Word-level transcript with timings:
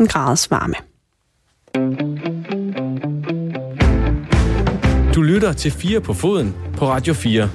en 0.00 0.06
grads 0.06 0.50
varme. 0.50 0.74
Du 5.14 5.22
lytter 5.22 5.52
til 5.52 5.70
4 5.72 6.00
på 6.00 6.14
foden 6.14 6.54
på 6.76 6.88
Radio 6.88 7.14
4. 7.14 7.50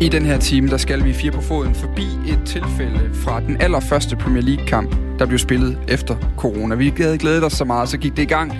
I 0.00 0.08
den 0.08 0.24
her 0.24 0.38
time, 0.38 0.68
der 0.68 0.76
skal 0.76 1.04
vi 1.04 1.12
fire 1.12 1.32
på 1.32 1.40
foden 1.40 1.74
forbi 1.74 2.02
et 2.28 2.40
tilfælde 2.46 3.10
fra 3.14 3.40
den 3.40 3.60
allerførste 3.60 4.16
Premier 4.16 4.42
League-kamp, 4.42 4.96
der 5.18 5.26
blev 5.26 5.38
spillet 5.38 5.78
efter 5.88 6.16
corona. 6.36 6.74
Vi 6.74 6.92
havde 6.96 7.18
glædet 7.18 7.44
os 7.44 7.52
så 7.52 7.64
meget, 7.64 7.88
så 7.88 7.98
gik 7.98 8.16
det 8.16 8.22
i 8.22 8.26
gang, 8.26 8.52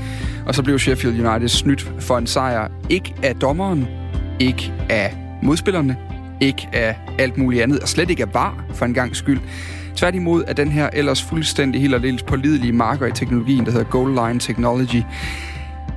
og 0.46 0.55
så 0.55 0.62
blev 0.62 0.79
Sheffield 0.79 1.27
United 1.27 1.49
snydt 1.49 1.93
for 2.01 2.19
en 2.19 2.27
sejr. 2.27 2.69
Ikke 2.91 3.15
af 3.23 3.35
dommeren, 3.35 3.89
ikke 4.41 4.73
af 4.91 5.17
modspillerne, 5.43 5.96
ikke 6.45 6.68
af 6.72 6.96
alt 7.18 7.38
muligt 7.38 7.62
andet, 7.62 7.80
og 7.80 7.88
slet 7.88 8.11
ikke 8.11 8.22
af 8.22 8.34
var 8.34 8.64
for 8.74 8.84
en 8.84 8.94
gang 8.94 9.16
skyld. 9.16 9.40
Tværtimod 9.96 10.44
er 10.46 10.52
den 10.52 10.68
her 10.68 10.90
ellers 10.93 11.22
fuldstændig 11.22 11.80
helt 11.80 11.94
og 11.94 12.02
dels 12.02 12.22
pålidelige 12.22 12.72
marker 12.72 13.07
i 13.07 13.12
teknologien, 13.12 13.64
der 13.64 13.72
hedder 13.72 13.86
Goal 13.86 14.11
Line 14.11 14.40
Technology, 14.40 15.02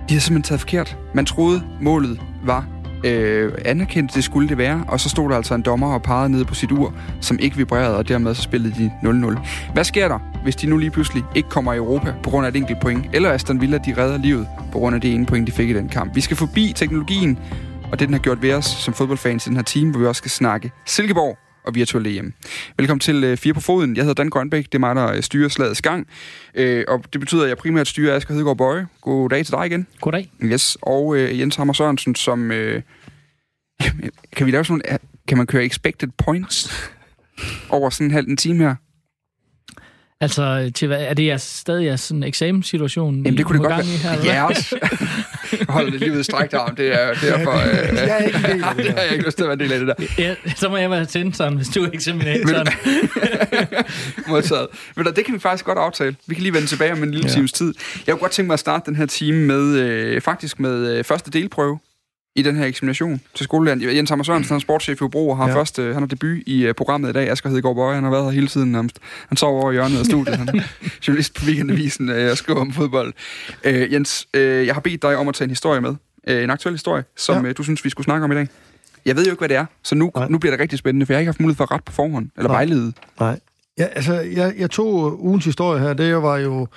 de 0.10 0.14
har 0.14 0.20
simpelthen 0.20 0.44
taget 0.44 0.60
forkert. 0.60 0.98
Man 1.14 1.26
troede, 1.26 1.64
målet 1.82 2.22
var 2.44 2.66
øh, 3.04 3.52
anerkendt, 3.66 4.16
det 4.16 4.24
skulle 4.24 4.50
det 4.50 4.58
være, 4.58 4.84
og 4.88 5.00
så 5.00 5.10
stod 5.10 5.30
der 5.30 5.36
altså 5.36 5.56
en 5.56 5.62
dommer 5.62 5.94
og 5.94 6.02
pegede 6.02 6.30
ned 6.30 6.46
på 6.46 6.54
sit 6.54 6.72
ur, 6.72 6.94
som 7.22 7.40
ikke 7.40 7.58
vibrerede, 7.58 7.98
og 7.98 8.08
dermed 8.08 8.36
så 8.36 8.42
spillede 8.42 8.74
de 8.78 8.92
0-0. 9.04 9.40
Hvad 9.74 9.84
sker 9.84 10.08
der, 10.08 10.20
hvis 10.44 10.56
de 10.56 10.68
nu 10.68 10.78
lige 10.78 10.92
pludselig 10.92 11.24
ikke 11.36 11.50
kommer 11.50 11.74
i 11.74 11.78
Europa 11.78 12.14
på 12.24 12.30
grund 12.30 12.46
af 12.46 12.50
et 12.50 12.56
enkelt 12.56 12.80
point, 12.82 13.06
eller 13.14 13.32
Aston 13.32 13.62
Villa, 13.62 13.78
de 13.78 13.94
redder 13.98 14.18
livet 14.18 14.48
på 14.72 14.80
grund 14.80 14.96
af 14.96 15.02
det 15.02 15.14
ene 15.14 15.26
point, 15.26 15.48
de 15.48 15.52
fik 15.52 15.70
i 15.70 15.74
den 15.74 15.90
kamp? 15.90 16.16
Vi 16.16 16.22
skal 16.22 16.38
forbi 16.38 16.74
teknologien, 16.76 17.40
og 17.92 18.00
det 18.00 18.08
den 18.08 18.14
har 18.14 18.20
gjort 18.22 18.42
ved 18.42 18.54
os 18.54 18.66
som 18.66 18.94
fodboldfans 18.94 19.48
i 19.48 19.50
den 19.50 19.58
her 19.58 19.64
team, 19.64 19.92
hvor 19.92 20.00
vi 20.00 20.06
også 20.06 20.20
skal 20.20 20.32
snakke 20.32 20.72
Silkeborg 20.86 21.38
og 21.66 21.76
virtuelle 21.76 22.10
hjem. 22.10 22.34
Velkommen 22.78 23.00
til 23.00 23.24
øh, 23.24 23.38
Fire 23.38 23.54
på 23.54 23.60
Foden. 23.60 23.96
Jeg 23.96 24.04
hedder 24.04 24.24
Dan 24.24 24.30
Grønbæk. 24.30 24.66
Det 24.66 24.76
er 24.76 24.80
mig, 24.80 24.96
der 24.96 25.12
øh, 25.12 25.24
styrer 25.24 25.50
slagets 25.50 25.82
gang. 25.82 26.08
Øh, 26.56 26.86
og 26.88 27.04
det 27.14 27.20
betyder, 27.20 27.44
at 27.44 27.50
jeg 27.50 27.58
primært 27.58 27.88
styrer 27.88 28.16
Asger 28.16 28.34
Hedegaard 28.34 28.58
Bøje. 28.58 28.88
God 29.02 29.30
dag 29.30 29.46
til 29.46 29.54
dig 29.54 29.66
igen. 29.66 29.88
Goddag. 30.02 30.32
Yes. 30.44 30.78
Og 30.82 31.18
øh, 31.18 31.40
Jens 31.40 31.56
Hammer 31.56 31.74
Sørensen, 31.74 32.16
som... 32.16 32.52
Øh, 32.52 32.82
kan 34.36 34.46
vi 34.46 34.52
lave 34.52 34.66
sådan 34.66 34.82
nogle, 34.86 35.00
Kan 35.28 35.38
man 35.38 35.48
køre 35.48 35.66
expected 35.66 36.10
points 36.18 36.72
over 37.70 37.90
sådan 37.90 38.08
en 38.08 38.12
halv 38.12 38.28
en 38.28 38.38
time 38.38 38.64
her? 38.64 38.76
Altså, 40.22 40.72
til 40.76 40.88
hvad, 40.88 41.04
er 41.04 41.14
det 41.14 41.26
jeres, 41.26 41.42
stadig 41.42 41.86
jeres 41.86 42.02
sådan 42.02 42.24
eksamenssituation? 42.24 43.16
Jamen, 43.16 43.38
det 43.38 43.46
kunne 43.46 43.60
det 43.60 43.68
godt 43.70 44.04
være. 44.04 44.18
Her, 44.18 44.34
ja, 44.34 44.44
også. 44.44 44.80
Hold 45.70 45.92
det 45.92 46.00
lige 46.00 46.12
ved 46.12 46.24
strækt 46.24 46.54
arm. 46.54 46.76
Det 46.76 46.94
er 46.94 47.14
derfor... 47.14 47.52
Øh, 47.52 47.96
jeg 47.96 48.18
er 48.20 48.26
ikke 48.26 48.38
en 48.38 48.44
del 48.44 48.64
af 48.64 48.76
det. 48.76 48.86
det 48.86 48.94
har 48.94 49.02
jeg 49.02 49.12
ikke 49.12 49.26
lyst 49.26 49.38
til 49.38 49.44
at 49.44 49.48
være 49.48 49.54
en 49.54 49.60
del 49.60 49.74
af 49.74 49.80
det 49.80 49.88
der. 49.88 50.06
Ja, 50.18 50.36
så 50.56 50.70
må 50.70 50.78
jeg 50.78 50.92
være 50.92 51.06
sådan, 51.06 51.56
hvis 51.56 51.68
du 51.68 51.84
er 51.84 51.90
eksaminatoren. 51.94 52.68
Modtaget. 54.28 54.68
Men 54.96 55.06
det 55.06 55.26
kan 55.26 55.34
vi 55.34 55.40
faktisk 55.40 55.66
godt 55.66 55.78
aftale. 55.78 56.16
Vi 56.28 56.36
kan 56.36 56.42
lige 56.42 56.54
vende 56.54 56.68
tilbage 56.68 56.92
om 56.92 57.04
en 57.04 57.12
lille 57.12 57.28
ja. 57.28 57.34
times 57.34 57.52
tid. 57.52 57.74
Jeg 58.08 58.14
kunne 58.14 58.20
godt 58.22 58.32
tænke 58.32 58.48
mig 58.48 58.54
at 58.54 58.60
starte 58.60 58.86
den 58.86 58.96
her 58.96 59.06
time 59.06 59.46
med, 59.46 59.80
øh, 59.80 60.22
faktisk 60.22 60.60
med 60.60 60.98
øh, 60.98 61.04
første 61.04 61.32
delprøve 61.32 61.80
i 62.38 62.42
den 62.42 62.56
her 62.56 62.66
eksamination 62.66 63.22
til 63.34 63.44
skolelæren. 63.44 63.82
Jens 63.82 64.10
Hammer 64.10 64.24
Sørensen, 64.24 64.50
han 64.50 64.56
er 64.56 64.60
sportschef 64.60 65.02
i 65.02 65.04
Hobro, 65.04 65.30
og 65.30 65.38
har 65.38 65.48
ja. 65.48 65.56
først, 65.56 65.80
øh, 65.80 65.94
han 65.94 66.02
har 66.02 66.08
debut 66.08 66.38
i 66.46 66.68
uh, 66.68 66.76
programmet 66.76 67.10
i 67.10 67.14
dag. 67.14 67.30
Asger 67.30 67.50
Hedegaard 67.50 67.76
Bøje, 67.76 67.96
han 67.96 68.04
har 68.04 68.12
været 68.12 68.24
her 68.24 68.32
hele 68.32 68.48
tiden 68.48 68.72
nærmest. 68.72 69.00
Han 69.28 69.38
sover 69.38 69.62
over 69.62 69.72
i 69.72 69.74
hjørnet 69.74 70.00
af 70.00 70.06
studiet. 70.06 70.38
Han 70.38 70.48
journalist 71.08 71.34
på 71.34 71.46
Weekendavisen, 71.46 72.10
uh, 72.10 72.32
og 72.32 72.38
skriver 72.38 72.60
om 72.60 72.74
fodbold. 72.74 73.14
Uh, 73.66 73.94
Jens, 73.94 74.28
uh, 74.38 74.42
jeg 74.42 74.74
har 74.74 74.82
bedt 74.82 75.02
dig 75.02 75.18
om 75.18 75.28
at 75.28 75.36
tage 75.36 75.46
en 75.46 75.52
historie 75.52 75.82
med. 75.82 75.96
Uh, 76.30 76.44
en 76.44 76.50
aktuel 76.50 76.74
historie, 76.74 77.04
som 77.16 77.44
ja. 77.44 77.50
uh, 77.50 77.56
du 77.58 77.64
synes, 77.64 77.86
vi 77.86 77.90
skulle 77.90 78.06
snakke 78.06 78.24
om 78.24 78.32
i 78.32 78.36
dag. 78.36 78.48
Jeg 79.06 79.16
ved 79.16 79.26
jo 79.26 79.32
ikke, 79.32 79.42
hvad 79.42 79.50
det 79.50 79.58
er, 79.58 79.66
så 79.84 79.96
nu, 79.96 80.12
nu 80.30 80.38
bliver 80.38 80.52
det 80.52 80.60
rigtig 80.60 80.80
spændende, 80.80 81.06
for 81.06 81.14
jeg 81.14 81.18
har 81.18 81.20
ikke 81.20 81.28
haft 81.28 81.40
mulighed 81.40 81.58
for 81.58 81.64
at 81.64 81.72
ret 81.72 81.84
på 81.84 81.94
forhånd, 81.94 82.30
eller 82.38 82.50
Nej. 82.50 82.58
vejlede. 82.58 82.94
Nej. 83.20 83.40
Ja, 83.78 83.86
altså, 83.86 84.14
jeg, 84.14 84.54
jeg 84.58 84.72
tog 84.72 85.24
ugens 85.26 85.46
historie 85.46 85.80
her, 85.80 85.94
det 85.94 86.16
var 86.16 86.38
jo 86.38 86.62
Øh, 86.62 86.68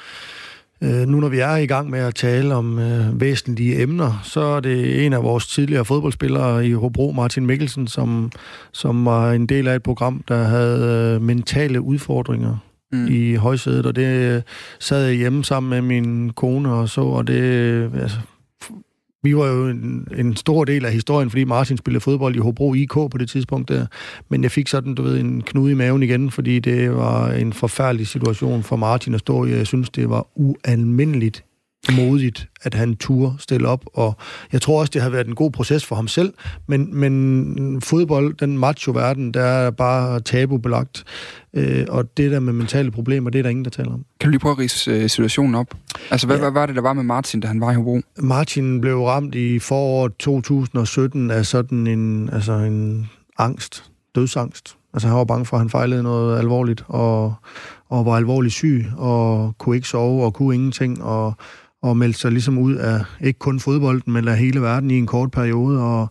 nu 0.83 1.21
når 1.21 1.29
vi 1.29 1.39
er 1.39 1.57
i 1.57 1.67
gang 1.67 1.91
med 1.91 1.99
at 1.99 2.15
tale 2.15 2.55
om 2.55 2.79
øh, 2.79 3.21
væsentlige 3.21 3.83
emner, 3.83 4.21
så 4.25 4.41
er 4.41 4.61
det 4.61 5.07
en 5.07 5.13
af 5.13 5.23
vores 5.23 5.47
tidligere 5.47 5.85
fodboldspillere 5.85 6.67
i 6.67 6.73
Hobro, 6.73 7.13
Martin 7.13 7.47
Mikkelsen, 7.47 7.87
som, 7.87 8.33
som 8.73 9.05
var 9.05 9.33
en 9.33 9.47
del 9.47 9.69
af 9.69 9.77
et 9.77 9.83
program, 9.83 10.25
der 10.29 10.45
havde 10.45 11.15
øh, 11.15 11.23
mentale 11.23 11.81
udfordringer 11.81 12.57
mm. 12.93 13.07
i 13.11 13.35
højsædet, 13.35 13.87
og 13.87 13.97
det 13.97 14.35
øh, 14.35 14.43
sad 14.79 15.07
jeg 15.07 15.17
hjemme 15.17 15.45
sammen 15.45 15.71
med 15.71 15.83
min 15.83 16.31
kone 16.31 16.73
og 16.73 16.89
så, 16.89 17.01
og 17.01 17.27
det, 17.27 17.43
øh, 17.43 18.03
altså, 18.03 18.19
vi 19.23 19.37
var 19.37 19.47
jo 19.47 19.69
en, 19.69 20.09
en 20.17 20.37
stor 20.37 20.65
del 20.65 20.85
af 20.85 20.93
historien, 20.93 21.31
fordi 21.31 21.45
Martin 21.45 21.77
spillede 21.77 22.01
fodbold 22.01 22.37
i 22.37 22.39
Hobro 22.39 22.75
IK 22.75 22.93
på 22.93 23.19
det 23.19 23.29
tidspunkt 23.29 23.69
der. 23.69 23.87
Men 24.29 24.43
jeg 24.43 24.51
fik 24.51 24.69
sådan, 24.69 24.95
du 24.95 25.03
ved, 25.03 25.21
en 25.21 25.43
knude 25.43 25.73
i 25.73 25.75
maven 25.75 26.03
igen, 26.03 26.31
fordi 26.31 26.59
det 26.59 26.97
var 26.97 27.31
en 27.31 27.53
forfærdelig 27.53 28.07
situation 28.07 28.63
for 28.63 28.77
Martin 28.77 29.15
at 29.15 29.21
stå 29.21 29.45
i. 29.45 29.51
Jeg 29.51 29.67
synes, 29.67 29.91
det 29.91 30.11
var 30.11 30.27
ualmindeligt 30.35 31.45
modigt, 31.93 32.49
at 32.63 32.75
han 32.75 32.97
turde 32.97 33.33
stille 33.39 33.69
op, 33.69 33.85
og 33.95 34.17
jeg 34.53 34.63
tror 34.63 34.81
også, 34.81 34.91
det 34.91 35.03
har 35.03 35.11
været 35.11 35.27
en 35.27 35.35
god 35.35 35.51
proces 35.51 35.85
for 35.85 35.97
ham 35.97 36.09
selv, 36.09 36.33
men, 36.67 36.97
men 36.97 37.81
fodbold, 37.81 38.35
den 38.35 38.59
macho-verden, 38.59 39.35
der 39.35 39.43
er 39.43 39.71
bare 39.71 40.21
tabubelagt, 40.21 41.05
øh, 41.55 41.87
og 41.89 42.17
det 42.17 42.31
der 42.31 42.41
med 42.41 42.53
mentale 42.53 42.91
problemer, 42.91 43.31
det 43.31 43.39
er 43.39 43.43
der 43.43 43.51
ingen, 43.51 43.65
der 43.65 43.71
taler 43.71 43.93
om. 43.93 44.05
Kan 44.21 44.27
du 44.27 44.31
lige 44.31 44.41
prøve 44.41 44.53
at 44.53 44.59
rise 44.59 44.91
øh, 44.91 45.11
situationen 45.11 45.55
op? 45.55 45.75
Altså, 46.11 46.27
hvad, 46.27 46.37
ja. 46.37 46.43
hvad 46.43 46.51
var 46.51 46.67
det, 46.67 46.77
der 46.77 46.83
var 46.83 46.93
med 46.93 47.03
Martin, 47.03 47.41
da 47.41 47.49
han 47.49 47.61
var 47.61 47.73
i 47.73 47.75
Hobro? 47.75 48.01
Martin 48.19 48.81
blev 48.81 49.03
ramt 49.05 49.35
i 49.35 49.59
foråret 49.59 50.13
2017 50.19 51.31
af 51.31 51.47
sådan 51.47 51.87
en, 51.87 52.31
altså 52.33 52.53
en 52.53 53.11
angst, 53.39 53.85
dødsangst. 54.15 54.77
Altså, 54.95 55.09
han 55.09 55.17
var 55.17 55.25
bange 55.25 55.47
for, 55.47 55.57
at 55.57 55.61
han 55.61 55.71
fejlede 55.71 56.03
noget 56.03 56.39
alvorligt, 56.39 56.85
og, 56.89 57.35
og 57.89 58.07
var 58.07 58.17
alvorligt 58.17 58.55
syg, 58.55 58.87
og 58.97 59.55
kunne 59.59 59.77
ikke 59.77 59.89
sove, 59.89 60.25
og 60.25 60.35
kunne 60.35 60.55
ingenting, 60.55 61.03
og 61.03 61.35
og 61.83 61.97
meldte 61.97 62.21
sig 62.21 62.33
ligesom 62.33 62.59
ud 62.59 62.75
af 62.75 63.01
ikke 63.21 63.39
kun 63.39 63.61
fodbolden, 63.61 64.13
men 64.13 64.29
af 64.29 64.39
hele 64.39 64.63
verden 64.63 64.91
i 64.91 64.99
en 64.99 65.07
kort 65.07 65.31
periode, 65.31 65.83
og, 65.83 66.09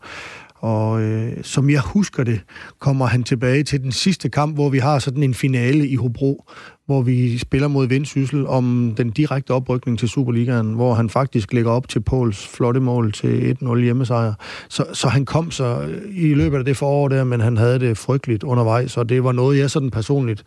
og 0.56 1.02
øh, 1.02 1.32
som 1.44 1.70
jeg 1.70 1.82
husker 1.82 2.24
det, 2.24 2.42
kommer 2.80 3.06
han 3.06 3.24
tilbage 3.24 3.64
til 3.64 3.84
den 3.84 3.92
sidste 3.92 4.30
kamp, 4.30 4.56
hvor 4.56 4.70
vi 4.70 4.78
har 4.78 5.00
sådan 5.00 5.24
en 5.24 5.34
finale 5.34 5.88
i 5.88 5.96
Hobro, 5.96 6.46
hvor 6.86 7.02
vi 7.02 7.38
spiller 7.38 7.68
mod 7.68 7.88
Vendsyssel 7.88 8.48
om 8.48 8.94
den 8.98 9.12
direkte 9.12 9.52
oprykning 9.52 10.00
til 10.00 10.10
Superligaen, 10.10 10.74
hvor 10.74 10.94
han 10.94 11.10
faktisk 11.10 11.54
lægger 11.54 11.72
op 11.72 11.88
til 11.88 12.00
Pols 12.00 12.48
flotte 12.48 12.80
mål 12.80 13.12
til 13.12 13.58
1-0 13.64 13.80
hjemmesejr. 13.80 14.34
Så, 14.70 14.86
så 14.94 15.08
han 15.08 15.26
kom 15.26 15.52
så 15.52 15.90
i 16.12 16.34
løbet 16.34 16.58
af 16.58 16.66
det 16.66 16.78
forår 16.78 17.08
der, 17.08 17.24
men 17.24 17.42
han 17.42 17.58
havde 17.58 17.80
det 17.80 17.98
frygteligt 17.98 18.44
undervejs, 18.44 18.98
og 18.98 19.10
det 19.10 19.24
var 19.24 19.32
noget, 19.32 19.58
jeg 19.58 19.72
sådan 19.72 19.92
personligt 19.92 20.44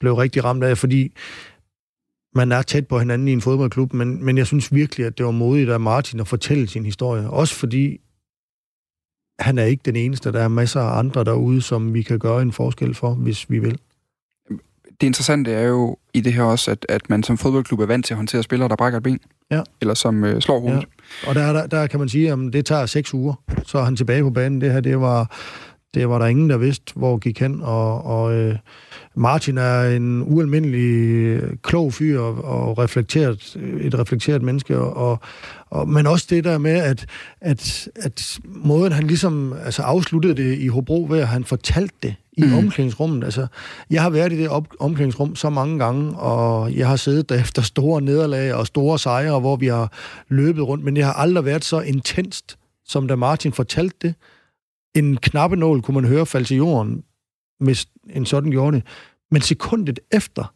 blev 0.00 0.14
rigtig 0.14 0.44
ramt 0.44 0.64
af, 0.64 0.78
fordi 0.78 1.12
man 2.36 2.52
er 2.52 2.62
tæt 2.62 2.86
på 2.86 2.98
hinanden 2.98 3.28
i 3.28 3.32
en 3.32 3.40
fodboldklub, 3.40 3.92
men, 3.92 4.24
men 4.24 4.38
jeg 4.38 4.46
synes 4.46 4.74
virkelig, 4.74 5.06
at 5.06 5.18
det 5.18 5.26
var 5.26 5.32
modigt 5.32 5.70
af 5.70 5.80
Martin 5.80 6.20
at 6.20 6.28
fortælle 6.28 6.68
sin 6.68 6.84
historie. 6.84 7.30
Også 7.30 7.54
fordi 7.54 8.00
han 9.38 9.58
er 9.58 9.64
ikke 9.64 9.82
den 9.84 9.96
eneste. 9.96 10.32
Der 10.32 10.40
er 10.40 10.48
masser 10.48 10.80
af 10.80 10.98
andre 10.98 11.24
derude, 11.24 11.62
som 11.62 11.94
vi 11.94 12.02
kan 12.02 12.18
gøre 12.18 12.42
en 12.42 12.52
forskel 12.52 12.94
for, 12.94 13.14
hvis 13.14 13.50
vi 13.50 13.58
vil. 13.58 13.78
Det 15.00 15.06
interessante 15.06 15.52
er 15.52 15.66
jo 15.66 15.96
i 16.14 16.20
det 16.20 16.32
her 16.32 16.42
også, 16.42 16.70
at, 16.70 16.86
at 16.88 17.10
man 17.10 17.22
som 17.22 17.38
fodboldklub 17.38 17.80
er 17.80 17.86
vant 17.86 18.06
til 18.06 18.14
at 18.14 18.16
håndtere 18.16 18.42
spillere, 18.42 18.68
der 18.68 18.76
brækker 18.76 18.96
et 18.96 19.02
ben. 19.02 19.20
Ja. 19.50 19.62
Eller 19.80 19.94
som 19.94 20.24
øh, 20.24 20.40
slår 20.40 20.60
hovedet. 20.60 20.86
Ja. 21.24 21.28
Og 21.28 21.34
der, 21.34 21.52
der, 21.52 21.66
der 21.66 21.86
kan 21.86 22.00
man 22.00 22.08
sige, 22.08 22.32
at 22.32 22.38
det 22.52 22.66
tager 22.66 22.86
seks 22.86 23.14
uger, 23.14 23.34
så 23.64 23.78
er 23.78 23.84
han 23.84 23.96
tilbage 23.96 24.22
på 24.22 24.30
banen. 24.30 24.60
Det 24.60 24.72
her, 24.72 24.80
det 24.80 25.00
var, 25.00 25.36
det 25.96 26.08
var 26.08 26.18
der 26.18 26.26
ingen, 26.26 26.50
der 26.50 26.56
vidste, 26.56 26.92
hvor 26.94 27.18
gik 27.18 27.40
hen. 27.40 27.62
Og, 27.62 28.04
og 28.04 28.34
øh, 28.34 28.56
Martin 29.14 29.58
er 29.58 29.82
en 29.82 30.22
ualmindelig 30.22 31.40
klog 31.62 31.92
fyr 31.92 32.20
og, 32.20 32.44
og 32.44 32.78
reflekteret, 32.78 33.56
et 33.80 33.98
reflekteret 33.98 34.42
menneske, 34.42 34.78
og, 34.78 35.20
og, 35.66 35.88
men 35.88 36.06
også 36.06 36.26
det 36.30 36.44
der 36.44 36.58
med, 36.58 36.76
at, 36.76 37.06
at, 37.40 37.88
at 37.96 38.38
måden 38.44 38.92
han 38.92 39.06
ligesom 39.06 39.54
altså 39.64 39.82
afsluttede 39.82 40.34
det 40.34 40.58
i 40.58 40.68
Hobro 40.68 41.06
ved, 41.10 41.18
at 41.18 41.28
han 41.28 41.44
fortalte 41.44 41.94
det 42.02 42.14
i 42.32 42.42
mm. 42.42 42.54
omklædningsrummet. 42.54 43.24
Altså, 43.24 43.46
jeg 43.90 44.02
har 44.02 44.10
været 44.10 44.32
i 44.32 44.38
det 44.38 44.48
op- 44.48 44.74
omklædningsrum 44.80 45.36
så 45.36 45.50
mange 45.50 45.78
gange, 45.78 46.16
og 46.16 46.74
jeg 46.74 46.88
har 46.88 46.96
siddet 46.96 47.28
der 47.28 47.40
efter 47.44 47.62
store 47.62 48.02
nederlag 48.02 48.54
og 48.54 48.66
store 48.66 48.98
sejre, 48.98 49.40
hvor 49.40 49.56
vi 49.56 49.66
har 49.66 49.92
løbet 50.28 50.62
rundt, 50.62 50.84
men 50.84 50.96
det 50.96 51.04
har 51.04 51.12
aldrig 51.12 51.44
været 51.44 51.64
så 51.64 51.80
intenst, 51.80 52.58
som 52.88 53.08
da 53.08 53.16
Martin 53.16 53.52
fortalte 53.52 53.96
det. 54.02 54.14
En 54.96 55.16
knappenål 55.16 55.82
kunne 55.82 55.94
man 55.94 56.04
høre 56.04 56.26
falde 56.26 56.46
til 56.46 56.56
jorden, 56.56 57.04
hvis 57.60 57.86
en 58.10 58.26
sådan 58.26 58.50
gjorde 58.50 58.76
det. 58.76 58.86
Men 59.30 59.42
sekundet 59.42 60.00
efter, 60.12 60.54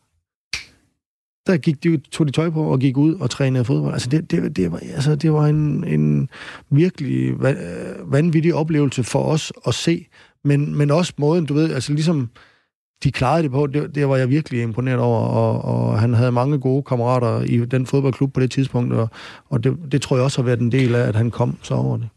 der 1.47 1.57
gik 1.57 1.85
de, 1.85 1.97
tog 1.97 2.27
de 2.27 2.33
tøj 2.33 2.51
på 2.51 2.63
og 2.65 2.81
gik 2.81 2.97
ud 2.97 3.15
og 3.15 3.31
trænede 3.31 3.65
fodbold. 3.65 3.93
Altså, 3.93 4.09
det, 4.09 4.31
det, 4.31 4.57
det, 4.57 4.73
var, 4.73 4.79
altså, 4.79 5.15
det 5.15 5.33
var 5.33 5.47
en, 5.47 5.85
en 5.85 6.29
virkelig 6.71 7.35
vanvittig 8.05 8.55
oplevelse 8.55 9.05
for 9.05 9.25
os 9.25 9.53
at 9.67 9.75
se, 9.75 10.07
men, 10.45 10.77
men 10.77 10.91
også 10.91 11.13
måden, 11.17 11.47
du 11.47 11.55
ved, 11.55 11.73
altså 11.73 11.93
ligesom 11.93 12.31
de 13.05 13.13
klarede 13.13 13.43
det 13.43 13.51
på, 13.51 13.67
det, 13.67 13.95
det 13.95 14.09
var 14.09 14.17
jeg 14.17 14.31
virkelig 14.31 14.63
imponeret 14.63 15.01
over, 15.01 15.21
og, 15.21 15.65
og 15.65 16.01
han 16.01 16.15
havde 16.15 16.33
mange 16.33 16.59
gode 16.59 16.83
kammerater 16.83 17.43
i 17.43 17.65
den 17.65 17.87
fodboldklub 17.87 18.33
på 18.33 18.41
det 18.41 18.51
tidspunkt, 18.51 18.95
og, 18.95 19.09
og 19.49 19.65
det, 19.65 19.79
det 19.93 20.03
tror 20.03 20.17
jeg 20.17 20.25
også 20.25 20.43
har 20.43 20.47
været 20.47 20.61
en 20.61 20.73
del 20.73 20.95
af, 20.95 21.09
at 21.09 21.17
han 21.17 21.31
kom 21.31 21.57
så 21.63 21.75
over 21.75 21.97
det. 21.97 22.09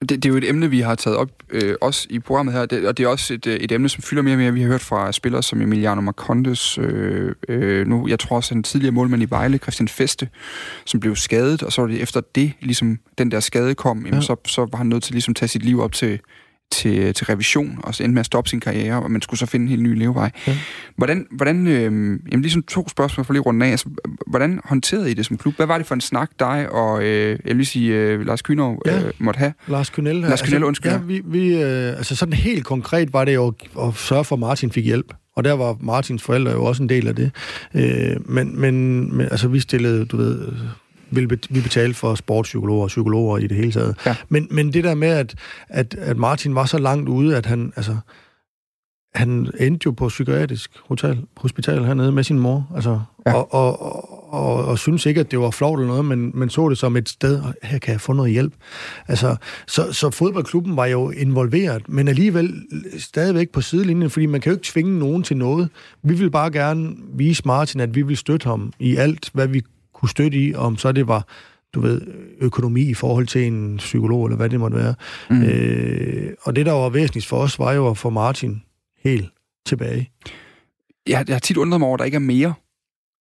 Det, 0.00 0.10
det 0.10 0.24
er 0.24 0.28
jo 0.28 0.36
et 0.36 0.48
emne, 0.48 0.70
vi 0.70 0.80
har 0.80 0.94
taget 0.94 1.16
op 1.16 1.28
øh, 1.50 1.74
også 1.80 2.06
i 2.10 2.18
programmet 2.18 2.54
her, 2.54 2.66
det, 2.66 2.88
og 2.88 2.98
det 2.98 3.04
er 3.04 3.08
også 3.08 3.34
et, 3.34 3.46
øh, 3.46 3.56
et 3.56 3.72
emne, 3.72 3.88
som 3.88 4.02
fylder 4.02 4.22
mere 4.22 4.34
og 4.34 4.38
mere. 4.38 4.52
Vi 4.52 4.60
har 4.60 4.68
hørt 4.68 4.80
fra 4.80 5.12
spillere 5.12 5.42
som 5.42 5.60
Emiliano 5.60 6.00
Marcondes, 6.00 6.78
øh, 6.78 7.34
øh, 7.48 7.86
nu, 7.86 8.08
jeg 8.08 8.18
tror 8.18 8.36
også 8.36 8.54
en 8.54 8.62
tidligere 8.62 8.92
målmand 8.92 9.22
i 9.22 9.26
Vejle, 9.30 9.58
Christian 9.58 9.88
Feste, 9.88 10.28
som 10.84 11.00
blev 11.00 11.16
skadet, 11.16 11.62
og 11.62 11.72
så 11.72 11.80
var 11.82 11.88
det 11.88 12.02
efter 12.02 12.20
det, 12.34 12.52
ligesom 12.60 12.98
den 13.18 13.30
der 13.30 13.40
skade 13.40 13.74
kom, 13.74 13.98
jamen, 13.98 14.14
ja. 14.14 14.20
så, 14.20 14.36
så 14.46 14.66
var 14.70 14.76
han 14.76 14.86
nødt 14.86 15.02
til 15.02 15.12
ligesom 15.12 15.32
at 15.32 15.36
tage 15.36 15.48
sit 15.48 15.64
liv 15.64 15.80
op 15.80 15.92
til, 15.92 16.20
til, 16.70 17.14
til 17.14 17.26
revision, 17.26 17.78
og 17.82 17.94
så 17.94 18.02
endte 18.02 18.14
med 18.14 18.20
at 18.20 18.26
stoppe 18.26 18.50
sin 18.50 18.60
karriere, 18.60 19.02
og 19.02 19.10
man 19.10 19.22
skulle 19.22 19.38
så 19.38 19.46
finde 19.46 19.64
en 19.64 19.68
helt 19.68 19.82
ny 19.82 19.98
levevej. 19.98 20.30
Ja. 20.46 20.56
Hvordan, 20.96 21.26
hvordan 21.30 21.66
øh, 21.66 21.82
jamen 22.32 22.42
ligesom 22.42 22.62
to 22.62 22.88
spørgsmål 22.88 23.24
for 23.24 23.32
lige 23.32 23.42
rundt 23.42 23.62
af, 23.62 23.70
altså, 23.70 23.88
hvordan 24.26 24.60
håndterede 24.64 25.10
I 25.10 25.14
det 25.14 25.26
som 25.26 25.36
klub? 25.36 25.56
Hvad 25.56 25.66
var 25.66 25.78
det 25.78 25.86
for 25.86 25.94
en 25.94 26.00
snak, 26.00 26.30
dig 26.38 26.72
og, 26.72 27.02
øh, 27.02 27.38
jeg 27.44 27.56
vil 27.56 27.66
sige, 27.66 27.94
øh, 27.94 28.26
Lars 28.26 28.42
Kynov 28.42 28.82
ja. 28.86 28.98
øh, 28.98 29.12
måtte 29.18 29.38
have? 29.38 29.52
Lars 29.66 29.90
Kynell. 29.90 30.20
Lars 30.20 30.42
Kynell, 30.42 30.54
altså, 30.54 30.66
undskyld. 30.66 30.92
Ja, 30.92 30.98
vi, 30.98 31.22
vi, 31.24 31.62
øh, 31.62 31.88
altså 31.88 32.16
sådan 32.16 32.32
helt 32.32 32.64
konkret 32.64 33.12
var 33.12 33.24
det 33.24 33.34
jo 33.34 33.52
at 33.80 33.94
sørge 33.94 34.24
for, 34.24 34.36
at 34.36 34.40
Martin 34.40 34.72
fik 34.72 34.84
hjælp. 34.84 35.14
Og 35.36 35.44
der 35.44 35.52
var 35.52 35.76
Martins 35.80 36.22
forældre 36.22 36.52
jo 36.52 36.64
også 36.64 36.82
en 36.82 36.88
del 36.88 37.08
af 37.08 37.16
det. 37.16 37.30
Øh, 37.74 38.16
men, 38.28 38.60
men, 38.60 39.16
men 39.16 39.28
altså, 39.30 39.48
vi 39.48 39.60
stillede, 39.60 40.04
du 40.04 40.16
ved, 40.16 40.52
vil 41.10 41.30
vi 41.50 41.60
betale 41.60 41.94
for 41.94 42.14
sportspsykologer 42.14 42.82
og 42.82 42.88
psykologer 42.88 43.38
i 43.38 43.46
det 43.46 43.56
hele 43.56 43.72
taget. 43.72 43.96
Ja. 44.06 44.16
Men, 44.28 44.48
men 44.50 44.72
det 44.72 44.84
der 44.84 44.94
med, 44.94 45.08
at, 45.08 45.34
at, 45.68 45.94
at 45.94 46.16
Martin 46.16 46.54
var 46.54 46.64
så 46.64 46.78
langt 46.78 47.08
ude, 47.08 47.36
at 47.36 47.46
han, 47.46 47.72
altså, 47.76 47.96
han 49.14 49.50
endte 49.60 49.82
jo 49.86 49.90
på 49.90 50.08
psykiatrisk 50.08 50.70
hotel, 50.88 51.20
hospital 51.36 51.84
hernede 51.84 52.12
med 52.12 52.24
sin 52.24 52.38
mor, 52.38 52.72
altså, 52.74 53.00
ja. 53.26 53.34
og, 53.34 53.54
og, 53.54 53.82
og, 53.82 54.32
og, 54.32 54.64
og 54.64 54.78
synes 54.78 55.06
ikke, 55.06 55.20
at 55.20 55.30
det 55.30 55.40
var 55.40 55.50
flot 55.50 55.78
eller 55.78 55.88
noget, 55.88 56.04
men, 56.04 56.32
men 56.34 56.50
så 56.50 56.68
det 56.68 56.78
som 56.78 56.96
et 56.96 57.08
sted, 57.08 57.42
her 57.62 57.78
kan 57.78 57.92
jeg 57.92 58.00
få 58.00 58.12
noget 58.12 58.32
hjælp. 58.32 58.54
Altså, 59.08 59.36
så, 59.66 59.92
så 59.92 60.10
fodboldklubben 60.10 60.76
var 60.76 60.86
jo 60.86 61.10
involveret, 61.10 61.88
men 61.88 62.08
alligevel 62.08 62.54
stadigvæk 62.98 63.50
på 63.50 63.60
sidelinjen, 63.60 64.10
fordi 64.10 64.26
man 64.26 64.40
kan 64.40 64.50
jo 64.50 64.56
ikke 64.56 64.66
tvinge 64.66 64.98
nogen 64.98 65.22
til 65.22 65.36
noget. 65.36 65.68
Vi 66.02 66.14
vil 66.14 66.30
bare 66.30 66.50
gerne 66.50 66.96
vise 67.14 67.42
Martin, 67.46 67.80
at 67.80 67.94
vi 67.94 68.02
vil 68.02 68.16
støtte 68.16 68.48
ham 68.48 68.72
i 68.78 68.96
alt, 68.96 69.30
hvad 69.32 69.46
vi 69.46 69.62
kunne 70.00 70.08
støtte 70.08 70.38
i, 70.38 70.54
om 70.54 70.76
så 70.76 70.92
det 70.92 71.08
var 71.08 71.26
du 71.74 71.80
ved, 71.80 72.00
økonomi 72.40 72.82
i 72.82 72.94
forhold 72.94 73.26
til 73.26 73.46
en 73.46 73.76
psykolog, 73.76 74.26
eller 74.26 74.36
hvad 74.36 74.48
det 74.48 74.60
måtte 74.60 74.76
være. 74.76 74.94
Mm. 75.30 75.42
Øh, 75.42 76.32
og 76.42 76.56
det, 76.56 76.66
der 76.66 76.72
var 76.72 76.88
væsentligt 76.88 77.26
for 77.26 77.36
os, 77.36 77.58
var 77.58 77.72
jo 77.72 77.90
at 77.90 77.98
få 77.98 78.10
Martin 78.10 78.62
helt 79.04 79.28
tilbage. 79.66 80.10
Jeg, 81.06 81.24
jeg 81.28 81.34
har 81.34 81.40
tit 81.40 81.56
undret 81.56 81.80
mig 81.80 81.86
over, 81.86 81.94
at 81.94 81.98
der 81.98 82.04
ikke 82.04 82.14
er 82.14 82.18
mere. 82.20 82.54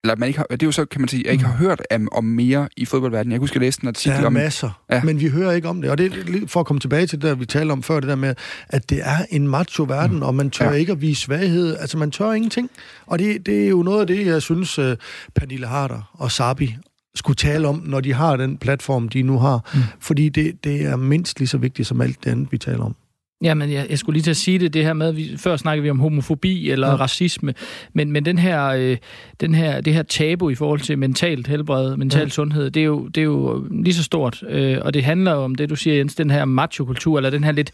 Eller 0.03 0.15
man 0.15 0.27
ikke 0.27 0.39
har, 0.39 0.45
det 0.45 0.63
er 0.63 0.67
jo 0.67 0.71
så, 0.71 0.85
kan 0.85 1.01
man 1.01 1.07
sige, 1.07 1.23
jeg 1.25 1.31
ikke 1.31 1.43
har 1.43 1.53
mm. 1.53 1.59
hørt 1.59 1.81
om, 1.91 2.07
om 2.11 2.23
mere 2.23 2.67
i 2.77 2.85
fodboldverdenen. 2.85 3.31
Jeg 3.31 3.39
kunne 3.39 3.43
huske, 3.43 3.55
at 3.55 3.61
læse 3.61 3.79
en 3.81 3.87
artikel 3.87 4.11
om... 4.11 4.17
Der 4.17 4.23
er 4.23 4.27
om, 4.27 4.33
masser, 4.33 4.81
ja. 4.91 5.03
men 5.03 5.19
vi 5.19 5.27
hører 5.27 5.51
ikke 5.51 5.67
om 5.67 5.81
det. 5.81 5.91
Og 5.91 5.97
det 5.97 6.05
er 6.05 6.47
for 6.47 6.59
at 6.59 6.65
komme 6.65 6.79
tilbage 6.79 7.07
til 7.07 7.21
det, 7.21 7.29
der 7.29 7.35
vi 7.35 7.45
talte 7.45 7.71
om 7.71 7.83
før, 7.83 7.99
det 7.99 8.09
der 8.09 8.15
med, 8.15 8.35
at 8.69 8.89
det 8.89 8.99
er 9.03 9.25
en 9.29 9.47
macho-verden, 9.47 10.15
mm. 10.15 10.23
og 10.23 10.35
man 10.35 10.49
tør 10.49 10.65
ja. 10.65 10.71
ikke 10.71 10.91
at 10.91 11.01
vise 11.01 11.21
svaghed. 11.21 11.77
Altså, 11.77 11.97
man 11.97 12.11
tør 12.11 12.31
ingenting. 12.31 12.69
Og 13.05 13.19
det, 13.19 13.45
det 13.45 13.65
er 13.65 13.69
jo 13.69 13.83
noget 13.83 14.01
af 14.01 14.07
det, 14.07 14.25
jeg 14.25 14.41
synes, 14.41 14.79
uh, 14.79 14.93
Pernille 15.35 15.67
Harder 15.67 16.11
og 16.13 16.31
Sabi 16.31 16.75
skulle 17.15 17.35
tale 17.35 17.67
om, 17.67 17.83
når 17.85 18.01
de 18.01 18.13
har 18.13 18.35
den 18.35 18.57
platform, 18.57 19.09
de 19.09 19.21
nu 19.21 19.39
har. 19.39 19.69
Mm. 19.73 19.79
Fordi 19.99 20.29
det, 20.29 20.63
det 20.63 20.81
er 20.81 20.95
mindst 20.95 21.39
lige 21.39 21.47
så 21.47 21.57
vigtigt 21.57 21.87
som 21.87 22.01
alt 22.01 22.23
det 22.23 22.31
andet, 22.31 22.51
vi 22.51 22.57
taler 22.57 22.83
om. 22.83 22.95
Jamen, 23.41 23.71
jeg, 23.71 23.87
jeg 23.89 23.99
skulle 23.99 24.13
lige 24.13 24.23
til 24.23 24.29
at 24.29 24.37
sige 24.37 24.59
det, 24.59 24.73
det 24.73 24.83
her 24.83 24.93
med, 24.93 25.11
vi, 25.11 25.37
før 25.37 25.57
snakkede 25.57 25.83
vi 25.83 25.89
om 25.89 25.99
homofobi 25.99 26.71
eller 26.71 26.87
ja. 26.87 26.95
racisme, 26.95 27.53
men, 27.93 28.11
men 28.11 28.25
den 28.25 28.37
her, 28.37 28.65
øh, 28.65 28.97
den 29.39 29.55
her, 29.55 29.81
det 29.81 29.93
her 29.93 30.03
tabu 30.03 30.49
i 30.49 30.55
forhold 30.55 30.79
til 30.79 30.97
mentalt 30.97 31.47
helbred, 31.47 31.97
mental 31.97 32.21
ja. 32.21 32.29
sundhed, 32.29 32.71
det 32.71 32.79
er, 32.79 32.85
jo, 32.85 33.07
det 33.07 33.21
er 33.21 33.25
jo 33.25 33.67
lige 33.71 33.93
så 33.93 34.03
stort, 34.03 34.43
øh, 34.49 34.77
og 34.81 34.93
det 34.93 35.03
handler 35.03 35.33
om 35.33 35.55
det, 35.55 35.69
du 35.69 35.75
siger, 35.75 35.95
Jens, 35.95 36.15
den 36.15 36.29
her 36.29 36.45
macho-kultur, 36.45 37.17
eller 37.17 37.29
den 37.29 37.43
her 37.43 37.51
lidt, 37.51 37.71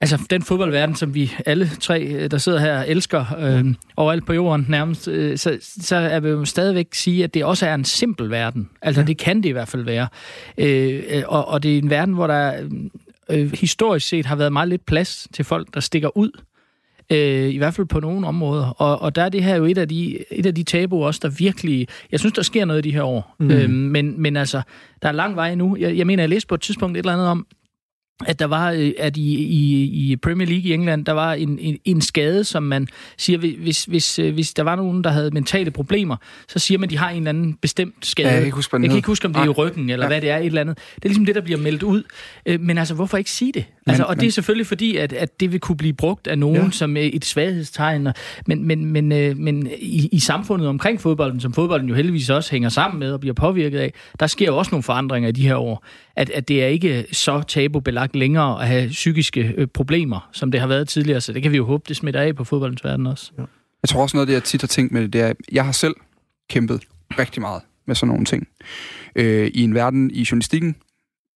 altså 0.00 0.18
den 0.30 0.42
fodboldverden, 0.42 0.94
som 0.94 1.14
vi 1.14 1.32
alle 1.46 1.70
tre, 1.80 2.02
øh, 2.02 2.30
der 2.30 2.38
sidder 2.38 2.60
her, 2.60 2.82
elsker 2.82 3.24
øh, 3.38 3.74
overalt 3.96 4.26
på 4.26 4.32
jorden 4.32 4.66
nærmest, 4.68 5.08
øh, 5.08 5.38
så, 5.38 5.58
så 5.60 5.96
er 5.96 6.20
vi 6.20 6.28
jo 6.28 6.44
stadigvæk 6.44 6.86
sige, 6.92 7.24
at 7.24 7.34
det 7.34 7.44
også 7.44 7.66
er 7.66 7.74
en 7.74 7.84
simpel 7.84 8.30
verden. 8.30 8.68
Altså 8.82 9.00
ja. 9.00 9.06
det 9.06 9.18
kan 9.18 9.36
det 9.36 9.48
i 9.48 9.52
hvert 9.52 9.68
fald 9.68 9.84
være. 9.84 10.08
Øh, 10.58 11.22
og, 11.26 11.48
og 11.48 11.62
det 11.62 11.74
er 11.74 11.78
en 11.78 11.90
verden, 11.90 12.14
hvor 12.14 12.26
der 12.26 12.52
øh, 13.32 13.52
historisk 13.52 14.08
set 14.08 14.26
har 14.26 14.36
været 14.36 14.52
meget 14.52 14.68
lidt 14.68 14.86
plads 14.86 15.28
til 15.32 15.44
folk, 15.44 15.74
der 15.74 15.80
stikker 15.80 16.16
ud. 16.16 16.30
Øh, 17.12 17.48
I 17.54 17.56
hvert 17.56 17.74
fald 17.74 17.86
på 17.86 18.00
nogle 18.00 18.26
områder. 18.26 18.66
Og, 18.66 19.02
og 19.02 19.14
der 19.14 19.22
er 19.22 19.28
det 19.28 19.44
her 19.44 19.56
jo 19.56 19.64
et 19.64 19.78
af 19.78 19.88
de, 19.88 20.18
et 20.30 20.46
af 20.46 20.54
de 20.54 20.62
tabuer 20.62 21.06
også, 21.06 21.20
der 21.22 21.28
virkelig... 21.28 21.88
Jeg 22.12 22.20
synes, 22.20 22.32
der 22.32 22.42
sker 22.42 22.64
noget 22.64 22.86
i 22.86 22.88
de 22.88 22.94
her 22.94 23.02
år. 23.02 23.36
Mm. 23.38 23.50
Øh, 23.50 23.70
men, 23.70 24.22
men 24.22 24.36
altså, 24.36 24.62
der 25.02 25.08
er 25.08 25.12
lang 25.12 25.36
vej 25.36 25.54
nu. 25.54 25.76
Jeg, 25.76 25.96
jeg 25.96 26.06
mener, 26.06 26.22
jeg 26.22 26.30
læste 26.30 26.46
på 26.46 26.54
et 26.54 26.60
tidspunkt 26.60 26.96
et 26.96 27.02
eller 27.02 27.12
andet 27.12 27.26
om, 27.26 27.46
at 28.26 28.38
der 28.38 28.44
var, 28.44 28.70
øh, 28.70 28.92
at 28.98 29.16
i, 29.16 29.34
i, 29.34 29.82
i 30.12 30.16
Premier 30.16 30.48
League 30.48 30.64
i 30.64 30.72
England, 30.72 31.04
der 31.04 31.12
var 31.12 31.32
en, 31.32 31.58
en, 31.58 31.78
en 31.84 32.00
skade, 32.00 32.44
som 32.44 32.62
man 32.62 32.88
siger, 33.16 33.38
hvis, 33.38 33.84
hvis, 33.84 34.18
øh, 34.18 34.34
hvis 34.34 34.54
der 34.54 34.62
var 34.62 34.76
nogen, 34.76 35.04
der 35.04 35.10
havde 35.10 35.30
mentale 35.30 35.70
problemer, 35.70 36.16
så 36.48 36.58
siger 36.58 36.78
man, 36.78 36.86
at 36.86 36.90
de 36.90 36.98
har 36.98 37.10
en 37.10 37.16
eller 37.16 37.28
anden 37.28 37.54
bestemt 37.54 38.06
skade. 38.06 38.28
Ja, 38.28 38.32
jeg 38.32 38.40
kan 38.40 38.46
ikke 38.46 38.56
huske, 38.56 38.76
jeg 38.76 38.88
kan 38.88 38.96
ikke 38.96 39.06
huske 39.06 39.26
om 39.26 39.32
det 39.34 39.40
er 39.40 39.44
i 39.44 39.48
ryggen, 39.48 39.90
eller 39.90 40.06
ja. 40.06 40.08
hvad 40.08 40.20
det 40.20 40.30
er, 40.30 40.36
et 40.36 40.46
eller 40.46 40.60
andet. 40.60 40.78
Det 40.94 41.04
er 41.04 41.08
ligesom 41.08 41.26
det, 41.26 41.34
der 41.34 41.40
bliver 41.40 41.58
meldt 41.58 41.82
ud. 41.82 42.02
Øh, 42.46 42.60
men 42.60 42.78
altså, 42.78 42.94
hvorfor 42.94 43.16
ikke 43.16 43.30
sige 43.30 43.52
det? 43.52 43.64
Altså, 43.86 44.02
men, 44.02 44.08
og 44.08 44.20
det 44.20 44.26
er 44.26 44.30
selvfølgelig 44.30 44.66
fordi, 44.66 44.96
at, 44.96 45.12
at 45.12 45.40
det 45.40 45.52
vil 45.52 45.60
kunne 45.60 45.76
blive 45.76 45.92
brugt 45.92 46.26
af 46.26 46.38
nogen 46.38 46.64
ja. 46.64 46.70
som 46.70 46.96
et 46.96 47.24
svaghedstegn. 47.24 48.08
Men, 48.46 48.64
men, 48.64 48.86
men, 48.86 49.08
men 49.44 49.70
i, 49.78 50.08
i 50.12 50.18
samfundet 50.18 50.68
omkring 50.68 51.00
fodbolden, 51.00 51.40
som 51.40 51.52
fodbolden 51.52 51.88
jo 51.88 51.94
heldigvis 51.94 52.30
også 52.30 52.50
hænger 52.50 52.68
sammen 52.68 53.00
med 53.00 53.12
og 53.12 53.20
bliver 53.20 53.34
påvirket 53.34 53.78
af, 53.78 53.94
der 54.20 54.26
sker 54.26 54.46
jo 54.46 54.56
også 54.56 54.70
nogle 54.70 54.82
forandringer 54.82 55.28
i 55.28 55.32
de 55.32 55.42
her 55.42 55.56
år. 55.56 55.84
At, 56.20 56.30
at 56.30 56.48
det 56.48 56.62
er 56.62 56.66
ikke 56.66 57.06
så 57.12 57.42
tabubelagt 57.42 58.16
længere 58.16 58.62
at 58.62 58.68
have 58.68 58.88
psykiske 58.88 59.54
øh, 59.56 59.66
problemer, 59.66 60.28
som 60.32 60.50
det 60.50 60.60
har 60.60 60.66
været 60.66 60.88
tidligere. 60.88 61.20
Så 61.20 61.32
det 61.32 61.42
kan 61.42 61.52
vi 61.52 61.56
jo 61.56 61.64
håbe, 61.66 61.84
det 61.88 61.96
smitter 61.96 62.20
af 62.20 62.36
på 62.36 62.44
fodboldens 62.44 62.84
verden 62.84 63.06
også. 63.06 63.32
Ja. 63.38 63.42
Jeg 63.82 63.88
tror 63.88 64.02
også 64.02 64.16
noget 64.16 64.26
af 64.26 64.26
det, 64.26 64.34
jeg 64.34 64.42
tit 64.42 64.60
har 64.60 64.68
tænkt 64.68 64.92
med 64.92 65.02
det, 65.02 65.12
det 65.12 65.20
er, 65.20 65.32
jeg 65.52 65.64
har 65.64 65.72
selv 65.72 65.94
kæmpet 66.50 66.82
rigtig 67.18 67.40
meget 67.40 67.62
med 67.86 67.94
sådan 67.94 68.08
nogle 68.08 68.24
ting. 68.24 68.48
Øh, 69.16 69.50
I 69.54 69.62
en 69.62 69.74
verden 69.74 70.10
i 70.10 70.26
journalistikken, 70.30 70.76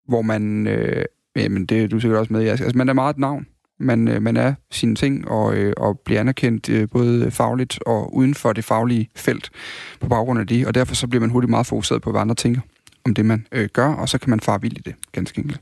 hvor 0.08 0.22
man, 0.22 0.68
øh, 0.68 1.06
jamen 1.36 1.66
det 1.66 1.84
er 1.84 1.88
du 1.88 2.00
sikkert 2.00 2.20
også 2.20 2.34
med, 2.34 2.48
altså, 2.48 2.66
altså 2.66 2.78
man 2.78 2.90
er 2.90 2.94
meget 2.94 3.14
et 3.14 3.20
navn. 3.20 3.48
Man, 3.80 4.08
øh, 4.08 4.22
man 4.22 4.38
er 4.38 4.54
sine 4.72 4.96
ting 4.96 5.28
og, 5.28 5.56
øh, 5.56 5.74
og 5.78 6.00
bliver 6.00 6.20
anerkendt 6.20 6.70
øh, 6.70 6.90
både 6.90 7.32
fagligt 7.32 7.80
og 7.86 8.16
uden 8.16 8.34
for 8.34 8.54
det 8.54 8.64
faglige 8.64 9.10
felt 9.16 9.50
på 10.00 10.08
baggrund 10.08 10.40
af 10.40 10.48
det, 10.48 10.68
og 10.68 10.76
derfor 10.76 10.96
så 10.96 11.08
bliver 11.08 11.22
man 11.22 11.30
hurtigt 11.30 11.50
meget 11.50 11.66
fokuseret 11.66 12.02
på, 12.02 12.12
hvad 12.12 12.22
andre 12.22 12.36
tænker 12.36 12.62
om 13.06 13.14
det, 13.14 13.26
man 13.26 13.48
øh, 13.52 13.70
gør, 13.74 13.88
og 13.88 14.10
så 14.10 14.18
kan 14.18 14.30
man 14.30 14.40
fare 14.40 14.62
vildt 14.62 14.78
i 14.78 14.82
det, 14.82 14.96
ganske 15.12 15.40
enkelt 15.40 15.62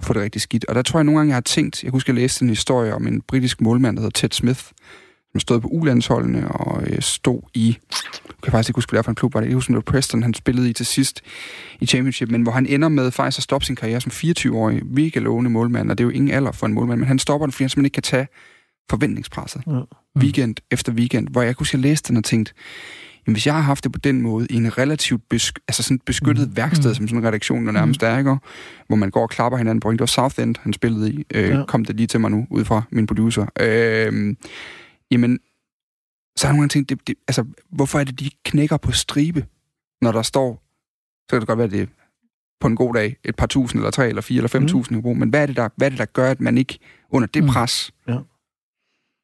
få 0.00 0.12
det 0.12 0.22
rigtig 0.22 0.40
skidt. 0.40 0.64
Og 0.64 0.74
der 0.74 0.82
tror 0.82 0.98
jeg 0.98 1.04
nogle 1.04 1.18
gange, 1.18 1.30
jeg 1.30 1.36
har 1.36 1.40
tænkt, 1.40 1.84
jeg 1.84 1.92
husker, 1.92 2.12
jeg 2.12 2.20
læste 2.20 2.42
en 2.42 2.48
historie 2.48 2.94
om 2.94 3.06
en 3.06 3.20
britisk 3.20 3.60
målmand, 3.60 3.96
der 3.96 4.02
hedder 4.02 4.18
Ted 4.18 4.30
Smith, 4.32 4.60
som 5.32 5.40
stod 5.40 5.60
på 5.60 5.68
ulandsholdene 5.68 6.48
og 6.48 6.82
øh, 6.86 7.02
stod 7.02 7.40
i, 7.54 7.78
jeg 8.18 8.42
kan 8.42 8.50
faktisk 8.50 8.68
ikke 8.68 8.76
huske, 8.76 8.90
hvad 8.90 8.98
det 8.98 9.02
er 9.02 9.04
for 9.04 9.10
en 9.10 9.14
klub, 9.14 9.34
var 9.34 9.40
det, 9.40 9.48
jeg 9.48 9.54
husker, 9.54 9.72
det 9.72 9.76
var 9.86 9.92
Preston, 9.92 10.22
han 10.22 10.34
spillede 10.34 10.70
i 10.70 10.72
til 10.72 10.86
sidst 10.86 11.22
i 11.80 11.86
Championship, 11.86 12.30
men 12.30 12.42
hvor 12.42 12.52
han 12.52 12.66
ender 12.66 12.88
med 12.88 13.10
faktisk 13.10 13.38
at 13.38 13.42
stoppe 13.42 13.66
sin 13.66 13.76
karriere 13.76 14.00
som 14.00 14.12
24-årig, 14.12 14.82
virkelig 14.84 15.22
lovende 15.22 15.50
målmand, 15.50 15.90
og 15.90 15.98
det 15.98 16.04
er 16.04 16.06
jo 16.06 16.10
ingen 16.10 16.30
alder 16.30 16.52
for 16.52 16.66
en 16.66 16.72
målmand, 16.72 17.00
men 17.00 17.08
han 17.08 17.18
stopper 17.18 17.46
den, 17.46 17.52
fordi 17.52 17.64
han 17.64 17.68
simpelthen 17.68 17.84
ikke 17.84 17.94
kan 17.94 18.02
tage 18.02 18.28
forventningspresset. 18.90 19.62
Ja. 19.66 19.80
Weekend 20.16 20.56
efter 20.70 20.92
weekend, 20.92 21.28
hvor 21.28 21.42
jeg 21.42 21.56
kunne 21.56 21.60
huske, 21.60 21.76
jeg 21.76 21.82
læste 21.82 22.08
den 22.08 22.16
og 22.16 22.24
tænkte, 22.24 22.52
jamen, 23.26 23.34
hvis 23.34 23.46
jeg 23.46 23.54
har 23.54 23.60
haft 23.60 23.84
det 23.84 23.92
på 23.92 23.98
den 23.98 24.22
måde, 24.22 24.46
i 24.50 24.54
en 24.54 24.78
relativt 24.78 25.22
besk- 25.34 25.58
altså 25.68 25.82
sådan 25.82 25.98
beskyttet 25.98 26.48
mm. 26.48 26.56
værksted, 26.56 26.90
mm. 26.90 26.94
som 26.94 27.08
sådan 27.08 27.22
en 27.22 27.26
redaktion 27.26 27.66
der 27.66 27.72
nærmest 27.72 28.02
mm. 28.02 28.08
er, 28.08 28.18
ikke? 28.18 28.36
hvor 28.86 28.96
man 28.96 29.10
går 29.10 29.22
og 29.22 29.30
klapper 29.30 29.58
hinanden 29.58 29.80
på, 29.80 29.92
det 29.92 30.00
var 30.00 30.06
Southend, 30.06 30.54
han 30.60 30.72
spillede 30.72 31.12
i, 31.12 31.24
øh, 31.34 31.48
ja. 31.48 31.64
kom 31.68 31.84
det 31.84 31.96
lige 31.96 32.06
til 32.06 32.20
mig 32.20 32.30
nu, 32.30 32.46
ud 32.50 32.64
fra 32.64 32.82
min 32.90 33.06
producer. 33.06 33.46
Øh, 33.60 34.36
jamen, 35.10 35.38
så 36.36 36.46
har 36.46 36.54
jeg 36.54 36.56
nogle 36.56 36.68
tænkt, 36.68 36.90
det, 36.90 37.06
det, 37.06 37.14
altså, 37.28 37.44
hvorfor 37.70 37.98
er 37.98 38.04
det, 38.04 38.20
de 38.20 38.30
knækker 38.44 38.76
på 38.76 38.92
stribe, 38.92 39.46
når 40.02 40.12
der 40.12 40.22
står, 40.22 40.62
så 41.20 41.30
kan 41.30 41.40
det 41.40 41.48
godt 41.48 41.58
være, 41.58 41.68
det 41.68 41.88
på 42.60 42.66
en 42.66 42.76
god 42.76 42.94
dag 42.94 43.16
et 43.24 43.36
par 43.36 43.46
tusind, 43.46 43.80
eller 43.80 43.90
tre, 43.90 44.08
eller 44.08 44.22
fire, 44.22 44.36
eller 44.36 44.48
fem 44.48 44.62
mm. 44.62 44.68
tusind 44.68 44.96
euro, 44.96 45.14
men 45.14 45.28
hvad 45.28 45.42
er, 45.42 45.46
det, 45.46 45.56
der, 45.56 45.68
hvad 45.76 45.86
er 45.86 45.90
det, 45.90 45.98
der 45.98 46.04
gør, 46.04 46.30
at 46.30 46.40
man 46.40 46.58
ikke 46.58 46.78
under 47.10 47.28
det 47.28 47.42
mm. 47.42 47.48
pres 47.48 47.92
ja. 48.08 48.18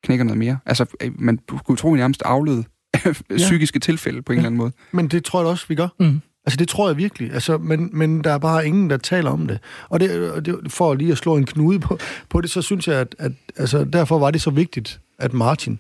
knækker 0.05 0.25
noget 0.25 0.39
mere? 0.39 0.59
Altså, 0.67 0.87
øh, 1.03 1.21
man 1.21 1.39
kunne 1.67 1.77
tro, 1.77 1.93
at 1.93 1.99
nærmest 1.99 2.23
aflede 2.25 2.65
psykiske 3.37 3.77
ja. 3.77 3.81
tilfælde 3.81 4.23
på 4.23 4.33
en 4.33 4.37
ja. 4.37 4.41
eller 4.41 4.47
anden 4.47 4.59
måde. 4.59 4.73
Men 4.93 5.09
det 5.09 5.25
tror 5.25 5.41
jeg 5.41 5.49
også, 5.49 5.65
vi 5.69 5.75
gør. 5.75 5.89
Mm. 6.01 6.21
Altså, 6.45 6.57
det 6.57 6.69
tror 6.69 6.89
jeg 6.89 6.97
virkelig. 6.97 7.33
Altså, 7.33 7.59
men, 7.59 7.91
men 7.93 8.25
der 8.25 8.33
er 8.33 8.39
bare 8.39 8.67
ingen, 8.67 8.91
der 8.91 8.97
taler 8.97 9.31
om 9.31 9.47
det. 9.47 9.59
Og 9.89 10.01
det, 10.01 10.47
det, 10.47 10.73
for 10.73 10.95
lige 10.95 11.13
at 11.13 11.19
slå 11.19 11.37
en 11.37 11.47
knude 11.47 11.81
på, 11.81 11.99
på 12.29 12.41
det, 12.41 12.51
så 12.51 12.63
synes 12.63 12.89
jeg, 12.89 12.97
at, 12.97 13.15
at 13.19 13.33
altså, 13.57 13.85
derfor 13.85 14.19
var 14.19 14.31
det 14.31 14.43
så 14.43 14.51
vigtigt, 14.51 15.01
at 15.19 15.33
Martin 15.33 15.79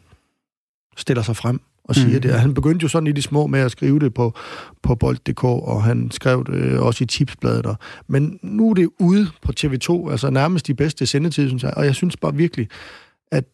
stiller 0.97 1.23
sig 1.23 1.37
frem 1.37 1.61
og 1.85 1.95
siger 1.95 2.14
mm. 2.14 2.21
det. 2.21 2.40
Han 2.40 2.54
begyndte 2.54 2.85
jo 2.85 2.88
sådan 2.88 3.07
i 3.07 3.12
de 3.12 3.23
små 3.23 3.47
med 3.47 3.61
at 3.61 3.71
skrive 3.71 3.99
det 3.99 4.14
på, 4.14 4.35
på 4.83 4.95
bold.dk, 4.95 5.45
og 5.45 5.83
han 5.83 6.11
skrev 6.11 6.45
det 6.47 6.78
også 6.78 7.04
i 7.04 7.07
tipsbladet. 7.07 7.66
Og, 7.66 7.76
men 8.09 8.38
nu 8.42 8.71
er 8.71 8.75
det 8.75 8.88
ude 8.99 9.31
på 9.42 9.52
TV2, 9.61 10.11
altså 10.11 10.31
nærmest 10.31 10.66
de 10.66 10.75
bedste 10.75 11.07
sendetid, 11.07 11.49
synes 11.49 11.62
jeg. 11.62 11.75
Og 11.76 11.85
jeg 11.85 11.95
synes 11.95 12.16
bare 12.16 12.35
virkelig, 12.35 12.69
at 13.33 13.45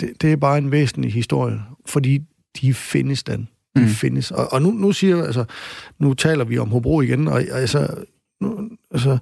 det, 0.00 0.22
det 0.22 0.32
er 0.32 0.36
bare 0.36 0.58
en 0.58 0.72
væsentlig 0.72 1.12
historie, 1.12 1.60
fordi 1.86 2.20
de 2.60 2.74
findes 2.74 3.22
den. 3.22 3.48
De 3.76 3.80
mm. 3.80 3.88
findes. 3.88 4.30
Og, 4.30 4.52
og 4.52 4.62
nu, 4.62 4.70
nu 4.70 4.92
siger 4.92 5.24
altså, 5.24 5.44
nu 5.98 6.14
taler 6.14 6.44
vi 6.44 6.58
om 6.58 6.70
Hobro 6.70 7.00
igen, 7.00 7.28
og 7.28 7.42
altså, 7.42 8.04
nu, 8.40 8.70
altså, 8.90 9.18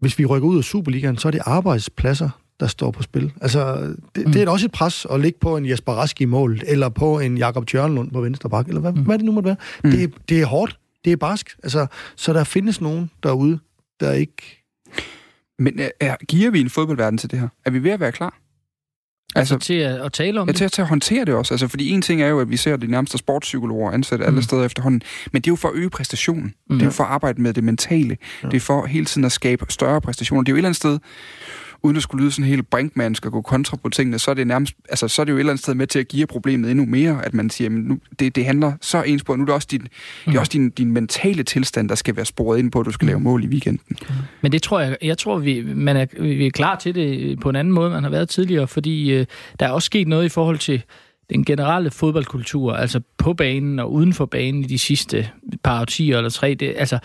hvis 0.00 0.18
vi 0.18 0.24
rykker 0.24 0.48
ud 0.48 0.58
af 0.58 0.64
Superligaen, 0.64 1.18
så 1.18 1.28
er 1.28 1.32
det 1.32 1.40
arbejdspladser, 1.44 2.30
der 2.60 2.66
står 2.66 2.90
på 2.90 3.02
spil. 3.02 3.32
Altså, 3.40 3.94
det, 4.14 4.26
mm. 4.26 4.32
det 4.32 4.42
er 4.42 4.50
også 4.50 4.66
et 4.66 4.72
pres 4.72 5.06
at 5.10 5.20
ligge 5.20 5.38
på 5.40 5.56
en 5.56 5.68
Jesper 5.68 5.92
Rask 5.92 6.20
i 6.20 6.24
målet, 6.24 6.64
eller 6.66 6.88
på 6.88 7.18
en 7.18 7.38
Jakob 7.38 7.66
Tjørnlund 7.66 8.10
på 8.10 8.20
venstre 8.20 8.50
bak, 8.50 8.68
eller 8.68 8.80
hvad, 8.80 8.92
mm. 8.92 9.02
hvad 9.02 9.18
det 9.18 9.24
nu 9.24 9.32
måtte 9.32 9.46
være. 9.46 9.56
Mm. 9.84 9.90
Det, 9.90 10.14
det 10.28 10.40
er 10.40 10.46
hårdt, 10.46 10.78
det 11.04 11.12
er 11.12 11.16
barsk. 11.16 11.56
Altså, 11.62 11.86
så 12.16 12.32
der 12.32 12.44
findes 12.44 12.80
nogen 12.80 13.10
derude, 13.22 13.58
der 14.00 14.12
ikke... 14.12 14.64
Men 15.58 15.80
er, 16.00 16.16
giver 16.28 16.50
vi 16.50 16.60
en 16.60 16.70
fodboldverden 16.70 17.18
til 17.18 17.30
det 17.30 17.38
her? 17.40 17.48
Er 17.64 17.70
vi 17.70 17.82
ved 17.82 17.90
at 17.90 18.00
være 18.00 18.12
klar? 18.12 18.38
Altså, 19.34 19.54
altså 19.54 19.66
til 19.66 19.74
at, 19.74 20.00
at 20.00 20.12
tale 20.12 20.40
om 20.40 20.48
ja, 20.48 20.52
det? 20.52 20.56
til 20.56 20.64
at, 20.64 20.72
til 20.72 20.82
at 20.82 20.88
håndtere 20.88 21.24
det 21.24 21.34
også. 21.34 21.54
Altså, 21.54 21.68
fordi 21.68 21.90
en 21.90 22.02
ting 22.02 22.22
er 22.22 22.28
jo, 22.28 22.40
at 22.40 22.50
vi 22.50 22.56
ser 22.56 22.76
de 22.76 22.86
nærmeste 22.86 23.18
sportspsykologer 23.18 23.90
ansat 23.90 24.20
mm. 24.20 24.26
alle 24.26 24.42
steder 24.42 24.64
efterhånden, 24.64 25.02
men 25.32 25.42
det 25.42 25.48
er 25.48 25.52
jo 25.52 25.56
for 25.56 25.68
at 25.68 25.74
øge 25.74 25.90
præstationen. 25.90 26.54
Mm. 26.70 26.76
Det 26.76 26.82
er 26.82 26.86
jo 26.86 26.92
for 26.92 27.04
at 27.04 27.10
arbejde 27.10 27.42
med 27.42 27.52
det 27.52 27.64
mentale. 27.64 28.16
Ja. 28.42 28.48
Det 28.48 28.56
er 28.56 28.60
for 28.60 28.86
hele 28.86 29.04
tiden 29.04 29.24
at 29.24 29.32
skabe 29.32 29.66
større 29.68 30.00
præstationer. 30.00 30.42
Det 30.42 30.48
er 30.48 30.52
jo 30.52 30.56
et 30.56 30.58
eller 30.58 30.68
andet 30.68 30.76
sted, 30.76 30.98
uden 31.84 31.96
at 31.96 32.02
skulle 32.02 32.22
lyde 32.22 32.32
sådan 32.32 32.44
helt 32.44 32.70
Brinkman 32.70 33.14
skal 33.14 33.30
gå 33.30 33.42
kontra 33.42 33.76
på 33.76 33.88
tingene, 33.88 34.18
så 34.18 34.30
er 34.30 34.34
det 34.34 34.46
nærmest, 34.46 34.74
altså, 34.88 35.08
så 35.08 35.22
er 35.22 35.24
det 35.24 35.32
jo 35.32 35.36
et 35.36 35.40
eller 35.40 35.52
andet 35.52 35.62
sted 35.62 35.74
med 35.74 35.86
til 35.86 35.98
at 35.98 36.08
give 36.08 36.26
problemet 36.26 36.70
endnu 36.70 36.84
mere, 36.84 37.24
at 37.24 37.34
man 37.34 37.50
siger, 37.50 37.70
men 37.70 37.82
nu, 37.82 37.98
det, 38.18 38.36
det 38.36 38.44
handler 38.44 38.72
så 38.80 39.02
ens 39.02 39.24
på, 39.24 39.36
nu 39.36 39.42
er 39.42 39.46
det 39.46 39.54
også, 39.54 39.68
din, 39.70 39.80
mm. 39.80 39.88
det 40.24 40.26
er 40.26 40.32
mm. 40.32 40.38
også 40.38 40.50
din, 40.52 40.70
din 40.70 40.92
mentale 40.92 41.42
tilstand, 41.42 41.88
der 41.88 41.94
skal 41.94 42.16
være 42.16 42.24
sporet 42.24 42.58
ind 42.58 42.72
på, 42.72 42.80
at 42.80 42.86
du 42.86 42.90
skal 42.90 43.06
lave 43.06 43.18
mm. 43.18 43.24
mål 43.24 43.44
i 43.44 43.46
weekenden. 43.46 43.96
Men 44.40 44.52
det 44.52 44.62
tror 44.62 44.80
jeg, 44.80 44.96
jeg 45.02 45.18
tror, 45.18 45.38
vi, 45.38 45.62
man 45.74 45.96
er, 45.96 46.06
vi 46.20 46.46
er 46.46 46.50
klar 46.50 46.76
til 46.76 46.94
det 46.94 47.40
på 47.40 47.48
en 47.48 47.56
anden 47.56 47.74
måde, 47.74 47.90
man 47.90 48.02
har 48.02 48.10
været 48.10 48.28
tidligere, 48.28 48.68
fordi 48.68 49.12
øh, 49.12 49.26
der 49.60 49.66
er 49.66 49.70
også 49.70 49.86
sket 49.86 50.08
noget 50.08 50.24
i 50.24 50.28
forhold 50.28 50.58
til 50.58 50.82
den 51.30 51.44
generelle 51.44 51.90
fodboldkultur, 51.90 52.72
altså 52.72 53.00
på 53.18 53.34
banen 53.34 53.78
og 53.78 53.92
uden 53.92 54.12
for 54.12 54.26
banen 54.26 54.64
i 54.64 54.66
de 54.66 54.78
sidste 54.78 55.28
par 55.62 55.80
årtier 55.80 56.16
eller 56.16 56.30
tre, 56.30 56.54
det, 56.54 56.74
altså, 56.76 56.98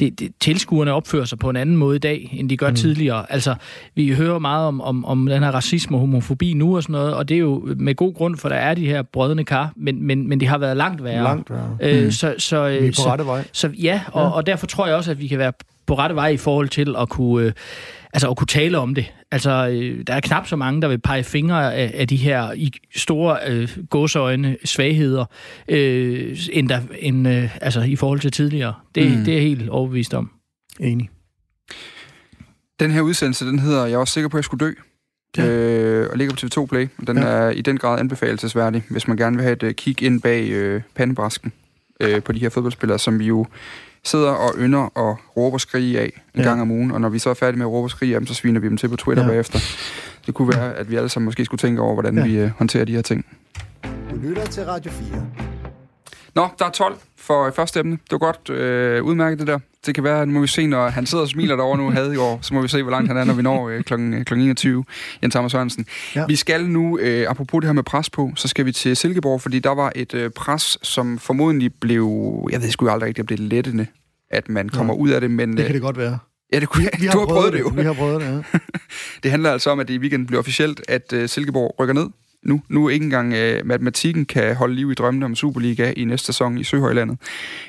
det, 0.00 0.20
det, 0.20 0.32
tilskuerne 0.40 0.92
opfører 0.92 1.24
sig 1.24 1.38
på 1.38 1.50
en 1.50 1.56
anden 1.56 1.76
måde 1.76 1.96
i 1.96 1.98
dag, 1.98 2.30
end 2.32 2.50
de 2.50 2.56
gør 2.56 2.70
mm. 2.70 2.76
tidligere. 2.76 3.32
Altså, 3.32 3.54
vi 3.94 4.12
hører 4.12 4.38
meget 4.38 4.66
om, 4.66 4.80
om, 4.80 5.04
om 5.04 5.26
den 5.26 5.42
her 5.42 5.50
racisme 5.50 5.96
og 5.96 6.00
homofobi 6.00 6.52
nu 6.52 6.76
og 6.76 6.82
sådan 6.82 6.92
noget, 6.92 7.14
og 7.14 7.28
det 7.28 7.34
er 7.34 7.38
jo 7.38 7.74
med 7.76 7.94
god 7.94 8.14
grund, 8.14 8.36
for 8.36 8.48
der 8.48 8.56
er 8.56 8.74
de 8.74 8.86
her 8.86 9.02
brødne 9.02 9.44
kar, 9.44 9.72
men, 9.76 10.02
men, 10.02 10.28
men 10.28 10.40
de 10.40 10.46
har 10.46 10.58
været 10.58 10.76
langt 10.76 11.04
værre. 11.04 11.22
Langt 11.22 11.50
værre. 11.50 11.76
Øh, 11.80 12.04
mm. 12.04 12.10
så, 12.10 12.34
så, 12.38 12.68
vi 12.68 12.76
er 12.86 12.90
på 12.90 12.94
så, 12.94 13.08
rette 13.08 13.26
vej. 13.26 13.44
Så, 13.52 13.70
ja, 13.82 14.00
og, 14.12 14.22
ja, 14.22 14.28
og 14.28 14.46
derfor 14.46 14.66
tror 14.66 14.86
jeg 14.86 14.96
også, 14.96 15.10
at 15.10 15.20
vi 15.20 15.26
kan 15.26 15.38
være 15.38 15.52
på 15.86 15.94
rette 15.94 16.14
vej 16.14 16.28
i 16.28 16.36
forhold 16.36 16.68
til 16.68 16.94
at 16.98 17.08
kunne, 17.08 17.46
øh, 17.46 17.52
altså 18.14 18.30
at 18.30 18.36
kunne 18.36 18.46
tale 18.46 18.78
om 18.78 18.94
det. 18.94 19.12
Altså, 19.30 19.68
øh, 19.68 20.04
der 20.06 20.14
er 20.14 20.20
knap 20.20 20.46
så 20.46 20.56
mange, 20.56 20.82
der 20.82 20.88
vil 20.88 20.98
pege 20.98 21.24
fingre 21.24 21.74
af, 21.74 21.90
af 21.94 22.08
de 22.08 22.16
her 22.16 22.52
i 22.52 22.72
store 22.96 23.38
øh, 23.46 23.68
gåseøjne 23.90 24.56
svagheder, 24.64 25.24
øh, 25.68 26.38
end, 26.52 26.68
der, 26.68 26.80
end 26.98 27.28
øh, 27.28 27.56
altså, 27.60 27.80
i 27.80 27.96
forhold 27.96 28.20
til 28.20 28.32
tidligere. 28.32 28.74
Det, 28.94 29.18
mm. 29.18 29.24
det 29.24 29.28
er 29.28 29.32
jeg 29.32 29.42
helt 29.42 29.68
overbevist 29.68 30.14
om. 30.14 30.30
Enig. 30.80 31.10
Den 32.80 32.90
her 32.90 33.00
udsendelse, 33.00 33.46
den 33.46 33.58
hedder 33.58 33.86
Jeg 33.86 33.98
var 33.98 34.04
sikker 34.04 34.28
på, 34.28 34.36
at 34.36 34.38
jeg 34.38 34.44
skulle 34.44 34.66
dø. 34.66 34.72
Ja. 35.36 35.46
Øh, 35.46 36.10
og 36.10 36.18
ligger 36.18 36.34
på 36.34 36.60
TV2 36.62 36.66
Play. 36.66 36.88
Den 37.06 37.18
ja. 37.18 37.24
er 37.24 37.50
i 37.50 37.60
den 37.60 37.76
grad 37.76 38.00
anbefalesværdig, 38.00 38.84
hvis 38.90 39.08
man 39.08 39.16
gerne 39.16 39.36
vil 39.36 39.42
have 39.42 39.52
et 39.52 39.62
uh, 39.62 39.70
kig 39.70 40.02
ind 40.02 40.22
bag 40.22 40.48
øh, 40.48 40.82
pandebrasken 40.94 41.52
øh, 42.00 42.22
på 42.22 42.32
de 42.32 42.38
her 42.38 42.48
fodboldspillere, 42.48 42.98
som 42.98 43.18
vi 43.18 43.24
jo 43.24 43.46
sidder 44.04 44.30
og 44.30 44.54
ynder 44.58 44.98
og 44.98 45.18
råber 45.36 45.58
skrige 45.58 46.00
af 46.00 46.12
en 46.34 46.40
ja. 46.40 46.48
gang 46.48 46.60
om 46.60 46.70
ugen, 46.70 46.90
og 46.90 47.00
når 47.00 47.08
vi 47.08 47.18
så 47.18 47.30
er 47.30 47.34
færdige 47.34 47.58
med 47.58 47.66
at 47.66 47.70
råbe 47.70 47.86
og 47.86 47.90
skrige 47.90 48.14
af 48.14 48.20
dem, 48.20 48.26
så 48.26 48.34
sviner 48.34 48.60
vi 48.60 48.68
dem 48.68 48.76
til 48.76 48.88
på 48.88 48.96
Twitter 48.96 49.24
ja. 49.24 49.28
bagefter. 49.28 49.58
Det 50.26 50.34
kunne 50.34 50.48
være, 50.48 50.74
at 50.74 50.90
vi 50.90 50.96
alle 50.96 51.08
sammen 51.08 51.24
måske 51.24 51.44
skulle 51.44 51.58
tænke 51.58 51.80
over, 51.80 51.92
hvordan 51.92 52.18
ja. 52.18 52.24
vi 52.24 52.44
uh, 52.44 52.50
håndterer 52.50 52.84
de 52.84 52.92
her 52.92 53.02
ting. 53.02 53.26
Du 54.10 54.16
lytter 54.22 54.44
til 54.44 54.64
Radio 54.64 54.92
4. 54.92 55.53
Nå, 56.34 56.48
der 56.58 56.64
er 56.64 56.70
12 56.70 56.98
for 57.16 57.50
første 57.50 57.80
emne. 57.80 57.92
Det 57.92 58.12
var 58.12 58.18
godt 58.18 58.50
øh, 58.50 59.04
udmærket 59.04 59.38
det 59.38 59.46
der. 59.46 59.58
Det 59.86 59.94
kan 59.94 60.04
være, 60.04 60.26
nu 60.26 60.32
må 60.32 60.40
vi 60.40 60.46
se, 60.46 60.66
når 60.66 60.88
han 60.88 61.06
sidder 61.06 61.24
og 61.24 61.28
smiler 61.28 61.56
derovre 61.56 61.78
nu, 61.78 61.90
havde 61.90 62.14
i 62.14 62.16
år, 62.16 62.38
så 62.42 62.54
må 62.54 62.62
vi 62.62 62.68
se, 62.68 62.82
hvor 62.82 62.90
langt 62.90 63.08
han 63.08 63.16
er, 63.16 63.24
når 63.24 63.34
vi 63.34 63.42
når 63.42 63.68
øh, 63.68 63.82
kl. 63.82 64.22
kl. 64.24 64.34
21. 64.34 64.84
Jens 65.22 65.34
Thomas 65.34 65.52
Sørensen. 65.52 65.86
Ja. 66.14 66.26
Vi 66.26 66.36
skal 66.36 66.64
nu, 66.64 66.98
øh, 66.98 67.30
apropos 67.30 67.60
det 67.60 67.68
her 67.68 67.72
med 67.72 67.82
pres 67.82 68.10
på, 68.10 68.32
så 68.36 68.48
skal 68.48 68.66
vi 68.66 68.72
til 68.72 68.96
Silkeborg, 68.96 69.40
fordi 69.40 69.58
der 69.58 69.74
var 69.74 69.92
et 69.94 70.14
øh, 70.14 70.30
pres, 70.30 70.78
som 70.82 71.18
formodentlig 71.18 71.74
blev, 71.80 72.08
jeg 72.50 72.62
ved 72.62 72.70
sgu 72.70 72.88
aldrig 72.88 73.08
rigtigt, 73.08 73.26
blev 73.26 73.38
lettende, 73.38 73.86
at 74.30 74.48
man 74.48 74.68
kommer 74.68 74.94
ja. 74.94 75.00
ud 75.00 75.10
af 75.10 75.20
det, 75.20 75.30
men... 75.30 75.48
Det 75.48 75.56
kan 75.56 75.66
øh, 75.66 75.74
det 75.74 75.82
godt 75.82 75.98
være. 75.98 76.18
Ja, 76.52 76.60
det 76.60 76.68
kunne, 76.68 76.84
vi, 76.84 76.88
vi 77.00 77.06
du 77.06 77.18
har 77.18 77.26
prøvet, 77.26 77.28
prøvet 77.28 77.52
det, 77.52 77.60
jo. 77.60 77.72
Vi 77.74 77.82
har 77.82 77.92
prøvet 77.92 78.20
det, 78.20 78.26
ja. 78.26 78.58
det 79.22 79.30
handler 79.30 79.52
altså 79.52 79.70
om, 79.70 79.80
at 79.80 79.88
det 79.88 79.94
i 79.94 79.98
weekenden 79.98 80.26
bliver 80.26 80.40
officielt, 80.40 80.80
at 80.88 81.12
uh, 81.12 81.26
Silkeborg 81.26 81.74
rykker 81.80 81.94
ned 81.94 82.06
nu. 82.44 82.62
Nu 82.68 82.88
ikke 82.88 83.04
engang 83.04 83.34
øh, 83.34 83.66
matematikken 83.66 84.24
kan 84.24 84.56
holde 84.56 84.74
liv 84.74 84.90
i 84.90 84.94
drømmene 84.94 85.26
om 85.26 85.34
Superliga 85.34 85.92
i 85.96 86.04
næste 86.04 86.26
sæson 86.26 86.58
i 86.58 86.64
Søhøjlandet. 86.64 87.18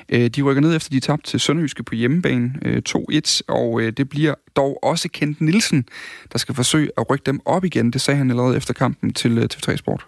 Øh, 0.08 0.26
de 0.26 0.42
rykker 0.42 0.62
ned 0.62 0.76
efter 0.76 0.90
de 0.90 1.00
tabte 1.00 1.30
til 1.30 1.40
Sønderjyske 1.40 1.82
på 1.82 1.94
hjemmebane 1.94 2.52
øh, 2.62 2.82
2-1, 2.88 3.40
og 3.48 3.80
øh, 3.80 3.92
det 3.92 4.08
bliver 4.08 4.34
dog 4.56 4.84
også 4.84 5.08
Kent 5.08 5.40
Nielsen, 5.40 5.84
der 6.32 6.38
skal 6.38 6.54
forsøge 6.54 6.90
at 6.98 7.10
rykke 7.10 7.22
dem 7.26 7.40
op 7.44 7.64
igen. 7.64 7.90
Det 7.90 8.00
sagde 8.00 8.18
han 8.18 8.30
allerede 8.30 8.56
efter 8.56 8.74
kampen 8.74 9.12
til 9.12 9.38
øh, 9.38 9.48
TV3 9.54 9.76
Sport. 9.76 10.06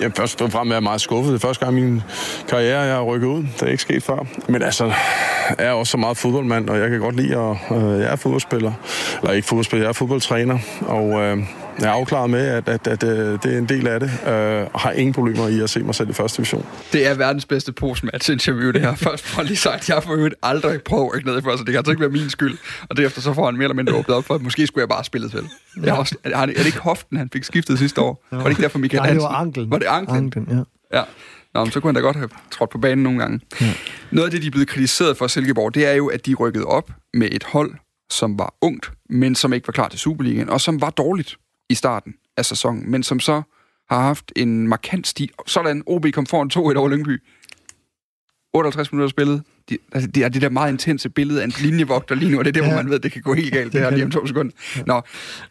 Jeg 0.00 0.12
først 0.16 0.42
og 0.42 0.52
fremmest 0.52 0.72
er 0.72 0.76
jeg 0.76 0.82
meget 0.82 1.00
skuffet. 1.00 1.32
Det 1.32 1.38
er 1.38 1.46
første 1.46 1.64
gang 1.64 1.78
i 1.78 1.80
min 1.80 2.02
karriere, 2.48 2.80
jeg 2.80 2.94
har 2.94 3.02
rykket 3.02 3.28
ud. 3.28 3.42
Det 3.42 3.62
er 3.62 3.66
ikke 3.66 3.82
sket 3.82 4.02
før. 4.02 4.26
Men 4.48 4.62
altså, 4.62 4.84
jeg 5.58 5.66
er 5.66 5.72
også 5.72 5.90
så 5.90 5.96
meget 5.96 6.16
fodboldmand, 6.16 6.68
og 6.68 6.78
jeg 6.78 6.90
kan 6.90 7.00
godt 7.00 7.16
lide 7.16 7.36
at... 7.36 7.56
Øh, 7.70 8.00
jeg 8.00 8.12
er 8.12 8.16
fodboldspiller. 8.16 8.72
Eller 9.22 9.32
ikke 9.32 9.48
fodboldspiller, 9.48 9.84
jeg 9.84 9.88
er 9.88 9.92
fodboldtræner. 9.92 10.58
Og 10.80 11.20
øh, 11.20 11.38
jeg 11.80 11.86
er 11.86 11.92
afklaret 11.92 12.30
med, 12.30 12.46
at, 12.46 12.68
at, 12.68 12.86
at, 12.86 13.02
at 13.02 13.18
øh, 13.18 13.38
det 13.42 13.54
er 13.54 13.58
en 13.58 13.68
del 13.68 13.86
af 13.86 14.00
det, 14.00 14.10
øh, 14.26 14.66
og 14.72 14.80
har 14.80 14.90
ingen 14.90 15.12
problemer 15.12 15.48
i 15.48 15.60
at 15.60 15.70
se 15.70 15.82
mig 15.82 15.94
selv 15.94 16.10
i 16.10 16.12
første 16.12 16.36
division. 16.36 16.66
Det 16.92 17.06
er 17.06 17.14
verdens 17.14 17.46
bedste 17.46 17.72
postmatch 17.72 18.30
interview, 18.30 18.70
det 18.70 18.80
her. 18.80 18.94
Først 19.08 19.24
for 19.24 19.42
lige 19.42 19.56
sagt, 19.56 19.88
jeg 19.88 20.02
får 20.02 20.16
jo 20.16 20.30
aldrig 20.42 20.82
prøvet 20.82 21.16
at 21.16 21.24
ned 21.24 21.42
for, 21.42 21.50
så 21.50 21.56
det 21.56 21.66
kan 21.66 21.76
altså 21.76 21.90
ikke 21.90 22.00
være 22.00 22.10
min 22.10 22.30
skyld. 22.30 22.58
Og 22.90 22.96
derefter 22.96 23.20
så 23.20 23.34
får 23.34 23.44
han 23.44 23.54
mere 23.54 23.64
eller 23.64 23.74
mindre 23.74 23.94
åbnet 23.94 24.16
op 24.16 24.24
for, 24.24 24.34
at 24.34 24.42
måske 24.42 24.66
skulle 24.66 24.82
jeg 24.82 24.88
bare 24.88 25.04
spille 25.04 25.28
til. 25.28 25.48
Ja. 25.76 25.86
Jeg 25.86 25.94
også, 25.94 26.16
er, 26.24 26.46
det 26.46 26.66
ikke 26.66 26.78
hoften, 26.78 27.16
han 27.16 27.30
fik 27.32 27.44
skiftet 27.44 27.78
sidste 27.78 28.00
år? 28.00 28.24
Ja. 28.32 28.36
Var 28.36 28.42
det 28.42 28.50
ikke 28.50 28.62
derfor, 28.62 28.78
Michael 28.78 29.02
Nej, 29.02 29.12
det 29.12 29.22
var 29.22 29.28
anklen. 29.28 29.70
Var 29.70 29.78
det 29.78 29.86
anklen? 29.86 30.16
anklen 30.16 30.48
ja. 30.50 30.98
ja. 30.98 31.04
Nå, 31.54 31.64
men 31.64 31.72
så 31.72 31.80
kunne 31.80 31.88
han 31.88 31.94
da 31.94 32.00
godt 32.00 32.16
have 32.16 32.28
trådt 32.50 32.70
på 32.70 32.78
banen 32.78 33.02
nogle 33.02 33.18
gange. 33.18 33.40
Ja. 33.60 33.72
Noget 34.10 34.26
af 34.26 34.30
det, 34.30 34.42
de 34.42 34.46
er 34.46 34.50
blevet 34.50 34.68
kritiseret 34.68 35.16
for 35.16 35.26
Silkeborg, 35.26 35.74
det 35.74 35.86
er 35.86 35.92
jo, 35.92 36.06
at 36.06 36.26
de 36.26 36.34
rykkede 36.34 36.64
op 36.64 36.90
med 37.14 37.28
et 37.32 37.44
hold, 37.44 37.74
som 38.10 38.38
var 38.38 38.54
ungt, 38.60 38.92
men 39.10 39.34
som 39.34 39.52
ikke 39.52 39.68
var 39.68 39.72
klar 39.72 39.88
til 39.88 39.98
Superligaen, 39.98 40.48
og 40.48 40.60
som 40.60 40.80
var 40.80 40.90
dårligt 40.90 41.36
i 41.68 41.74
starten 41.74 42.14
af 42.36 42.44
sæsonen, 42.44 42.90
men 42.90 43.02
som 43.02 43.20
så 43.20 43.42
har 43.90 44.00
haft 44.00 44.32
en 44.36 44.68
markant 44.68 45.06
stil. 45.06 45.30
Sådan, 45.46 45.82
OB 45.86 46.06
kom 46.12 46.26
foran 46.26 46.50
2-1 46.74 46.78
over 46.78 46.88
Lyngby. 46.88 47.22
58 48.54 48.92
minutter 48.92 49.10
spillet. 49.10 49.42
Det, 49.68 49.78
altså, 49.92 50.10
det 50.10 50.24
er 50.24 50.28
det 50.28 50.42
der 50.42 50.48
meget 50.48 50.72
intense 50.72 51.10
billede 51.10 51.40
af 51.40 51.44
en 51.44 51.52
linjevogter 51.60 52.14
lige 52.14 52.30
nu, 52.30 52.38
og 52.38 52.44
det 52.44 52.48
er 52.48 52.52
det, 52.52 52.60
ja. 52.60 52.66
hvor 52.66 52.76
man 52.76 52.88
ved, 52.88 52.94
at 52.96 53.02
det 53.02 53.12
kan 53.12 53.22
gå 53.22 53.34
helt 53.34 53.52
galt, 53.52 53.72
det 53.72 53.80
her 53.80 53.90
lige 53.90 54.04
om 54.04 54.10
to 54.10 54.26
sekunder. 54.26 54.52
Nå, 54.86 55.02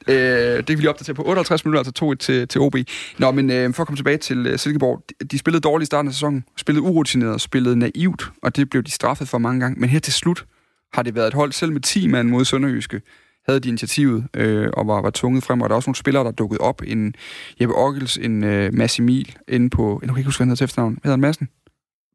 øh, 0.08 0.16
det 0.58 0.70
vil 0.70 0.82
vi 0.82 0.88
opdatere 0.88 1.14
på 1.14 1.24
58 1.24 1.66
minutter, 1.66 1.80
altså 1.80 2.06
2-1 2.06 2.16
til, 2.16 2.48
til 2.48 2.62
OB. 2.62 2.76
Nå, 3.18 3.32
men 3.32 3.52
øh, 3.52 3.74
for 3.74 3.84
at 3.84 3.88
komme 3.88 3.98
tilbage 3.98 4.18
til 4.18 4.48
øh, 4.48 4.60
Silkeborg, 4.60 5.04
de, 5.10 5.26
de 5.26 5.38
spillede 5.38 5.62
dårligt 5.62 5.86
i 5.86 5.90
starten 5.90 6.08
af 6.08 6.14
sæsonen, 6.14 6.44
spillede 6.58 6.84
urutineret, 6.84 7.42
spillede 7.42 7.76
naivt, 7.76 8.32
og 8.44 8.56
det 8.56 8.70
blev 8.70 8.84
de 8.84 8.92
straffet 8.92 9.28
for 9.28 9.38
mange 9.38 9.60
gange. 9.60 9.80
Men 9.80 9.90
her 9.90 10.00
til 10.00 10.14
slut 10.14 10.46
har 10.94 11.04
det 11.04 11.16
været 11.16 11.28
et 11.28 11.34
hold, 11.34 11.52
selv 11.52 11.72
med 11.72 11.82
10 11.82 12.08
mand 12.08 12.30
mod 12.30 12.46
Sønderjyske, 12.46 13.02
havde 13.48 13.60
de 13.60 13.68
initiativet 13.68 14.28
øh, 14.34 14.70
og 14.74 14.88
var, 14.88 15.02
var 15.02 15.12
tvunget 15.14 15.44
frem, 15.44 15.62
og 15.62 15.70
der 15.70 15.74
er 15.74 15.76
også 15.76 15.90
nogle 15.90 15.96
spillere, 15.96 16.24
der 16.24 16.32
dukkede 16.32 16.62
op. 16.62 16.82
En 16.88 17.16
Jeppe 17.62 17.76
Ockels, 17.76 18.18
en 18.18 18.44
øh, 18.44 18.74
Mads 18.74 19.00
Emil, 19.00 19.36
inde 19.48 19.70
på... 19.70 20.00
Jeg 20.02 20.10
kan 20.10 20.18
ikke 20.18 20.28
huske, 20.28 20.40
hvad 20.40 20.46
han 20.46 20.50
hedder 20.50 20.56
til 20.56 20.64
efternavn. 20.64 20.94
Hvad 20.94 21.02
hedder 21.04 21.16
han, 21.16 21.22
Madsen? 21.22 21.50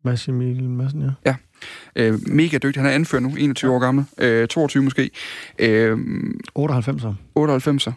Mads 0.05 0.29
Emil 0.29 0.63
Madsen, 0.63 1.03
ja. 1.03 1.11
Ja. 1.27 1.35
Øh, 1.97 2.29
mega 2.29 2.59
dygtig. 2.59 2.83
Han 2.83 2.91
er 2.91 2.95
anført 2.95 3.23
nu, 3.23 3.37
21 3.39 3.71
ja. 3.71 3.77
år 3.77 3.81
gammel. 3.81 4.05
Øh, 4.19 4.49
22 4.49 4.83
måske. 4.83 5.11
Øh, 5.59 5.99
98'er. 6.59 7.15
98'er. 7.39 7.93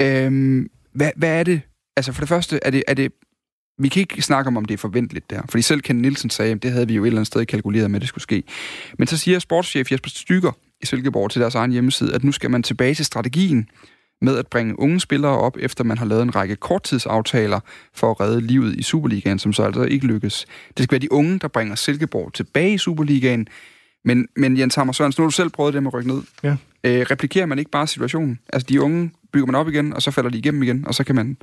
Ja. 0.00 0.26
Øh, 0.26 0.66
hvad, 0.92 1.10
hvad 1.16 1.38
er 1.38 1.42
det? 1.42 1.60
Altså 1.96 2.12
for 2.12 2.20
det 2.20 2.28
første, 2.28 2.60
er 2.62 2.70
det, 2.70 2.82
er 2.88 2.94
det 2.94 3.12
vi 3.78 3.88
kan 3.88 4.00
ikke 4.00 4.22
snakke 4.22 4.48
om, 4.48 4.56
om 4.56 4.64
det 4.64 4.74
er 4.74 4.78
forventeligt 4.78 5.30
der. 5.30 5.42
Fordi 5.48 5.62
selv 5.62 5.80
Ken 5.80 5.96
Nielsen 5.96 6.30
sagde, 6.30 6.52
at 6.52 6.62
det 6.62 6.72
havde 6.72 6.88
vi 6.88 6.94
jo 6.94 7.02
et 7.02 7.06
eller 7.06 7.18
andet 7.18 7.26
sted 7.26 7.46
kalkuleret 7.46 7.90
med, 7.90 7.96
at 7.96 8.00
det 8.00 8.08
skulle 8.08 8.22
ske. 8.22 8.42
Men 8.98 9.06
så 9.06 9.16
siger 9.16 9.38
sportschef 9.38 9.92
Jesper 9.92 10.10
Stykker 10.10 10.52
i 10.82 10.86
Silkeborg 10.86 11.30
til 11.30 11.40
deres 11.40 11.54
egen 11.54 11.72
hjemmeside, 11.72 12.14
at 12.14 12.24
nu 12.24 12.32
skal 12.32 12.50
man 12.50 12.62
tilbage 12.62 12.94
til 12.94 13.04
strategien 13.04 13.68
med 14.20 14.38
at 14.38 14.46
bringe 14.46 14.80
unge 14.80 15.00
spillere 15.00 15.38
op, 15.38 15.56
efter 15.60 15.84
man 15.84 15.98
har 15.98 16.06
lavet 16.06 16.22
en 16.22 16.34
række 16.34 16.56
korttidsaftaler 16.56 17.60
for 17.94 18.10
at 18.10 18.20
redde 18.20 18.40
livet 18.40 18.76
i 18.76 18.82
Superligaen, 18.82 19.38
som 19.38 19.52
så 19.52 19.62
altså 19.62 19.82
ikke 19.82 20.06
lykkes. 20.06 20.46
Det 20.76 20.84
skal 20.84 20.92
være 20.92 21.00
de 21.00 21.12
unge, 21.12 21.38
der 21.38 21.48
bringer 21.48 21.74
Silkeborg 21.74 22.32
tilbage 22.32 22.74
i 22.74 22.78
Superligaen. 22.78 23.48
Men, 24.04 24.28
men 24.36 24.58
Jens 24.58 24.74
Hammer 24.74 24.92
Sørensen, 24.92 25.22
nu 25.22 25.24
har 25.24 25.30
du 25.30 25.34
selv 25.34 25.50
prøvet 25.50 25.74
det 25.74 25.82
med 25.82 25.90
at 25.90 25.94
rykke 25.94 26.10
ned. 26.10 26.22
Ja. 26.42 26.56
Øh, 26.84 27.06
replikerer 27.10 27.46
man 27.46 27.58
ikke 27.58 27.70
bare 27.70 27.86
situationen? 27.86 28.38
Altså 28.52 28.66
de 28.68 28.82
unge 28.82 29.10
bygger 29.32 29.46
man 29.46 29.54
op 29.54 29.68
igen, 29.68 29.92
og 29.92 30.02
så 30.02 30.10
falder 30.10 30.30
de 30.30 30.38
igennem 30.38 30.62
igen, 30.62 30.86
og 30.86 30.94
så 30.94 31.04
kan 31.04 31.14
man 31.14 31.36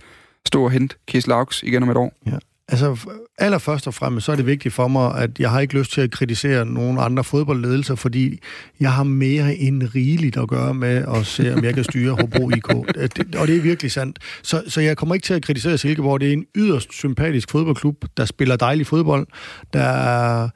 stå 0.46 0.64
og 0.64 0.72
hente 0.72 0.96
Kies 1.08 1.28
Laux 1.28 1.64
igen 1.64 1.84
om 1.84 1.90
et 1.90 1.98
år. 1.98 2.14
Ja. 2.26 2.38
Altså, 2.68 3.10
allerførst 3.38 3.88
og 3.88 3.94
fremmest, 3.94 4.26
så 4.26 4.32
er 4.32 4.36
det 4.36 4.46
vigtigt 4.46 4.74
for 4.74 4.88
mig, 4.88 5.18
at 5.18 5.40
jeg 5.40 5.50
har 5.50 5.60
ikke 5.60 5.78
lyst 5.78 5.92
til 5.92 6.02
at 6.02 6.12
kritisere 6.12 6.66
nogen 6.66 6.98
andre 7.00 7.24
fodboldledelser, 7.24 7.96
fordi 7.96 8.40
jeg 8.80 8.94
har 8.94 9.04
mere 9.04 9.56
end 9.56 9.84
rigeligt 9.96 10.38
at 10.38 10.48
gøre 10.48 10.74
med 10.74 11.06
at 11.16 11.26
se, 11.26 11.54
om 11.54 11.64
jeg 11.64 11.74
kan 11.74 11.84
styre 11.84 12.12
Hobro 12.12 12.50
IK. 12.50 12.70
Og 12.70 13.48
det 13.48 13.58
er 13.58 13.62
virkelig 13.62 13.92
sandt. 13.92 14.20
Så, 14.44 14.64
så 14.68 14.82
jeg 14.82 14.98
kommer 14.98 15.16
ikke 15.16 15.26
til 15.26 15.34
at 15.34 15.42
kritisere 15.42 15.78
Silkeborg. 15.78 16.20
Det 16.20 16.30
er 16.30 16.34
en 16.34 16.46
yderst 16.56 16.94
sympatisk 16.94 17.52
fodboldklub, 17.52 18.06
der 18.18 18.26
spiller 18.26 18.56
dejlig 18.56 18.88
fodbold, 18.88 19.28
der 19.74 19.84
er 19.84 20.50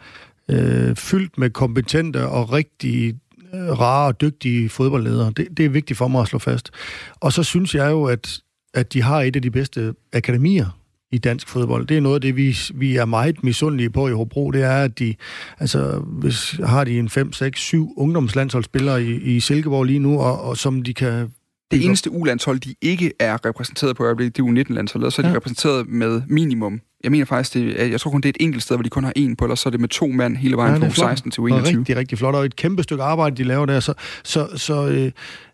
øh, 0.50 0.96
fyldt 0.96 1.38
med 1.38 1.50
kompetente 1.50 2.28
og 2.28 2.54
rigtig 2.54 3.16
øh, 3.54 3.80
rare 3.80 4.08
og 4.08 4.22
dygtige 4.22 4.70
fodboldledere. 4.70 5.32
Det, 5.38 5.48
det 5.58 5.66
er 5.66 5.70
vigtigt 5.70 5.98
for 5.98 6.08
mig 6.08 6.22
at 6.22 6.28
slå 6.28 6.39
fast. 6.39 6.72
Og 7.16 7.34
så 7.34 7.44
synes 7.44 7.75
jeg 7.75 7.92
jo, 7.92 8.04
at, 8.04 8.39
at 8.74 8.94
de 8.94 9.01
har 9.01 9.22
et 9.22 9.36
af 9.36 9.42
de 9.42 9.51
bedste 9.51 9.94
akademier 10.13 10.79
i 11.12 11.18
dansk 11.18 11.48
fodbold. 11.48 11.88
Det 11.88 11.98
er 11.98 12.01
noget 12.01 12.16
af 12.16 12.22
det, 12.22 12.36
vi, 12.36 12.58
vi 12.74 12.96
er 12.96 13.06
meget 13.06 13.44
misundelige 13.44 13.89
på 13.89 14.08
i 14.08 14.12
Hobro. 14.12 14.51
Det 14.51 14.63
er, 14.63 14.84
at 14.84 15.00
de 15.00 15.16
altså, 15.60 16.00
hvis, 16.06 16.51
har 16.63 16.84
de 16.84 17.00
en 17.00 17.10
5, 17.10 17.34
6, 17.34 17.60
7 17.60 17.94
ungdomslandsholdsspillere 17.98 19.04
i, 19.04 19.16
i 19.16 19.39
Silkeborg 19.39 19.84
lige 19.84 20.00
nu, 20.00 20.20
og, 20.20 20.42
og 20.42 20.58
som 20.58 20.82
de 20.82 20.94
kan 20.94 21.32
det 21.72 21.86
eneste 21.86 22.12
U-landshold, 22.12 22.60
de 22.60 22.75
ikke 22.82 23.12
er 23.20 23.46
repræsenteret 23.46 23.96
på 23.96 24.04
øjeblikket, 24.04 24.38
det 24.38 24.44
er 24.44 24.48
U19-landsholdet, 24.48 25.06
og 25.06 25.13
så 25.13 25.22
er 25.22 25.24
de 25.24 25.30
ja. 25.30 25.36
repræsenteret 25.36 25.88
med 25.88 26.22
minimum. 26.28 26.82
Jeg 27.04 27.12
mener 27.12 27.25
faktisk, 27.25 27.54
det, 27.54 27.92
jeg 27.92 28.00
tror 28.00 28.12
kun, 28.12 28.22
det 28.22 28.30
er 28.30 28.34
et 28.39 28.44
enkelt 28.44 28.63
sted, 28.63 28.75
hvor 28.75 28.84
de 28.84 28.89
kun 28.89 29.04
har 29.04 29.13
en 29.16 29.36
på, 29.36 29.46
eller 29.46 29.56
så 29.56 29.70
er 29.70 29.72
det 29.72 29.80
med 29.80 29.89
to 29.89 30.08
mand 30.08 30.38
hele 30.38 30.58
vejen 30.58 30.82
ja, 30.82 30.88
fra 30.88 30.94
16 30.94 31.32
til 31.32 31.42
U21. 31.42 31.46
Det 31.46 31.58
er 31.58 31.78
rigtig, 31.78 31.96
rigtig 31.96 32.18
flot, 32.18 32.36
og 32.36 32.46
et 32.46 32.56
kæmpe 32.56 32.84
stykke 32.84 33.04
arbejde, 33.04 33.36
de 33.36 33.44
laver 33.44 33.66
der. 33.66 33.80
Så, 33.80 33.94
så, 34.24 34.48
så 34.56 34.88
øh, 34.88 35.12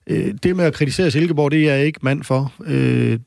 øh, 0.08 0.34
det 0.44 0.56
med 0.56 0.66
at 0.66 0.74
kritisere 0.74 1.12
Silkeborg, 1.12 1.52
det 1.52 1.70
er 1.70 1.76
jeg 1.76 1.86
ikke 1.86 2.00
mand 2.04 2.24
for. 2.24 2.54
Øh, 2.66 3.20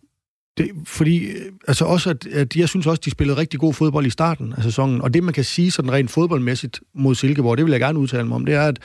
det, 0.58 0.70
fordi, 0.84 1.28
altså 1.68 1.84
også, 1.84 2.10
at, 2.10 2.26
at 2.26 2.56
jeg 2.56 2.68
synes 2.68 2.86
også, 2.86 3.02
de 3.04 3.10
spillede 3.10 3.38
rigtig 3.38 3.60
god 3.60 3.74
fodbold 3.74 4.06
i 4.06 4.10
starten 4.10 4.54
af 4.56 4.62
sæsonen, 4.62 5.02
og 5.02 5.14
det, 5.14 5.24
man 5.24 5.34
kan 5.34 5.44
sige 5.44 5.70
sådan 5.70 5.92
rent 5.92 6.10
fodboldmæssigt 6.10 6.80
mod 6.94 7.14
Silkeborg, 7.14 7.56
det 7.56 7.64
vil 7.64 7.72
jeg 7.72 7.80
gerne 7.80 7.98
udtale 7.98 8.28
mig 8.28 8.34
om, 8.34 8.44
det 8.44 8.54
er, 8.54 8.62
at, 8.62 8.78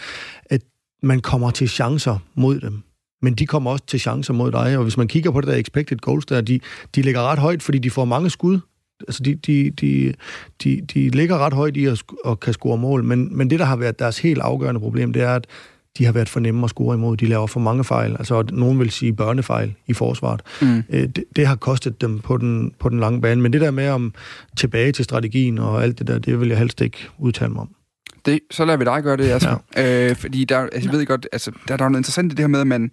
at 0.45 0.61
man 1.03 1.19
kommer 1.19 1.51
til 1.51 1.69
chancer 1.69 2.17
mod 2.35 2.59
dem 2.59 2.83
men 3.23 3.33
de 3.33 3.45
kommer 3.45 3.71
også 3.71 3.85
til 3.85 3.99
chancer 3.99 4.33
mod 4.33 4.51
dig. 4.51 4.77
Og 4.77 4.83
hvis 4.83 4.97
man 4.97 5.07
kigger 5.07 5.31
på 5.31 5.41
det 5.41 5.47
der 5.47 5.55
expected 5.55 5.97
goals 5.97 6.25
der, 6.25 6.41
de, 6.41 6.59
de 6.95 7.01
ligger 7.01 7.21
ret 7.21 7.39
højt, 7.39 7.63
fordi 7.63 7.77
de 7.77 7.89
får 7.89 8.05
mange 8.05 8.29
skud. 8.29 8.59
Altså, 9.07 9.23
de, 9.23 9.35
de, 9.35 9.69
de, 9.69 10.13
de, 10.63 10.81
de 10.93 11.09
ligger 11.09 11.37
ret 11.37 11.53
højt 11.53 11.77
i 11.77 11.85
at, 11.85 12.03
at 12.25 12.39
kan 12.39 12.53
score 12.53 12.77
mål, 12.77 13.03
men, 13.03 13.37
men 13.37 13.49
det, 13.49 13.59
der 13.59 13.65
har 13.65 13.75
været 13.75 13.99
deres 13.99 14.19
helt 14.19 14.41
afgørende 14.41 14.79
problem, 14.79 15.13
det 15.13 15.21
er, 15.21 15.35
at 15.35 15.47
de 15.97 16.05
har 16.05 16.11
været 16.11 16.29
for 16.29 16.39
nemme 16.39 16.63
at 16.63 16.69
score 16.69 16.95
imod. 16.95 17.17
De 17.17 17.25
laver 17.25 17.47
for 17.47 17.59
mange 17.59 17.83
fejl. 17.83 18.11
Altså, 18.11 18.43
nogen 18.51 18.79
vil 18.79 18.91
sige 18.91 19.13
børnefejl 19.13 19.73
i 19.87 19.93
forsvaret. 19.93 20.41
Mm. 20.61 20.83
Øh, 20.89 21.03
det, 21.03 21.23
det 21.35 21.47
har 21.47 21.55
kostet 21.55 22.01
dem 22.01 22.19
på 22.19 22.37
den, 22.37 22.73
på 22.79 22.89
den 22.89 22.99
lange 22.99 23.21
bane. 23.21 23.41
Men 23.41 23.53
det 23.53 23.61
der 23.61 23.71
med 23.71 23.89
om 23.89 24.13
tilbage 24.57 24.91
til 24.91 25.05
strategien 25.05 25.57
og 25.57 25.83
alt 25.83 25.99
det 25.99 26.07
der, 26.07 26.19
det 26.19 26.39
vil 26.39 26.49
jeg 26.49 26.57
helst 26.57 26.81
ikke 26.81 26.97
udtale 27.17 27.51
mig 27.51 27.61
om. 27.61 27.69
Det, 28.25 28.39
så 28.51 28.65
lader 28.65 28.77
vi 28.77 28.85
dig 28.85 29.03
gøre 29.03 29.17
det, 29.17 29.29
altså. 29.29 29.57
Ja. 29.75 30.09
Øh, 30.09 30.15
fordi 30.15 30.43
der, 30.45 30.57
altså, 30.59 30.89
jeg 30.89 30.99
ved 30.99 31.05
godt, 31.05 31.27
altså, 31.31 31.51
der, 31.67 31.77
der 31.77 31.85
er 31.85 31.89
noget 31.89 31.99
interessant 31.99 32.31
i 32.31 32.35
det 32.35 32.43
her 32.43 32.47
med, 32.47 32.59
at 32.59 32.67
man, 32.67 32.91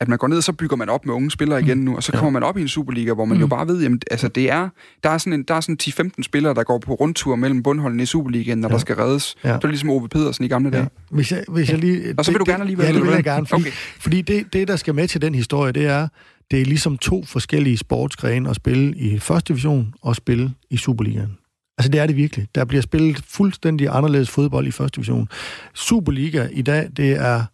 at 0.00 0.08
man 0.08 0.18
går 0.18 0.28
ned, 0.28 0.36
og 0.36 0.42
så 0.42 0.52
bygger 0.52 0.76
man 0.76 0.88
op 0.88 1.06
med 1.06 1.14
unge 1.14 1.30
spillere 1.30 1.60
igen 1.60 1.78
nu, 1.78 1.96
og 1.96 2.02
så 2.02 2.12
kommer 2.12 2.30
man 2.30 2.42
op 2.42 2.58
i 2.58 2.60
en 2.60 2.68
Superliga, 2.68 3.12
hvor 3.12 3.24
man 3.24 3.36
mm. 3.36 3.40
jo 3.40 3.46
bare 3.46 3.68
ved, 3.68 3.82
jamen, 3.82 4.00
altså 4.10 4.28
det 4.28 4.50
er, 4.50 4.68
der 5.02 5.10
er 5.10 5.18
sådan, 5.18 5.32
en, 5.32 5.42
der 5.42 5.54
er 5.54 5.60
sådan 5.60 5.78
10-15 6.18 6.22
spillere, 6.22 6.54
der 6.54 6.62
går 6.62 6.78
på 6.78 6.94
rundtur 6.94 7.36
mellem 7.36 7.62
bundholdene 7.62 8.02
i 8.02 8.06
Superligaen, 8.06 8.58
når 8.58 8.68
ja. 8.68 8.72
der 8.72 8.78
skal 8.78 8.96
reddes. 8.96 9.36
Ja. 9.44 9.52
Det 9.52 9.64
er 9.64 9.68
ligesom 9.68 9.90
Ove 9.90 10.08
Pedersen 10.08 10.44
i 10.44 10.48
gamle 10.48 10.70
ja. 10.72 10.76
dage. 10.76 10.90
Hvis 11.10 11.32
jeg, 11.32 11.44
hvis 11.48 11.70
jeg 11.70 11.78
lige, 11.78 12.14
og 12.18 12.24
så 12.24 12.30
vil 12.30 12.38
det, 12.38 12.46
du 12.46 12.50
gerne 12.50 12.62
alligevel? 12.62 12.86
Ja, 12.86 12.92
det 12.92 13.02
vil 13.02 13.10
jeg 13.10 13.24
gerne, 13.24 13.46
fordi, 13.46 13.62
okay. 13.62 13.72
fordi 14.00 14.22
det, 14.22 14.52
det, 14.52 14.68
der 14.68 14.76
skal 14.76 14.94
med 14.94 15.08
til 15.08 15.22
den 15.22 15.34
historie, 15.34 15.72
det 15.72 15.86
er, 15.86 16.08
det 16.50 16.60
er 16.60 16.64
ligesom 16.64 16.98
to 16.98 17.24
forskellige 17.24 17.76
sportsgrene 17.76 18.50
at 18.50 18.56
spille 18.56 18.96
i 18.96 19.18
første 19.18 19.48
division 19.48 19.94
og 20.02 20.16
spille 20.16 20.52
i 20.70 20.76
Superligaen. 20.76 21.38
Altså 21.78 21.90
det 21.90 22.00
er 22.00 22.06
det 22.06 22.16
virkelig. 22.16 22.48
Der 22.54 22.64
bliver 22.64 22.82
spillet 22.82 23.24
fuldstændig 23.28 23.88
anderledes 23.90 24.30
fodbold 24.30 24.66
i 24.66 24.70
første 24.70 24.96
division. 24.96 25.28
Superliga 25.74 26.48
i 26.52 26.62
dag, 26.62 26.88
det 26.96 27.12
er 27.12 27.44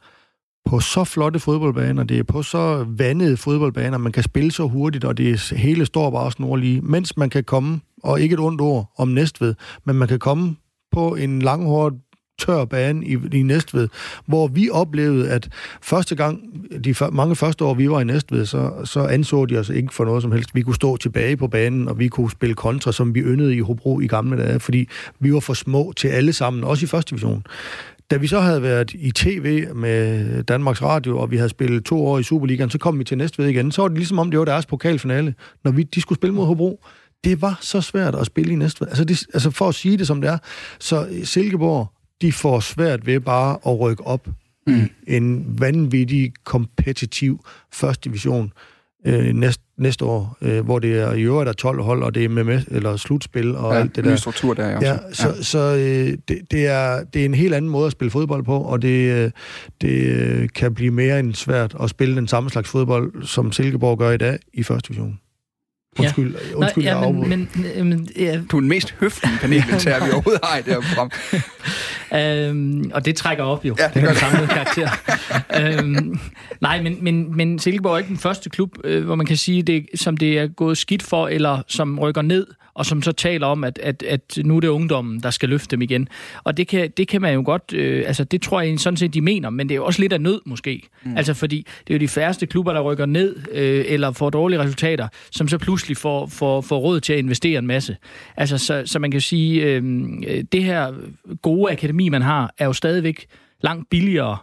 på 0.65 0.81
så 0.81 1.05
flotte 1.05 1.41
fodboldbaner, 1.41 2.05
det 2.05 2.19
er 2.19 2.23
på 2.23 2.43
så 2.43 2.85
vandede 2.89 3.37
fodboldbaner, 3.37 3.99
man 3.99 4.13
kan 4.13 4.23
spille 4.23 4.53
så 4.53 4.67
hurtigt, 4.67 5.05
og 5.05 5.19
det 5.19 5.53
hele 5.57 5.87
står 5.87 6.11
bare 6.11 6.33
snorlige, 6.33 6.81
mens 6.81 7.17
man 7.17 7.31
kan 7.31 7.45
komme, 7.45 7.81
og 8.03 8.21
ikke 8.21 8.35
et 8.35 8.41
ondt 8.41 8.61
ord 8.61 8.93
om 8.99 9.09
Næstved, 9.09 9.55
men 9.85 9.97
man 9.97 10.09
kan 10.09 10.19
komme 10.19 10.57
på 10.93 11.15
en 11.15 11.43
langhård 11.43 11.93
tør 12.39 12.65
bane 12.65 13.07
i, 13.07 13.19
i 13.33 13.43
Næstved, 13.43 13.89
hvor 14.27 14.47
vi 14.47 14.71
oplevede, 14.71 15.31
at 15.31 15.49
første 15.83 16.15
gang, 16.15 16.41
de 16.85 16.95
mange 17.13 17.37
første 17.37 17.65
år, 17.65 17.75
vi 17.75 17.91
var 17.91 18.01
i 18.01 18.05
Næstved, 18.05 18.47
så, 18.47 18.71
så 18.85 19.07
anså 19.07 19.47
de 19.47 19.59
os 19.59 19.69
ikke 19.69 19.95
for 19.95 20.05
noget 20.05 20.23
som 20.23 20.33
helst. 20.33 20.55
Vi 20.55 20.63
kunne 20.63 20.75
stå 20.75 20.97
tilbage 20.97 21.37
på 21.37 21.49
banen, 21.49 21.89
og 21.89 21.99
vi 21.99 22.09
kunne 22.09 22.31
spille 22.31 22.55
kontra, 22.55 22.93
som 22.93 23.15
vi 23.15 23.21
yndede 23.21 23.57
i 23.57 23.61
Hobro 23.61 24.01
i 24.01 24.07
gamle 24.07 24.39
dage, 24.39 24.61
fordi 24.61 24.89
vi 25.21 25.33
var 25.33 25.41
for 25.41 25.55
små 25.55 25.93
til 25.97 26.09
alle 26.09 26.33
sammen, 26.33 26.65
også 26.65 26.85
i 26.85 26.87
første 26.87 27.11
division. 27.11 27.47
Da 28.11 28.17
vi 28.17 28.27
så 28.27 28.41
havde 28.41 28.63
været 28.63 28.95
i 28.95 29.11
tv 29.11 29.75
med 29.75 30.43
Danmarks 30.43 30.83
Radio, 30.83 31.19
og 31.19 31.31
vi 31.31 31.37
havde 31.37 31.49
spillet 31.49 31.85
to 31.85 32.07
år 32.07 32.19
i 32.19 32.23
Superligaen, 32.23 32.71
så 32.71 32.79
kom 32.79 32.99
vi 32.99 33.05
til 33.05 33.19
Næstved 33.19 33.49
igen. 33.49 33.73
Så 33.73 33.83
var 33.83 33.89
det 33.89 33.99
ligesom 33.99 34.19
om, 34.19 34.31
det 34.31 34.39
var 34.39 34.45
deres 34.45 34.67
pokalfinale, 34.67 35.35
når 35.65 35.71
vi, 35.71 35.83
de 35.83 36.01
skulle 36.01 36.17
spille 36.17 36.35
mod 36.35 36.47
Hobro. 36.47 36.81
Det 37.25 37.43
var 37.43 37.59
så 37.61 37.81
svært 37.81 38.15
at 38.15 38.27
spille 38.27 38.53
i 38.53 38.57
Næstved. 38.57 38.89
Altså, 38.89 39.05
det, 39.05 39.27
altså 39.35 39.51
for 39.51 39.69
at 39.69 39.75
sige 39.75 39.99
det 39.99 40.07
som 40.07 40.21
det 40.21 40.31
er, 40.31 40.39
så 40.79 41.09
Silkeborg, 41.25 41.93
de 42.23 42.33
får 42.33 42.61
svært 42.61 43.07
ved 43.07 43.21
bare 43.21 43.59
at 43.67 43.81
rykke 43.81 44.07
op 44.07 44.29
mm. 44.67 44.75
i 44.75 44.89
en 45.07 45.57
vanvittig 45.61 46.33
kompetitiv 46.45 47.45
første 47.73 48.09
division 48.09 48.53
øh, 49.05 49.33
næste, 49.35 49.63
næste 49.79 50.05
år, 50.05 50.37
øh, 50.41 50.65
hvor 50.65 50.79
det 50.79 50.99
er 50.99 51.13
i 51.13 51.23
øvrigt 51.23 51.49
er 51.49 51.53
12 51.53 51.83
hold, 51.83 52.03
og 52.03 52.15
det 52.15 52.25
er 52.25 52.29
med, 52.29 52.45
med 52.45 52.63
eller 52.71 52.97
slutspil 52.97 53.57
og 53.57 53.75
ja, 53.75 53.81
alt 53.81 53.97
det 53.97 54.05
der. 54.05 54.17
struktur 54.17 54.55
der, 54.55 54.69
ja. 54.69 54.99
Så, 55.13 55.29
ja. 55.29 55.43
så 55.43 55.59
øh, 55.59 56.19
det, 56.29 56.39
det, 56.51 56.67
er, 56.67 57.05
det 57.05 57.21
er 57.21 57.27
en 57.27 57.35
helt 57.35 57.55
anden 57.55 57.71
måde 57.71 57.87
at 57.87 57.93
spille 57.93 58.11
fodbold 58.11 58.45
på, 58.45 58.59
og 58.59 58.83
det, 58.83 59.13
øh, 59.13 59.31
det 59.81 60.03
øh, 60.03 60.49
kan 60.55 60.75
blive 60.75 60.91
mere 60.91 61.19
end 61.19 61.35
svært 61.35 61.77
at 61.81 61.91
spille 61.91 62.17
den 62.17 62.29
samme 62.29 62.51
slags 62.51 62.69
fodbold, 62.71 63.23
som 63.23 63.53
Silkeborg 63.53 63.99
gør 63.99 64.11
i 64.11 64.19
dag 64.19 64.39
i 64.53 64.63
første 64.63 64.89
division. 64.89 65.19
Undskyld, 65.99 66.35
ja. 66.51 66.55
undskyld, 66.55 66.85
Nå, 66.85 66.91
ja, 66.91 67.11
men, 67.11 67.29
men, 67.29 67.89
men, 67.89 68.09
ja. 68.17 68.41
Du 68.51 68.57
er 68.57 68.61
den 68.61 68.69
mest 68.69 68.95
høflige 69.01 69.39
panelmilitær, 69.41 70.05
vi 70.05 70.11
overhovedet 70.15 70.41
har 70.45 70.59
i 70.59 70.63
det 70.63 70.73
her 70.73 70.81
program. 70.81 71.11
øhm, 72.21 72.91
og 72.95 73.05
det 73.05 73.17
trækker 73.17 73.45
op 73.45 73.65
jo, 73.65 73.77
ja, 73.79 73.89
det 73.95 74.09
den 74.09 74.15
samlede 74.17 74.47
karakter. 74.47 74.91
øhm, 75.61 76.21
nej, 76.61 76.83
men, 76.83 76.97
men, 77.01 77.37
men 77.37 77.59
Silkeborg 77.59 77.95
er 77.95 77.99
ikke 77.99 78.09
den 78.09 78.19
første 78.19 78.51
klub, 78.51 78.71
øh, 78.85 79.05
hvor 79.05 79.15
man 79.15 79.27
kan 79.27 79.37
sige, 79.37 79.63
det, 79.63 79.87
som 79.95 80.17
det 80.17 80.39
er 80.39 80.47
gået 80.47 80.79
skidt 80.79 81.03
for, 81.03 81.29
eller 81.29 81.63
som 81.69 81.99
rykker 81.99 82.23
ned, 82.23 82.47
og 82.75 82.87
som 82.87 83.03
så 83.03 83.13
taler 83.13 83.47
om, 83.47 83.65
at, 83.65 83.79
at, 83.83 84.03
at 84.03 84.39
nu 84.45 84.57
er 84.57 84.61
det 84.61 84.69
ungdommen, 84.69 85.21
der 85.21 85.31
skal 85.31 85.49
løfte 85.49 85.71
dem 85.71 85.83
igen. 85.83 86.09
Og 86.45 86.57
det 86.57 86.69
kan, 86.69 86.91
det 86.97 87.09
kan 87.09 87.23
man 87.23 87.35
jo 87.35 87.43
godt, 87.45 87.73
øh, 87.75 88.05
altså 88.07 88.25
det 88.25 88.43
tror 88.43 88.61
jeg 88.61 88.81
sådan 88.81 88.97
set, 88.97 89.15
de 89.15 89.21
mener, 89.21 89.51
men 89.51 89.69
det 89.69 89.75
er 89.75 89.77
jo 89.77 89.85
også 89.85 90.01
lidt 90.01 90.13
af 90.13 90.21
nød 90.21 90.41
måske. 90.47 90.83
Mm. 91.05 91.17
Altså 91.17 91.35
fordi 91.35 91.67
det 91.87 91.95
er 91.95 91.99
jo 91.99 92.01
de 92.01 92.09
færreste 92.09 92.47
klubber, 92.47 92.73
der 92.73 92.81
rykker 92.81 93.07
ned, 93.07 93.37
øh, 93.53 93.85
eller 93.89 94.13
får 94.13 94.31
dårlige 94.31 94.61
resultater, 94.61 95.09
som 95.31 95.49
så 95.49 95.59
pludselig 95.59 95.97
får, 95.97 96.27
får, 96.27 96.61
får 96.61 96.79
råd 96.79 97.01
til 97.01 97.13
at 97.13 97.19
investere 97.19 97.59
en 97.59 97.67
masse. 97.67 97.97
Altså 98.37 98.59
så, 98.59 98.83
så 98.87 98.99
man 98.99 99.11
kan 99.11 99.21
sige, 99.21 99.63
øh, 99.63 99.83
det 100.53 100.65
her 100.65 100.93
gode 101.43 101.73
akademi, 101.73 102.09
man 102.09 102.23
har, 102.23 102.55
er 102.59 102.67
jo 102.67 102.73
stadigvæk 102.73 103.27
langt 103.63 103.91
billigere 103.91 104.37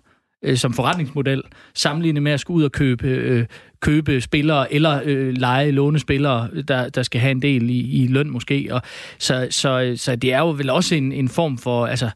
øh, 0.44 0.58
som 0.58 0.74
forretningsmodel, 0.74 1.42
sammenlignet 1.74 2.24
med 2.24 2.32
at 2.32 2.40
skulle 2.40 2.58
ud 2.58 2.64
og 2.64 2.72
købe, 2.72 3.08
øh, 3.08 3.46
købe 3.82 4.22
spillere 4.22 4.74
eller 4.74 5.02
øh, 5.06 5.38
lege, 5.38 5.72
låne 5.72 6.00
spillere, 6.00 6.50
der, 6.68 6.90
der 6.90 7.04
skal 7.04 7.22
have 7.22 7.32
en 7.32 7.42
del 7.42 7.70
i, 7.70 8.04
i 8.04 8.08
løn 8.08 8.30
måske. 8.30 8.68
Og, 8.72 8.82
så, 9.20 9.48
så, 9.50 9.94
så 9.98 10.16
det 10.16 10.34
er 10.34 10.40
jo 10.40 10.50
vel 10.50 10.70
også 10.70 10.96
en, 10.96 11.12
en 11.12 11.30
form 11.30 11.58
for, 11.58 11.86
altså 11.86 12.10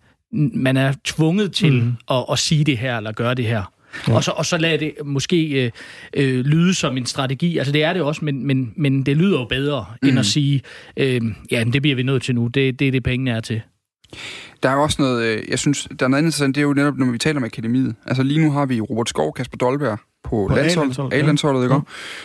man 0.53 0.77
er 0.77 0.93
tvunget 1.03 1.51
til 1.51 1.73
mm. 1.73 1.93
at, 2.11 2.25
at 2.31 2.39
sige 2.39 2.63
det 2.63 2.77
her 2.77 2.97
eller 2.97 3.11
gøre 3.11 3.33
det 3.33 3.45
her. 3.45 3.71
Ja. 4.07 4.15
Og, 4.15 4.23
så, 4.23 4.31
og 4.31 4.45
så 4.45 4.57
lader 4.57 4.77
det 4.77 4.93
måske 5.05 5.65
øh, 5.65 5.71
øh, 6.13 6.45
lyde 6.45 6.73
som 6.73 6.97
en 6.97 7.05
strategi. 7.05 7.57
Altså 7.57 7.71
det 7.71 7.83
er 7.83 7.93
det 7.93 8.01
også, 8.01 8.25
men, 8.25 8.47
men, 8.47 8.73
men 8.75 9.03
det 9.03 9.17
lyder 9.17 9.39
jo 9.39 9.45
bedre, 9.45 9.85
mm. 10.01 10.09
end 10.09 10.19
at 10.19 10.25
sige, 10.25 10.61
øh, 10.97 11.21
ja, 11.51 11.63
det 11.73 11.81
bliver 11.81 11.95
vi 11.95 12.03
nødt 12.03 12.23
til 12.23 12.35
nu. 12.35 12.47
Det, 12.47 12.79
det 12.79 12.87
er 12.87 12.91
det, 12.91 13.03
pengene 13.03 13.31
er 13.31 13.39
til. 13.39 13.61
Der 14.63 14.69
er 14.69 14.75
også 14.75 15.01
noget, 15.01 15.25
øh, 15.25 15.43
jeg 15.49 15.59
synes, 15.59 15.87
der 15.99 16.05
er 16.05 16.09
noget 16.09 16.23
interessant, 16.23 16.55
det 16.55 16.61
er 16.61 16.65
jo 16.65 16.73
netop, 16.73 16.97
når 16.97 17.11
vi 17.11 17.17
taler 17.17 17.39
om 17.39 17.43
akademiet. 17.43 17.95
Altså 18.05 18.23
lige 18.23 18.39
nu 18.39 18.51
har 18.51 18.65
vi 18.65 18.81
Robert 18.81 19.09
Skov, 19.09 19.33
Kasper 19.33 19.57
Dolberg 19.57 19.99
på, 20.25 20.47
på 20.49 20.55
landsholdet, 20.55 21.13
A-landsholdet, 21.13 21.59
ja. 21.59 21.65
ikke? 21.65 21.75
Ja. 21.75 21.81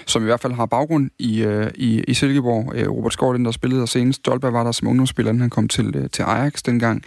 som 0.06 0.22
i 0.22 0.24
hvert 0.24 0.40
fald 0.40 0.52
har 0.52 0.66
baggrund 0.66 1.10
i, 1.18 1.46
uh, 1.46 1.66
i, 1.74 2.04
i 2.08 2.14
Silkeborg. 2.14 2.66
Uh, 2.66 2.96
Robert 2.96 3.12
Skov, 3.12 3.34
den 3.34 3.44
der 3.44 3.50
spillede 3.50 3.80
der 3.80 3.86
senest. 3.86 4.26
Dolberg 4.26 4.52
var 4.52 4.64
der 4.64 4.72
som 4.72 4.88
ungdomsspiller, 4.88 5.32
han 5.32 5.50
kom 5.50 5.68
til, 5.68 5.96
uh, 5.96 6.06
til 6.12 6.22
Ajax 6.22 6.62
dengang. 6.62 7.02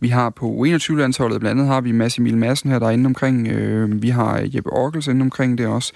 Vi 0.00 0.08
har 0.08 0.30
på 0.30 0.66
U21-landsholdet, 0.66 1.40
blandt 1.40 1.60
andet 1.60 1.74
har 1.74 1.80
vi 1.80 1.92
Mads 1.92 2.18
Emil 2.18 2.36
Madsen 2.36 2.70
her, 2.70 2.78
der 2.78 2.86
er 2.86 2.90
inde 2.90 3.06
omkring. 3.06 3.48
Uh, 3.52 4.02
vi 4.02 4.08
har 4.08 4.48
Jeppe 4.54 4.72
Orkels 4.72 5.06
inde 5.06 5.22
omkring 5.22 5.58
det 5.58 5.66
også. 5.66 5.92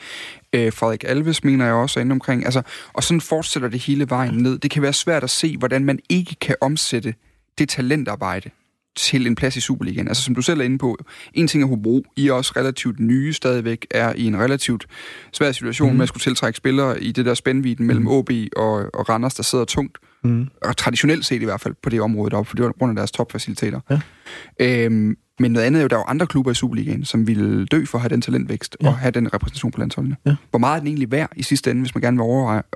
Uh, 0.57 0.73
Frederik 0.73 1.05
Alves 1.09 1.45
mener 1.45 1.65
jeg 1.65 1.75
også 1.75 2.01
er 2.01 2.05
inde 2.05 2.13
omkring. 2.13 2.45
Altså, 2.45 2.63
og 2.93 3.03
sådan 3.03 3.21
fortsætter 3.21 3.69
det 3.69 3.81
hele 3.81 4.11
vejen 4.11 4.35
ned. 4.35 4.59
Det 4.59 4.71
kan 4.71 4.83
være 4.83 4.93
svært 4.93 5.25
at 5.25 5.31
se, 5.31 5.57
hvordan 5.57 5.85
man 5.85 5.99
ikke 6.09 6.37
kan 6.41 6.57
omsætte 6.61 7.15
det 7.59 7.69
talentarbejde 7.69 8.51
til 8.97 9.27
en 9.27 9.35
plads 9.35 9.57
i 9.57 9.61
Superligaen. 9.61 10.09
Altså 10.09 10.23
som 10.23 10.35
du 10.35 10.43
selv 10.43 10.61
er 10.61 10.65
inde 10.65 10.79
på, 10.79 11.05
en 11.35 11.49
ting 11.49 11.63
er 11.63 11.67
Hobro, 11.67 12.05
I 12.17 12.29
er 12.29 12.33
også 12.33 12.53
relativt 12.57 13.01
nye 13.01 13.33
stadigvæk, 13.33 13.87
er 13.91 14.13
i 14.17 14.25
en 14.25 14.39
relativt 14.39 14.87
svær 15.33 15.53
situation 15.53 15.91
mm. 15.91 15.97
med 15.97 16.03
at 16.03 16.09
skulle 16.09 16.23
tiltrække 16.23 16.57
spillere 16.57 17.03
i 17.03 17.13
det 17.13 17.27
der 17.27 17.35
spændviden 17.35 17.87
mellem 17.87 18.09
OB 18.09 18.31
mhm. 18.31 18.49
og, 18.57 18.75
og 18.95 19.09
Randers, 19.09 19.35
der 19.35 19.43
sidder 19.43 19.65
tungt. 19.65 19.99
Mm. 20.25 20.49
Og 20.63 20.77
traditionelt 20.77 21.25
set 21.25 21.43
i 21.43 21.45
hvert 21.45 21.61
fald 21.61 21.75
på 21.83 21.91
det 21.91 22.01
område 22.01 22.31
deroppe, 22.31 22.49
for 22.49 22.57
det 22.57 22.65
er 22.65 22.73
grund 22.73 22.91
af 22.91 22.97
deres 22.97 23.11
topfaciliteter. 23.11 23.81
Ja. 23.91 24.01
Øhm, 24.61 25.17
Men 25.43 25.53
noget 25.53 25.67
andet 25.67 25.79
er 25.79 25.83
jo, 25.83 25.89
der 25.89 25.97
er 25.97 26.01
jo 26.01 26.05
andre 26.09 26.27
klubber 26.27 26.51
i 26.51 26.55
Superligaen, 26.55 27.05
som 27.05 27.27
ville 27.27 27.67
dø 27.67 27.85
for 27.85 27.99
at 27.99 28.03
have 28.03 28.09
den 28.09 28.21
talentvækst 28.21 28.77
ja. 28.83 28.89
og 28.89 28.97
have 28.97 29.11
den 29.11 29.35
repræsentation 29.35 29.73
på 29.73 29.79
landsholdene. 29.79 30.17
Ja. 30.27 30.35
Hvor 30.51 30.59
meget 30.59 30.75
er 30.75 30.79
den 30.79 30.87
egentlig 30.87 31.11
værd 31.11 31.31
i 31.37 31.43
sidste 31.43 31.71
ende, 31.71 31.83
hvis 31.83 31.95
man 31.95 32.03
gerne 32.03 32.17
vil 32.17 32.23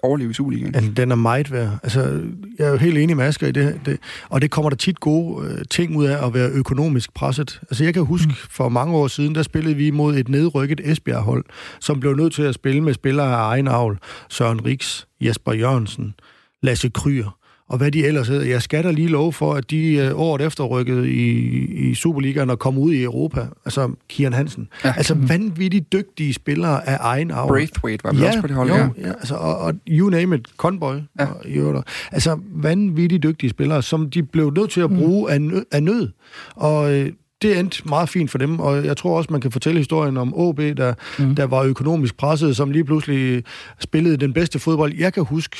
overleve 0.02 0.30
i 0.30 0.34
Superligaen? 0.34 0.74
Altså, 0.74 0.90
den 0.90 1.10
er 1.10 1.14
meget 1.14 1.52
værd. 1.52 1.78
Altså, 1.82 2.22
jeg 2.58 2.66
er 2.66 2.70
jo 2.70 2.76
helt 2.76 2.98
enig 2.98 3.16
med 3.16 3.24
Asger 3.24 3.46
i 3.46 3.52
det, 3.52 3.80
det. 3.86 3.98
Og 4.28 4.42
det 4.42 4.50
kommer 4.50 4.70
der 4.70 4.76
tit 4.76 5.00
gode 5.00 5.48
øh, 5.48 5.64
ting 5.70 5.96
ud 5.96 6.04
af 6.04 6.26
at 6.26 6.34
være 6.34 6.50
økonomisk 6.50 7.14
presset. 7.14 7.60
Altså, 7.62 7.84
jeg 7.84 7.94
kan 7.94 8.04
huske, 8.04 8.28
mm. 8.28 8.34
for 8.50 8.68
mange 8.68 8.94
år 8.94 9.08
siden, 9.08 9.34
der 9.34 9.42
spillede 9.42 9.76
vi 9.76 9.90
mod 9.90 10.16
et 10.16 10.28
nedrykket 10.28 10.80
Esbjerg-hold, 10.84 11.44
som 11.80 12.00
blev 12.00 12.14
nødt 12.14 12.34
til 12.34 12.42
at 12.42 12.54
spille 12.54 12.80
med 12.80 12.94
spillere 12.94 13.26
af 13.26 13.48
egen 13.48 13.68
avl. 13.68 13.98
Søren 14.28 14.64
Riks, 14.64 15.06
Jesper 15.20 15.52
Jørgensen, 15.52 16.14
Lasse 16.62 16.88
Kryer 16.88 17.38
og 17.68 17.78
hvad 17.78 17.90
de 17.90 18.06
ellers 18.06 18.28
hedder. 18.28 18.46
Jeg 18.46 18.62
skal 18.62 18.84
da 18.84 18.90
lige 18.90 19.08
love 19.08 19.32
for, 19.32 19.54
at 19.54 19.70
de 19.70 19.94
øh, 19.94 20.18
året 20.18 20.42
efter 20.42 20.64
rykkede 20.64 21.10
i, 21.10 21.38
i 21.90 21.94
Superligaen 21.94 22.50
og 22.50 22.58
kom 22.58 22.78
ud 22.78 22.92
i 22.92 23.02
Europa. 23.02 23.46
Altså 23.64 23.90
Kian 24.08 24.32
Hansen. 24.32 24.68
Ja. 24.84 24.94
Altså 24.96 25.14
vanvittigt 25.14 25.92
dygtige 25.92 26.34
spillere 26.34 26.88
af 26.88 26.96
egen 27.00 27.30
arv. 27.30 27.48
Braithwaite 27.48 28.04
var 28.04 28.12
vel 28.12 28.20
ja, 28.20 28.26
også 28.26 28.40
på 28.40 28.46
det 28.46 28.56
hold, 28.56 28.68
jo, 28.68 28.74
ja. 28.74 28.88
ja 28.98 29.08
altså, 29.08 29.34
og, 29.34 29.58
og 29.58 29.74
you 29.88 30.10
name 30.10 30.36
it, 30.36 30.48
Conboy. 30.56 30.96
Ja. 31.18 31.26
Og, 31.26 31.46
jo, 31.46 31.82
altså 32.12 32.38
vanvittigt 32.54 33.22
dygtige 33.22 33.50
spillere, 33.50 33.82
som 33.82 34.10
de 34.10 34.22
blev 34.22 34.50
nødt 34.50 34.70
til 34.70 34.80
at 34.80 34.90
mm. 34.90 34.96
bruge 34.96 35.26
mm. 35.26 35.32
af, 35.32 35.40
nød, 35.40 35.64
af 35.72 35.82
nød. 35.82 36.08
Og 36.56 36.94
øh, 36.94 37.12
det 37.42 37.58
endte 37.58 37.82
meget 37.88 38.08
fint 38.08 38.30
for 38.30 38.38
dem, 38.38 38.60
og 38.60 38.84
jeg 38.84 38.96
tror 38.96 39.16
også, 39.16 39.28
man 39.32 39.40
kan 39.40 39.50
fortælle 39.50 39.78
historien 39.78 40.16
om 40.16 40.34
OB, 40.36 40.58
der, 40.58 40.94
mm. 41.18 41.34
der 41.34 41.44
var 41.44 41.62
økonomisk 41.62 42.16
presset, 42.16 42.56
som 42.56 42.70
lige 42.70 42.84
pludselig 42.84 43.44
spillede 43.78 44.16
den 44.16 44.32
bedste 44.32 44.58
fodbold. 44.58 44.94
Jeg 44.98 45.12
kan 45.12 45.24
huske 45.24 45.56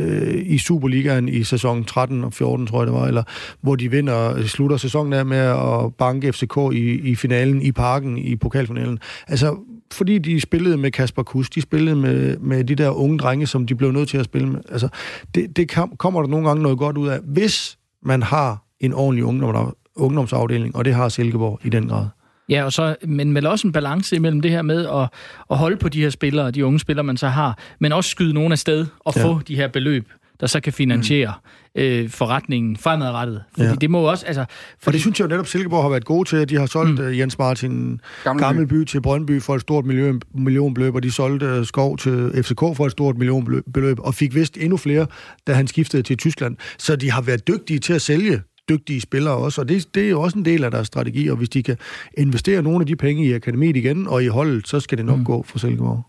øh, 0.00 0.42
i 0.46 0.58
Superligaen 0.58 1.28
i 1.28 1.44
sæson 1.44 1.84
13 1.84 2.24
og 2.24 2.32
14, 2.32 2.66
tror 2.66 2.80
jeg 2.80 2.86
det 2.86 2.94
var, 2.94 3.06
eller 3.06 3.22
hvor 3.60 3.76
de 3.76 3.90
vinder, 3.90 4.34
øh, 4.34 4.44
slutter 4.44 4.76
sæsonen 4.76 5.12
der 5.12 5.24
med 5.24 5.38
at 5.38 5.94
banke 5.94 6.32
FCK 6.32 6.56
i, 6.72 7.10
i 7.10 7.14
finalen, 7.14 7.62
i 7.62 7.72
parken, 7.72 8.18
i 8.18 8.36
pokalfinalen. 8.36 8.98
Altså, 9.28 9.56
fordi 9.92 10.18
de 10.18 10.40
spillede 10.40 10.76
med 10.76 10.90
Kasper 10.90 11.22
Kus, 11.22 11.50
de 11.50 11.60
spillede 11.60 11.96
med, 11.96 12.36
med 12.38 12.64
de 12.64 12.74
der 12.74 12.90
unge 12.90 13.18
drenge, 13.18 13.46
som 13.46 13.66
de 13.66 13.74
blev 13.74 13.92
nødt 13.92 14.08
til 14.08 14.18
at 14.18 14.24
spille 14.24 14.48
med. 14.48 14.60
Altså, 14.68 14.88
det, 15.34 15.56
det 15.56 15.70
kom, 15.70 15.96
kommer 15.96 16.22
der 16.22 16.28
nogle 16.28 16.46
gange 16.46 16.62
noget 16.62 16.78
godt 16.78 16.96
ud 16.96 17.08
af, 17.08 17.20
hvis 17.20 17.78
man 18.02 18.22
har 18.22 18.64
en 18.80 18.92
ordentlig 18.92 19.24
ungdom, 19.24 19.76
ungdomsafdeling, 19.96 20.76
og 20.76 20.84
det 20.84 20.94
har 20.94 21.08
Silkeborg 21.08 21.60
i 21.64 21.68
den 21.68 21.88
grad. 21.88 22.06
Ja, 22.48 22.64
og 22.64 22.72
så, 22.72 22.96
men 23.02 23.34
vel 23.34 23.46
også 23.46 23.66
en 23.66 23.72
balance 23.72 24.16
imellem 24.16 24.40
det 24.40 24.50
her 24.50 24.62
med 24.62 24.86
at, 24.86 25.08
at 25.50 25.56
holde 25.58 25.76
på 25.76 25.88
de 25.88 26.02
her 26.02 26.10
spillere, 26.10 26.50
de 26.50 26.66
unge 26.66 26.80
spillere, 26.80 27.04
man 27.04 27.16
så 27.16 27.28
har, 27.28 27.58
men 27.80 27.92
også 27.92 28.10
skyde 28.10 28.34
nogen 28.34 28.52
af 28.52 28.58
sted 28.58 28.86
og 29.00 29.14
ja. 29.16 29.24
få 29.24 29.40
de 29.48 29.56
her 29.56 29.68
beløb, 29.68 30.08
der 30.40 30.46
så 30.46 30.60
kan 30.60 30.72
finansiere 30.72 31.32
mm. 31.76 31.82
øh, 31.82 32.10
forretningen 32.10 32.76
fremadrettet. 32.76 33.44
Fordi 33.52 33.68
ja. 33.68 33.74
det 33.74 33.90
må 33.90 33.98
også... 33.98 34.26
Altså, 34.26 34.44
fordi... 34.78 34.86
Og 34.86 34.92
det 34.92 35.00
synes 35.00 35.20
jeg 35.20 35.24
jo 35.24 35.28
netop, 35.28 35.46
Silkeborg 35.46 35.82
har 35.82 35.88
været 35.88 36.04
gode 36.04 36.28
til, 36.28 36.36
at 36.36 36.48
de 36.48 36.58
har 36.58 36.66
solgt 36.66 37.00
mm. 37.00 37.06
uh, 37.06 37.18
Jens 37.18 37.38
Martin 37.38 38.00
Gammelby. 38.24 38.44
Gammelby 38.44 38.84
til 38.84 39.02
Brøndby 39.02 39.42
for 39.42 39.54
et 39.54 39.60
stort 39.60 39.84
million, 39.84 40.20
millionbeløb, 40.34 40.94
og 40.94 41.02
de 41.02 41.10
solgte 41.10 41.58
uh, 41.58 41.66
Skov 41.66 41.96
til 41.96 42.42
FCK 42.44 42.60
for 42.60 42.86
et 42.86 42.92
stort 42.92 43.18
millionbeløb, 43.18 43.98
og 44.00 44.14
fik 44.14 44.34
vist 44.34 44.56
endnu 44.60 44.76
flere, 44.76 45.06
da 45.46 45.52
han 45.52 45.66
skiftede 45.66 46.02
til 46.02 46.16
Tyskland. 46.16 46.56
Så 46.78 46.96
de 46.96 47.10
har 47.10 47.22
været 47.22 47.48
dygtige 47.48 47.78
til 47.78 47.92
at 47.92 48.02
sælge 48.02 48.40
dygtige 48.68 49.00
spillere 49.00 49.34
også, 49.34 49.60
og 49.60 49.68
det, 49.68 49.94
det 49.94 50.04
er 50.04 50.10
jo 50.10 50.20
også 50.20 50.38
en 50.38 50.44
del 50.44 50.64
af 50.64 50.70
deres 50.70 50.86
strategi, 50.86 51.28
og 51.28 51.36
hvis 51.36 51.48
de 51.48 51.62
kan 51.62 51.76
investere 52.18 52.62
nogle 52.62 52.80
af 52.80 52.86
de 52.86 52.96
penge 52.96 53.26
i 53.26 53.32
akademiet 53.32 53.76
igen 53.76 54.06
og 54.06 54.24
i 54.24 54.26
holdet, 54.26 54.68
så 54.68 54.80
skal 54.80 54.98
det 54.98 55.06
nok 55.06 55.18
mm. 55.18 55.24
gå 55.24 55.42
for 55.42 55.58
Silkeborg. 55.58 56.02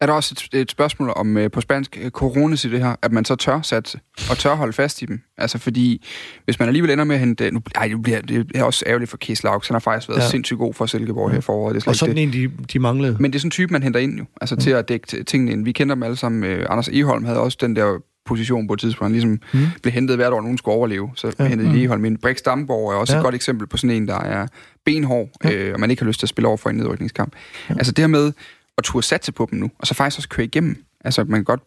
Er 0.00 0.06
der 0.06 0.12
også 0.12 0.48
et, 0.52 0.60
et 0.60 0.70
spørgsmål 0.70 1.12
om 1.16 1.36
uh, 1.36 1.42
på 1.52 1.60
spansk 1.60 1.98
uh, 2.04 2.10
coronas 2.10 2.64
i 2.64 2.70
det 2.70 2.80
her, 2.80 2.96
at 3.02 3.12
man 3.12 3.24
så 3.24 3.36
tør 3.36 3.62
satse 3.62 4.00
og 4.30 4.38
tør 4.38 4.54
holde 4.54 4.72
fast 4.72 5.02
i 5.02 5.04
dem? 5.04 5.20
Altså 5.38 5.58
fordi, 5.58 6.06
hvis 6.44 6.58
man 6.58 6.68
alligevel 6.68 6.90
ender 6.90 7.04
med 7.04 7.14
at 7.14 7.20
hente... 7.20 7.50
Nu, 7.50 7.60
ej, 7.74 7.88
det, 7.88 8.02
bliver, 8.02 8.20
det 8.20 8.46
er 8.54 8.64
også 8.64 8.84
ærgerligt 8.86 9.10
for 9.10 9.16
Kies 9.16 9.42
Lauks. 9.42 9.68
Han 9.68 9.74
har 9.74 9.80
faktisk 9.80 10.08
været 10.08 10.20
ja. 10.20 10.28
sindssygt 10.28 10.58
god 10.58 10.74
for 10.74 10.86
Silkeborg 10.86 11.30
her 11.30 11.38
i 11.38 11.40
foråret. 11.40 11.74
Det 11.74 11.84
er 11.86 11.88
og 11.88 11.96
sådan 11.96 12.16
det. 12.16 12.22
en, 12.22 12.32
de, 12.32 12.50
de 12.72 12.78
manglede. 12.78 13.16
Men 13.20 13.30
det 13.30 13.38
er 13.38 13.40
sådan 13.40 13.46
en 13.46 13.50
type, 13.50 13.72
man 13.72 13.82
henter 13.82 14.00
ind 14.00 14.18
jo. 14.18 14.24
Altså 14.40 14.54
mm. 14.54 14.60
til 14.60 14.70
at 14.70 14.88
dække 14.88 15.24
tingene 15.24 15.52
ind. 15.52 15.64
Vi 15.64 15.72
kender 15.72 15.94
dem 15.94 16.02
alle 16.02 16.16
sammen. 16.16 16.42
Uh, 16.52 16.64
Anders 16.70 16.88
Eholm 16.88 17.24
havde 17.24 17.40
også 17.40 17.58
den 17.60 17.76
der 17.76 17.98
position 18.30 18.66
på 18.66 18.72
et 18.72 18.80
tidspunkt. 18.80 19.04
Han 19.04 19.12
ligesom 19.12 19.30
mm. 19.30 19.66
blev 19.82 19.92
hentet 19.92 20.16
hvert 20.16 20.32
år, 20.32 20.40
nogen 20.40 20.58
skulle 20.58 20.74
overleve. 20.74 21.10
Så 21.16 21.32
ja. 21.38 21.46
hentede 21.46 21.68
de 21.68 21.74
mm. 21.74 21.82
Eholm 21.82 22.04
ind. 22.04 22.18
Brix 22.18 22.36
Damborg 22.44 22.92
er 22.92 22.96
også 22.96 23.12
ja. 23.12 23.18
et 23.18 23.24
godt 23.24 23.34
eksempel 23.34 23.66
på 23.66 23.76
sådan 23.76 23.96
en, 23.96 24.08
der 24.08 24.20
er 24.20 24.46
benhård, 24.84 25.28
ja. 25.44 25.52
øh, 25.52 25.74
og 25.74 25.80
man 25.80 25.90
ikke 25.90 26.02
har 26.02 26.06
lyst 26.06 26.20
til 26.20 26.26
at 26.26 26.28
spille 26.28 26.48
over 26.48 26.56
for 26.56 26.70
en 26.70 26.76
nedrykningskamp. 26.76 27.32
Ja. 27.68 27.74
Altså 27.74 27.92
det 27.92 28.02
her 28.02 28.06
med 28.06 28.32
at 28.78 28.84
turde 28.84 29.06
satse 29.06 29.32
på 29.32 29.48
dem 29.50 29.58
nu, 29.58 29.70
og 29.78 29.86
så 29.86 29.94
faktisk 29.94 30.18
også 30.18 30.28
køre 30.28 30.46
igennem. 30.46 30.84
Altså 31.04 31.24
man 31.24 31.44
godt, 31.44 31.60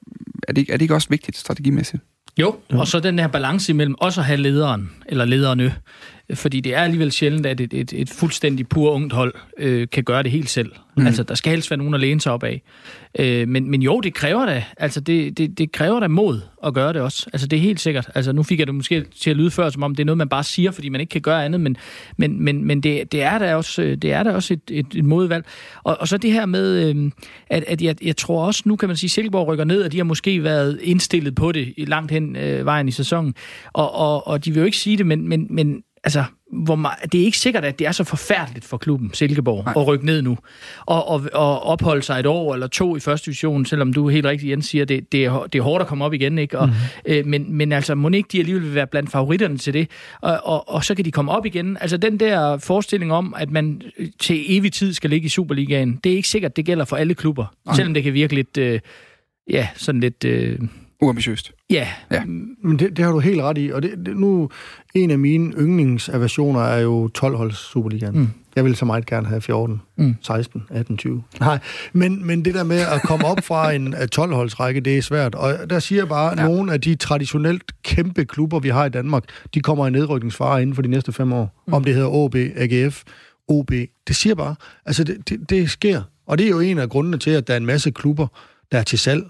er, 0.47 0.53
det, 0.53 0.65
er 0.69 0.73
det 0.73 0.81
ikke 0.81 0.95
også 0.95 1.09
vigtigt 1.09 1.37
strategimæssigt? 1.37 2.03
Jo, 2.37 2.55
og 2.69 2.87
så 2.87 2.99
den 2.99 3.19
her 3.19 3.27
balance 3.27 3.71
imellem 3.71 3.95
også 3.97 4.21
at 4.21 4.25
have 4.25 4.37
lederen, 4.37 4.91
eller 5.05 5.25
lederne, 5.25 5.75
fordi 6.33 6.59
det 6.59 6.75
er 6.75 6.81
alligevel 6.81 7.11
sjældent, 7.11 7.45
at 7.45 7.61
et, 7.61 7.73
et, 7.73 7.93
et 7.93 8.09
fuldstændig 8.09 8.67
pur 8.67 8.91
ungt 8.91 9.13
hold 9.13 9.33
øh, 9.57 9.87
kan 9.91 10.03
gøre 10.03 10.23
det 10.23 10.31
helt 10.31 10.49
selv. 10.49 10.71
Mm. 10.97 11.05
Altså, 11.05 11.23
der 11.23 11.35
skal 11.35 11.51
helst 11.51 11.71
være 11.71 11.77
nogen 11.77 11.93
at 11.93 11.99
læne 11.99 12.21
sig 12.21 12.31
op 12.31 12.43
af. 12.43 12.61
Øh, 13.19 13.47
men, 13.47 13.71
men 13.71 13.81
jo, 13.81 13.99
det 13.99 14.13
kræver 14.13 14.45
da, 14.45 14.63
altså 14.77 14.99
det, 14.99 15.37
det, 15.37 15.57
det 15.57 15.71
kræver 15.71 15.99
da 15.99 16.07
mod 16.07 16.41
at 16.65 16.73
gøre 16.73 16.93
det 16.93 17.01
også. 17.01 17.29
Altså, 17.33 17.47
det 17.47 17.57
er 17.57 17.61
helt 17.61 17.79
sikkert. 17.79 18.09
Altså, 18.15 18.31
nu 18.31 18.43
fik 18.43 18.59
jeg 18.59 18.67
det 18.67 18.75
måske 18.75 19.05
til 19.19 19.29
at 19.29 19.35
lyde 19.35 19.51
før, 19.51 19.69
som 19.69 19.83
om 19.83 19.95
det 19.95 20.03
er 20.03 20.05
noget, 20.05 20.17
man 20.17 20.29
bare 20.29 20.43
siger, 20.43 20.71
fordi 20.71 20.89
man 20.89 21.01
ikke 21.01 21.11
kan 21.11 21.21
gøre 21.21 21.45
andet, 21.45 21.61
men, 21.61 21.77
men, 22.17 22.43
men, 22.43 22.65
men 22.65 22.83
det, 22.83 23.11
det, 23.11 23.21
er 23.21 23.37
da 23.37 23.55
også, 23.55 23.81
det 23.81 24.11
er 24.11 24.23
da 24.23 24.31
også 24.31 24.53
et, 24.53 24.61
et, 24.71 24.87
et 24.95 25.05
modvalg. 25.05 25.45
Og, 25.83 25.97
og 25.99 26.07
så 26.07 26.17
det 26.17 26.31
her 26.31 26.45
med, 26.45 26.95
øh, 26.95 27.11
at, 27.49 27.63
at 27.67 27.81
jeg, 27.81 28.05
jeg 28.05 28.17
tror 28.17 28.45
også, 28.45 28.63
nu 28.65 28.75
kan 28.75 28.89
man 28.89 28.97
sige, 28.97 29.07
at 29.07 29.11
Silkeborg 29.11 29.47
rykker 29.47 29.65
ned, 29.65 29.83
og 29.83 29.91
de 29.91 29.97
har 29.97 30.03
måske 30.03 30.43
været 30.43 30.79
indstillet 30.81 31.35
på 31.35 31.51
det 31.51 31.73
langt 31.77 32.11
hen 32.11 32.35
øh, 32.35 32.65
vejen 32.65 32.87
i 32.87 32.91
sæsonen. 32.91 33.35
Og, 33.73 33.95
og, 33.95 34.27
og 34.27 34.45
de 34.45 34.51
vil 34.51 34.59
jo 34.59 34.65
ikke 34.65 34.77
sige 34.77 34.97
det, 34.97 35.05
men, 35.05 35.29
men, 35.29 35.47
men 35.49 35.83
altså, 36.03 36.23
hvor 36.63 36.75
meget, 36.75 37.13
det 37.13 37.21
er 37.21 37.25
ikke 37.25 37.37
sikkert, 37.37 37.65
at 37.65 37.79
det 37.79 37.87
er 37.87 37.91
så 37.91 38.03
forfærdeligt 38.03 38.65
for 38.65 38.77
klubben 38.77 39.13
Silkeborg 39.13 39.63
Nej. 39.65 39.73
at 39.77 39.87
rykke 39.87 40.05
ned 40.05 40.21
nu. 40.21 40.37
Og, 40.85 41.07
og, 41.07 41.21
og 41.33 41.63
opholde 41.63 42.01
sig 42.01 42.19
et 42.19 42.25
år 42.25 42.53
eller 42.53 42.67
to 42.67 42.95
i 42.95 42.99
første 42.99 43.25
division, 43.25 43.65
selvom 43.65 43.93
du 43.93 44.07
helt 44.07 44.25
rigtigt, 44.25 44.51
Jens, 44.51 44.65
siger, 44.65 44.85
det, 44.85 45.11
det, 45.11 45.25
er, 45.25 45.47
det 45.53 45.59
er 45.59 45.63
hårdt 45.63 45.81
at 45.81 45.87
komme 45.87 46.05
op 46.05 46.13
igen. 46.13 46.37
Ikke? 46.37 46.59
Og, 46.59 46.67
mm. 46.67 46.73
øh, 47.05 47.25
men, 47.25 47.53
men 47.53 47.71
altså, 47.71 47.95
må 47.95 48.09
ikke 48.09 48.29
de 48.31 48.39
alligevel 48.39 48.63
vil 48.63 48.75
være 48.75 48.87
blandt 48.87 49.11
favoritterne 49.11 49.57
til 49.57 49.73
det? 49.73 49.89
Og, 50.21 50.39
og, 50.43 50.69
og 50.69 50.83
så 50.83 50.95
kan 50.95 51.05
de 51.05 51.11
komme 51.11 51.31
op 51.31 51.45
igen. 51.45 51.77
Altså 51.81 51.97
den 51.97 52.19
der 52.19 52.57
forestilling 52.57 53.13
om, 53.13 53.33
at 53.37 53.51
man 53.51 53.81
til 54.19 54.57
evig 54.57 54.73
tid 54.73 54.93
skal 54.93 55.09
ligge 55.09 55.25
i 55.25 55.29
Superligaen, 55.29 55.99
det 56.03 56.11
er 56.11 56.15
ikke 56.15 56.29
sikkert, 56.29 56.55
det 56.55 56.65
gælder 56.65 56.85
for 56.85 56.95
alle 56.95 57.13
klubber. 57.13 57.45
Nej. 57.65 57.75
Selvom 57.75 57.93
det 57.93 58.03
kan 58.03 58.13
virke 58.13 58.35
lidt, 58.35 58.57
øh, 58.57 58.79
ja, 59.49 59.67
sådan 59.75 60.01
lidt... 60.01 60.25
Øh, 60.25 60.59
Uambitiøst. 61.03 61.51
Ja. 61.69 61.87
ja. 62.11 62.25
Men 62.63 62.79
det, 62.79 62.97
det 62.97 63.05
har 63.05 63.11
du 63.11 63.19
helt 63.19 63.41
ret 63.41 63.57
i. 63.57 63.71
Og 63.71 63.83
det, 63.83 63.91
det, 64.05 64.17
nu, 64.17 64.49
en 64.95 65.11
af 65.11 65.19
mine 65.19 65.53
yndlingsaversioner 65.53 66.61
er 66.61 66.79
jo 66.79 67.09
12-holds 67.17 67.57
Superligaen. 67.57 68.17
Mm. 68.17 68.29
Jeg 68.55 68.65
vil 68.65 68.75
så 68.75 68.85
meget 68.85 69.05
gerne 69.05 69.27
have 69.27 69.41
14, 69.41 69.81
mm. 69.97 70.15
16, 70.21 70.63
18, 70.69 70.97
20. 70.97 71.23
Nej, 71.39 71.59
men, 71.93 72.27
men 72.27 72.45
det 72.45 72.53
der 72.53 72.63
med 72.63 72.79
at 72.79 73.01
komme 73.01 73.25
op 73.25 73.43
fra 73.43 73.71
en 73.71 73.93
12-holdsrække, 73.93 74.79
det 74.79 74.97
er 74.97 75.01
svært. 75.01 75.35
Og 75.35 75.69
der 75.69 75.79
siger 75.79 76.01
jeg 76.01 76.07
bare, 76.07 76.31
at 76.31 76.39
ja. 76.39 76.47
nogle 76.47 76.73
af 76.73 76.81
de 76.81 76.95
traditionelt 76.95 77.63
kæmpe 77.83 78.25
klubber, 78.25 78.59
vi 78.59 78.69
har 78.69 78.85
i 78.85 78.89
Danmark, 78.89 79.23
de 79.53 79.61
kommer 79.61 79.87
i 79.87 79.89
nedrykningsfare 79.89 80.61
inden 80.61 80.75
for 80.75 80.81
de 80.81 80.87
næste 80.87 81.13
fem 81.13 81.33
år. 81.33 81.63
Mm. 81.67 81.73
Om 81.73 81.83
det 81.83 81.93
hedder 81.93 82.09
OB, 82.09 82.35
AGF, 82.35 83.03
OB. 83.47 83.71
Det 84.07 84.15
siger 84.15 84.35
bare, 84.35 84.55
altså 84.85 85.03
det, 85.03 85.29
det, 85.29 85.49
det 85.49 85.69
sker. 85.69 86.01
Og 86.27 86.37
det 86.37 86.45
er 86.45 86.49
jo 86.49 86.59
en 86.59 86.77
af 86.77 86.89
grundene 86.89 87.17
til, 87.17 87.31
at 87.31 87.47
der 87.47 87.53
er 87.53 87.57
en 87.57 87.65
masse 87.65 87.91
klubber, 87.91 88.27
der 88.71 88.79
er 88.79 88.83
til 88.83 88.99
salg 88.99 89.23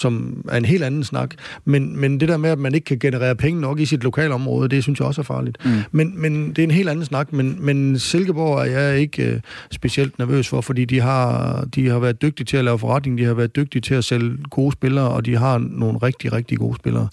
som 0.00 0.44
er 0.48 0.56
en 0.56 0.64
helt 0.64 0.84
anden 0.84 1.04
snak. 1.04 1.34
Men, 1.64 2.00
men 2.00 2.20
det 2.20 2.28
der 2.28 2.36
med, 2.36 2.50
at 2.50 2.58
man 2.58 2.74
ikke 2.74 2.84
kan 2.84 2.98
generere 2.98 3.36
penge 3.36 3.60
nok 3.60 3.80
i 3.80 3.86
sit 3.86 4.04
lokalområde, 4.04 4.68
det 4.68 4.82
synes 4.82 4.98
jeg 4.98 5.06
også 5.06 5.20
er 5.20 5.24
farligt. 5.24 5.58
Mm. 5.64 5.70
Men, 5.92 6.20
men 6.22 6.48
det 6.48 6.58
er 6.58 6.64
en 6.64 6.70
helt 6.70 6.88
anden 6.88 7.04
snak. 7.04 7.32
Men, 7.32 7.56
men 7.60 7.98
Silkeborg 7.98 8.58
er 8.58 8.64
jeg 8.80 8.98
ikke 8.98 9.32
uh, 9.34 9.40
specielt 9.70 10.18
nervøs 10.18 10.48
for, 10.48 10.60
fordi 10.60 10.84
de 10.84 11.00
har, 11.00 11.64
de 11.74 11.88
har 11.88 11.98
været 11.98 12.22
dygtige 12.22 12.44
til 12.44 12.56
at 12.56 12.64
lave 12.64 12.78
forretning, 12.78 13.18
de 13.18 13.24
har 13.24 13.34
været 13.34 13.56
dygtige 13.56 13.82
til 13.82 13.94
at 13.94 14.04
sælge 14.04 14.36
gode 14.50 14.72
spillere, 14.72 15.08
og 15.08 15.26
de 15.26 15.36
har 15.36 15.58
nogle 15.58 15.98
rigtig, 15.98 16.32
rigtig 16.32 16.58
gode 16.58 16.76
spillere. 16.76 17.08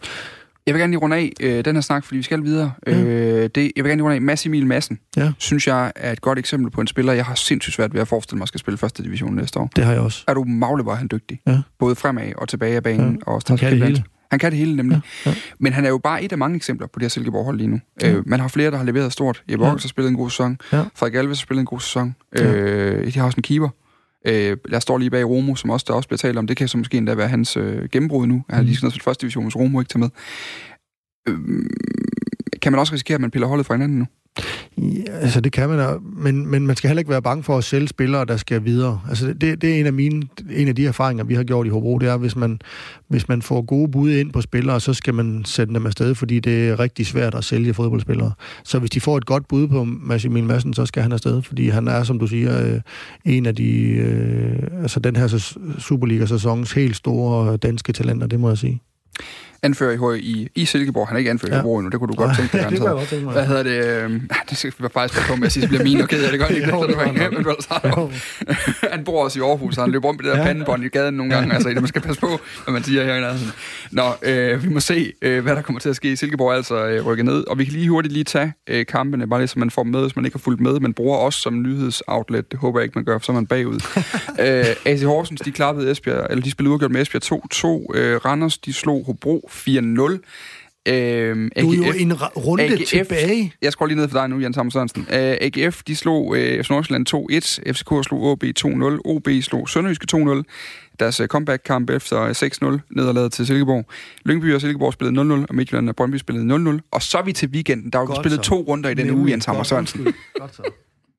Jeg 0.65 0.73
vil 0.73 0.81
gerne 0.81 0.91
lige 0.91 0.99
runde 0.99 1.15
af 1.15 1.31
øh, 1.39 1.65
den 1.65 1.75
her 1.75 1.81
snak, 1.81 2.03
fordi 2.03 2.17
vi 2.17 2.23
skal 2.23 2.43
videre. 2.43 2.71
Ja. 2.87 3.01
Øh, 3.03 3.49
det, 3.55 3.71
jeg 3.75 3.83
vil 3.83 3.89
gerne 3.89 3.95
lige 3.95 4.03
runde 4.03 4.15
af. 4.15 4.21
Mads 4.21 4.45
Emil 4.45 4.67
Madsen, 4.67 4.99
ja. 5.17 5.31
synes 5.37 5.67
jeg 5.67 5.91
er 5.95 6.11
et 6.11 6.21
godt 6.21 6.39
eksempel 6.39 6.71
på 6.71 6.81
en 6.81 6.87
spiller, 6.87 7.13
jeg 7.13 7.25
har 7.25 7.35
sindssygt 7.35 7.75
svært 7.75 7.93
ved 7.93 8.01
at 8.01 8.07
forestille 8.07 8.37
mig, 8.37 8.43
at 8.43 8.47
skal 8.47 8.59
spille 8.59 8.77
første 8.77 9.03
division 9.03 9.35
næste 9.35 9.59
år. 9.59 9.69
Det 9.75 9.85
har 9.85 9.91
jeg 9.91 10.01
også. 10.01 10.23
Er 10.27 10.33
du 10.33 10.43
magle, 10.43 10.85
var 10.85 10.95
han 10.95 11.07
dygtig? 11.11 11.39
Ja. 11.47 11.61
Både 11.79 11.95
fremad 11.95 12.33
og 12.37 12.49
tilbage 12.49 12.75
af 12.75 12.83
banen. 12.83 13.21
Ja. 13.27 13.31
Og 13.31 13.41
han 13.47 13.57
kan 13.57 13.71
det 13.71 13.83
hele. 13.87 14.03
Han 14.31 14.39
kan 14.39 14.51
det 14.51 14.59
hele 14.59 14.75
nemlig. 14.75 15.01
Ja. 15.25 15.29
Ja. 15.29 15.35
Men 15.59 15.73
han 15.73 15.85
er 15.85 15.89
jo 15.89 15.97
bare 15.97 16.23
et 16.23 16.31
af 16.31 16.37
mange 16.37 16.55
eksempler 16.55 16.87
på 16.87 16.99
det 16.99 17.03
her 17.03 17.09
Silkeborg-hold 17.09 17.57
lige 17.57 17.67
nu. 17.67 17.79
Ja. 18.01 18.11
Øh, 18.11 18.27
man 18.27 18.39
har 18.39 18.47
flere, 18.47 18.71
der 18.71 18.77
har 18.77 18.83
leveret 18.83 19.13
stort. 19.13 19.43
Jeppe 19.51 19.65
ja. 19.65 19.71
har 19.71 19.77
spillet 19.77 20.09
en 20.09 20.17
god 20.17 20.29
sæson. 20.29 20.57
Ja. 20.71 20.83
Frederik 20.95 21.15
Alves 21.15 21.39
har 21.39 21.43
spillet 21.43 21.59
en 21.59 21.65
god 21.65 21.79
sæson. 21.79 22.15
Ja. 22.37 22.53
Øh, 22.53 23.13
de 23.13 23.19
har 23.19 23.25
også 23.25 23.37
en 23.37 23.43
keeper. 23.43 23.69
Øh, 24.27 24.57
jeg 24.69 24.81
står 24.81 24.97
lige 24.97 25.09
bag 25.09 25.29
Romo, 25.29 25.55
som 25.55 25.69
også 25.69 25.85
der 25.87 25.93
også 25.93 26.09
bliver 26.09 26.17
talt 26.17 26.37
om. 26.37 26.47
Det 26.47 26.57
kan 26.57 26.67
så 26.67 26.77
måske 26.77 26.97
endda 26.97 27.15
være 27.15 27.27
hans 27.27 27.57
øh, 27.57 27.89
gennembrud 27.89 28.27
nu. 28.27 28.43
Han 28.49 28.55
har 28.55 28.63
lige 28.63 28.75
sådan 28.75 28.91
til 28.91 29.01
første 29.01 29.21
division, 29.21 29.43
hvis 29.43 29.55
Romo 29.55 29.79
ikke 29.79 29.89
tager 29.89 29.99
med. 29.99 30.09
Øh, 31.29 31.65
kan 32.61 32.71
man 32.71 32.79
også 32.79 32.93
risikere, 32.93 33.15
at 33.15 33.21
man 33.21 33.31
piller 33.31 33.47
holdet 33.47 33.65
fra 33.65 33.73
hinanden 33.73 33.99
nu? 33.99 34.05
Ja, 34.77 35.11
altså 35.11 35.41
det 35.41 35.51
kan 35.51 35.69
man, 35.69 35.79
da, 35.79 35.93
men, 36.17 36.47
men 36.47 36.67
man 36.67 36.75
skal 36.75 36.87
heller 36.87 36.99
ikke 36.99 37.11
være 37.11 37.21
bange 37.21 37.43
for 37.43 37.57
at 37.57 37.63
sælge 37.63 37.87
spillere, 37.87 38.25
der 38.25 38.37
skal 38.37 38.65
videre. 38.65 39.01
Altså 39.09 39.27
det, 39.27 39.61
det 39.61 39.75
er 39.75 39.79
en 39.79 39.85
af 39.85 39.93
mine, 39.93 40.27
en 40.49 40.67
af 40.67 40.75
de 40.75 40.87
erfaringer, 40.87 41.23
vi 41.23 41.35
har 41.35 41.43
gjort 41.43 41.67
i 41.67 41.69
Hobro, 41.69 41.97
det 41.97 42.09
er, 42.09 42.17
hvis 42.17 42.35
man, 42.35 42.59
hvis 43.07 43.29
man 43.29 43.41
får 43.41 43.61
gode 43.61 43.91
bud 43.91 44.11
ind 44.11 44.31
på 44.31 44.41
spillere, 44.41 44.79
så 44.79 44.93
skal 44.93 45.13
man 45.13 45.45
sætte 45.45 45.73
dem 45.73 45.85
afsted, 45.85 46.15
fordi 46.15 46.39
det 46.39 46.69
er 46.69 46.79
rigtig 46.79 47.05
svært 47.05 47.35
at 47.35 47.43
sælge 47.43 47.73
fodboldspillere. 47.73 48.31
Så 48.63 48.79
hvis 48.79 48.89
de 48.89 49.01
får 49.01 49.17
et 49.17 49.25
godt 49.25 49.47
bud 49.47 49.67
på 49.67 49.83
Massimil 49.83 50.43
Madsen, 50.43 50.73
så 50.73 50.85
skal 50.85 51.03
han 51.03 51.11
afsted, 51.11 51.41
fordi 51.41 51.69
han 51.69 51.87
er, 51.87 52.03
som 52.03 52.19
du 52.19 52.27
siger, 52.27 52.73
øh, 52.73 52.81
en 53.25 53.45
af 53.45 53.55
de, 53.55 53.71
øh, 53.87 54.81
altså 54.81 54.99
den 54.99 55.15
her 55.15 55.53
Superliga-sæsonens 55.79 56.71
helt 56.71 56.95
store 56.95 57.57
danske 57.57 57.93
talenter, 57.93 58.27
det 58.27 58.39
må 58.39 58.49
jeg 58.49 58.57
sige 58.57 58.81
anfører 59.63 60.13
i, 60.13 60.19
i, 60.19 60.49
i 60.55 60.65
Silkeborg. 60.65 61.07
Han 61.07 61.15
er 61.15 61.17
ikke 61.17 61.31
anfører 61.31 61.51
ja. 61.51 61.57
i 61.57 61.61
Hobro 61.61 61.77
endnu, 61.77 61.89
det 61.89 61.99
kunne 61.99 62.07
du 62.07 62.13
godt 62.13 62.37
tænke 62.37 62.57
dig. 62.57 62.67
det 62.69 62.79
kunne 62.79 62.89
jeg 62.89 62.97
godt 62.97 63.09
tænke 63.09 63.25
mig. 63.25 63.33
Hvad 63.33 63.45
hedder 63.45 63.63
det? 63.63 64.03
Øh, 64.03 64.21
det 64.49 64.57
skal 64.57 64.73
vi 64.77 64.87
faktisk 64.93 65.27
på 65.27 65.35
med 65.35 65.45
at 65.45 65.51
sige, 65.51 65.63
så 65.63 65.69
bliver 65.69 65.83
min 65.83 66.01
og 66.01 66.09
ked 66.09 66.23
af 66.23 66.31
det 66.31 66.39
godt. 66.39 66.51
Ikke? 66.51 66.69
jo, 66.75 66.87
det 66.87 66.97
var 66.97 67.03
han 68.91 69.03
bor 69.03 69.23
også 69.23 69.39
i 69.39 69.41
Aarhus, 69.41 69.75
så 69.75 69.81
han 69.81 69.91
løber 69.91 70.09
om 70.09 70.15
med 70.15 70.23
det 70.23 70.33
der 70.33 70.39
ja. 70.39 70.45
pandebånd 70.45 70.83
i 70.83 70.87
gaden 70.87 71.13
nogle 71.15 71.35
gange. 71.35 71.53
Altså, 71.53 71.69
man 71.69 71.87
skal 71.87 72.01
passe 72.01 72.21
på, 72.21 72.39
hvad 72.63 72.73
man 72.73 72.83
siger 72.83 73.03
her. 73.03 73.27
Altså. 73.27 73.45
Nå, 73.91 74.03
øh, 74.23 74.63
vi 74.63 74.69
må 74.69 74.79
se, 74.79 75.13
øh, 75.21 75.43
hvad 75.43 75.55
der 75.55 75.61
kommer 75.61 75.79
til 75.79 75.89
at 75.89 75.95
ske. 75.95 76.17
Silkeborg 76.17 76.55
altså 76.55 76.85
øh, 76.85 77.05
rykker 77.05 77.23
ned, 77.23 77.43
og 77.47 77.59
vi 77.59 77.65
kan 77.65 77.73
lige 77.73 77.89
hurtigt 77.89 78.13
lige 78.13 78.23
tage 78.23 78.53
øh, 78.67 78.85
kampene, 78.85 79.27
bare 79.27 79.39
lige 79.39 79.47
så 79.47 79.59
man 79.59 79.71
får 79.71 79.83
med, 79.83 80.01
hvis 80.01 80.15
man 80.15 80.25
ikke 80.25 80.35
har 80.35 80.39
fulgt 80.39 80.61
med, 80.61 80.79
men 80.79 80.93
bruger 80.93 81.17
os 81.17 81.35
som 81.35 81.61
nyhedsoutlet. 81.61 82.51
Det 82.51 82.59
håber 82.59 82.79
jeg 82.79 82.83
ikke, 82.83 82.95
man 82.95 83.05
gør, 83.05 83.17
for 83.17 83.25
så 83.25 83.31
er 83.31 83.33
man 83.33 83.47
bagud. 83.47 83.79
øh, 84.39 84.65
AC 84.85 85.01
Horsens, 85.01 85.41
de 85.41 85.51
klappede 85.51 85.91
Esbjerg, 85.91 86.27
eller 86.29 86.43
de 86.43 86.51
spillede 86.51 86.73
udgjort 86.73 86.91
med 86.91 87.01
Esbjerg 87.01 87.23
2-2. 87.93 87.97
Øh, 87.97 88.25
Randers, 88.25 88.57
de 88.57 88.73
slog 88.73 89.05
Hobro 89.05 89.49
4-0. 89.51 90.19
Øhm, 90.87 91.49
AGF, 91.55 91.65
du 91.65 91.83
er 91.83 91.87
jo 91.87 91.93
en 91.97 92.13
runde 92.21 92.63
AGF, 92.63 92.87
tilbage. 92.87 93.53
Jeg 93.61 93.71
skal 93.71 93.87
lige 93.87 93.97
ned 93.97 94.09
for 94.09 94.19
dig 94.19 94.29
nu, 94.29 94.39
Jens 94.39 94.55
Hammer 94.55 94.71
Sørensen. 94.71 95.01
Uh, 95.01 95.15
AGF, 95.15 95.83
de 95.87 95.95
slog 95.95 96.27
uh, 96.27 96.37
Nordsjælland 96.69 97.13
2-1. 97.67 97.71
FCK 97.71 98.07
slog 98.07 98.23
OB 98.23 98.43
2-0. 98.43 99.01
OB 99.05 99.27
slog 99.41 99.69
Sønderjyske 99.69 100.07
2-0. 100.15 100.43
Deres 100.99 101.19
uh, 101.19 101.25
comeback-kamp 101.25 101.89
efter 101.89 102.79
6-0 102.79 102.95
nederlaget 102.95 103.31
til 103.31 103.45
Silkeborg. 103.45 103.85
Lyngby 104.25 104.53
og 104.53 104.61
Silkeborg 104.61 104.93
spillede 104.93 105.21
0-0, 105.21 105.45
og 105.49 105.55
Midtjylland 105.55 105.89
og 105.89 105.95
Brøndby 105.95 106.17
spillede 106.17 106.55
0-0. 106.55 106.79
Og 106.91 107.01
så 107.01 107.17
er 107.17 107.23
vi 107.23 107.33
til 107.33 107.49
weekenden. 107.49 107.89
Der 107.91 107.99
er 107.99 108.03
jo 108.03 108.15
spillet 108.15 108.45
så. 108.45 108.49
to 108.49 108.61
runder 108.61 108.89
i 108.89 108.93
den 108.93 109.11
uge, 109.11 109.31
Jens 109.31 109.45
Hammer 109.45 109.63
Sørensen. 109.63 110.07
Godt 110.39 110.55
så. 110.55 110.63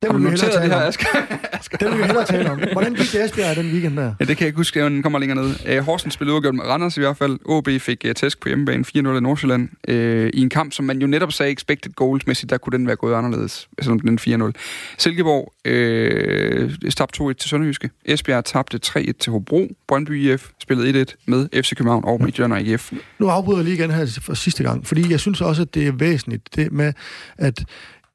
Det 0.03 0.15
vil 0.15 0.25
vi 0.25 0.29
hellere 0.29 0.51
tale 0.51 0.63
det 0.63 0.73
her, 0.73 0.87
Asger? 0.87 1.07
Det 1.81 1.91
vil 1.91 1.99
vi 1.99 2.03
hellere 2.03 2.25
tale 2.25 2.51
om. 2.51 2.61
Hvordan 2.73 2.95
gik 2.95 3.13
det 3.13 3.25
Esbjerg 3.25 3.57
den 3.57 3.73
weekend 3.73 3.97
der? 3.97 4.15
Ja, 4.21 4.25
det 4.25 4.37
kan 4.37 4.41
jeg 4.41 4.47
ikke 4.47 4.57
huske, 4.57 4.85
den 4.85 5.03
kommer 5.03 5.19
længere 5.19 5.39
ned. 5.43 5.79
Uh, 5.79 5.85
Horsens 5.85 6.15
spillede 6.15 6.37
udgjort 6.37 6.55
med 6.55 6.65
Randers 6.65 6.97
i 6.97 7.01
hvert 7.01 7.17
fald. 7.17 7.39
OB 7.45 7.69
fik 7.79 8.05
uh, 8.07 8.13
tæsk 8.13 8.41
på 8.41 8.49
hjemmebane 8.49 8.85
4-0 8.97 9.09
af 9.09 9.23
Nordsjælland. 9.23 9.69
Uh, 9.89 9.95
I 9.95 10.41
en 10.41 10.49
kamp, 10.49 10.73
som 10.73 10.85
man 10.85 11.01
jo 11.01 11.07
netop 11.07 11.33
sagde 11.33 11.53
expected 11.53 11.93
goals-mæssigt, 11.93 12.51
der 12.51 12.59
kunne 12.59 12.79
den 12.79 12.87
være 12.87 12.97
gået 12.97 13.15
anderledes, 13.15 13.69
selvom 13.83 14.01
den 14.01 14.19
4-0. 14.19 14.53
Silkeborg 14.99 15.53
uh, 15.69 16.91
tabte 16.97 17.23
2-1 17.23 17.33
til 17.33 17.51
Sønderjyske. 17.51 17.91
Esbjerg 18.05 18.45
tabte 18.45 18.81
3-1 18.87 19.13
til 19.21 19.33
Hobro. 19.33 19.69
Brøndby 19.89 20.33
IF 20.33 20.49
spillede 20.59 21.03
1-1 21.03 21.15
med 21.27 21.63
FC 21.63 21.77
København 21.77 22.05
og 22.05 22.23
Midtjylland 22.23 22.69
IF. 22.69 22.93
Nu 23.19 23.29
afbryder 23.29 23.59
jeg 23.59 23.65
lige 23.65 23.75
igen 23.75 23.91
her 23.91 24.19
for 24.23 24.35
sidste 24.35 24.63
gang, 24.63 24.87
fordi 24.87 25.11
jeg 25.11 25.21
synes 25.21 25.41
også, 25.41 25.63
at 25.63 25.75
det 25.75 25.87
er 25.87 25.93
væsentligt, 25.93 26.57
det 26.57 26.73
med, 26.73 26.93
at 27.39 27.65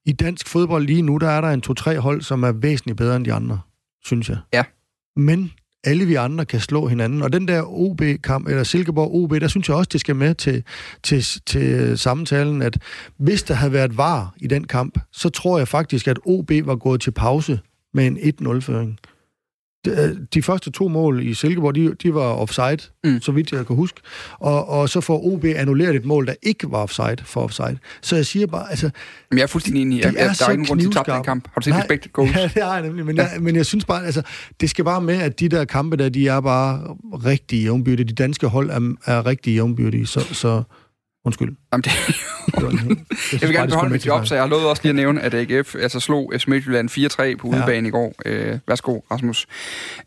i 0.08 0.12
dansk 0.12 0.48
fodbold 0.48 0.86
lige 0.86 1.02
nu, 1.02 1.17
der 1.17 1.30
er 1.30 1.41
der 1.41 1.50
en 1.50 1.62
to-tre 1.62 2.00
hold, 2.00 2.22
som 2.22 2.43
er 2.43 2.52
væsentligt 2.52 2.98
bedre 2.98 3.15
end 3.15 3.26
de 3.26 3.34
andre, 3.34 3.60
synes 4.06 4.30
jeg. 4.30 4.38
Ja. 4.54 4.63
Men 5.15 5.52
alle 5.84 6.06
vi 6.06 6.15
andre 6.15 6.46
kan 6.46 6.60
slå 6.60 6.88
hinanden. 6.88 7.22
Og 7.22 7.34
den 7.34 7.48
der 7.48 7.62
OB-kamp, 7.65 8.48
eller 8.48 8.63
Silkeborg 8.63 9.15
OB, 9.15 9.41
der 9.41 9.48
synes 9.48 9.67
jeg 9.67 9.76
også, 9.78 9.89
det 9.91 10.02
skal 10.02 10.15
med 10.15 10.36
til, 10.36 10.63
til, 11.04 11.26
til 11.46 11.98
samtalen, 11.98 12.62
at 12.62 12.78
hvis 13.17 13.43
der 13.43 13.54
havde 13.54 13.74
været 13.74 13.98
var 13.98 14.34
i 14.38 14.48
den 14.48 14.63
kamp, 14.63 15.00
så 15.12 15.30
tror 15.30 15.58
jeg 15.58 15.67
faktisk, 15.67 16.08
at 16.08 16.20
OB 16.26 16.52
var 16.63 16.76
gået 16.76 17.02
til 17.02 17.12
pause 17.12 17.60
med 17.93 18.08
en 18.08 18.17
1-0-føring. 18.17 19.00
Øh, 19.88 20.18
de 20.34 20.42
første 20.42 20.72
to 20.72 20.88
mål 20.88 21.24
i 21.24 21.34
Silkeborg, 21.34 21.76
de, 21.76 21.94
de 22.04 22.13
var 22.13 22.22
offside, 22.22 22.78
mm. 23.04 23.22
så 23.22 23.32
vidt 23.32 23.52
jeg 23.52 23.68
kan 23.68 23.76
huske. 23.76 24.02
Og, 24.40 24.70
og 24.70 24.90
så 24.90 25.02
får 25.02 25.26
OB 25.26 25.46
annulleret 25.46 25.96
et 25.96 26.06
mål, 26.06 26.28
der 26.28 26.34
ikke 26.44 26.72
var 26.72 26.78
offside 26.78 27.18
for 27.24 27.42
offside. 27.42 27.78
Så 28.02 28.16
jeg 28.16 28.26
siger 28.26 28.48
bare, 28.48 28.70
altså... 28.70 28.90
Men 29.32 29.38
jeg 29.38 29.44
er 29.44 29.48
fuldstændig 29.48 29.82
enig. 29.82 30.04
Jeg, 30.04 30.13
de 30.13 30.18
er 30.18 30.34
der 30.34 30.46
er 30.48 30.52
ingen 30.52 30.68
grund 30.68 30.80
til 30.80 30.88
at 30.88 30.94
tabe 30.94 31.12
den 31.12 31.24
kamp. 31.24 31.48
Har 31.54 31.62
du 31.62 31.63
set 31.63 31.72
Nej, 31.72 31.80
expected 31.80 32.12
goals? 32.12 32.36
Ja, 32.36 32.50
det 32.54 32.63
har 32.63 32.74
jeg 32.74 32.82
nemlig. 32.82 33.06
Men, 33.06 33.16
ja. 33.16 33.28
jeg, 33.28 33.42
men 33.42 33.56
jeg 33.56 33.66
synes 33.66 33.86
bare, 33.86 34.06
altså, 34.06 34.22
det 34.62 34.70
skal 34.70 34.86
bare 34.86 35.02
med, 35.02 35.16
at 35.16 35.40
de 35.40 35.50
der 35.50 35.66
kampe 35.66 35.98
der, 35.98 36.10
de 36.10 36.28
er 36.28 36.42
bare 36.42 36.96
rigtig 37.26 37.63
jævnbyrdige. 37.63 38.08
De 38.08 38.13
danske 38.13 38.48
hold 38.48 38.70
er, 38.70 38.96
er 39.06 39.26
rigtig 39.26 39.54
jævnbyrdige. 39.54 40.08
Så, 40.08 40.20
så 40.34 40.63
Undskyld. 41.25 41.56
Jamen, 41.71 41.84
det, 41.84 41.91
jeg 43.41 43.41
vil 43.41 43.53
gerne 43.56 43.69
beholde 43.69 43.91
mit 43.93 44.06
job, 44.06 44.25
så 44.25 44.36
jeg 44.36 44.43
har 44.43 44.49
lovet 44.49 44.65
også 44.65 44.84
lige 44.84 44.89
at 44.89 44.95
nævne, 44.95 45.21
at 45.21 45.34
AGF 45.34 45.75
altså 45.75 45.99
slog 45.99 46.34
FC 46.38 46.47
Midtjylland 46.47 46.89
4-3 47.36 47.38
på 47.38 47.47
udebane 47.47 47.86
ja. 47.86 47.88
i 47.88 47.89
går. 47.89 48.15
Øh, 48.25 48.60
værsgo, 48.67 48.99
Rasmus. 49.12 49.47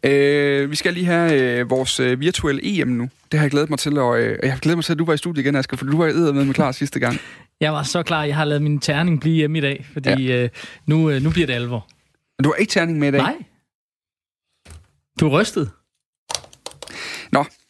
Øh, 0.02 0.70
vi 0.70 0.76
skal 0.76 0.94
lige 0.94 1.06
have 1.06 1.40
øh, 1.40 1.70
vores 1.70 2.00
øh, 2.00 2.20
virtuelle 2.20 2.60
EM 2.64 2.88
nu. 2.88 3.08
Det 3.32 3.38
har 3.40 3.44
jeg 3.44 3.50
glædet 3.50 3.70
mig 3.70 3.78
til, 3.78 3.98
og 3.98 4.20
øh, 4.20 4.38
jeg 4.42 4.52
har 4.52 4.58
glædet 4.58 4.78
mig 4.78 4.84
til, 4.84 4.92
at 4.92 4.98
du 4.98 5.04
var 5.04 5.14
i 5.14 5.16
studiet 5.16 5.44
igen, 5.44 5.56
Asger, 5.56 5.76
for 5.76 5.86
du 5.86 5.98
var 5.98 6.32
med 6.32 6.44
med 6.44 6.54
klar 6.60 6.72
sidste 6.72 7.00
gang. 7.00 7.16
Jeg 7.60 7.72
var 7.72 7.82
så 7.82 8.02
klar, 8.02 8.24
jeg 8.24 8.36
har 8.36 8.44
lavet 8.44 8.62
min 8.62 8.78
terning 8.78 9.20
blive 9.20 9.34
hjemme 9.34 9.58
i 9.58 9.60
dag, 9.60 9.86
fordi 9.92 10.26
ja. 10.26 10.42
øh, 10.42 10.48
nu, 10.86 11.10
øh, 11.10 11.22
nu 11.22 11.30
bliver 11.30 11.46
det 11.46 11.54
alvor. 11.54 11.88
Du 12.44 12.48
har 12.48 12.54
ikke 12.54 12.70
terning 12.70 12.98
med 12.98 13.08
i 13.08 13.10
dag? 13.10 13.20
Nej. 13.20 13.36
Du 15.20 15.26
er 15.26 15.40
rystet. 15.40 15.70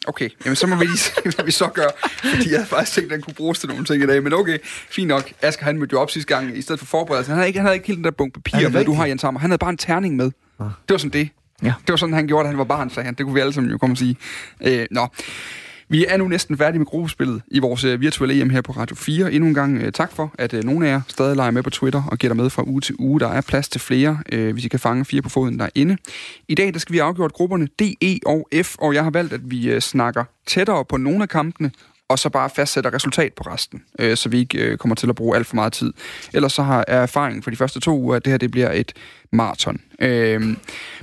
Okay, 0.06 0.28
jamen 0.44 0.56
så 0.56 0.66
må 0.66 0.76
vi 0.76 0.84
lige 0.84 0.98
se, 0.98 1.12
hvad 1.34 1.44
vi 1.44 1.50
så 1.50 1.68
gør. 1.68 1.88
Fordi 2.34 2.50
jeg 2.50 2.58
havde 2.58 2.66
faktisk 2.68 2.92
tænkt, 2.94 3.12
at 3.12 3.16
den 3.16 3.22
kunne 3.22 3.34
bruges 3.34 3.58
til 3.58 3.68
nogle 3.68 3.84
ting 3.84 4.02
i 4.02 4.06
dag. 4.06 4.22
Men 4.22 4.32
okay, 4.32 4.58
fint 4.64 5.08
nok. 5.08 5.32
Asger, 5.42 5.64
han 5.64 5.78
mødte 5.78 5.92
jo 5.92 6.00
op 6.00 6.10
sidste 6.10 6.34
gang 6.34 6.58
i 6.58 6.62
stedet 6.62 6.78
for 6.78 6.86
forberedelse. 6.86 7.30
Han 7.30 7.36
havde 7.38 7.48
ikke, 7.48 7.58
han 7.58 7.66
havde 7.66 7.76
ikke 7.76 7.86
helt 7.86 7.96
den 7.96 8.04
der 8.04 8.10
bunke 8.10 8.40
papir, 8.40 8.68
med 8.68 8.84
du 8.84 8.92
har, 8.92 9.06
Jens 9.06 9.22
Hammer. 9.22 9.40
Han 9.40 9.50
havde 9.50 9.58
bare 9.58 9.70
en 9.70 9.76
terning 9.78 10.16
med. 10.16 10.30
Ja. 10.60 10.64
Det 10.64 10.72
var 10.88 10.98
sådan 10.98 11.10
det. 11.20 11.28
Ja. 11.62 11.72
Det 11.86 11.88
var 11.88 11.96
sådan, 11.96 12.14
han 12.14 12.26
gjorde, 12.26 12.44
da 12.44 12.48
han 12.48 12.58
var 12.58 12.64
barn, 12.64 12.90
sagde 12.90 13.04
han. 13.04 13.14
Det 13.14 13.26
kunne 13.26 13.34
vi 13.34 13.40
alle 13.40 13.52
sammen 13.52 13.72
jo 13.72 13.78
komme 13.78 13.94
og 13.94 13.98
sige. 13.98 14.16
Øh, 14.60 14.86
nå. 14.90 15.08
Vi 15.92 16.06
er 16.08 16.16
nu 16.16 16.28
næsten 16.28 16.58
færdige 16.58 16.78
med 16.78 16.86
gruppespillet 16.86 17.42
i 17.48 17.58
vores 17.58 17.84
øh, 17.84 18.00
virtuelle 18.00 18.40
EM 18.40 18.50
her 18.50 18.60
på 18.60 18.72
Radio 18.72 18.96
4. 18.96 19.32
Endnu 19.32 19.48
en 19.48 19.54
gang 19.54 19.82
øh, 19.82 19.92
tak 19.92 20.12
for, 20.12 20.34
at 20.38 20.54
øh, 20.54 20.64
nogle 20.64 20.86
af 20.86 20.92
jer 20.92 21.00
stadig 21.08 21.36
leger 21.36 21.50
med 21.50 21.62
på 21.62 21.70
Twitter 21.70 22.02
og 22.10 22.18
giver 22.18 22.34
dig 22.34 22.42
med 22.42 22.50
fra 22.50 22.62
uge 22.66 22.80
til 22.80 22.94
uge. 22.98 23.20
Der 23.20 23.28
er 23.28 23.40
plads 23.40 23.68
til 23.68 23.80
flere, 23.80 24.18
hvis 24.52 24.64
I 24.64 24.68
kan 24.68 24.80
fange 24.80 25.04
fire 25.04 25.22
på 25.22 25.28
foden 25.28 25.58
derinde. 25.58 25.96
I 26.48 26.54
dag 26.54 26.72
der 26.72 26.78
skal 26.78 26.92
vi 26.92 26.98
afgjort 26.98 27.32
grupperne 27.32 27.66
D, 27.66 27.82
E 28.02 28.18
og 28.26 28.48
F, 28.62 28.76
og 28.78 28.94
jeg 28.94 29.04
har 29.04 29.10
valgt, 29.10 29.32
at 29.32 29.40
vi 29.44 29.80
snakker 29.80 30.24
tættere 30.46 30.84
på 30.84 30.96
nogle 30.96 31.22
af 31.22 31.28
kampene, 31.28 31.70
og 32.10 32.18
så 32.18 32.28
bare 32.28 32.50
fastsætter 32.50 32.94
resultat 32.94 33.32
på 33.32 33.44
resten, 33.44 33.82
øh, 33.98 34.16
så 34.16 34.28
vi 34.28 34.38
ikke 34.38 34.58
øh, 34.58 34.78
kommer 34.78 34.94
til 34.94 35.08
at 35.08 35.14
bruge 35.14 35.36
alt 35.36 35.46
for 35.46 35.54
meget 35.54 35.72
tid. 35.72 35.92
Ellers 36.34 36.52
så 36.52 36.62
har 36.62 36.84
er 36.88 37.02
erfaringen 37.02 37.42
for 37.42 37.50
de 37.50 37.56
første 37.56 37.80
to 37.80 37.98
uger, 37.98 38.16
at 38.16 38.24
det 38.24 38.30
her 38.30 38.38
det 38.38 38.50
bliver 38.50 38.72
et 38.72 38.92
maraton. 39.32 39.80
Øh, 39.98 40.40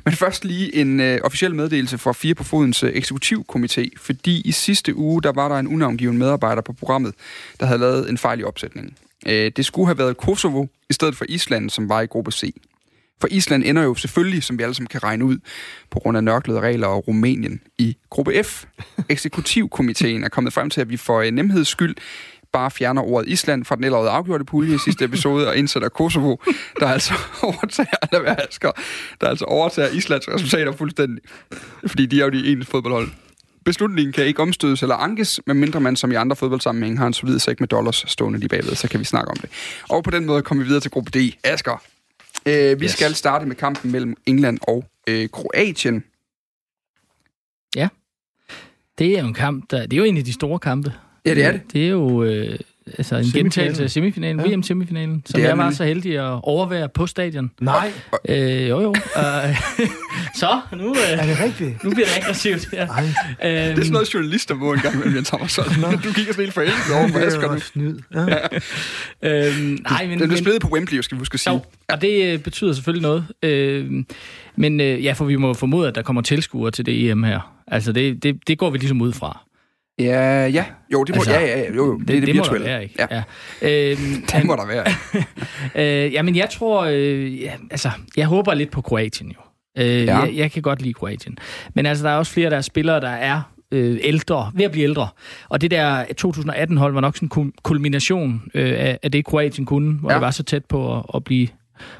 men 0.05 0.13
først 0.13 0.45
lige 0.45 0.75
en 0.75 0.99
øh, 0.99 1.19
officiel 1.23 1.55
meddelelse 1.55 1.97
fra 1.97 2.13
Fire 2.13 2.35
på 2.35 2.43
Fodens 2.43 2.83
øh, 2.83 2.91
eksekutivkomité, 2.91 3.89
fordi 3.97 4.41
i 4.45 4.51
sidste 4.51 4.95
uge, 4.95 5.21
der 5.21 5.31
var 5.31 5.47
der 5.47 5.55
en 5.55 5.67
unavngiven 5.67 6.17
medarbejder 6.17 6.61
på 6.61 6.73
programmet, 6.73 7.13
der 7.59 7.65
havde 7.65 7.79
lavet 7.79 8.09
en 8.09 8.17
fejl 8.17 8.39
i 8.39 8.43
opsætningen. 8.43 8.97
Øh, 9.27 9.51
det 9.55 9.65
skulle 9.65 9.87
have 9.87 9.97
været 9.97 10.17
Kosovo 10.17 10.65
i 10.89 10.93
stedet 10.93 11.15
for 11.15 11.25
Island, 11.29 11.69
som 11.69 11.89
var 11.89 12.01
i 12.01 12.05
gruppe 12.05 12.31
C. 12.31 12.53
For 13.21 13.27
Island 13.31 13.63
ender 13.65 13.83
jo 13.83 13.95
selvfølgelig, 13.95 14.43
som 14.43 14.57
vi 14.57 14.63
alle 14.63 14.75
sammen 14.75 14.87
kan 14.87 15.03
regne 15.03 15.25
ud, 15.25 15.37
på 15.91 15.99
grund 15.99 16.17
af 16.17 16.23
nørklede 16.23 16.59
regler 16.59 16.87
og 16.87 17.07
Rumænien 17.07 17.61
i 17.77 17.97
gruppe 18.09 18.43
F. 18.43 18.65
Eksekutivkomiteen 19.09 20.23
er 20.23 20.29
kommet 20.29 20.53
frem 20.53 20.69
til, 20.69 20.81
at 20.81 20.89
vi 20.89 20.97
for 20.97 21.21
en 21.21 21.33
nemheds 21.33 21.67
skyld 21.67 21.95
bare 22.53 22.71
fjerner 22.71 23.01
ordet 23.01 23.29
Island 23.29 23.65
fra 23.65 23.75
den 23.75 23.83
allerede 23.83 24.09
afgjorte 24.09 24.45
pulje 24.45 24.75
i 24.75 24.77
sidste 24.77 25.05
episode 25.05 25.47
og 25.47 25.57
indsætter 25.57 25.89
Kosovo, 25.89 26.35
der 26.79 26.87
altså 26.87 27.13
overtager, 27.43 28.07
der, 28.11 28.71
der 29.21 29.27
altså 29.27 29.45
overtager 29.45 29.89
Islands 29.89 30.27
resultater 30.27 30.71
fuldstændig. 30.71 31.23
Fordi 31.87 32.05
de 32.05 32.19
er 32.19 32.23
jo 32.23 32.29
de 32.29 32.51
eneste 32.51 32.71
fodboldhold. 32.71 33.09
Beslutningen 33.65 34.13
kan 34.13 34.25
ikke 34.25 34.41
omstødes 34.41 34.81
eller 34.81 34.95
ankes, 34.95 35.39
medmindre 35.45 35.79
man 35.79 35.95
som 35.95 36.11
i 36.11 36.15
andre 36.15 36.35
fodboldsammenhæng 36.35 36.99
har 36.99 37.07
en 37.07 37.13
solid 37.13 37.39
sæk 37.39 37.59
med 37.59 37.67
dollars 37.67 38.03
stående 38.07 38.39
lige 38.39 38.49
bagved, 38.49 38.75
så 38.75 38.87
kan 38.87 38.99
vi 38.99 39.05
snakke 39.05 39.31
om 39.31 39.37
det. 39.37 39.49
Og 39.89 40.03
på 40.03 40.11
den 40.11 40.25
måde 40.25 40.41
kommer 40.41 40.63
vi 40.63 40.67
videre 40.67 40.81
til 40.81 40.91
gruppe 40.91 41.19
D. 41.19 41.33
Asger, 41.43 41.83
Øh, 42.47 42.79
vi 42.79 42.85
yes. 42.85 42.91
skal 42.91 43.15
starte 43.15 43.45
med 43.45 43.55
kampen 43.55 43.91
mellem 43.91 44.17
England 44.25 44.59
og 44.67 44.85
øh, 45.07 45.29
Kroatien. 45.29 46.03
Ja. 47.75 47.89
Det 48.97 49.17
er 49.17 49.21
jo 49.21 49.27
en 49.27 49.33
kamp, 49.33 49.71
der, 49.71 49.81
det 49.81 49.93
er 49.93 49.97
jo 49.97 50.03
en 50.03 50.17
af 50.17 50.25
de 50.25 50.33
store 50.33 50.59
kampe. 50.59 50.93
Ja, 51.25 51.35
det 51.35 51.43
er 51.43 51.51
det. 51.51 51.61
Det 51.73 51.85
er 51.85 51.89
jo 51.89 52.23
øh, 52.23 52.59
altså 52.97 53.15
en 53.15 53.25
gentagelse 53.25 53.83
af 53.83 53.89
semifinalen, 53.89 54.45
ja. 54.45 54.55
VM-semifinalen, 54.55 55.23
som 55.25 55.41
jeg 55.41 55.57
var 55.57 55.71
så 55.71 55.83
heldig 55.83 56.17
at 56.17 56.39
overvære 56.43 56.89
på 56.89 57.07
stadion. 57.07 57.51
Nej. 57.61 57.91
Øh, 58.29 58.69
jo, 58.69 58.81
jo. 58.81 58.89
Uh, 58.89 58.95
så, 60.39 60.59
nu, 60.71 60.89
uh, 60.89 60.97
er 61.11 61.25
det 61.25 61.39
rigtigt? 61.43 61.83
nu 61.83 61.89
bliver 61.89 62.05
det 62.05 62.17
aggressivt. 62.17 62.73
Ja. 62.73 62.85
Ej. 62.85 63.01
det 63.01 63.09
er 63.41 63.75
sådan 63.75 63.91
noget, 63.91 64.13
journalister 64.13 64.55
må 64.55 64.73
engang 64.73 64.99
med 64.99 65.15
Jens 65.15 65.29
Hammersson. 65.29 65.65
Du 65.65 66.13
kigger 66.13 66.33
sådan 66.33 66.35
helt 66.35 66.53
forelsket 66.53 66.95
over 66.95 67.11
på 67.11 67.17
Asger 67.17 67.53
nu. 67.53 67.59
Snyd. 67.59 67.99
Ja. 68.13 69.47
øhm, 69.47 69.79
nej, 69.89 70.07
men, 70.07 70.19
det 70.19 70.27
blev 70.27 70.37
spillet 70.37 70.61
på 70.61 70.67
Wembley, 70.67 71.01
skal 71.01 71.15
vi 71.15 71.19
huske 71.19 71.33
at 71.33 71.39
sige. 71.39 71.53
Jo, 71.53 71.61
og 71.89 72.01
det 72.01 72.33
øh, 72.33 72.39
betyder 72.39 72.73
selvfølgelig 72.73 73.01
noget. 73.01 73.25
Øh, 73.43 74.03
men 74.55 74.79
øh, 74.79 75.03
ja, 75.03 75.13
for 75.13 75.25
vi 75.25 75.35
må 75.35 75.53
formode, 75.53 75.87
at 75.87 75.95
der 75.95 76.01
kommer 76.01 76.21
tilskuere 76.21 76.71
til 76.71 76.85
det 76.85 77.09
EM 77.09 77.23
her. 77.23 77.53
Altså, 77.67 77.91
det, 77.91 78.23
det, 78.23 78.47
det 78.47 78.57
går 78.57 78.69
vi 78.69 78.77
ligesom 78.77 79.01
ud 79.01 79.13
fra. 79.13 79.43
Ja, 79.99 80.47
ja. 80.47 80.65
Jo, 80.93 81.03
det 81.03 81.15
må, 81.15 81.19
Altså, 81.21 81.31
ja, 81.31 81.45
ja, 81.59 81.67
jo, 81.73 81.75
jo, 81.85 81.99
det, 81.99 82.07
det 82.07 82.15
er 82.15 82.19
det 82.19 82.27
det 82.27 82.35
må 82.35 82.43
der 82.43 82.49
virtuelle. 82.51 82.67
være, 82.67 82.83
ikke? 82.83 82.95
Ja, 83.11 83.23
Ja. 83.61 83.91
Øhm, 83.91 83.97
det 84.31 84.45
må 84.45 84.55
der 84.55 84.65
være. 84.67 84.85
øh, 86.05 86.13
jamen, 86.13 86.35
jeg 86.35 86.49
tror... 86.49 86.83
Øh, 86.83 87.41
ja, 87.41 87.51
altså, 87.71 87.89
jeg 88.17 88.25
håber 88.25 88.53
lidt 88.53 88.71
på 88.71 88.81
Kroatien, 88.81 89.29
jo. 89.31 89.39
Øh, 89.83 89.85
Ja. 90.05 90.19
jeg, 90.19 90.33
jeg 90.35 90.51
kan 90.51 90.61
godt 90.61 90.81
lide 90.81 90.93
Kroatien. 90.93 91.37
Men 91.75 91.85
altså, 91.85 92.03
der 92.07 92.11
er 92.11 92.17
også 92.17 92.31
flere, 92.31 92.49
der 92.49 92.57
er 92.57 92.61
spillere, 92.61 93.01
der 93.01 93.09
er 93.09 93.41
øh, 93.71 93.97
ældre, 94.03 94.51
ved 94.55 94.65
at 94.65 94.71
blive 94.71 94.83
ældre. 94.83 95.07
Og 95.49 95.61
det 95.61 95.71
der 95.71 96.03
2018-hold 96.21 96.93
var 96.93 97.01
nok 97.01 97.15
sådan 97.15 97.25
en 97.25 97.31
kul- 97.51 97.61
kulmination 97.63 98.41
øh, 98.53 98.73
af, 98.77 98.99
af 99.03 99.11
det, 99.11 99.25
Kroatien 99.25 99.65
kunne, 99.65 99.93
hvor 99.93 100.09
Ja. 100.11 100.15
det 100.15 100.21
var 100.21 100.31
så 100.31 100.43
tæt 100.43 100.65
på 100.65 100.97
at, 100.97 101.03
at 101.15 101.23
blive 101.23 101.47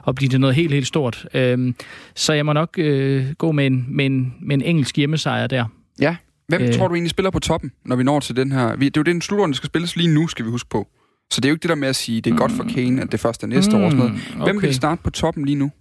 at 0.07 0.15
blive 0.15 0.29
til 0.29 0.39
noget 0.39 0.55
helt, 0.55 0.73
helt 0.73 0.87
stort. 0.87 1.27
Øhm, 1.33 1.75
så 2.15 2.33
jeg 2.33 2.45
må 2.45 2.53
nok 2.53 2.69
øh, 2.77 3.25
gå 3.37 3.51
med 3.51 3.65
en, 3.67 3.85
med, 3.89 4.05
en, 4.05 4.33
med 4.41 4.55
en 4.55 4.61
engelsk 4.61 4.97
hjemmesejr 4.97 5.47
der. 5.47 5.65
Ja. 5.99 6.15
Hvem 6.47 6.61
øh. 6.61 6.73
Tror 6.73 6.87
du 6.87 6.93
egentlig 6.93 7.09
spiller 7.09 7.31
på 7.31 7.39
toppen, 7.39 7.71
når 7.85 7.95
vi 7.95 8.03
når 8.03 8.19
til 8.19 8.35
den 8.35 8.51
her... 8.51 8.75
Vi, 8.75 8.85
det 8.85 8.97
er 8.97 9.01
jo 9.01 9.13
den 9.13 9.21
slutrunde, 9.21 9.53
der 9.53 9.57
skal 9.57 9.67
spilles 9.67 9.95
lige 9.95 10.13
nu, 10.13 10.27
skal 10.27 10.45
vi 10.45 10.49
huske 10.49 10.69
på. 10.69 10.87
Så 11.31 11.41
det 11.41 11.45
er 11.45 11.49
jo 11.49 11.55
ikke 11.55 11.61
det 11.61 11.69
der 11.69 11.75
med 11.75 11.87
at 11.87 11.95
sige, 11.95 12.21
det 12.21 12.29
er 12.29 12.33
mm. 12.33 12.39
godt 12.39 12.51
for 12.51 12.63
Kane, 12.63 13.01
at 13.01 13.11
det 13.11 13.19
først 13.19 13.43
er 13.43 13.47
næste 13.47 13.71
mm. 13.71 13.81
år 13.81 13.85
og 13.85 13.91
sådan 13.91 14.05
noget. 14.05 14.43
Hvem 14.43 14.61
vil 14.61 14.75
starte 14.75 15.03
på 15.03 15.09
toppen 15.09 15.45
lige 15.45 15.55
nu 15.55 15.71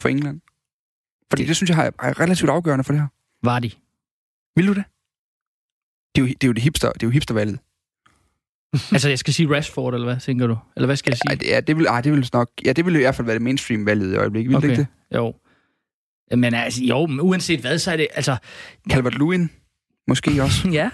for 0.00 0.08
England? 0.08 0.40
Fordi 1.30 1.42
det, 1.42 1.48
det 1.48 1.56
synes 1.56 1.70
jeg 1.70 1.86
er 1.86 2.20
relativt 2.20 2.50
afgørende 2.50 2.84
for 2.84 2.92
det 2.92 3.00
her. 3.00 3.08
Var 3.42 3.58
de? 3.58 3.70
Vil 4.56 4.66
du 4.66 4.72
det? 4.72 4.84
Det 6.14 6.22
er 6.22 6.26
jo 6.26 6.26
det, 6.26 6.44
er 6.44 6.46
jo 6.46 6.52
det 6.52 6.62
hipster, 6.62 6.92
det 6.92 7.02
er 7.02 7.06
jo 7.06 7.10
hipstervalget. 7.10 7.58
altså, 8.92 9.08
jeg 9.08 9.18
skal 9.18 9.34
sige 9.34 9.56
Rashford, 9.56 9.94
eller 9.94 10.06
hvad 10.06 10.20
tænker 10.20 10.46
du? 10.46 10.58
Eller 10.76 10.86
hvad 10.86 10.96
skal 10.96 11.10
jeg 11.10 11.38
sige? 11.38 11.54
Ja, 11.54 11.60
det 11.60 11.76
vil, 11.76 11.86
ej, 11.86 12.00
det 12.00 12.12
vil 12.12 12.30
nok... 12.32 12.50
Ja, 12.64 12.72
det 12.72 12.86
vil 12.86 12.94
i 12.96 12.98
hvert 12.98 13.14
fald 13.14 13.26
være 13.26 13.34
det 13.34 13.42
mainstream-valget 13.42 14.12
i 14.12 14.16
øjeblikket. 14.16 14.48
Vil 14.48 14.56
okay. 14.56 14.68
det 14.68 14.78
ikke 14.78 14.88
det? 15.10 15.16
Jo. 15.16 15.34
Men 16.36 16.54
altså, 16.54 16.84
jo, 16.84 17.06
men 17.06 17.20
uanset 17.20 17.60
hvad, 17.60 17.78
så 17.78 17.92
er 17.92 17.96
det, 17.96 18.08
altså... 18.14 18.36
Calvert-Lewin? 18.92 19.65
Måske 20.08 20.42
også. 20.42 20.68
Ja. 20.72 20.90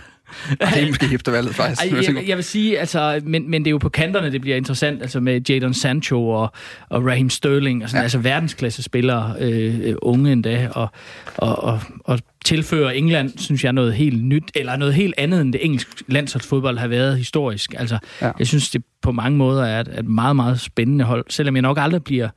Ej, 0.60 0.70
det 0.74 0.82
er 0.82 0.86
måske 0.86 1.06
hipstervalget, 1.06 1.54
faktisk. 1.54 1.92
Ej, 1.92 2.16
jeg, 2.16 2.28
jeg 2.28 2.36
vil 2.36 2.44
sige, 2.44 2.78
altså, 2.78 3.20
men, 3.24 3.50
men 3.50 3.62
det 3.64 3.68
er 3.68 3.70
jo 3.70 3.78
på 3.78 3.88
kanterne, 3.88 4.32
det 4.32 4.40
bliver 4.40 4.56
interessant, 4.56 5.02
altså 5.02 5.20
med 5.20 5.40
Jadon 5.48 5.74
Sancho 5.74 6.28
og, 6.28 6.52
og 6.88 7.06
Raheem 7.06 7.30
Sterling, 7.30 7.82
og 7.82 7.88
sådan, 7.88 8.00
Ja. 8.00 8.02
altså 8.02 8.18
verdensklasse 8.18 8.82
spillere, 8.82 9.34
øh, 9.40 9.80
øh, 9.88 9.94
unge 10.02 10.32
endda, 10.32 10.68
og, 10.70 10.88
og, 11.36 11.64
og, 11.64 11.80
og 12.04 12.18
tilfører 12.44 12.90
England, 12.90 13.32
synes 13.38 13.64
jeg, 13.64 13.72
noget 13.72 13.94
helt 13.94 14.24
nyt, 14.24 14.44
eller 14.54 14.76
noget 14.76 14.94
helt 14.94 15.14
andet, 15.18 15.40
end 15.40 15.52
det 15.52 15.64
engelsk 15.64 15.88
landsholdsfodbold 16.08 16.78
har 16.78 16.88
været 16.88 17.18
historisk. 17.18 17.74
Altså, 17.78 17.98
ja. 18.22 18.30
jeg 18.38 18.46
synes, 18.46 18.70
det 18.70 18.82
på 19.02 19.12
mange 19.12 19.38
måder 19.38 19.64
er 19.64 19.80
et, 19.80 19.88
et 19.98 20.08
meget, 20.08 20.36
meget 20.36 20.60
spændende 20.60 21.04
hold, 21.04 21.24
selvom 21.28 21.56
jeg 21.56 21.62
nok 21.62 21.78
aldrig 21.80 22.04
bliver 22.04 22.28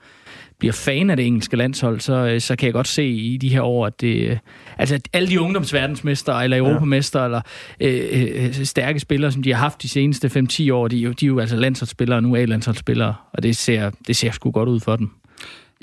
bliver 0.59 0.73
fan 0.73 1.09
af 1.09 1.17
det 1.17 1.25
engelske 1.25 1.55
landshold, 1.57 1.99
så, 1.99 2.13
øh, 2.13 2.41
så 2.41 2.55
kan 2.55 2.65
jeg 2.65 2.73
godt 2.73 2.87
se 2.87 3.05
i 3.07 3.37
de 3.37 3.49
her 3.49 3.61
år, 3.61 3.85
at 3.85 4.01
det, 4.01 4.29
øh, 4.29 4.37
altså 4.77 4.95
at 4.95 5.01
alle 5.13 5.29
de 5.29 5.41
ungdomsverdensmestre 5.41 6.43
eller 6.43 6.57
europamestre 6.57 7.19
ja. 7.19 7.25
eller 7.25 7.41
øh, 7.79 8.45
øh, 8.59 8.65
stærke 8.65 8.99
spillere, 8.99 9.31
som 9.31 9.43
de 9.43 9.53
har 9.53 9.59
haft 9.59 9.81
de 9.81 9.89
seneste 9.89 10.27
5-10 10.27 10.71
år, 10.73 10.87
de, 10.87 10.97
er 10.99 11.01
jo- 11.03 11.11
de 11.11 11.25
er 11.25 11.27
jo 11.27 11.39
altså 11.39 11.55
landsholdsspillere, 11.55 12.21
nu 12.21 12.35
er 12.35 12.45
landsholdsspillere, 12.45 13.15
og 13.33 13.43
det 13.43 13.57
ser, 13.57 13.91
det 14.07 14.15
ser 14.15 14.31
sgu 14.31 14.51
godt 14.51 14.69
ud 14.69 14.79
for 14.79 14.95
dem. 14.95 15.09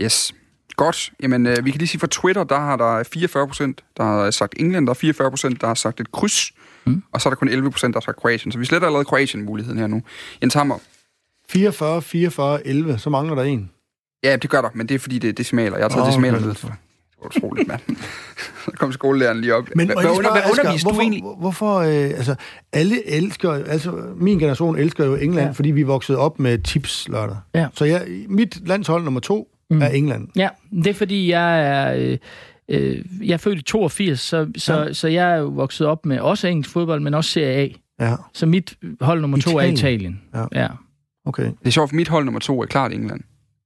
Yes. 0.01 0.35
Godt. 0.77 1.13
Jamen, 1.23 1.47
øh, 1.47 1.57
vi 1.65 1.71
kan 1.71 1.79
lige 1.79 1.89
sige, 1.89 1.99
for 2.01 2.07
Twitter, 2.07 2.45
der 2.45 2.59
har 2.59 2.77
der 2.77 3.03
44 3.13 3.47
procent, 3.47 3.81
der 3.97 4.03
har 4.05 4.31
sagt 4.31 4.55
England, 4.57 4.87
der 4.87 4.91
er 4.91 4.95
44 4.95 5.31
procent, 5.31 5.61
der 5.61 5.67
har 5.67 5.75
sagt 5.75 6.01
et 6.01 6.13
kryds, 6.13 6.51
mm. 6.85 7.03
og 7.13 7.21
så 7.21 7.29
er 7.29 7.31
der 7.31 7.37
kun 7.37 7.49
11 7.49 7.71
procent, 7.71 7.95
der 7.95 8.01
har 8.01 8.05
sagt 8.05 8.17
Kroatien. 8.17 8.53
Så 8.53 8.59
vi 8.59 8.65
sletter 8.65 8.87
allerede 8.87 9.05
Kroatien-muligheden 9.05 9.79
her 9.79 9.87
nu. 9.87 10.03
Jens 10.43 10.55
Hammer. 10.55 10.79
44, 11.51 12.03
44, 12.03 12.67
11, 12.67 12.99
så 12.99 13.11
mangler 13.11 13.35
der 13.35 13.43
en. 13.43 13.71
Ja, 14.25 14.37
det 14.37 14.51
gør 14.51 14.61
der, 14.61 14.69
men 14.75 14.89
det 14.89 14.95
er 14.95 14.99
fordi, 14.99 15.19
det 15.19 15.29
er 15.29 15.33
decimaler. 15.33 15.77
Jeg 15.77 15.85
har 15.85 15.89
taget 15.89 16.03
oh, 16.03 16.09
decimaler. 16.09 16.39
Det 16.39 16.65
var 16.65 16.79
utroligt, 17.27 17.69
mand. 17.69 17.81
Så 18.65 18.71
kom 18.77 18.93
skolelæreren 18.93 19.41
lige 19.41 19.55
op. 19.55 19.69
Men 19.77 19.87
hvad, 19.87 19.97
lige 20.03 20.11
under, 20.19 20.31
hvad 20.31 20.43
Asger, 20.43 20.51
underviste 20.63 20.85
du 20.85 20.91
hvorfor, 20.91 21.03
egentlig? 21.03 21.23
Hvorfor, 21.39 21.79
øh, 21.79 22.19
altså, 22.19 22.35
alle 22.73 23.09
elsker, 23.09 23.51
altså, 23.53 23.91
min 24.17 24.39
generation 24.39 24.79
elsker 24.79 25.05
jo 25.05 25.15
England, 25.15 25.47
ja. 25.47 25.53
Fordi 25.53 25.71
vi 25.71 25.83
voksede 25.83 26.19
op 26.19 26.39
med 26.39 26.59
tips 26.59 27.09
lørdag. 27.09 27.37
Ja. 27.55 27.67
Så 27.75 27.85
jeg, 27.85 28.07
mit 28.29 28.69
landshold 28.69 29.05
nummer 29.05 29.21
to 29.21 29.49
mm. 29.71 29.83
er 29.83 29.87
England. 29.87 30.29
Ja, 30.37 30.49
det 30.71 30.87
er 30.87 30.95
fordi, 30.95 31.31
jeg 31.31 31.67
er... 31.67 31.95
Øh, 31.95 32.19
øh, 32.69 33.05
jeg 33.23 33.33
er 33.33 33.37
født 33.39 33.59
i 33.59 33.63
82, 33.63 34.21
så, 34.21 34.49
så, 34.57 34.75
Ja. 34.75 34.93
så 34.93 35.09
jeg 35.09 35.33
er 35.33 35.37
jo 35.37 35.47
vokset 35.47 35.87
op 35.87 36.07
med 36.07 36.19
også 36.21 36.47
engelsk 36.47 36.71
fodbold, 36.71 37.01
men 37.01 37.15
også 37.15 37.31
Serie 37.31 37.57
A. 37.57 37.69
Ja, 38.01 38.15
Så 38.33 38.47
mit 38.47 38.75
hold 39.01 39.21
nummer 39.21 39.39
to 39.39 39.51
er 39.51 39.63
Italien. 39.63 39.75
Italien. 39.75 40.21
Ja. 40.35 40.63
Ja. 40.63 40.69
okay. 41.27 41.45
Det 41.45 41.67
er 41.67 41.71
sjovt, 41.71 41.91
for 41.91 41.97
mit 41.97 42.09
hold 42.09 42.25
nummer 42.25 42.41
to 42.41 42.63
er 42.63 42.67
klart 42.67 42.93
England. 42.93 43.21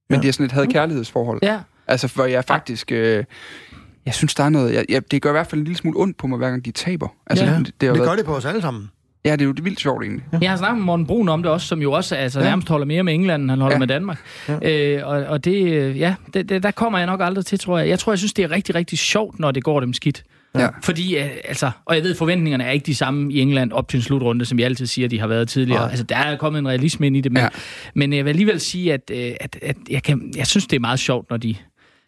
Men 0.09 0.17
Ja. 0.17 0.21
det 0.21 0.27
er 0.27 0.33
sådan 0.33 0.45
et 0.45 0.51
had-kærlighedsforhold. 0.51 1.39
ja. 1.43 1.59
Altså, 1.89 2.11
hvor 2.15 2.25
jeg 2.25 2.45
faktisk... 2.45 2.91
Øh, 2.91 3.23
jeg 4.05 4.13
synes, 4.13 4.35
der 4.35 4.43
er 4.43 4.49
noget... 4.49 4.73
Jeg, 4.73 4.85
jeg, 4.89 5.11
det 5.11 5.21
gør 5.21 5.29
i 5.29 5.31
hvert 5.31 5.47
fald 5.47 5.59
en 5.61 5.65
lille 5.65 5.77
smule 5.77 5.99
ondt 5.99 6.17
på 6.17 6.27
mig, 6.27 6.37
hver 6.37 6.49
gang 6.49 6.65
de 6.65 6.71
taber. 6.71 7.07
Altså, 7.27 7.45
Ja. 7.45 7.51
det, 7.51 7.65
det, 7.81 7.87
har 7.87 7.93
Det 7.93 7.99
været, 7.99 8.09
gør 8.09 8.15
det 8.15 8.25
på 8.25 8.35
os 8.35 8.45
alle 8.45 8.61
sammen. 8.61 8.89
Ja, 9.25 9.31
det 9.31 9.41
er 9.41 9.45
jo 9.45 9.51
det 9.51 9.65
vildt 9.65 9.79
sjovt, 9.79 10.03
egentlig. 10.03 10.25
Jeg 10.41 10.49
har 10.49 10.57
snakket 10.57 10.77
med 10.77 10.85
Morten 10.85 11.07
Brun 11.07 11.29
om 11.29 11.43
det 11.43 11.51
også, 11.51 11.67
som 11.67 11.81
jo 11.81 11.91
også 11.91 12.15
altså, 12.15 12.39
Ja. 12.39 12.45
ja. 12.45 12.49
nærmest 12.51 12.69
holder 12.69 12.85
mere 12.85 13.03
med 13.03 13.13
England, 13.13 13.41
end 13.43 13.49
han 13.49 13.61
holder 13.61 13.73
Ja. 13.73 13.75
ja. 13.75 13.79
med 13.79 13.87
Danmark. 13.87 14.19
Ja. 14.47 14.95
Øh, 14.97 15.07
og, 15.07 15.23
og 15.25 15.45
det, 15.45 15.71
øh, 15.73 15.99
ja, 15.99 16.15
det, 16.33 16.49
det, 16.49 16.63
der 16.63 16.71
kommer 16.71 16.97
jeg 16.99 17.05
nok 17.07 17.21
aldrig 17.23 17.45
til, 17.45 17.59
tror 17.59 17.77
jeg. 17.79 17.89
Jeg 17.89 17.99
tror, 17.99 18.11
jeg 18.11 18.17
synes, 18.17 18.33
det 18.33 18.43
er 18.45 18.51
rigtig, 18.51 18.75
rigtig 18.75 18.97
sjovt, 18.99 19.39
når 19.39 19.51
det 19.51 19.63
går 19.63 19.79
dem 19.79 19.93
skidt. 19.93 20.23
Ja. 20.55 20.67
Fordi, 20.83 21.17
øh, 21.17 21.29
altså, 21.45 21.71
og 21.85 21.95
jeg 21.95 22.03
ved, 22.03 22.15
forventningerne 22.15 22.63
er 22.63 22.71
ikke 22.71 22.85
de 22.85 22.95
samme 22.95 23.33
i 23.33 23.39
England 23.39 23.71
op 23.71 23.87
til 23.87 23.97
en 23.97 24.01
slutrunde, 24.03 24.45
som 24.45 24.57
vi 24.57 24.63
altid 24.63 24.85
siger, 24.85 25.07
de 25.07 25.19
har 25.19 25.27
været 25.27 25.49
tidligere. 25.49 25.79
Nej. 25.81 25.89
Altså, 25.89 26.03
der 26.03 26.15
er 26.17 26.37
kommet 26.37 26.59
en 26.59 26.67
realisme 26.67 27.07
ind 27.07 27.17
i 27.17 27.21
det, 27.21 27.31
men, 27.31 27.37
Ja. 27.39 27.43
ja. 27.43 27.49
men 27.95 28.13
jeg 28.13 28.25
vil 28.25 28.29
alligevel 28.29 28.59
sige, 28.59 28.93
at, 28.93 29.11
øh, 29.13 29.31
at, 29.39 29.59
at 29.61 29.77
jeg, 29.89 30.03
kan, 30.03 30.31
jeg 30.35 30.47
synes, 30.47 30.67
det 30.67 30.75
er 30.75 30.79
meget 30.79 30.99
sjovt, 30.99 31.29
når 31.29 31.37
de, 31.37 31.55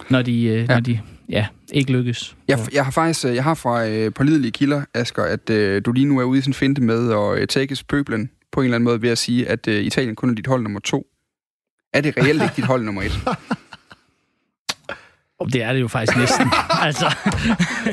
når 0.10 0.22
de, 0.22 0.44
øh, 0.44 0.56
Ja. 0.58 0.66
når 0.66 0.80
de 0.80 1.00
ja, 1.30 1.48
ikke 1.74 1.92
lykkes. 1.92 2.36
Jeg, 2.48 2.60
jeg 2.74 2.84
har 2.86 2.92
faktisk 2.92 3.26
jeg 3.26 3.44
har 3.44 3.54
fra 3.54 3.88
øh, 3.88 4.14
pålidelige 4.14 4.52
kilder, 4.52 4.82
Asger, 4.94 5.24
at 5.24 5.50
øh, 5.50 5.82
du 5.86 5.92
lige 5.92 6.06
nu 6.06 6.20
er 6.20 6.24
ude 6.24 6.38
i 6.40 6.42
sådan 6.42 6.54
finte 6.54 6.82
med 6.82 7.12
at 7.12 7.42
øh, 7.42 7.48
takes 7.48 7.84
pøblen 7.84 8.30
på 8.52 8.60
en 8.60 8.64
eller 8.66 8.76
anden 8.76 8.86
måde 8.86 9.02
ved 9.02 9.10
at 9.10 9.18
sige, 9.18 9.48
at 9.48 9.68
øh, 9.68 9.84
Italien 9.84 10.16
kun 10.16 10.30
er 10.30 10.34
dit 10.36 10.48
hold 10.48 10.64
nummer 10.64 10.80
to. 10.80 11.06
Er 11.94 12.02
det 12.02 12.18
reelt 12.18 12.42
ikke 12.44 12.54
dit 12.56 12.66
hold 12.66 12.84
nummer 12.84 13.02
et? 13.02 13.12
Og 15.40 15.54
det 15.54 15.64
er 15.64 15.74
det 15.74 15.82
jo 15.82 15.88
faktisk 15.88 16.18
næsten. 16.18 16.48
altså, 16.88 17.16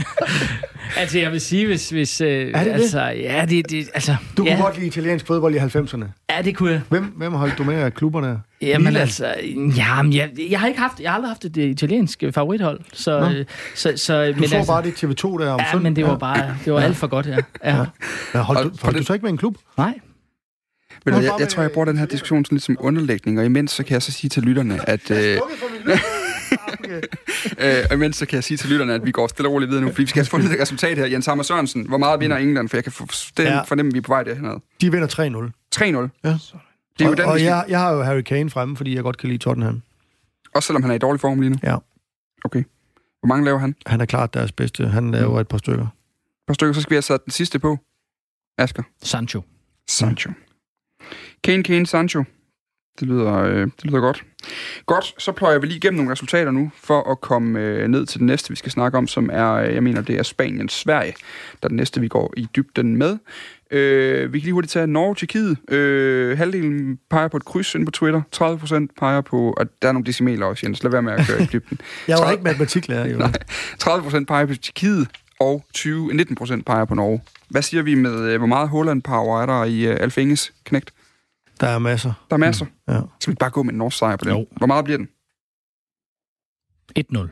altså, 1.01 1.19
jeg 1.19 1.33
vil 1.33 1.41
sige, 1.41 1.67
hvis... 1.67 1.91
hvis 1.91 2.21
øh, 2.21 2.29
det 2.29 2.55
det? 2.55 2.73
altså, 2.73 3.01
Ja, 3.03 3.47
det, 3.49 3.71
det, 3.71 3.89
altså, 3.95 4.17
Du 4.37 4.45
ja, 4.45 4.55
kunne 4.55 4.65
godt 4.65 4.75
lide 4.77 4.87
italiensk 4.87 5.27
fodbold 5.27 5.55
i 5.55 5.59
90'erne. 5.59 6.05
ja, 6.31 6.43
det 6.43 6.57
kunne 6.57 6.71
jeg. 6.73 6.81
Hvem, 6.89 7.05
hvem 7.05 7.33
holdt 7.33 7.59
du 7.59 7.65
med 7.65 7.75
af 7.75 7.95
klubberne? 7.95 8.41
Jamen 8.63 8.85
Milan? 8.85 9.01
altså, 9.03 9.35
jamen, 9.77 10.13
jeg, 10.13 10.31
jeg 10.51 10.61
har 10.61 10.67
ikke 10.69 10.81
haft, 10.81 11.01
jeg 11.01 11.11
har 11.11 11.15
aldrig 11.17 11.31
haft 11.31 11.45
et 11.45 11.57
øh, 11.57 11.65
italiensk 11.71 12.23
øh, 12.23 12.33
favorithold, 12.33 12.81
så, 12.93 13.21
Nå. 13.21 13.45
så, 13.75 13.93
så 13.97 14.27
Du 14.27 14.41
men 14.41 14.49
så 14.49 14.57
altså, 14.57 14.73
bare 14.73 14.83
det 14.83 15.05
TV2 15.05 15.43
der 15.43 15.51
om 15.51 15.61
ja, 15.61 15.65
søndagen. 15.71 15.83
men 15.83 15.97
det 15.97 16.05
var 16.07 16.17
bare, 16.19 16.57
det 16.65 16.73
var 16.73 16.81
alt 16.81 16.97
for 16.97 17.07
godt, 17.07 17.27
ja. 17.27 17.37
ja. 17.65 17.85
Ja, 18.35 18.41
holdt, 18.41 18.59
Og- 18.59 18.65
du, 18.65 18.71
holdt 18.83 18.95
det- 18.95 19.03
du 19.03 19.07
så 19.07 19.13
ikke 19.13 19.25
med 19.25 19.31
en 19.33 19.39
klub? 19.39 19.57
Nej. 19.79 19.95
Men 21.05 21.15
jeg, 21.15 21.23
jeg 21.23 21.33
med- 21.39 21.47
tror, 21.47 21.63
jeg 21.63 21.71
bruger 21.71 21.85
den 21.87 21.99
her 21.99 22.07
diskussion 22.07 22.45
sådan 22.45 22.57
lidt 22.57 22.65
som 22.65 22.77
underlægning, 22.81 23.39
og 23.39 23.45
imens 23.45 23.71
så 23.73 23.83
kan 23.83 23.93
jeg 23.95 24.03
så 24.03 24.13
sige 24.13 24.31
til 24.31 24.43
lytterne, 24.43 24.89
at... 24.89 25.11
Øh, 25.11 25.39
øh, 27.59 27.85
og 27.91 27.97
imens 27.97 28.17
så 28.17 28.27
kan 28.27 28.35
jeg 28.37 28.45
sige 28.45 28.59
til 28.59 28.71
lytterne, 28.71 28.95
at 28.95 29.07
vi 29.07 29.11
går 29.11 29.27
stille 29.27 29.49
og 29.49 29.53
roligt 29.53 29.71
videre 29.71 29.85
nu, 29.85 29.91
fordi 29.91 30.03
vi 30.03 30.09
skal 30.09 30.21
have 30.21 30.27
fundet 30.29 30.53
et 30.53 30.61
resultat 30.61 30.99
her. 30.99 31.07
Jens 31.07 31.27
Hammer 31.27 31.45
Sørensen, 31.45 31.89
hvor 31.89 31.99
meget 31.99 32.21
vinder 32.21 32.37
England? 32.37 32.69
For 32.69 32.77
jeg 32.77 32.85
kan 32.85 32.93
fornemme, 32.93 33.91
at 33.91 33.95
vi 33.95 33.99
er 33.99 34.03
på 34.03 34.13
vej 34.13 34.23
derhenad. 34.23 34.61
De 34.81 34.93
vinder 34.93 35.09
3-0. 35.09 35.77
3-0. 35.77 35.85
Ja. 36.25 36.39
Det 36.99 37.05
er 37.05 37.05
jo 37.05 37.11
og, 37.11 37.17
den, 37.17 37.25
og 37.25 37.43
jeg, 37.43 37.65
jeg 37.69 37.81
har 37.81 37.93
jo 37.93 38.03
Harry 38.03 38.21
Kane 38.23 38.51
fremme, 38.51 38.77
fordi 38.77 38.95
jeg 38.95 39.03
godt 39.03 39.19
kan 39.19 39.29
lide 39.29 39.39
Tottenham. 39.39 39.83
Også 40.55 40.67
selvom 40.67 40.83
han 40.83 40.91
er 40.91 40.95
i 40.95 40.99
dårlig 40.99 41.21
form 41.21 41.41
lige 41.41 41.51
nu. 41.51 41.57
Ja. 41.63 41.77
Okay. 42.45 42.65
Hvor 43.21 43.27
mange 43.29 43.45
laver 43.45 43.59
han? 43.59 43.71
Et 43.71 43.77
Han 43.87 44.01
er 44.01 44.05
klart 44.07 44.35
deres 44.35 44.53
bedste. 44.53 44.87
Han 44.87 45.11
laver 45.11 45.41
et 45.41 45.49
par 45.49 45.59
stykker. 45.59 45.87
par 46.47 46.55
stykker, 46.55 46.73
så 46.73 46.81
skal 46.81 46.91
vi 46.91 46.95
have 46.95 47.03
sat 47.03 47.25
den 47.25 47.31
sidste 47.31 47.59
på. 47.59 47.79
Asger. 48.59 48.83
Sancho. 49.03 49.43
Sancho. 49.89 50.31
Kane, 51.45 51.63
Kane, 51.63 51.87
Sancho. 51.87 52.25
Det 53.01 53.09
lyder, 53.09 53.35
øh, 53.35 53.61
det 53.61 53.85
lyder 53.85 54.01
godt. 54.01 54.25
Godt, 54.87 55.15
så 55.19 55.33
pløjer 55.33 55.59
vi 55.59 55.67
lige 55.67 55.77
igennem 55.77 55.97
nogle 55.97 56.13
resultater 56.13 56.51
nu, 56.51 56.71
for 56.83 57.11
at 57.11 57.21
komme 57.21 57.61
øh, 57.61 57.89
ned 57.89 58.07
til 58.07 58.19
det 58.19 58.27
næste, 58.27 58.51
vi 58.51 58.57
skal 58.57 58.73
snakke 58.73 58.99
om, 58.99 59.07
som 59.07 59.31
er, 59.33 59.53
øh, 59.53 59.75
jeg 59.75 59.83
mener, 59.83 60.01
det 60.03 60.19
er 60.19 60.23
Spanien-Sverige, 60.23 61.15
der 61.63 61.67
er 61.67 61.69
det 61.69 61.77
næste, 61.77 62.01
vi 62.01 62.09
går 62.09 62.35
i 62.37 62.49
dybden 62.57 62.97
med. 62.97 63.19
Øh, 63.71 64.33
vi 64.33 64.39
kan 64.39 64.45
lige 64.45 64.53
hurtigt 64.53 64.73
tage 64.73 64.87
Norge-Tjekkiet. 64.87 65.73
Øh, 65.75 66.39
halvdelen 66.39 66.99
peger 67.11 67.29
på 67.29 67.37
et 67.37 67.45
kryds 67.45 67.75
ind 67.75 67.85
på 67.87 67.91
Twitter. 67.91 68.23
30 68.33 68.59
procent 68.59 68.91
peger 68.99 69.21
på, 69.21 69.55
og 69.57 69.67
der 69.83 69.89
er 69.89 69.93
nogle 69.93 70.07
decimaler 70.07 70.47
også, 70.47 70.67
Jens. 70.67 70.83
Lad 70.83 70.91
være 70.91 71.03
med 71.03 71.13
at 71.13 71.27
køre 71.27 71.43
i 71.43 71.47
dybden. 71.53 71.81
Jeg 72.09 72.19
var 72.19 72.31
ikke 72.31 72.45
matematiklærer, 72.45 73.09
jo. 73.09 73.19
Nej. 73.27 73.33
30 73.79 74.03
procent 74.03 74.29
peger 74.29 74.47
på 74.47 74.55
Tjekkiet, 74.55 75.09
og 75.41 75.65
20, 75.75 76.15
19 76.15 76.37
procent 76.37 76.67
peger 76.67 76.85
på 76.85 76.95
Norge. 76.95 77.23
Hvad 77.49 77.63
siger 77.63 77.83
vi 77.83 77.95
med, 77.95 78.31
øh, 78.31 78.39
hvor 78.39 78.47
meget 78.47 78.69
Holland-power 78.69 79.43
er 79.43 79.47
der 79.47 79.65
i 79.65 79.89
uh, 79.89 79.97
Alf 80.01 80.19
Inges 80.19 80.53
knægt? 80.65 80.91
Der 81.61 81.67
er 81.67 81.79
masser. 81.79 82.13
Der 82.31 82.35
er 82.37 82.39
masser. 82.39 82.67
Ja. 82.89 83.01
Skal 83.21 83.31
vi 83.31 83.33
ikke 83.33 83.41
bare 83.41 83.51
gå 83.51 83.63
med 83.63 83.73
en 83.73 83.79
norsk 83.79 83.99
sejr 83.99 84.17
på 84.17 84.25
den? 84.25 84.33
Jo. 84.37 84.47
Hvor 84.57 84.67
meget 84.67 84.85
bliver 84.85 84.99
den? 84.99 85.09
1-0. 86.99 87.29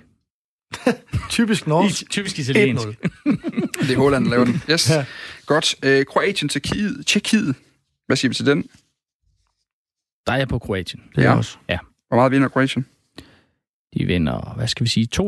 Typisk 1.31 1.67
norsk. 1.67 2.11
Typisk 2.11 2.39
italiensk. 2.39 2.85
1-0. 2.89 2.93
Det 3.81 3.91
er 3.91 3.97
Holland, 3.99 4.25
der 4.25 4.31
laver 4.31 4.45
den. 4.45 4.63
Yes. 4.71 4.91
Ja. 4.95 5.05
Godt. 5.47 5.75
Øh, 5.85 6.05
Kroatien, 6.07 6.49
Tjekkiet. 6.49 7.07
Tjekkiet. 7.07 7.55
Hvad 8.07 8.17
siger 8.17 8.29
vi 8.29 8.35
til 8.35 8.47
den? 8.47 8.63
Der 10.27 10.33
er 10.33 10.37
jeg 10.37 10.49
på 10.49 10.59
Kroatien. 10.59 11.03
Det 11.17 11.25
er 11.25 11.31
Ja. 11.31 11.37
også. 11.37 11.59
Hvor 12.09 12.17
meget 12.17 12.33
vinder 12.33 12.49
Kroatien? 12.49 12.87
De 13.99 14.05
vinder, 14.05 14.53
hvad 14.57 14.69
skal 14.69 14.85
vi 14.85 14.89
sige, 14.91 15.09
2-0. 15.17 15.21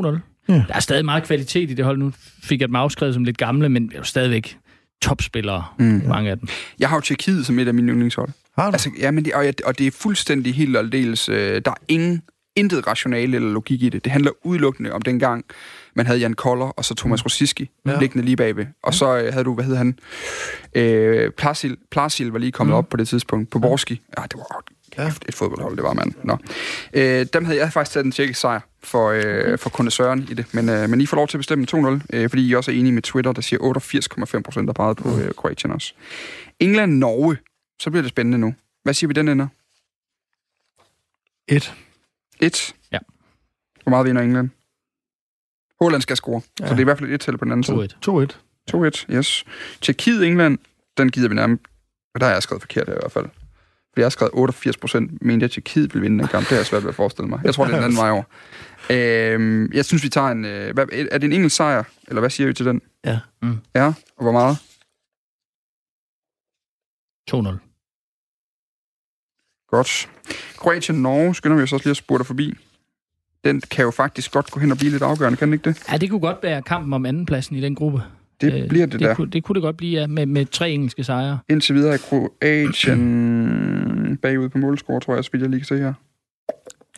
Ja. 0.48 0.54
Der 0.68 0.74
er 0.74 0.80
stadig 0.80 1.04
meget 1.04 1.24
kvalitet 1.24 1.70
i 1.70 1.74
det 1.74 1.84
hold. 1.84 1.98
Nu 1.98 2.12
fik 2.42 2.60
jeg 2.60 2.68
dem 2.68 2.76
afskrevet 2.76 3.14
som 3.14 3.24
lidt 3.24 3.38
gamle, 3.38 3.68
men 3.68 3.88
det 3.88 3.94
er 3.94 3.98
jo 3.98 4.04
stadigvæk 4.04 4.58
topspillere, 5.02 5.64
Mm. 5.78 5.84
mm. 5.86 6.02
mange 6.08 6.30
af 6.30 6.38
dem. 6.38 6.48
Jeg 6.78 6.88
har 6.88 6.96
jo 6.96 7.00
Tjekkiet 7.00 7.46
som 7.46 7.58
et 7.58 7.68
af 7.68 7.74
mine 7.74 7.92
yndlingshold. 7.92 8.30
Har 8.58 8.70
du? 8.70 8.72
Altså, 8.74 8.90
ja, 8.98 9.10
men 9.10 9.24
det, 9.24 9.32
og, 9.34 9.44
jeg- 9.44 9.54
og 9.64 9.78
det 9.78 9.86
er 9.86 9.90
fuldstændig 9.90 10.54
helt 10.54 10.76
og 10.76 10.82
aldeles... 10.82 11.28
Øh, 11.28 11.62
der 11.64 11.70
er 11.70 11.74
ingen, 11.88 12.22
intet 12.56 12.86
rationale 12.86 13.36
eller 13.36 13.50
logik 13.50 13.82
i 13.82 13.88
det. 13.88 14.04
Det 14.04 14.12
handler 14.12 14.30
udelukkende 14.44 14.92
om 14.92 15.02
den 15.02 15.18
gang, 15.18 15.44
man 15.96 16.06
havde 16.06 16.18
Jan 16.18 16.34
Koller 16.34 16.66
og 16.66 16.84
så 16.84 16.94
Thomas 16.94 17.24
Rosiski 17.24 17.70
Ja. 17.86 17.98
liggende 18.00 18.24
lige 18.24 18.36
bagved. 18.36 18.66
Og 18.82 18.94
så 18.94 19.16
øh, 19.18 19.32
havde 19.32 19.44
du, 19.44 19.54
hvad 19.54 19.64
hed 19.64 19.76
han? 19.76 19.98
Øh, 20.74 21.30
Plasil, 21.30 21.76
Plasil 21.90 22.26
var 22.28 22.38
lige 22.38 22.52
kommet 22.52 22.72
mm. 22.72 22.78
op 22.78 22.88
på 22.88 22.96
det 22.96 23.08
tidspunkt. 23.08 23.50
På 23.50 23.58
Borski. 23.58 24.00
Ja, 24.18 24.22
det 24.22 24.34
var 24.34 24.62
Ja. 24.98 25.04
kæft, 25.04 25.24
et 25.28 25.34
fodboldhold, 25.34 25.76
det 25.76 25.84
var 25.84 25.92
mand. 25.92 26.12
Nå. 26.24 26.36
Øh, 26.94 27.26
dem 27.32 27.44
havde 27.44 27.58
jeg 27.60 27.72
faktisk 27.72 27.92
taget 27.94 28.04
en 28.06 28.12
tjekkisk 28.12 28.40
sejr 28.40 28.60
for, 28.82 29.10
øh, 29.10 29.58
for 29.58 29.70
kondensøren 29.70 30.26
i 30.30 30.34
det. 30.34 30.46
Men, 30.52 30.68
øh, 30.68 30.90
men 30.90 31.00
I 31.00 31.06
får 31.06 31.16
lov 31.16 31.28
til 31.28 31.36
at 31.36 31.40
bestemme 31.40 31.66
2-0, 31.66 32.00
øh, 32.12 32.28
fordi 32.30 32.48
I 32.48 32.54
også 32.54 32.70
er 32.70 32.74
enige 32.74 32.92
med 32.92 33.02
Twitter, 33.02 33.32
der 33.32 33.42
siger 33.42 33.60
88,5 33.62 34.42
procent, 34.42 34.66
der 34.66 34.72
pegede 34.72 34.94
på 34.94 35.18
øh, 35.20 35.30
Kroatien 35.36 35.72
også. 35.72 35.92
England-Norge. 36.60 37.36
Så 37.80 37.90
bliver 37.90 38.02
det 38.02 38.08
spændende 38.08 38.38
nu. 38.38 38.54
Hvad 38.82 38.94
siger 38.94 39.08
vi, 39.08 39.12
den 39.12 39.28
ender? 39.28 39.48
Et. 41.48 41.74
1. 42.40 42.74
Ja. 42.92 42.98
Hvor 43.82 43.90
meget 43.90 44.06
vinder 44.06 44.22
England? 44.22 44.50
Holland 45.80 46.02
skal 46.02 46.16
score. 46.16 46.42
Ja. 46.60 46.66
Så 46.66 46.70
det 46.72 46.78
er 46.78 46.80
i 46.80 46.84
hvert 46.84 46.98
fald 46.98 47.12
et 47.12 47.20
tal 47.20 47.38
på 47.38 47.44
den 47.44 47.52
anden 47.52 47.64
side. 47.64 47.88
2-1. 48.06 48.10
2-1. 48.10 48.76
2-1, 48.76 49.14
yes. 49.16 49.44
Tjekkiet, 49.80 50.26
England, 50.26 50.58
den 50.96 51.10
gider 51.10 51.28
vi 51.28 51.34
nærmest. 51.34 51.62
Og 52.14 52.20
der 52.20 52.26
har 52.26 52.32
jeg 52.32 52.42
skrevet 52.42 52.62
forkert 52.62 52.86
her 52.86 52.94
i 52.94 52.98
hvert 53.00 53.12
fald. 53.12 53.24
For 53.24 54.00
jeg 54.00 54.04
har 54.04 54.10
skrevet 54.10 54.30
88 54.34 54.76
procent, 54.76 55.22
mente 55.22 55.42
jeg, 55.42 55.48
at 55.48 55.50
Tjekkiet 55.50 55.94
ville 55.94 56.02
vinde 56.02 56.18
den 56.18 56.28
kamp. 56.28 56.42
Det 56.42 56.48
har 56.48 56.56
jeg 56.56 56.66
svært 56.66 56.82
ved 56.82 56.88
at 56.88 56.94
forestille 56.94 57.28
mig. 57.28 57.40
Jeg 57.44 57.54
tror, 57.54 57.64
det 57.64 57.72
er 57.72 57.76
den 57.76 57.84
anden 57.84 57.98
vej 57.98 58.10
over. 58.10 58.22
Øhm, 58.90 59.72
jeg 59.72 59.84
synes, 59.84 60.02
vi 60.04 60.08
tager 60.08 60.28
en... 60.28 60.44
Øh, 60.44 60.74
hvad, 60.74 60.86
er 60.92 61.18
det 61.18 61.24
en 61.24 61.32
engelsk 61.32 61.56
sejr? 61.56 61.84
Eller 62.08 62.20
hvad 62.20 62.30
siger 62.30 62.46
vi 62.46 62.54
til 62.54 62.66
den? 62.66 62.82
Ja. 63.04 63.20
Mm. 63.42 63.58
Ja, 63.74 63.86
og 64.16 64.22
hvor 64.22 64.32
meget? 64.32 64.56
2-0. 67.30 67.65
Godt. 69.70 70.08
Kroatien-Norge 70.58 71.34
skynder 71.34 71.56
vi 71.56 71.62
os 71.62 71.72
også 71.72 71.86
lige 71.86 71.90
at 71.90 71.96
spurgte 71.96 72.24
forbi. 72.24 72.54
Den 73.44 73.60
kan 73.60 73.84
jo 73.84 73.90
faktisk 73.90 74.32
godt 74.32 74.50
gå 74.50 74.60
hen 74.60 74.70
og 74.72 74.78
blive 74.78 74.90
lidt 74.90 75.02
afgørende, 75.02 75.36
kan 75.38 75.48
den 75.48 75.52
ikke 75.52 75.70
det? 75.70 75.82
Ja, 75.92 75.96
det 75.96 76.10
kunne 76.10 76.20
godt 76.20 76.36
være 76.42 76.62
kampen 76.62 76.92
om 76.92 77.06
andenpladsen 77.06 77.56
i 77.56 77.60
den 77.60 77.74
gruppe. 77.74 78.02
Det 78.40 78.62
Øh, 78.62 78.68
bliver 78.68 78.86
det, 78.86 78.92
det 78.92 79.00
der. 79.08 79.14
Kunne, 79.14 79.30
det 79.30 79.44
kunne 79.44 79.54
det 79.54 79.62
godt 79.62 79.76
blive, 79.76 80.00
ja, 80.00 80.06
med, 80.06 80.26
med 80.26 80.46
tre 80.46 80.70
engelske 80.70 81.04
sejre. 81.04 81.38
Indtil 81.48 81.74
videre 81.74 81.94
er 81.94 81.98
Kroatien 81.98 84.18
bagud 84.22 84.48
på 84.48 84.58
målscore, 84.58 85.00
tror 85.00 85.14
jeg, 85.14 85.24
så 85.24 85.30
vidt 85.32 85.42
jeg 85.42 85.50
lige 85.50 85.60
kan 85.60 85.66
se 85.66 85.78
her. 85.78 85.92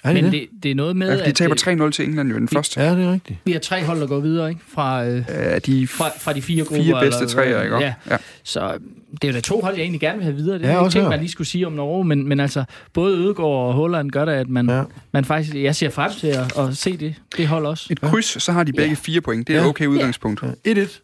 Er 0.05 0.13
det 0.13 0.25
Men 0.25 0.33
det? 0.33 0.41
det, 0.53 0.63
det 0.63 0.71
er 0.71 0.75
noget 0.75 0.97
med, 0.97 1.19
Ja, 1.19 1.25
de 1.27 1.33
taber 1.33 1.55
det, 1.55 1.81
3-0 1.81 1.91
til 1.91 2.05
England 2.05 2.29
jo 2.31 2.37
i 2.37 2.39
den 2.39 2.49
første. 2.49 2.81
Ja, 2.81 2.95
det 2.97 3.05
er 3.05 3.13
rigtigt. 3.13 3.39
vi 3.45 3.53
har 3.53 3.59
tre 3.59 3.85
hold, 3.85 4.01
der 4.01 4.07
går 4.07 4.21
videre 4.21 4.49
ikke? 4.49 4.61
Fra, 4.69 5.05
øh, 5.07 5.25
Ja, 5.29 5.59
de 5.59 5.87
fra, 5.87 6.09
fra 6.21 6.33
de 6.33 6.43
fire 6.43 6.65
grupper. 6.65 6.85
fire 6.85 7.01
bedste 7.01 7.21
eller- 7.21 7.35
træer, 7.35 7.63
ikke? 7.63 7.77
Ja, 7.77 7.95
ja. 8.11 8.17
så 8.43 8.79
det 9.13 9.25
er 9.25 9.29
jo 9.29 9.35
da 9.35 9.41
to 9.41 9.61
hold, 9.61 9.75
jeg 9.75 9.83
egentlig 9.83 10.01
gerne 10.01 10.17
vil 10.19 10.25
have 10.25 10.37
videre. 10.37 10.59
Det 10.59 10.65
er 10.65 10.69
Ja, 10.69 10.75
ja, 10.75 10.81
også 10.83 10.99
ting, 10.99 11.09
man 11.09 11.19
lige 11.21 11.31
skulle 11.31 11.49
sige 11.49 11.67
om 11.67 11.73
Norge, 11.73 12.05
men, 12.05 12.29
men 12.29 12.41
altså, 12.41 12.65
både 12.93 13.17
Ødegaard 13.19 13.49
og 13.67 13.73
Holland 13.75 14.11
gør 14.11 14.25
det, 14.25 14.33
at 14.33 14.49
man, 14.49 14.69
Ja. 14.69 14.77
ja. 14.77 14.85
man 15.13 15.25
faktisk, 15.25 15.55
jeg 15.57 15.77
ser 15.77 15.91
frem 15.91 16.13
til 16.21 16.27
at, 16.27 16.59
at 16.59 16.77
se 16.77 16.97
det, 16.97 17.15
det 17.37 17.47
hold 17.49 17.67
også. 17.67 17.87
Et 17.91 18.01
kryds, 18.01 18.43
så 18.43 18.53
har 18.53 18.65
de 18.65 18.73
begge 18.73 18.89
Ja. 18.89 18.95
fire 18.95 19.21
point. 19.21 19.49
Det 19.49 19.57
er 19.57 19.61
Ja. 19.61 19.67
okay 19.69 19.87
udgangspunkt. 19.87 20.43
Ja. 20.43 20.71
1-1. 20.73 21.03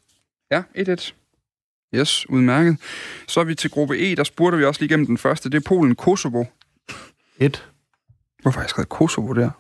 Ja, 0.51 0.63
1-1. 0.75 1.15
Yes, 1.95 2.27
udmærket. 2.31 2.77
Så 3.29 3.41
er 3.41 3.45
vi 3.45 3.55
til 3.55 3.71
gruppe 3.71 3.99
E, 4.13 4.15
der 4.15 4.25
spurgte 4.25 4.59
vi 4.59 4.65
også 4.65 4.81
lige 4.81 4.89
igennem 4.89 5.07
den 5.07 5.19
første. 5.19 5.51
Det 5.51 5.57
er 5.57 5.61
Polen-Kosovo. 5.69 6.45
1. 7.39 7.65
Hvorfor 8.45 8.61
har 8.61 8.65
jeg 8.65 8.71
skrevet 8.71 8.89
Kosovo 8.89 9.33
der? 9.33 9.51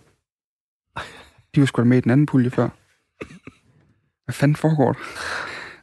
De 1.55 1.61
var 1.61 1.66
sgu 1.66 1.82
da 1.82 1.85
med 1.85 1.99
i 1.99 2.01
den 2.01 2.11
anden 2.11 2.26
pulje 2.26 2.51
før. 2.51 2.68
Hvad 4.24 4.32
fanden 4.32 4.57
foregår 4.57 4.93
der? 4.93 4.99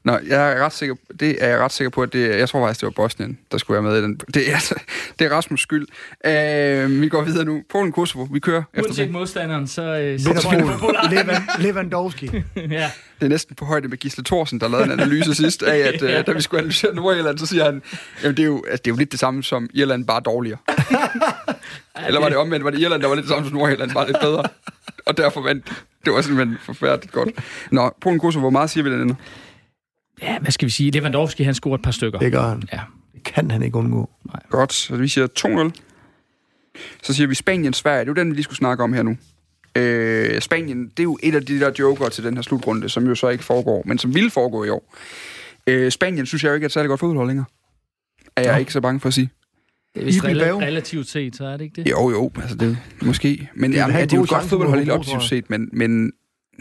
Nå, 0.03 0.17
jeg 0.27 0.51
er 0.51 0.65
ret 0.65 0.73
sikker, 0.73 0.95
det 1.19 1.43
er 1.43 1.47
jeg 1.47 1.59
ret 1.59 1.71
sikker 1.71 1.89
på, 1.89 2.03
at 2.03 2.13
det, 2.13 2.39
jeg 2.39 2.49
tror 2.49 2.67
faktisk, 2.67 2.79
det 2.81 2.85
var 2.85 2.91
Bosnien, 2.91 3.37
der 3.51 3.57
skulle 3.57 3.83
være 3.83 3.91
med 3.91 3.99
i 3.99 4.03
den. 4.03 4.15
Det 4.33 4.51
er, 4.51 4.73
det 5.19 5.25
er 5.25 5.31
Rasmus 5.31 5.61
skyld. 5.61 5.87
Uh, 6.27 7.01
vi 7.01 7.09
går 7.09 7.21
videre 7.21 7.45
nu. 7.45 7.63
Polen-Kosovo, 7.69 8.27
vi 8.33 8.39
kører 8.39 8.63
efter 8.73 8.89
Uanset 8.89 9.05
det. 9.05 9.11
modstanderen, 9.13 9.67
så... 9.67 9.81
Øh, 9.81 10.19
så 10.19 10.41
spiller 10.47 10.77
Polen. 10.77 10.95
Levan, 11.09 11.41
Lewandowski. 11.59 12.25
ja. 12.55 12.91
Det 13.19 13.25
er 13.25 13.27
næsten 13.27 13.55
på 13.55 13.65
højde 13.65 13.87
med 13.87 13.97
Gisle 13.97 14.23
Thorsen, 14.23 14.59
der 14.59 14.67
lavede 14.67 14.85
en 14.85 14.91
analyse 14.91 15.35
sidst 15.35 15.63
af, 15.63 15.77
at 15.77 16.01
uh, 16.19 16.25
da 16.27 16.31
vi 16.31 16.41
skulle 16.41 16.59
analysere 16.59 16.95
Nordirland, 16.95 17.37
så 17.37 17.45
siger 17.45 17.65
han, 17.65 17.81
jamen 18.23 18.37
det 18.37 18.43
er, 18.43 18.47
jo, 18.47 18.63
altså, 18.67 18.81
det 18.85 18.91
er 18.91 18.93
jo 18.93 18.97
lidt 18.97 19.11
det 19.11 19.19
samme 19.19 19.43
som 19.43 19.69
Irland, 19.73 20.05
bare 20.05 20.21
dårligere. 20.25 20.57
Eller 22.07 22.19
var 22.19 22.29
det 22.29 22.37
omvendt? 22.37 22.65
Var 22.65 22.71
det 22.71 22.79
Irland, 22.79 23.01
der 23.01 23.07
var 23.07 23.15
lidt 23.15 23.23
det 23.23 23.31
samme 23.33 23.49
som 23.49 23.57
Nordirland, 23.57 23.91
bare 23.91 24.07
lidt 24.07 24.19
bedre? 24.21 24.43
Og 25.05 25.17
derfor 25.17 25.41
vandt 25.41 25.69
de. 25.69 25.73
Det 26.05 26.13
var 26.13 26.21
simpelthen 26.21 26.57
forfærdeligt 26.63 27.13
godt. 27.13 27.29
Nå, 27.71 27.93
Polen 28.01 28.19
Kosovo, 28.19 28.41
hvor 28.41 28.49
meget 28.49 28.69
siger 28.69 28.83
vi 28.83 28.91
den 28.91 29.01
ender? 29.01 29.15
Ja, 30.21 30.39
hvad 30.39 30.51
skal 30.51 30.65
vi 30.65 30.71
sige? 30.71 30.91
Lewandowski, 30.91 31.43
han 31.43 31.53
scorer 31.53 31.75
et 31.75 31.81
par 31.81 31.91
stykker. 31.91 32.19
Det 32.19 32.31
gør 32.31 32.41
han. 32.49 32.63
Ja. 32.73 32.79
Det 33.13 33.23
kan 33.23 33.51
han 33.51 33.63
ikke 33.63 33.77
undgå. 33.77 34.09
Godt, 34.49 34.73
så 34.73 34.95
vi 34.95 35.07
siger 35.07 35.27
2-0. 35.73 35.81
Så 37.03 37.13
siger 37.13 37.27
vi 37.27 37.35
Spanien-Sverige. 37.35 37.99
Det 37.99 38.05
er 38.07 38.11
jo 38.11 38.13
den, 38.13 38.29
vi 38.29 38.35
lige 38.35 38.43
skulle 38.43 38.57
snakke 38.57 38.83
om 38.83 38.93
her 38.93 39.03
nu. 39.03 39.17
Øh, 39.75 40.41
Spanien, 40.41 40.83
det 40.87 40.99
er 40.99 41.03
jo 41.03 41.17
et 41.23 41.35
af 41.35 41.45
de 41.45 41.59
der 41.59 41.71
joker 41.79 42.09
til 42.09 42.23
den 42.23 42.35
her 42.35 42.41
slutrunde, 42.41 42.89
som 42.89 43.07
jo 43.07 43.15
så 43.15 43.29
ikke 43.29 43.43
foregår, 43.43 43.83
men 43.85 43.97
som 43.97 44.15
ville 44.15 44.29
foregå 44.31 44.63
i 44.63 44.69
år. 44.69 44.95
Øh, 45.67 45.91
Spanien 45.91 46.25
synes 46.25 46.43
jeg 46.43 46.49
jo 46.49 46.53
ikke 46.53 46.65
er 46.65 46.67
et 46.67 46.71
særligt 46.71 46.89
godt 46.89 46.99
fodboldhold 46.99 47.27
længere. 47.27 47.45
Er 48.35 48.41
jeg 48.41 48.53
Nå. 48.53 48.59
ikke 48.59 48.73
så 48.73 48.81
bange 48.81 48.99
for 48.99 49.07
at 49.07 49.13
sige. 49.13 49.29
Det 49.95 50.01
er 50.01 50.05
vist 50.05 50.23
rela- 50.23 50.43
relativt 50.65 51.07
set, 51.09 51.35
så 51.35 51.45
er 51.45 51.57
det 51.57 51.61
ikke 51.63 51.83
det? 51.83 51.91
Jo, 51.91 52.09
jo, 52.11 52.31
altså 52.41 52.55
det 52.55 52.77
måske. 53.01 53.49
Men 53.55 53.63
Det 53.63 53.75
det, 53.75 53.81
jamen, 53.81 53.95
ja, 53.95 54.01
det 54.01 54.13
er 54.13 54.17
jo 54.17 54.19
god 54.19 54.25
et 54.25 54.29
godt 54.29 54.43
fodboldhold 54.45 55.05
jeg. 55.11 55.21
set, 55.21 55.49
men, 55.49 55.69
men 55.73 56.11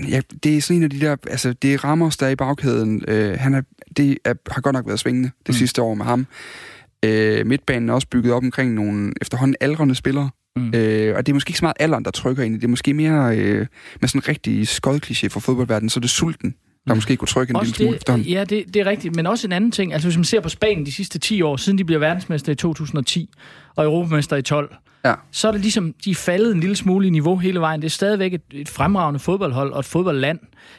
ja, 0.08 0.20
det 0.44 0.56
er 0.56 0.60
sådan 0.60 0.76
en 0.76 0.82
af 0.82 0.90
de 0.90 1.00
der, 1.00 1.16
altså 1.30 1.52
det 1.52 1.74
er 1.74 1.84
Ramos, 1.84 2.16
der 2.16 2.26
er 2.26 2.30
i 2.30 2.36
bagkæden. 2.36 3.04
Øh, 3.08 3.36
han 3.38 3.54
er, 3.54 3.62
det 3.96 4.18
er, 4.24 4.34
har 4.50 4.60
godt 4.60 4.74
nok 4.74 4.86
været 4.86 5.00
svingende 5.00 5.30
det 5.46 5.54
Mm. 5.54 5.58
sidste 5.58 5.82
år 5.82 5.94
med 5.94 6.04
ham. 6.04 6.26
Øh, 7.04 7.46
midtbanen 7.46 7.88
er 7.88 7.92
også 7.92 8.08
bygget 8.08 8.32
op 8.32 8.42
omkring 8.42 8.74
nogle 8.74 9.12
efterhånden 9.20 9.56
aldrende 9.60 9.94
spillere. 9.94 10.30
Mm. 10.56 10.74
Øh, 10.74 11.16
og 11.16 11.26
det 11.26 11.32
er 11.32 11.34
måske 11.34 11.50
ikke 11.50 11.58
så 11.58 11.64
meget 11.64 11.76
alderen, 11.80 12.04
der 12.04 12.10
trykker 12.10 12.42
ind 12.42 12.54
i 12.54 12.58
det. 12.58 12.64
Er 12.64 12.68
måske 12.68 12.94
mere 12.94 13.38
øh, 13.38 13.66
med 14.00 14.08
sådan 14.08 14.18
en 14.18 14.28
rigtig 14.28 14.62
skodkliché 14.62 15.26
for 15.28 15.40
fodboldverdenen, 15.40 15.90
så 15.90 15.98
er 15.98 16.00
det 16.00 16.10
sulten, 16.10 16.54
der 16.88 16.94
måske 16.94 17.16
kunne 17.16 17.28
trykke 17.28 17.50
en 17.50 17.56
lille 17.56 17.70
Også 17.70 17.74
smule 17.76 17.90
det, 17.90 17.96
efterhånden. 17.96 18.28
ja, 18.28 18.44
det, 18.44 18.64
det 18.74 18.80
er 18.80 18.86
rigtigt. 18.86 19.16
Men 19.16 19.26
også 19.26 19.46
en 19.46 19.52
anden 19.52 19.70
ting. 19.70 19.92
Altså, 19.92 20.08
hvis 20.08 20.16
man 20.16 20.24
ser 20.24 20.40
på 20.40 20.48
Spanien 20.48 20.86
de 20.86 20.92
sidste 20.92 21.18
10 21.18 21.42
år, 21.42 21.56
siden 21.56 21.78
de 21.78 21.84
blev 21.84 22.00
verdensmester 22.00 22.52
i 22.52 22.54
2010 22.54 23.30
og 23.76 23.84
europamester 23.84 24.36
i 24.36 24.42
12, 24.42 24.74
Ja. 25.04 25.14
så 25.30 25.48
er 25.48 25.52
det 25.52 25.60
ligesom, 25.60 25.94
de 26.04 26.10
er 26.10 26.14
faldet 26.14 26.54
en 26.54 26.60
lille 26.60 26.76
smule 26.76 27.06
i 27.06 27.10
niveau 27.10 27.36
hele 27.36 27.60
vejen. 27.60 27.80
Det 27.82 27.86
er 27.86 27.90
stadigvæk 27.90 28.34
et, 28.34 28.42
et 28.50 28.68
fremragende 28.68 29.20
fodboldhold 29.20 29.72
og 29.72 29.78
et 29.80 29.84
fodboldland. 29.84 30.38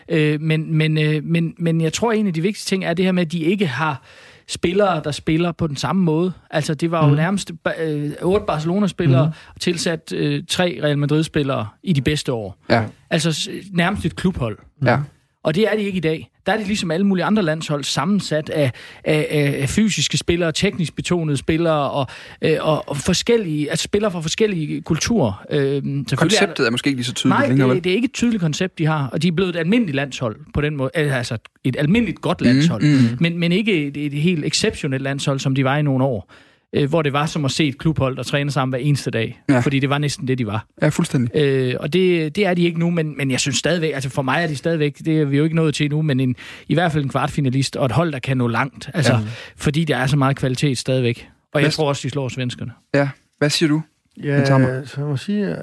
Øh, 0.10 0.42
men, 0.42 0.76
men, 0.78 0.98
øh, 0.98 1.24
men, 1.24 1.54
men 1.58 1.82
jeg 1.82 1.94
tror, 1.94 2.12
en 2.12 2.28
af 2.28 2.34
de 2.34 2.42
vigtigste 2.42 2.70
ting 2.70 2.86
er 2.86 2.94
det 2.94 3.06
her 3.06 3.12
med, 3.12 3.26
at 3.26 3.32
de 3.32 3.40
ikke 3.40 3.68
har 3.68 4.02
spillere, 4.48 5.02
der 5.04 5.12
spiller 5.12 5.52
på 5.52 5.68
den 5.68 5.76
samme 5.76 6.04
måde. 6.04 6.34
Altså, 6.50 6.74
det 6.74 6.92
var 6.92 7.04
jo 7.04 7.10
mm. 7.10 7.16
nærmest 7.16 7.52
øh, 7.80 8.12
otte 8.22 8.46
Barcelona-spillere 8.46 9.26
mm. 9.26 9.32
tilsat 9.60 10.14
øh, 10.16 10.44
tre 10.50 10.80
Real 10.84 10.98
Madrid-spillere 10.98 11.68
i 11.84 11.94
de 11.94 12.02
bedste 12.02 12.34
år. 12.34 12.58
Ja, 12.70 12.84
Altså 13.10 13.50
nærmest 13.74 14.06
et 14.06 14.16
klubhold. 14.16 14.58
ja. 14.86 15.00
Og 15.44 15.56
det 15.56 15.72
er 15.72 15.76
de 15.76 15.82
ikke 15.82 15.98
i 15.98 16.02
dag. 16.02 16.32
Der 16.46 16.52
er 16.52 16.58
de 16.58 16.64
ligesom 16.64 16.92
alle 16.92 17.06
mulige 17.06 17.24
andre 17.24 17.44
landshold 17.44 17.84
sammensat 17.84 18.50
af, 18.50 18.72
af, 19.04 19.28
af, 19.62 19.70
fysiske 19.70 20.18
spillere, 20.18 20.52
teknisk 20.52 20.96
betonede 20.96 21.38
spillere 21.38 21.92
og, 21.92 22.08
øh, 22.42 22.58
og, 22.62 22.90
og 22.90 22.98
forskellige, 22.98 23.70
altså 23.70 23.84
spillere 23.84 24.12
fra 24.12 24.20
forskellige 24.20 24.82
kulturer. 24.82 25.46
Øh, 25.50 25.60
selvfølgelig 25.60 26.06
er 26.12 26.16
Konceptet 26.16 26.68
er 26.68 26.72
måske 26.72 26.88
ikke 26.88 26.98
lige 26.98 27.06
så 27.06 27.14
tydeligt 27.14 27.40
nej, 27.40 27.48
længere, 27.48 27.76
det, 27.76 27.84
det 27.84 27.90
er 27.90 27.96
ikke 27.96 28.06
et 28.06 28.14
tydeligt 28.14 28.42
koncept, 28.42 28.78
de 28.78 28.86
har. 28.86 29.08
Og 29.08 29.22
de 29.22 29.28
er 29.28 29.32
blevet 29.32 29.56
et 29.56 29.60
almindeligt 29.60 29.96
landshold 29.96 30.36
på 30.54 30.62
den 30.62 30.76
måde. 30.76 30.90
Altså 30.94 31.38
et 31.64 31.76
almindeligt 31.80 32.22
godt 32.22 32.42
landshold. 32.42 32.84
Mm, 32.84 32.90
mm. 32.90 33.18
Men, 33.20 33.40
men 33.40 33.52
ikke 33.52 33.88
et, 33.88 33.98
et 33.98 34.14
helt 34.14 34.46
exceptionelt 34.46 35.04
landshold, 35.04 35.40
som 35.40 35.56
de 35.56 35.64
var 35.64 35.78
i 35.78 35.82
nogle 35.82 36.04
år. 36.04 36.32
Øh, 36.76 36.90
hvor 36.90 37.02
det 37.02 37.14
var 37.14 37.26
som 37.26 37.46
at 37.46 37.52
se 37.52 37.68
et 37.68 37.78
klubhold, 37.78 38.16
der 38.18 38.24
træner 38.24 38.52
sammen 38.52 38.72
hver 38.72 38.80
eneste 38.80 39.12
dag. 39.12 39.42
Ja. 39.50 39.60
Fordi 39.60 39.80
det 39.80 39.90
var 39.90 39.98
næsten 39.98 40.28
det, 40.28 40.38
de 40.38 40.46
var. 40.46 40.66
Ja, 40.82 40.90
fuldstændig. 40.90 41.36
Øh, 41.36 41.76
og 41.80 41.94
det, 41.94 42.36
det 42.36 42.46
er 42.46 42.54
de 42.54 42.64
ikke 42.64 42.80
nu, 42.80 42.90
men, 42.90 43.18
men 43.18 43.32
jeg 43.32 43.40
synes 43.40 43.58
stadigvæk, 43.58 43.94
altså 43.94 44.10
for 44.10 44.22
mig 44.22 44.44
er 44.44 44.48
de 44.48 44.56
stadigvæk, 44.56 44.98
det 44.98 45.22
er 45.22 45.26
vi 45.26 45.38
jo 45.38 45.44
ikke 45.44 45.56
nået 45.56 45.76
til 45.76 45.90
nu, 45.90 46.02
men 46.02 46.20
en, 46.20 46.36
i 46.68 46.74
hvert 46.74 46.92
fald 46.92 47.04
en 47.04 47.10
kvartfinalist 47.10 47.76
og 47.76 47.86
et 47.86 47.92
hold, 47.92 48.12
der 48.12 48.20
kan 48.20 48.38
nå 48.38 48.48
langt. 48.48 48.90
Altså, 48.94 49.14
Ja. 49.14 49.20
fordi 49.58 49.84
der 49.86 49.98
er 49.98 50.08
så 50.08 50.18
meget 50.18 50.36
kvalitet 50.38 50.78
stadigvæk. 50.78 51.28
Og 51.54 51.62
jeg 51.62 51.66
Hvad- 51.66 51.72
tror 51.72 51.88
også, 51.90 52.02
de 52.04 52.10
slår 52.10 52.30
svenskerne. 52.30 52.72
Ja, 52.94 53.10
hvad 53.38 53.50
siger 53.50 53.70
du? 53.70 53.82
Ja, 54.24 54.46
så 54.46 54.84
jeg 54.98 55.06
må 55.06 55.18
sige, 55.18 55.48
øh, 55.48 55.56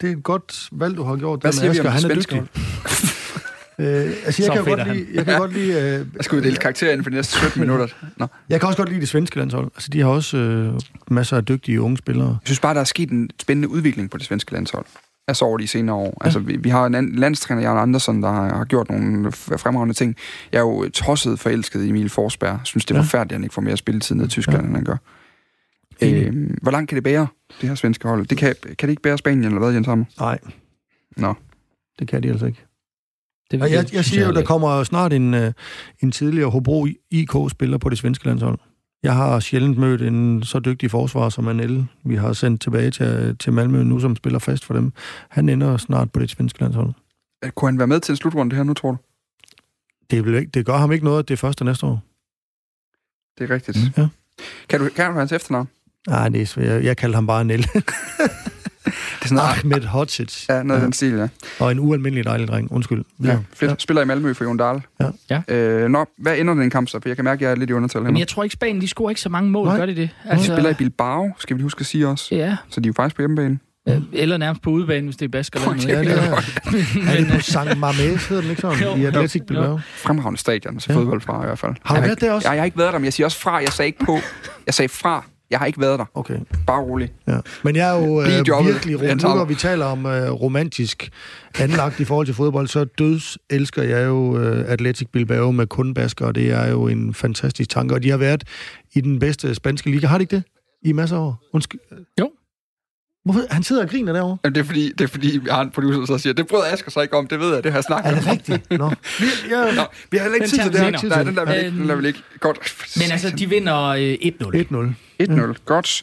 det 0.00 0.08
er 0.08 0.12
et 0.16 0.22
godt 0.22 0.68
valg, 0.72 0.96
du 0.96 1.02
har 1.02 1.16
gjort. 1.16 1.40
Hvad 1.40 1.52
siger 1.52 1.66
med 1.66 1.74
vi 1.74 1.80
om 1.80 1.86
Han 1.92 2.10
er 2.10 2.14
dygtig. 2.14 2.42
Øh, 3.78 3.86
altså, 3.86 4.24
jeg 4.26 4.32
Så 4.34 4.52
kan, 4.52 4.64
godt 4.64 4.92
lide, 4.94 5.06
jeg 5.14 5.24
kan 5.24 5.38
godt 5.38 5.52
lide, 5.52 5.68
øh, 5.72 6.06
Jeg 6.16 6.24
skal 6.24 6.36
uddele 6.38 6.56
karakter 6.56 6.90
inden 6.90 7.04
for 7.04 7.10
de 7.10 7.16
næste 7.16 7.38
17 7.38 7.60
minutter. 7.64 7.86
Nå. 8.16 8.26
jeg 8.48 8.60
kan 8.60 8.66
også 8.66 8.76
godt 8.76 8.88
lide 8.88 9.00
det 9.00 9.08
svenske 9.08 9.36
landshold. 9.38 9.66
Altså, 9.74 9.88
de 9.92 10.00
har 10.00 10.08
også 10.08 10.36
øh, 10.36 10.80
masser 11.10 11.36
af 11.36 11.44
dygtige 11.44 11.80
unge 11.80 11.96
spillere. 11.96 12.28
Jeg 12.28 12.38
synes 12.44 12.60
bare, 12.60 12.74
der 12.74 12.80
er 12.80 12.84
sket 12.84 13.10
en 13.10 13.30
spændende 13.40 13.68
udvikling 13.68 14.10
på 14.10 14.18
det 14.18 14.26
svenske 14.26 14.52
landshold. 14.52 14.86
Altså 15.28 15.44
over 15.44 15.58
de 15.58 15.68
senere 15.68 15.96
år. 15.96 16.18
Ja. 16.20 16.24
Altså, 16.24 16.38
vi, 16.38 16.56
vi 16.56 16.68
har 16.68 16.86
en 16.86 16.94
anden 16.94 17.14
landstræner, 17.14 17.62
Jan 17.62 17.76
Andersen, 17.78 18.22
der 18.22 18.28
har, 18.32 18.54
har 18.56 18.64
gjort 18.64 18.88
nogle 18.90 19.32
fremragende 19.32 19.94
ting. 19.94 20.16
Jeg 20.52 20.58
er 20.58 20.62
jo 20.62 20.88
tosset 20.88 21.38
forelsket 21.40 21.82
i 21.84 21.88
Emil 21.88 22.08
Forsberg. 22.08 22.48
Jeg 22.50 22.58
synes, 22.64 22.84
det 22.84 22.94
er 22.94 22.98
Ja. 22.98 23.02
forfærdeligt, 23.02 23.32
at 23.32 23.36
han 23.38 23.44
ikke 23.44 23.54
får 23.54 23.62
mere 23.62 23.76
spilletid 23.76 24.14
ned 24.14 24.24
i 24.24 24.28
Tyskland, 24.28 24.60
Ja. 24.62 24.66
end 24.66 24.74
han 24.76 24.84
gør. 24.84 24.96
Øh, 26.02 26.50
hvor 26.62 26.70
langt 26.70 26.88
kan 26.88 26.96
det 26.96 27.04
bære, 27.04 27.26
det 27.60 27.68
her 27.68 27.76
svenske 27.76 28.08
hold? 28.08 28.26
Det 28.26 28.38
kan, 28.38 28.54
kan 28.62 28.76
det 28.88 28.90
ikke 28.90 29.02
bære 29.02 29.18
Spanien, 29.18 29.44
eller 29.44 29.58
hvad, 29.58 29.72
Jens 29.72 29.86
Hammer? 29.86 30.04
Nej, 30.20 30.38
Nå. 31.16 31.34
det 31.98 32.08
kan 32.08 32.22
de 32.22 32.28
altså 32.30 32.46
ikke. 32.46 32.65
Det, 33.50 33.60
jeg, 33.60 33.68
det 33.70 33.74
jeg 33.76 33.86
synes 33.88 34.06
siger 34.06 34.26
jo, 34.26 34.32
der 34.32 34.42
kommer 34.44 34.84
snart 34.84 35.12
en, 35.12 35.34
øh, 35.34 35.52
en 36.02 36.12
tidligere 36.12 36.50
Hobro 36.50 36.86
IK-spiller 37.10 37.78
på 37.78 37.88
det 37.88 37.98
svenske 37.98 38.26
landshold. 38.26 38.58
Jeg 39.02 39.14
har 39.14 39.40
sjældent 39.40 39.78
mødt 39.78 40.02
en 40.02 40.42
så 40.42 40.58
dygtig 40.58 40.90
forsvar 40.90 41.28
som 41.28 41.48
Anel, 41.48 41.86
vi 42.04 42.14
har 42.14 42.32
sendt 42.32 42.60
tilbage 42.62 42.90
til, 42.90 43.36
til 43.38 43.52
Malmø 43.52 43.82
nu, 43.82 44.00
som 44.00 44.16
spiller 44.16 44.38
fast 44.38 44.64
for 44.64 44.74
dem. 44.74 44.92
Han 45.28 45.48
ender 45.48 45.76
snart 45.76 46.12
på 46.12 46.20
det 46.20 46.30
svenske 46.30 46.60
landshold. 46.60 46.92
Øh, 47.44 47.50
Kunne 47.50 47.68
han 47.68 47.78
være 47.78 47.86
med 47.86 48.00
til 48.00 48.12
en 48.12 48.16
slutrunde 48.16 48.56
her 48.56 48.62
nu, 48.62 48.74
tror 48.74 48.90
du? 48.90 48.96
Det, 50.10 50.24
vil 50.24 50.34
ikke, 50.34 50.50
det 50.50 50.66
gør 50.66 50.76
ham 50.76 50.92
ikke 50.92 51.04
noget, 51.04 51.18
at 51.18 51.28
det 51.28 51.34
er 51.34 51.38
første 51.38 51.64
næste 51.64 51.86
år. 51.86 52.02
Det 53.38 53.50
er 53.50 53.54
rigtigt. 53.54 53.76
Mm. 53.76 54.02
Ja. 54.02 54.08
Kan 54.68 54.80
du, 54.80 54.88
kan 54.96 55.10
du 55.12 55.18
hans 55.18 55.32
efternavn? 55.32 55.68
Nej, 56.08 56.28
det 56.28 56.42
er 56.42 56.46
svært. 56.46 56.66
Jeg, 56.68 56.84
jeg 56.84 56.96
kalder 56.96 57.16
ham 57.16 57.26
bare 57.26 57.40
Anel. 57.40 57.66
Det 58.86 58.92
er 59.22 59.28
sådan 59.28 59.36
noget, 59.36 59.48
Ahmed 59.58 59.82
Hodzic. 59.88 60.48
ja, 60.48 60.62
noget 60.62 60.80
af 60.80 60.84
den 60.84 60.92
stil, 60.92 61.14
ja. 61.14 61.28
Og 61.60 61.70
en 61.72 61.78
ualmindelig 61.78 62.24
dejlig 62.24 62.48
dreng. 62.48 62.72
Undskyld. 62.72 63.04
ja 63.24 63.38
fedt. 63.54 63.82
Spiller 63.82 64.02
i 64.02 64.04
Malmø 64.04 64.32
for 64.34 64.44
Jon 64.44 64.56
Dahl. 64.56 64.82
Ja. 65.30 65.42
Ja. 65.48 65.54
Øh, 65.54 65.88
nå, 65.90 66.04
hvad 66.18 66.38
ender 66.38 66.54
den 66.54 66.70
kamp 66.70 66.88
så? 66.88 67.00
For 67.02 67.08
jeg 67.08 67.16
kan 67.16 67.24
mærke, 67.24 67.38
at 67.38 67.42
jeg 67.42 67.50
er 67.50 67.56
lidt 67.56 67.70
i 67.70 67.72
undertal 67.72 68.02
Men 68.02 68.18
jeg 68.18 68.28
tror 68.28 68.42
ikke, 68.42 68.52
Spanien 68.52 68.80
de 68.80 68.88
scorer 68.88 69.10
ikke 69.10 69.20
så 69.20 69.28
mange 69.28 69.50
mål, 69.50 69.66
Nej. 69.66 69.76
gør 69.76 69.86
de 69.86 69.96
det? 69.96 70.10
De 70.32 70.44
spiller 70.44 70.70
i 70.70 70.74
Bilbao, 70.74 71.30
skal 71.38 71.56
vi 71.56 71.62
huske 71.62 71.80
at 71.80 71.86
sige 71.86 72.08
også. 72.08 72.34
Ja, 72.34 72.56
Så 72.70 72.80
de 72.80 72.86
er 72.86 72.90
jo 72.90 72.92
faktisk 72.96 73.16
på 73.16 73.22
hjemmebane. 73.22 73.58
eller 74.12 74.36
nærmest 74.36 74.62
på 74.62 74.70
udebane, 74.70 75.04
hvis 75.04 75.16
det 75.16 75.24
er 75.24 75.28
Baskerlandet. 75.28 75.88
Ja, 75.88 76.00
det 76.00 76.10
er, 76.12 76.32
er 76.32 76.40
det 77.16 77.26
Men, 77.26 77.30
på 77.30 77.40
San 77.40 77.66
Mamés, 77.68 78.28
hedder 78.28 78.40
den 78.40 78.50
ikke 78.50 78.62
sådan? 78.62 78.78
Jo. 78.82 78.94
I 78.96 79.04
Atletic. 79.04 79.42
Bilbao. 79.48 79.80
Fremragende 79.96 80.40
stadion, 80.40 80.80
så 80.80 80.92
Ja. 80.92 80.98
fodbold 80.98 81.20
fra 81.20 81.42
i 81.42 81.46
hvert 81.46 81.58
fald. 81.58 81.74
Har 81.84 81.94
du 81.94 82.00
jeg 82.00 82.08
været 82.08 82.20
der 82.20 82.32
også? 82.32 82.48
Jeg, 82.48 82.54
jeg 82.54 82.60
har 82.60 82.64
ikke 82.64 82.78
været 82.78 82.92
der, 82.92 82.98
men 82.98 83.04
jeg 83.04 83.12
siger 83.12 83.24
også 83.26 83.38
fra. 83.38 83.56
Jeg 83.56 83.68
sagde 83.68 83.86
ikke 83.86 84.04
på. 84.04 84.18
Jeg 84.66 84.74
sagde 84.74 84.88
fra. 84.88 85.24
Jeg 85.50 85.58
har 85.58 85.66
ikke 85.66 85.80
været 85.80 85.98
der. 85.98 86.04
Okay. 86.14 86.38
Bare 86.66 86.82
rolig. 86.82 87.12
Ja. 87.28 87.38
Men 87.64 87.76
jeg 87.76 87.96
er 87.96 88.06
jo 88.06 88.20
øh, 88.22 88.66
virkelig, 88.66 89.02
Jens 89.02 89.22
nu 89.24 89.34
når 89.34 89.44
vi 89.44 89.54
taler 89.54 89.84
om 89.84 90.06
øh, 90.06 90.30
romantisk 90.30 91.10
anlagt 91.60 92.00
i 92.00 92.04
forhold 92.04 92.26
til 92.26 92.34
fodbold, 92.34 92.68
så 92.68 92.84
døds 92.84 93.38
elsker 93.50 93.82
jeg 93.82 94.06
jo 94.06 94.38
øh, 94.38 94.64
Atletic 94.68 95.08
Bilbao 95.12 95.50
med 95.50 95.66
kun 95.66 95.94
basker, 95.94 96.26
og 96.26 96.34
det 96.34 96.50
er 96.50 96.70
jo 96.70 96.88
en 96.88 97.14
fantastisk 97.14 97.70
tanke. 97.70 97.94
Og 97.94 98.02
de 98.02 98.10
har 98.10 98.16
været 98.16 98.44
i 98.94 99.00
den 99.00 99.18
bedste 99.18 99.54
spanske 99.54 99.90
liga. 99.90 100.06
Har 100.06 100.18
de 100.18 100.22
ikke 100.22 100.36
det? 100.36 100.44
I 100.82 100.92
masser 100.92 101.16
af 101.16 101.20
år? 101.20 101.42
Undskyld. 101.52 101.80
Jo. 102.20 102.30
Hvorfor? 103.26 103.40
Han 103.50 103.62
sidder 103.62 103.82
og 103.82 103.88
griner 103.90 104.12
derovre. 104.12 104.38
Jamen, 104.44 104.54
det, 104.54 104.60
er 104.60 104.64
fordi, 104.64 104.92
det 104.92 105.00
er 105.04 105.08
fordi, 105.08 105.38
vi 105.42 105.48
har 105.50 105.60
en 105.62 105.70
producer, 105.70 106.00
der 106.12 106.16
siger, 106.18 106.32
det 106.32 106.46
brød 106.46 106.64
Asger 106.72 106.90
så 106.90 107.00
ikke 107.00 107.16
om, 107.16 107.26
det 107.26 107.40
ved 107.40 107.54
jeg, 107.54 107.64
det 107.64 107.72
har 107.72 107.76
jeg 107.78 107.84
snakket 107.84 108.10
Er 108.10 108.14
det 108.14 108.24
om. 108.26 108.30
rigtigt? 108.32 108.70
Nå. 108.70 108.88
Vi, 109.20 109.26
ja, 109.50 109.74
Nå, 109.74 109.82
vi 110.10 110.16
har 110.16 110.22
heller 110.22 110.34
ikke 110.34 110.46
tid 110.48 110.58
til 110.58 110.72
det 110.72 110.80
her. 110.80 111.08
Nej, 111.08 111.22
den 111.22 111.34
lader 111.34 111.52
vi 111.52 111.56
ikke. 111.58 111.78
Den 111.78 111.86
lader 111.86 112.00
vi 112.00 112.06
ikke. 112.06 112.22
Godt. 112.40 112.58
men 112.96 113.10
altså, 113.12 113.30
de 113.30 113.48
vinder 113.48 113.82
øh, 113.86 114.12
1-0. 115.22 115.52
1-0. 115.52 115.54
Godt. 115.64 116.02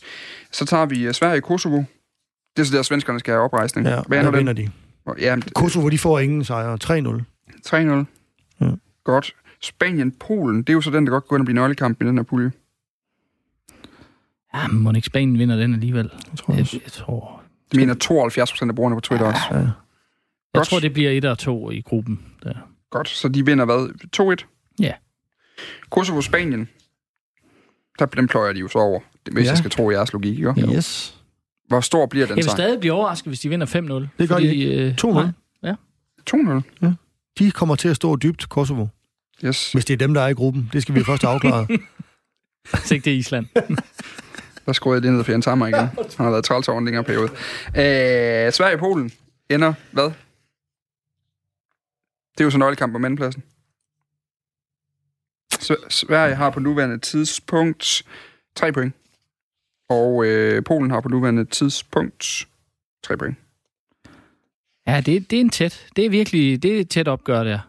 Så 0.52 0.66
tager 0.66 0.86
vi 0.86 1.08
uh, 1.08 1.14
Sverige 1.14 1.38
i 1.38 1.42
Kosovo. 1.42 1.78
Det 2.58 2.62
er 2.62 2.64
så 2.64 2.76
der, 2.78 2.82
svenskerne 2.84 3.20
skal 3.20 3.32
have 3.32 3.44
oprejsning. 3.44 3.88
ja, 3.88 4.02
Hvad 4.08 4.20
ender 4.20 4.32
vinder 4.32 4.54
de. 4.54 4.70
Ja, 5.20 5.36
Kosovo, 5.56 5.90
de 5.90 5.98
får 5.98 6.20
ingen 6.20 6.44
sejre. 6.44 6.78
3-0. 6.84 7.22
3-0. 7.68 8.06
Ja. 8.66 8.72
Godt. 9.04 9.36
Spanien-Polen, 9.62 10.58
det 10.58 10.70
er 10.70 10.74
jo 10.74 10.82
så 10.82 10.92
den, 10.92 11.06
der 11.06 11.12
godt 11.12 11.28
går 11.28 11.36
ind 11.36 11.42
og 11.42 11.46
blive 11.46 11.56
nøglekamp 11.56 12.02
i 12.02 12.06
den 12.06 12.18
her 12.18 12.24
pulje. 12.24 12.52
Ja, 14.56 14.68
men 14.68 14.82
må 14.82 14.92
ikke 14.92 15.06
Spanien 15.06 15.40
vinder 15.40 15.56
den 15.56 15.74
alligevel? 15.74 16.10
Jeg 16.32 16.38
tror, 16.40 16.54
Jeg, 16.54 16.62
også. 16.62 16.80
jeg, 16.84 16.92
tror, 16.92 17.42
Det 17.72 17.80
mener 17.80 17.94
72 17.94 18.52
procent 18.52 18.70
af 18.72 18.76
brugerne 18.76 18.96
på 18.96 19.00
Twitter 19.02 19.26
også. 19.28 19.42
Ja. 19.52 19.58
jeg 19.58 19.72
Godt. 20.54 20.68
tror, 20.68 20.80
det 20.80 20.94
bliver 20.94 21.12
1 21.12 21.26
og 21.26 21.38
2 21.38 21.72
i 21.72 21.82
gruppen. 21.82 22.20
Der. 22.44 22.54
Godt, 22.92 23.10
så 23.10 23.28
de 23.28 23.46
vinder 23.46 23.66
hvad? 23.66 23.90
2-1? 24.42 24.46
Ja. 24.80 24.94
Kosovo-Spanien. 25.92 26.68
Der, 28.00 28.06
dem 28.06 28.28
pløjer 28.28 28.54
de 28.54 28.60
jo 28.60 28.68
så 28.68 28.80
over, 28.80 29.00
hvis 29.32 29.46
Ja. 29.46 29.50
jeg 29.50 29.58
skal 29.58 29.72
tro 29.72 29.92
jeres 29.92 30.14
logik, 30.14 30.38
ikke? 30.38 30.54
Jo. 30.62 30.74
Yes. 30.74 31.18
Hvor 31.68 31.80
stor 31.80 32.06
bliver 32.06 32.26
den 32.26 32.38
Jeg 32.38 32.44
vil 32.46 32.52
stadig 32.52 32.80
blive 32.80 32.94
overrasket, 32.94 33.30
hvis 33.30 33.40
de 33.40 33.50
vinder 33.50 33.66
5-0. 33.66 34.08
Det 34.20 34.30
gør 34.30 34.38
de 34.38 34.64
øh, 34.74 34.96
2-0. 35.02 35.08
nej. 35.64 35.76
2-0. 36.86 36.94
De 37.40 37.52
kommer 37.52 37.76
til 37.76 37.88
at 37.90 37.96
stå 37.96 38.16
dybt, 38.16 38.50
Kosovo. 38.50 38.88
Yes. 39.46 39.72
Hvis 39.72 39.86
det 39.86 39.94
er 39.94 39.98
dem, 39.98 40.14
der 40.14 40.22
er 40.22 40.28
i 40.28 40.34
gruppen. 40.34 40.70
Det 40.74 40.82
skal 40.82 40.96
vi 40.96 41.04
først 41.04 41.22
have 41.24 41.34
afklaret. 41.34 41.68
Hvis 42.80 42.92
ikke 42.92 43.06
det 43.06 43.14
er 43.14 43.18
Island. 43.18 43.46
Der 44.66 44.74
skruede 44.74 44.96
jeg 44.98 45.04
det 45.04 45.14
ned 45.14 45.24
for 45.24 45.32
Jens 45.32 45.46
Hammer 45.46 45.68
igen. 45.68 45.80
Han 46.18 46.26
har 46.26 46.30
været 46.32 46.46
træls 46.46 46.68
over 46.68 46.80
en 46.80 46.86
længere 46.86 47.04
periode. 47.04 47.30
Øh, 47.68 48.52
Sverige-Polen 48.54 49.12
ender 49.50 49.74
hvad? 49.92 50.04
Det 52.34 52.40
er 52.42 52.44
jo 52.44 52.50
så 52.52 52.58
nøglekamp 52.58 52.96
om 52.96 53.06
andenpladsen. 53.06 53.44
S- 55.62 55.72
Sverige 55.96 56.36
har 56.36 56.50
på 56.50 56.60
nuværende 56.60 56.98
tidspunkt 56.98 58.04
3 58.56 58.72
point. 58.74 58.94
Og 59.90 60.26
øh, 60.26 60.64
Polen 60.64 60.92
har 60.92 61.02
på 61.02 61.10
nuværende 61.10 61.46
tidspunkt 61.46 62.48
3 63.04 63.18
point. 63.18 63.36
Ja, 64.88 65.02
det, 65.06 65.32
det 65.32 65.38
er 65.38 65.42
en 65.42 65.50
tæt. 65.50 65.88
Det 65.96 66.06
er 66.06 66.10
virkelig 66.10 66.64
det 66.64 66.76
er 66.76 66.80
et 66.80 66.90
tæt 66.90 67.08
opgør 67.08 67.44
der. 67.44 67.60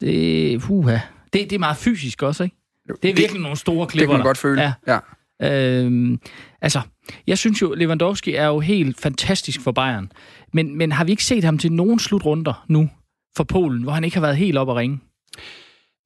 Det, 0.00 0.60
puha. 0.60 0.98
Det, 1.32 1.50
det 1.50 1.52
er 1.52 1.58
meget 1.58 1.76
fysisk 1.76 2.22
også, 2.22 2.42
ikke? 2.44 2.56
Det 3.02 3.10
er 3.10 3.14
virkelig 3.14 3.42
nogle 3.42 3.56
store 3.56 3.80
Det 3.86 3.92
klipper. 3.92 4.12
kan 4.12 4.18
man 4.18 4.26
godt 4.26 4.38
føle. 4.38 4.62
Ja. 4.62 4.72
ja. 4.86 4.98
Øhm, 5.42 6.18
altså, 6.62 6.80
jeg 7.26 7.38
synes 7.38 7.62
jo, 7.62 7.74
Lewandowski 7.74 8.34
er 8.34 8.46
jo 8.46 8.60
helt 8.60 9.00
fantastisk 9.00 9.60
for 9.60 9.72
Bayern. 9.72 10.12
Men, 10.52 10.78
men 10.78 10.92
har 10.92 11.04
vi 11.04 11.10
ikke 11.10 11.24
set 11.24 11.44
ham 11.44 11.58
til 11.58 11.72
nogen 11.72 11.98
slutrunder 11.98 12.64
nu 12.68 12.90
for 13.36 13.44
Polen, 13.44 13.82
hvor 13.82 13.92
han 13.92 14.04
ikke 14.04 14.16
har 14.16 14.20
været 14.20 14.36
helt 14.36 14.58
op 14.58 14.70
at 14.70 14.76
ringe? 14.76 15.00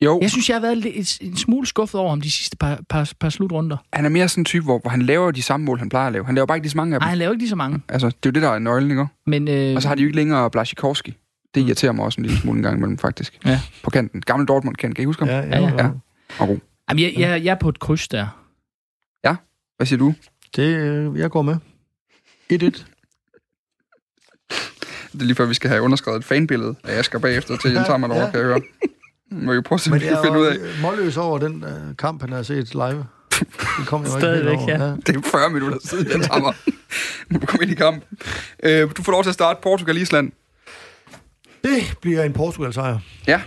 Jo, 0.04 0.18
Jeg 0.22 0.30
synes, 0.30 0.48
jeg 0.48 0.54
har 0.54 0.60
været 0.60 0.78
lidt, 0.78 1.18
en 1.20 1.36
smule 1.36 1.66
skuffet 1.66 2.00
over 2.00 2.10
ham 2.10 2.20
de 2.20 2.30
sidste 2.30 2.56
par, 2.56 2.78
par, 2.88 3.12
par 3.20 3.28
slutrunder. 3.28 3.76
han 3.92 4.04
er 4.04 4.08
mere 4.08 4.28
sådan 4.28 4.40
en 4.40 4.44
type, 4.44 4.64
hvor, 4.64 4.78
hvor 4.78 4.90
han 4.90 5.02
laver 5.02 5.30
de 5.30 5.42
samme 5.42 5.66
mål, 5.66 5.78
han 5.78 5.88
plejer 5.88 6.06
at 6.06 6.12
lave. 6.12 6.24
Han 6.26 6.34
laver 6.34 6.46
bare 6.46 6.56
ikke 6.56 6.64
lige 6.64 6.70
så 6.70 6.76
mange 6.76 6.94
af 6.94 7.00
dem. 7.00 7.04
Nej, 7.04 7.08
han 7.08 7.18
laver 7.18 7.32
ikke 7.32 7.42
lige 7.42 7.48
så 7.48 7.56
mange. 7.56 7.80
Altså, 7.88 8.06
det 8.06 8.14
er 8.14 8.18
jo 8.26 8.30
det, 8.30 8.42
der 8.42 8.48
er 8.50 8.58
nøglen, 8.58 8.90
ikke? 8.90 9.06
Men, 9.26 9.48
øh, 9.48 9.76
Og 9.76 9.82
så 9.82 9.88
har 9.88 9.94
de 9.94 10.02
jo 10.02 10.06
ikke 10.06 10.16
længere 10.16 10.50
Blashikorski. 10.50 11.14
Det 11.54 11.60
irriterer 11.66 11.92
mig 11.92 12.04
også 12.04 12.20
en 12.20 12.26
lille 12.26 12.40
smule 12.40 12.56
en 12.56 12.62
gang 12.62 12.76
imellem, 12.76 12.98
faktisk. 12.98 13.38
Ja. 13.44 13.60
På 13.82 13.90
kanten. 13.90 14.20
Gammel 14.20 14.48
Dortmund-kant, 14.48 14.94
kan 14.96 15.02
I 15.02 15.06
huske 15.06 15.24
ham? 15.24 15.28
Ja, 15.28 15.58
Ja, 15.58 15.68
ja. 15.68 15.84
Ja. 15.84 15.90
Og 16.38 16.46
god. 16.48 16.58
jamen, 16.90 17.02
jeg, 17.02 17.12
jeg, 17.18 17.44
jeg 17.44 17.50
er 17.50 17.58
på 17.58 17.68
et 17.68 17.78
kryds 17.78 18.08
der. 18.08 18.42
Hvad 19.76 19.86
siger 19.86 19.98
du? 19.98 20.14
Det, 20.56 20.62
øh, 20.76 21.18
jeg 21.18 21.30
går 21.30 21.42
med. 21.42 21.56
1-1. 22.52 22.56
Det 25.12 25.22
er 25.22 25.24
lige 25.24 25.34
før, 25.34 25.44
vi 25.46 25.54
skal 25.54 25.70
have 25.70 25.82
underskrevet 25.82 26.18
et 26.18 26.24
fanbillede 26.24 26.74
af 26.84 26.98
Asger 26.98 27.18
bagefter 27.18 27.56
til 27.56 27.72
Jens 27.72 27.88
Hammer, 27.88 28.14
Ja. 28.14 28.24
ja. 28.24 28.30
kan 28.30 28.40
jeg 28.40 28.46
høre. 28.46 28.60
Må 29.30 29.54
vi 29.54 29.60
prøve 29.60 29.76
at 29.76 29.80
se, 29.80 29.92
vi 29.92 29.98
kan 29.98 30.16
finde 30.24 30.38
ud 30.38 30.46
af. 30.46 30.54
jo 30.54 30.60
målløs 30.82 31.16
over 31.16 31.38
den 31.38 31.64
øh, 31.64 31.96
kamp, 31.98 32.20
han 32.20 32.32
har 32.32 32.42
set 32.42 32.74
live. 32.74 33.06
Det 33.78 33.86
kom 33.86 34.00
jo 34.00 34.06
ikke 34.06 34.18
Stadigvæk, 34.20 34.58
over. 34.58 34.70
ja. 34.86 34.96
Det 35.06 35.16
er 35.16 35.20
40 35.30 35.50
minutter 35.50 35.78
siden, 35.84 36.10
Jens 36.10 36.26
Hammer. 36.26 36.52
Nu 37.28 37.38
kommer 37.38 37.62
ind 37.62 37.70
i 37.72 37.74
kamp. 37.74 38.04
Øh, 38.62 38.90
du 38.96 39.02
får 39.02 39.12
lov 39.12 39.22
til 39.22 39.30
at 39.30 39.34
starte 39.34 39.60
Portugal-Island. 39.62 40.32
Det 41.64 41.98
bliver 42.00 42.22
en 42.22 42.32
Portugal-sejr. 42.32 42.98
Ja. 43.26 43.42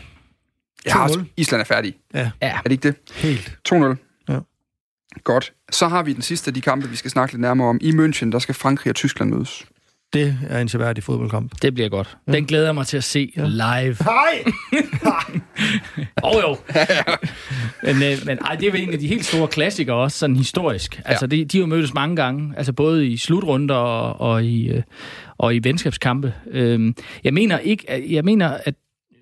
Jeg 0.85 0.93
har 0.93 0.99
2-0. 0.99 1.03
også, 1.03 1.23
Island 1.37 1.61
er 1.61 1.65
færdig. 1.65 1.95
Ja, 2.13 2.31
Ja, 2.41 2.47
Er 2.57 2.61
det 2.61 2.71
ikke 2.71 2.87
det? 2.87 2.95
helt. 3.13 3.57
2-0. 3.73 3.95
Ja. 5.27 5.33
Godt. 5.33 5.53
Så 5.71 5.87
har 5.87 6.03
vi 6.03 6.13
den 6.13 6.21
sidste 6.21 6.49
af 6.49 6.53
de 6.53 6.61
kampe, 6.61 6.89
vi 6.89 6.95
skal 6.95 7.11
snakke 7.11 7.33
lidt 7.33 7.41
nærmere 7.41 7.67
om. 7.67 7.77
I 7.81 7.91
München, 7.91 8.31
der 8.31 8.39
skal 8.39 8.55
Frankrig 8.55 8.89
og 8.91 8.95
Tyskland 8.95 9.31
mødes. 9.31 9.65
Det 10.13 10.37
er 10.49 10.59
en 10.59 10.69
seværdig 10.69 11.03
fodboldkamp. 11.03 11.51
det 11.61 11.73
bliver 11.73 11.89
godt. 11.89 12.17
Den 12.31 12.45
glæder 12.45 12.65
jeg 12.65 12.75
mig 12.75 12.87
til 12.87 12.97
at 12.97 13.03
se 13.03 13.31
Ja. 13.37 13.45
live. 13.47 13.95
Nej! 14.05 14.43
Åh 16.23 16.35
oh, 16.35 16.41
jo. 16.43 16.57
men, 17.83 17.95
øh, 18.03 18.17
men 18.25 18.37
ej, 18.45 18.55
det 18.55 18.67
er 18.67 18.71
jo 18.71 18.77
en 18.87 18.93
af 18.93 18.99
de 18.99 19.07
helt 19.07 19.25
store 19.25 19.47
klassikere 19.47 19.95
også, 19.95 20.17
sådan 20.17 20.35
historisk. 20.35 21.01
Altså, 21.05 21.27
de, 21.27 21.45
de 21.45 21.57
har 21.57 21.59
jo 21.61 21.65
mødtes 21.67 21.93
mange 21.93 22.15
gange, 22.15 22.53
altså 22.57 22.73
både 22.73 23.07
i 23.07 23.17
slutrunder 23.17 23.75
og, 23.75 24.31
og, 24.31 24.43
i, 24.45 24.67
øh, 24.69 24.83
og 25.37 25.55
i 25.55 25.59
venskabskampe. 25.63 26.33
Øhm, 26.51 26.95
jeg 27.23 27.33
mener 27.33 27.57
ikke, 27.57 28.05
jeg 28.15 28.23
mener, 28.25 28.57
at 28.65 28.73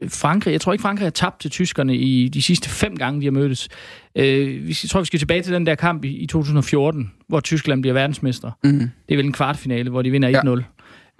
Frankrig, 0.07 0.51
jeg 0.51 0.61
tror 0.61 0.71
ikke, 0.73 0.81
Frankrig 0.81 1.05
har 1.05 1.09
tabt 1.11 1.39
til 1.41 1.51
tyskerne 1.51 1.95
i 1.95 2.27
de 2.27 2.41
sidste 2.41 2.69
fem 2.69 2.95
gange, 2.97 3.21
de 3.21 3.25
har 3.25 3.31
mødtes. 3.31 3.69
Øh, 4.15 4.47
vi- 4.67 4.77
jeg 4.83 4.89
tror, 4.89 4.99
vi 4.99 5.05
skal 5.05 5.19
tilbage 5.19 5.41
til 5.41 5.53
den 5.53 5.65
der 5.65 5.75
kamp 5.75 6.05
i, 6.05 6.17
i 6.17 6.25
2014, 6.27 7.11
hvor 7.27 7.39
Tyskland 7.39 7.81
bliver 7.81 7.93
verdensmester. 7.93 8.51
Mm. 8.63 8.79
Det 8.79 8.89
er 9.09 9.15
vel 9.15 9.25
en 9.25 9.33
kvartfinale, 9.33 9.89
hvor 9.89 10.01
de 10.01 10.11
vinder 10.11 10.29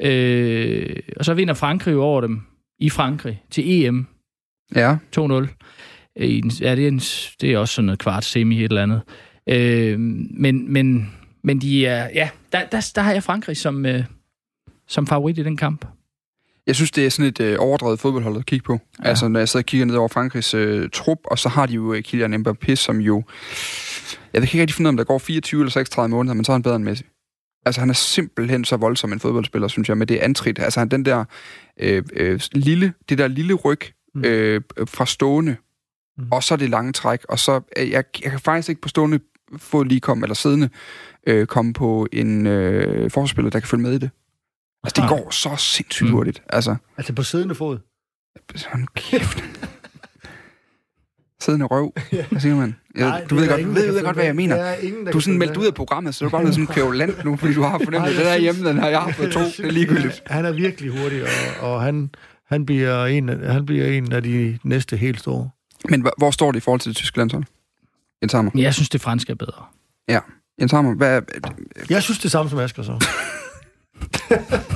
1-0. 0.02 0.06
Øh, 0.08 0.96
og 1.18 1.26
så 1.26 1.34
vinder 1.34 1.54
Frankrig 1.54 1.92
jo 1.94 2.02
over 2.04 2.22
dem 2.22 2.42
i 2.80 2.90
Frankrig 2.90 3.44
til 3.52 3.64
EM 3.86 4.06
Ja. 4.76 4.96
2-0. 5.20 5.22
Øh, 6.20 6.28
i 6.28 6.42
Ja, 6.62 6.76
det 6.76 6.84
er, 6.84 6.88
en, 6.88 7.00
det 7.42 7.44
er 7.54 7.58
også 7.58 7.74
sådan 7.74 7.86
noget 7.86 8.00
kvart 8.00 8.26
semi 8.26 8.58
et 8.58 8.64
eller 8.64 8.84
andet. 8.84 9.02
Øh, 9.50 10.00
men, 10.00 10.74
men, 10.74 11.12
men 11.44 11.62
de 11.62 11.86
er, 11.86 12.10
ja, 12.14 12.30
der, 12.52 12.60
der, 12.72 12.92
der 12.96 13.02
har 13.02 13.12
jeg 13.14 13.24
Frankrig 13.24 13.58
som, 13.58 13.86
øh, 13.86 14.04
som 14.88 15.08
favorit 15.08 15.38
i 15.38 15.44
den 15.44 15.58
kamp. 15.58 15.86
Jeg 16.68 16.76
synes, 16.76 16.92
det 16.92 17.06
er 17.06 17.10
sådan 17.10 17.30
et 17.30 17.40
øh, 17.40 17.56
overdrevet 17.60 18.00
fodboldhold 18.00 18.38
at 18.38 18.46
kigge 18.46 18.64
på. 18.64 18.80
Ja. 19.04 19.10
Altså, 19.10 19.28
når 19.28 19.40
jeg 19.40 19.50
sidder 19.50 19.62
og 19.62 19.66
kigger 19.66 19.86
ned 19.86 19.96
over 19.96 20.08
Frankrigs 20.08 20.54
øh, 20.54 20.90
trup, 20.94 21.18
og 21.26 21.40
så 21.40 21.50
har 21.50 21.66
de 21.66 21.74
jo 21.74 21.94
øh, 21.94 22.04
Kylian 22.04 22.34
Mbappé, 22.48 22.76
som 22.76 23.00
jo... 23.02 23.24
Jeg 24.34 24.42
kan 24.42 24.44
ikke 24.44 24.62
rigtig 24.62 24.76
finde 24.76 24.88
ud 24.88 24.90
af, 24.90 24.94
om 24.94 24.98
der 24.98 25.04
går 25.04 25.18
24 25.18 25.62
eller 25.62 25.72
36 25.72 26.10
måneder, 26.10 26.34
men 26.34 26.46
så 26.46 26.52
er 26.52 26.54
han 26.54 26.64
bedre 26.64 26.76
end 26.76 26.84
Messi. 26.84 27.04
Altså, 27.66 27.82
han 27.82 27.90
er 27.90 27.94
simpelthen 27.94 28.66
så 28.66 28.78
voldsom 28.78 29.14
en 29.14 29.20
fodboldspiller, 29.20 29.68
synes 29.68 29.90
jeg, 29.90 29.98
med 29.98 30.08
det 30.08 30.18
antrit. 30.18 30.60
Altså, 30.60 30.80
han 30.80 30.90
den 30.90 31.06
der 31.06 31.26
øh, 31.80 32.04
øh, 32.14 32.40
lille, 32.52 32.94
det 33.10 33.18
der 33.18 33.28
lille 33.28 33.54
ryg 33.54 33.80
Mm. 34.16 34.24
øh, 34.26 34.62
fra 34.88 35.06
stående, 35.06 35.56
Mm. 36.18 36.24
og 36.32 36.44
så 36.44 36.56
det 36.56 36.70
lange 36.70 36.94
træk, 36.94 37.26
og 37.30 37.40
så... 37.40 37.62
Øh, 37.78 37.90
jeg, 37.92 38.04
jeg 38.24 38.32
kan 38.32 38.40
faktisk 38.40 38.70
ikke 38.70 38.82
på 38.82 38.90
stående 38.90 39.20
fod 39.58 39.86
lige 39.86 40.00
komme, 40.00 40.26
eller 40.26 40.36
siddende, 40.36 40.70
øh, 41.28 41.46
komme 41.48 41.74
på 41.74 42.08
en 42.14 42.48
øh, 42.48 43.12
forspiller, 43.12 43.50
der 43.50 43.60
kan 43.60 43.68
følge 43.68 43.84
med 43.84 43.94
i 43.94 43.98
det. 43.98 44.10
Altså, 44.84 45.02
det 45.02 45.10
går 45.10 45.30
så 45.32 45.56
sindssygt 45.58 46.10
Mm. 46.10 46.16
hurtigt. 46.16 46.42
Altså, 46.50 46.76
Altså 46.98 47.14
på 47.14 47.24
siddende 47.24 47.56
fod. 47.56 47.78
Sådan 48.56 48.88
kæft. 48.96 49.44
Siddende 51.42 51.66
røv. 51.66 51.94
Hvad 52.32 52.40
siger 52.42 52.56
man? 52.56 52.76
Ja, 52.98 53.02
Nej, 53.10 53.26
du 53.30 53.36
det 53.36 53.36
ved 53.36 53.42
der 53.44 53.50
godt, 53.50 53.60
ingen, 53.60 53.76
ved, 53.76 53.88
der 53.88 53.92
ved 53.94 54.04
godt, 54.04 54.16
hvad 54.16 54.26
jeg 54.26 54.36
mener. 54.36 54.56
Der 54.56 54.64
er 54.64 54.76
ingen, 54.76 55.06
der 55.06 55.12
Du 55.12 55.18
er 55.18 55.22
sådan 55.22 55.40
meldt 55.40 55.58
ud 55.58 55.66
af 55.66 55.74
programmet, 55.74 56.16
så 56.16 56.26
du 56.26 56.36
er 56.36 56.42
bare 56.42 56.52
sådan 56.54 56.68
kvævlant 56.68 57.26
nu, 57.26 57.36
fordi 57.38 57.54
du 57.54 57.62
har 57.62 57.78
fornemt, 57.84 58.06
at 58.06 58.14
her 58.14 58.20
synes- 58.34 58.42
hjemme, 58.42 58.70
den 58.70 58.80
her, 58.80 58.88
jeg 58.90 59.02
har 59.02 59.12
fået 59.12 59.32
to. 59.38 59.40
Det 59.40 59.60
er 59.60 59.72
ligegyldigt. 59.72 60.24
Han, 60.26 60.36
han 60.36 60.46
er 60.46 60.52
virkelig 60.52 61.02
hurtig, 61.02 61.24
og, 61.24 61.72
og 61.72 61.82
han, 61.82 62.10
han, 62.46 62.66
bliver 62.66 63.06
en, 63.06 63.30
af- 63.30 63.54
han 63.54 63.66
bliver 63.66 63.86
en 63.88 64.12
af 64.12 64.24
de 64.24 64.60
næste 64.64 64.98
helt 64.98 65.20
store. 65.20 65.50
Men 65.90 66.08
hva- 66.08 66.12
hvor 66.18 66.32
står 66.32 66.52
det 66.52 66.60
i 66.60 66.62
forhold 66.62 66.80
til 66.82 66.90
det 66.90 66.98
tyske 66.98 67.18
landshold? 67.18 67.44
Jens 68.22 68.34
Hammer. 68.34 68.52
Jeg 68.56 68.74
synes, 68.74 68.90
det 68.90 69.02
franske 69.02 69.32
er 69.32 69.36
bedre. 69.36 69.66
Jens 70.62 70.72
Hammer, 70.72 70.96
hvad, 70.96 71.22
Jeg 71.90 72.04
synes 72.04 72.20
det 72.20 72.32
samme 72.32 72.50
som 72.50 72.60
Asger 72.60 72.84
så. 72.84 73.06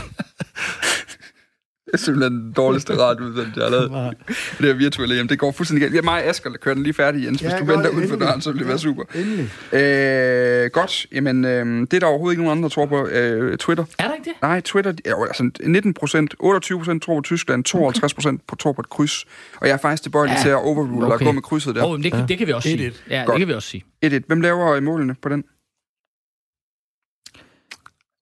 Det 1.92 1.98
er 2.00 2.04
simpelthen 2.04 2.34
den 2.42 2.52
dårligste 2.52 2.94
radioudsendelse, 3.04 3.60
jeg 3.60 3.64
har 3.66 3.72
lavet. 3.72 4.18
Det 4.58 4.66
her 4.66 4.74
virtuelle 4.74 5.16
hjem, 5.16 5.28
det 5.28 5.39
går 5.39 5.52
fuldstændig 5.52 5.82
galt. 5.82 5.96
Ja, 5.96 6.02
mig 6.02 6.14
og 6.24 6.30
Asger 6.30 6.50
kører 6.62 6.76
den 6.76 6.84
lige 6.84 6.94
færdig, 6.94 7.26
Jens. 7.26 7.42
Hvis 7.42 7.52
Ja, 7.52 7.60
du 7.60 7.66
godt, 7.66 7.78
venter 7.78 7.89
uden 7.89 8.10
for 8.10 8.16
døren, 8.16 8.42
så 8.42 8.52
vil 8.52 8.60
det 8.60 8.68
være 8.68 8.80
super. 8.80 9.04
Endelig. 9.16 9.50
Øh, 9.74 10.70
godt. 10.72 11.06
Jamen, 11.12 11.46
øh, 11.46 11.82
det 11.82 11.94
er 11.94 12.00
der 12.00 12.08
overhovedet 12.08 12.34
ikke 12.34 12.44
nogen 12.44 12.58
andre, 12.58 12.70
der 12.70 12.74
tror 12.74 12.86
på. 12.86 13.08
Øh, 13.08 13.58
Twitter. 13.58 13.84
Er 14.00 14.08
der 14.08 14.14
ikke 14.14 14.26
det? 14.30 14.34
Nej, 14.42 14.62
Twitter, 14.62 14.94
jo, 15.10 15.24
altså 15.24 15.52
19 15.66 15.94
procent, 15.94 16.36
28 16.39 16.80
procent 16.80 17.04
tror 17.04 17.16
på 17.16 17.22
Tyskland, 17.22 17.64
52 17.64 18.14
procent 18.14 18.42
på 18.48 18.56
tror 18.56 18.72
på 18.74 18.82
et 18.82 18.89
kryds. 18.89 19.26
Og 19.62 19.68
jeg 19.68 19.74
er 19.74 19.78
faktisk 19.78 20.04
tilbøjelig 20.04 20.36
Ja, 20.38 20.42
til 20.42 20.50
at 20.50 20.56
overrule 20.56 20.96
okay. 20.98 21.06
og 21.06 21.14
okay. 21.14 21.26
gå 21.26 21.32
med 21.32 21.42
krydset 21.42 21.76
der. 21.76 21.84
Åh, 21.86 21.92
oh, 21.92 22.04
det, 22.04 22.26
det 22.28 22.38
kan 22.38 22.48
vi 22.48 22.52
også 22.54 22.70
sige. 22.70 22.89
1-1. 22.89 22.94
Ja, 23.10 23.24
Godt. 23.26 23.34
det 23.36 23.39
kan 23.39 23.48
vi 23.48 23.54
også 23.54 23.70
sige. 23.70 23.84
1-1. 24.06 24.20
Hvem 24.28 24.42
laver 24.42 24.72
øh, 24.74 24.84
målene 24.84 25.16
på 25.22 25.30
den? 25.30 25.44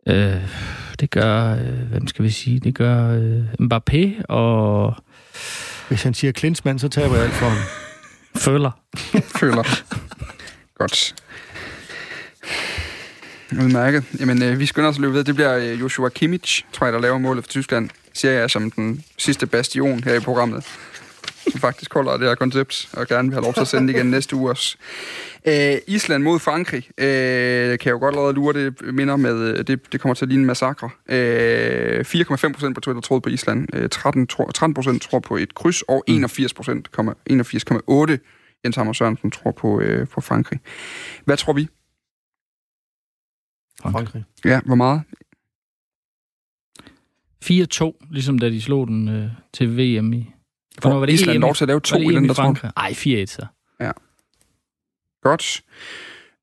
Øh, 0.08 0.36
det 1.00 1.10
gør, 1.10 1.52
øh, 1.54 1.89
hvem 1.91 2.08
skal 2.08 2.26
vi 2.26 2.30
sige, 2.30 2.60
det 2.60 2.76
gør 2.76 3.10
øh, 3.10 3.43
Mbappé 3.62 4.24
og 4.30 4.95
Hvis 5.88 6.04
han 6.04 6.14
siger 6.14 6.32
Klinsmann, 6.32 6.80
så 6.80 6.89
taber 6.89 7.16
jeg 7.16 7.24
alt 7.24 7.34
for 7.34 7.45
ham. 7.45 7.58
Føler. 8.45 8.72
Føler. 9.39 9.64
Godt. 10.78 11.16
Udmærket. 13.52 14.04
Jamen, 14.20 14.43
øh, 14.43 14.60
vi 14.60 14.66
skynder 14.66 14.89
os 14.89 14.95
at 14.95 15.02
løbe 15.02 15.14
ved. 15.14 15.24
Det 15.24 15.36
bliver 15.36 15.58
øh, 15.58 15.80
Joshua 15.80 16.10
Kimmich, 16.10 16.66
tror 16.74 16.88
jeg, 16.88 16.93
der 16.93 17.00
laver 17.00 17.18
målet 17.18 17.43
for 17.43 17.50
Tyskland. 17.50 17.89
Siger 18.14 18.32
jeg 18.32 18.50
som 18.50 18.72
den 18.72 19.04
sidste 19.18 19.45
bastion 19.45 20.04
her 20.04 20.14
i 20.14 20.20
programmet. 20.20 20.64
Faktisk 21.68 21.93
holder 21.93 22.18
det 22.18 22.28
her 22.28 22.36
koncept, 22.36 22.89
og 22.93 23.08
gerne 23.08 23.28
vil 23.28 23.34
have 23.34 23.43
lov 23.43 23.54
til 23.54 23.62
at 23.62 23.68
sende 23.68 23.93
det 23.93 24.00
igen 24.00 24.12
næste 24.12 24.36
uge 24.36 24.50
også. 24.50 24.78
Øh, 25.47 25.78
Island 25.88 26.24
mod 26.24 26.39
Frankrig. 26.39 26.84
Øh, 26.97 27.06
kan 27.80 27.86
jeg 27.86 27.91
jo 27.91 28.00
godt 28.00 28.16
allerede 28.16 28.34
lure, 28.34 28.54
det 28.54 28.82
minder 28.93 29.16
med, 29.16 29.58
øh, 29.58 29.68
det, 29.68 29.91
det 29.91 30.02
kommer 30.02 30.14
til 30.16 30.26
at 30.26 30.30
ligne 30.30 30.41
en 30.41 30.47
massakre. 30.47 30.89
Øh, 31.10 32.06
4,5 32.06 32.54
procent 32.54 32.76
på 32.76 32.82
Twitter 32.82 33.02
troede 33.02 33.22
på 33.22 33.30
Island. 33.30 33.68
Øh, 33.74 33.89
13, 33.89 34.28
tror, 34.28 34.52
13 34.52 34.74
procent 34.74 35.02
tror 35.02 35.20
på 35.20 35.38
et 35.38 35.56
kryds, 35.56 35.82
og 35.82 36.04
81 36.08 36.54
procent, 36.54 36.89
81,8 36.97 38.18
Jens 38.66 38.76
Hammer 38.76 38.93
Sørensen 38.93 39.32
tror 39.32 39.52
på, 39.52 39.82
øh, 39.82 40.08
på 40.08 40.22
Frankrig. 40.22 40.60
Hvad 41.26 41.38
tror 41.38 41.54
vi? 41.54 41.68
Frankrig. 43.82 44.24
Ja, 44.45 44.60
hvor 44.66 44.76
meget? 44.76 45.02
4-2, 47.45 48.08
ligesom 48.12 48.39
da 48.39 48.50
de 48.50 48.62
slog 48.62 48.88
den 48.88 49.08
øh, 49.08 49.30
til 49.54 49.78
VM 49.78 50.14
i... 50.14 50.32
Hvornår 50.82 51.00
var 51.00 51.06
det 51.06 51.14
Island 51.14 51.36
EM 51.36 51.42
i- 51.42 51.46
lov 51.46 51.56
til 51.56 51.64
at 51.64 51.68
lave 51.68 51.80
to 51.80 51.98
i 51.98 52.16
den, 52.16 52.28
der 52.28 52.34
tror 52.34 52.44
Frankrig? 52.44 52.72
Ej, 52.78 52.94
4-1 52.94 53.26
så. 53.26 53.46
Godt. 55.24 55.62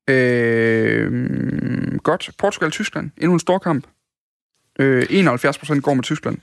Øh, 0.09 1.97
godt. 2.03 2.29
Portugal-Tyskland. 2.37 3.11
Endnu 3.17 3.33
en 3.33 3.39
stor 3.39 3.57
kamp. 3.57 3.87
Øh, 4.79 5.05
71 5.09 5.57
procent 5.57 5.83
går 5.83 5.93
med 5.93 6.03
Tyskland. 6.03 6.37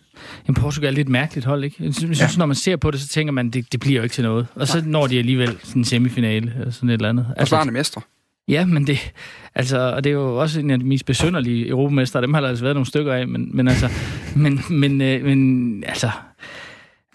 Jamen, 0.49 0.55
Portugal 0.63 0.89
er 0.93 0.95
lidt 0.97 1.09
mærkeligt 1.09 1.47
hold, 1.47 1.65
ikke? 1.65 1.77
Jeg 1.85 1.95
synes, 1.95 2.21
ja. 2.21 2.27
når 2.39 2.47
man 2.47 2.55
ser 2.57 2.77
på 2.77 2.91
det, 2.91 3.01
så 3.01 3.09
tænker 3.09 3.33
man, 3.33 3.51
det, 3.51 3.73
det 3.73 3.81
bliver 3.81 3.97
jo 3.97 4.03
ikke 4.03 4.13
til 4.15 4.25
noget. 4.25 4.47
Og 4.55 4.69
så 4.69 4.83
når 4.87 5.07
de 5.07 5.19
alligevel 5.19 5.59
sådan 5.63 5.81
en 5.81 5.85
semifinale, 5.85 6.53
eller 6.59 6.71
sådan 6.71 6.89
et 6.89 6.93
eller 6.95 7.09
andet. 7.09 7.27
Forsvarende 7.39 7.73
mestre. 7.73 8.03
Ja, 8.49 8.67
men 8.67 8.87
det, 8.87 9.13
altså, 9.55 9.79
og 9.79 10.05
det 10.05 10.11
er 10.11 10.15
jo 10.15 10.37
også 10.41 10.61
en 10.61 10.71
af 10.71 10.79
de 10.79 10.85
mest 10.85 11.07
besynderlige 11.07 11.69
europamestre. 11.69 12.23
Dem 12.23 12.35
har 12.35 12.41
der 12.41 12.49
altså 12.49 12.65
været 12.65 12.77
nogle 12.77 12.87
stykker 12.87 13.13
af, 13.15 13.29
men, 13.29 13.57
men 13.57 13.69
altså, 13.69 13.89
men, 14.37 14.61
men, 14.71 15.01
øh, 15.03 15.25
men 15.25 15.85
altså, 15.87 16.11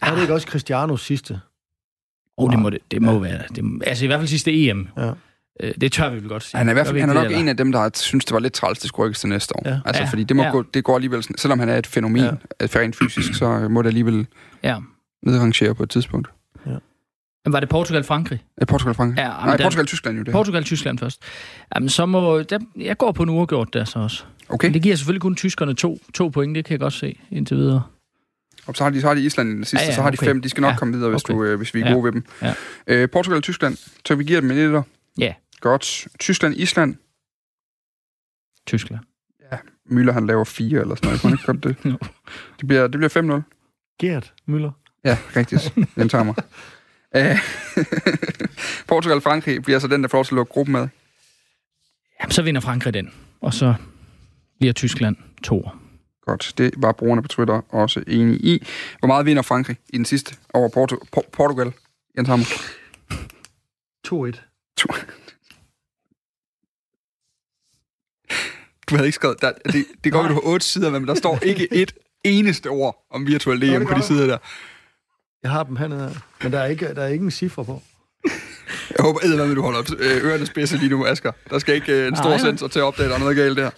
Er 0.02 0.14
det 0.16 0.22
ikke 0.22 0.34
også 0.34 0.48
Cristianos 0.48 1.02
sidste? 1.06 1.40
oh, 2.38 2.52
det 2.52 2.60
må, 2.60 2.70
det, 2.70 2.80
det 2.92 3.02
må 3.02 3.12
ja. 3.12 3.20
være. 3.20 3.42
Det, 3.56 3.82
altså 3.88 4.04
i 4.04 4.08
hvert 4.08 4.20
fald 4.20 4.28
sidste 4.28 4.68
EM. 4.70 4.88
Ja. 4.98 5.12
Øh, 5.60 5.74
Det 5.82 5.92
tør 5.92 6.10
vi 6.10 6.16
vel 6.16 6.28
godt 6.30 6.44
sige. 6.44 6.58
Han 6.58 6.68
er, 6.68 6.72
i 6.72 6.74
hvert 6.74 6.88
fald, 6.88 7.00
han 7.00 7.10
er 7.10 7.14
ikke 7.14 7.22
nok 7.24 7.26
eller? 7.26 7.40
en 7.40 7.48
af 7.48 7.58
dem, 7.58 7.72
der 7.72 7.90
synes, 7.96 8.26
det 8.26 8.34
var 8.34 8.40
lidt 8.40 8.54
træls, 8.54 8.80
det 8.80 8.88
skulle 8.88 9.06
rykkes 9.06 9.20
til 9.20 9.30
næste 9.30 9.56
år. 9.56 9.62
Ja. 9.66 9.80
Altså, 9.86 10.04
Ja. 10.04 10.10
fordi 10.10 10.24
det, 10.24 10.36
må 10.36 10.44
Ja. 10.44 10.50
gå, 10.52 10.62
det 10.74 10.84
går 10.84 10.96
alligevel, 10.96 11.24
sådan- 11.24 11.38
selvom 11.38 11.60
han 11.60 11.70
er 11.70 11.78
et 11.78 11.88
fænomen, 11.88 12.22
Ja. 12.22 12.32
ja. 12.62 12.68
rent 12.80 12.96
fysisk, 12.96 13.34
så 13.36 13.68
må 13.70 13.82
det 13.82 13.88
alligevel 13.88 14.28
Ja. 14.64 14.78
nedrangere 15.26 15.76
på 15.76 15.84
et 15.84 15.90
tidspunkt. 15.90 16.28
Men 17.46 17.54
var 17.54 17.60
det 17.60 17.70
Portugal-Frankrig? 17.70 18.38
Er 18.58 18.66
Portugal 18.66 18.94
Frankrig? 18.94 19.18
Ja, 19.22 19.28
Nej, 19.46 19.58
Portugal-Tyskland 19.64 20.18
jo 20.18 20.24
det. 20.24 20.32
Portugal-Tyskland 20.32 20.98
først. 21.00 21.22
Jamen, 21.76 21.90
så 21.90 22.06
må... 22.06 22.42
Der, 22.42 22.60
jeg 22.76 22.98
går 22.98 23.12
på 23.12 23.24
en 23.24 23.30
uafgjort 23.30 23.74
der 23.74 23.84
så 23.84 24.00
også. 24.00 24.24
Okay, 24.50 24.66
Men 24.68 24.74
det 24.74 24.82
giver 24.84 24.96
selvfølgelig 24.96 25.22
kun 25.22 25.36
tyskerne 25.36 25.74
to, 25.74 26.00
to 26.14 26.28
point, 26.28 26.56
det 26.56 26.66
kan 26.66 26.72
jeg 26.72 26.80
godt 26.80 26.94
se 26.94 27.20
indtil 27.32 27.58
videre. 27.58 27.82
Og 28.70 28.76
så 28.76 28.84
har 28.84 28.92
de, 28.92 29.02
så 29.02 29.08
har 29.08 29.14
de 29.14 29.22
Island 29.22 29.50
i 29.50 29.54
den 29.56 29.66
sidste, 29.66 29.78
Ja, 29.78 29.82
ja, 29.82 29.86
ja, 29.86 29.92
ja, 29.92 29.96
så 29.96 30.02
har 30.02 30.10
de 30.10 30.16
okay. 30.20 30.28
fem. 30.28 30.42
De 30.42 30.50
skal 30.50 30.62
nok 30.62 30.72
Ja, 30.72 30.78
komme 30.78 30.94
videre, 30.94 31.10
hvis, 31.10 31.24
okay. 31.24 31.34
du, 31.34 31.44
øh, 31.44 31.58
hvis 31.58 31.74
vi 31.74 31.82
er 31.82 31.88
Ja. 31.88 31.94
gode 31.94 32.04
ved 32.04 32.12
dem. 32.12 32.26
Ja. 32.42 32.54
Øh, 32.88 33.10
Portugal-Tyskland, 33.10 33.78
så 34.06 34.16
vi 34.16 34.24
giver 34.24 34.42
dem 34.42 34.52
en 34.52 34.58
etter. 34.58 34.82
Ja. 35.18 35.34
Godt. 35.60 36.08
Tyskland-Island. 36.20 36.96
Tyskland. 38.68 39.02
Müller, 39.92 40.12
han 40.12 40.28
laver 40.28 40.44
fire 40.44 40.82
eller 40.82 40.96
sådan 40.96 41.08
noget. 41.08 41.22
Han 41.22 41.32
ikke 41.32 41.44
godt 41.46 41.64
det? 41.64 41.76
Jo. 41.92 41.98
Det 42.60 42.68
bliver, 42.68 42.88
det 42.88 43.00
bliver 43.00 43.42
5-0. 43.44 43.96
Gert 44.00 44.34
Møller. 44.46 44.72
Ja, 45.06 45.18
rigtigt. 45.36 45.74
Den 45.96 46.10
tager 46.10 46.24
mig. 46.24 46.36
Øh, 47.16 47.24
Portugal-Frankrig 48.92 49.64
bliver 49.64 49.80
så 49.80 49.88
den, 49.88 50.02
der 50.04 50.08
får 50.10 50.18
lov 50.18 50.26
til 50.26 50.34
at 50.34 50.36
lukke 50.36 50.52
gruppen 50.52 50.74
med. 50.74 50.88
Jamen, 52.22 52.32
så 52.32 52.42
vinder 52.42 52.62
Frankrig 52.62 52.94
den. 52.94 53.12
Og 53.42 53.54
så 53.54 53.74
bliver 54.60 54.74
Tyskland 54.74 55.16
to. 55.44 55.70
Godt, 56.30 56.54
det 56.58 56.74
var 56.78 56.92
brugerne 56.92 57.22
på 57.22 57.28
Twitter 57.28 57.62
også 57.70 58.04
enige 58.08 58.40
i. 58.40 58.68
Hvor 59.00 59.08
meget 59.08 59.26
vinder 59.26 59.42
Frankrig 59.42 59.78
i 59.90 59.98
den 59.98 60.06
sidste 60.06 60.36
over 60.54 60.70
Porto- 60.70 61.06
Por- 61.18 61.30
Portugal? 61.32 61.74
Jens 62.18 62.28
Hammer. 62.30 62.46
2-1. 64.08 64.40
To- 64.82 64.94
Du 68.90 68.96
havde 68.96 69.08
ikke 69.08 69.16
skrevet... 69.16 69.42
Der, 69.42 69.52
det, 69.66 69.86
det 70.04 70.12
går, 70.12 70.22
at 70.24 70.30
du 70.30 70.34
har 70.34 70.42
otte 70.46 70.66
sider, 70.66 70.90
men 70.92 71.08
der 71.08 71.16
står 71.16 71.40
ikke 71.44 71.74
et 71.74 71.92
eneste 72.24 72.68
ord 72.68 73.06
om 73.12 73.28
virtuel 73.28 73.62
det 73.62 73.76
EM 73.76 73.86
på 73.86 73.94
de 73.94 73.96
der. 73.96 74.02
sider 74.02 74.28
der. 74.28 74.38
Jeg 75.44 75.52
har 75.52 75.64
dem 75.64 75.76
hernede. 75.76 76.10
her. 76.10 76.20
Men 76.44 76.52
der 76.52 76.60
er 76.60 76.66
ikke, 76.66 76.96
der 76.96 77.02
er 77.04 77.08
ikke 77.08 77.26
en 77.26 77.32
cifre 77.32 77.66
på. 77.66 77.82
Jeg 78.98 79.04
håber 79.04 79.20
eddermame, 79.24 79.56
du 79.56 79.62
holder 79.62 79.96
øh, 80.00 80.26
ørerne 80.26 80.46
spidse 80.46 80.78
lige 80.78 80.90
nu, 80.90 81.06
Asger. 81.06 81.32
Der 81.50 81.60
skal 81.60 81.76
ikke 81.76 82.02
øh, 82.02 82.08
en 82.08 82.16
stor 82.16 82.30
Nej. 82.30 82.38
sensor 82.38 82.68
til 82.68 82.80
at 82.80 82.84
opdage, 82.84 83.10
der 83.10 83.16
er 83.16 83.20
noget 83.20 83.36
galt 83.38 83.58
der. 83.58 83.70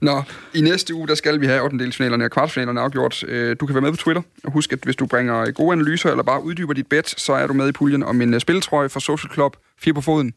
Nå, 0.00 0.22
i 0.54 0.60
næste 0.60 0.94
uge, 0.94 1.08
der 1.08 1.14
skal 1.14 1.40
vi 1.40 1.46
have 1.46 1.62
8. 1.62 1.92
finalerne 1.92 2.24
og 2.24 2.30
kvartfinalerne 2.30 2.80
afgjort. 2.80 3.24
Øh, 3.28 3.56
Du 3.60 3.66
kan 3.66 3.74
være 3.74 3.82
med 3.82 3.90
på 3.90 3.96
Twitter, 3.96 4.22
og 4.44 4.52
husk, 4.52 4.72
at 4.72 4.78
hvis 4.82 4.96
du 4.96 5.06
bringer 5.06 5.50
gode 5.50 5.72
analyser, 5.72 6.10
eller 6.10 6.22
bare 6.22 6.44
uddyber 6.44 6.72
dit 6.72 6.86
bet, 6.86 7.20
så 7.20 7.32
er 7.32 7.46
du 7.46 7.52
med 7.52 7.68
i 7.68 7.72
puljen 7.72 8.02
om 8.02 8.22
en 8.22 8.40
spiltrøje 8.40 8.88
fra 8.88 9.00
Social 9.00 9.32
Club 9.32 9.56
4 9.80 9.94
på 9.94 10.00
foden, 10.00 10.32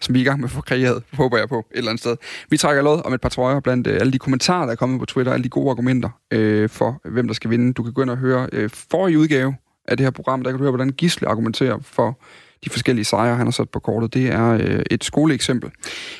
som 0.00 0.14
vi 0.14 0.18
er 0.18 0.22
i 0.22 0.24
gang 0.24 0.40
med 0.40 0.48
at 0.48 0.52
få 0.52 0.60
kreeret, 0.60 1.02
håber 1.12 1.38
jeg 1.38 1.48
på, 1.48 1.58
et 1.58 1.78
eller 1.78 1.90
andet 1.90 2.00
sted. 2.00 2.16
Vi 2.50 2.56
trækker 2.56 2.82
lod 2.82 3.02
om 3.04 3.12
et 3.14 3.20
par 3.20 3.28
trøjer 3.28 3.60
blandt 3.60 3.86
øh, 3.86 4.00
alle 4.00 4.12
de 4.12 4.18
kommentarer, 4.18 4.64
der 4.64 4.72
er 4.72 4.76
kommet 4.76 5.00
på 5.00 5.06
Twitter, 5.06 5.32
alle 5.32 5.44
de 5.44 5.48
gode 5.48 5.70
argumenter 5.70 6.08
øh, 6.30 6.68
for, 6.68 7.00
hvem 7.04 7.26
der 7.26 7.34
skal 7.34 7.50
vinde. 7.50 7.72
Du 7.72 7.82
kan 7.82 7.92
gå 7.92 8.02
ind 8.02 8.10
og 8.10 8.16
høre 8.16 8.48
øh, 8.52 8.70
forrige 8.90 9.18
udgave 9.18 9.54
af 9.88 9.96
det 9.96 10.06
her 10.06 10.10
program, 10.10 10.42
der 10.42 10.50
kan 10.50 10.58
du 10.58 10.64
høre, 10.64 10.70
hvordan 10.70 10.90
Gisle 10.92 11.28
argumenterer 11.28 11.78
for 11.82 12.18
de 12.64 12.70
forskellige 12.70 13.04
sejre, 13.04 13.36
han 13.36 13.46
har 13.46 13.50
sat 13.50 13.70
på 13.70 13.78
kortet. 13.80 14.14
Det 14.14 14.26
er 14.26 14.48
øh, 14.50 14.82
et 14.90 15.04
skoleeksempel. 15.04 15.70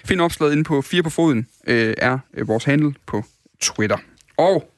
Find 0.05 0.21
opslaget 0.21 0.53
inde 0.53 0.65
på 0.65 0.83
4 0.83 1.03
på 1.03 1.11
foden, 1.11 1.47
øh, 1.67 1.95
er 1.99 2.19
øh, 2.35 2.49
vores 2.49 2.65
handle 2.65 2.95
på 3.07 3.25
Twitter. 3.61 3.97
Og 4.39 4.71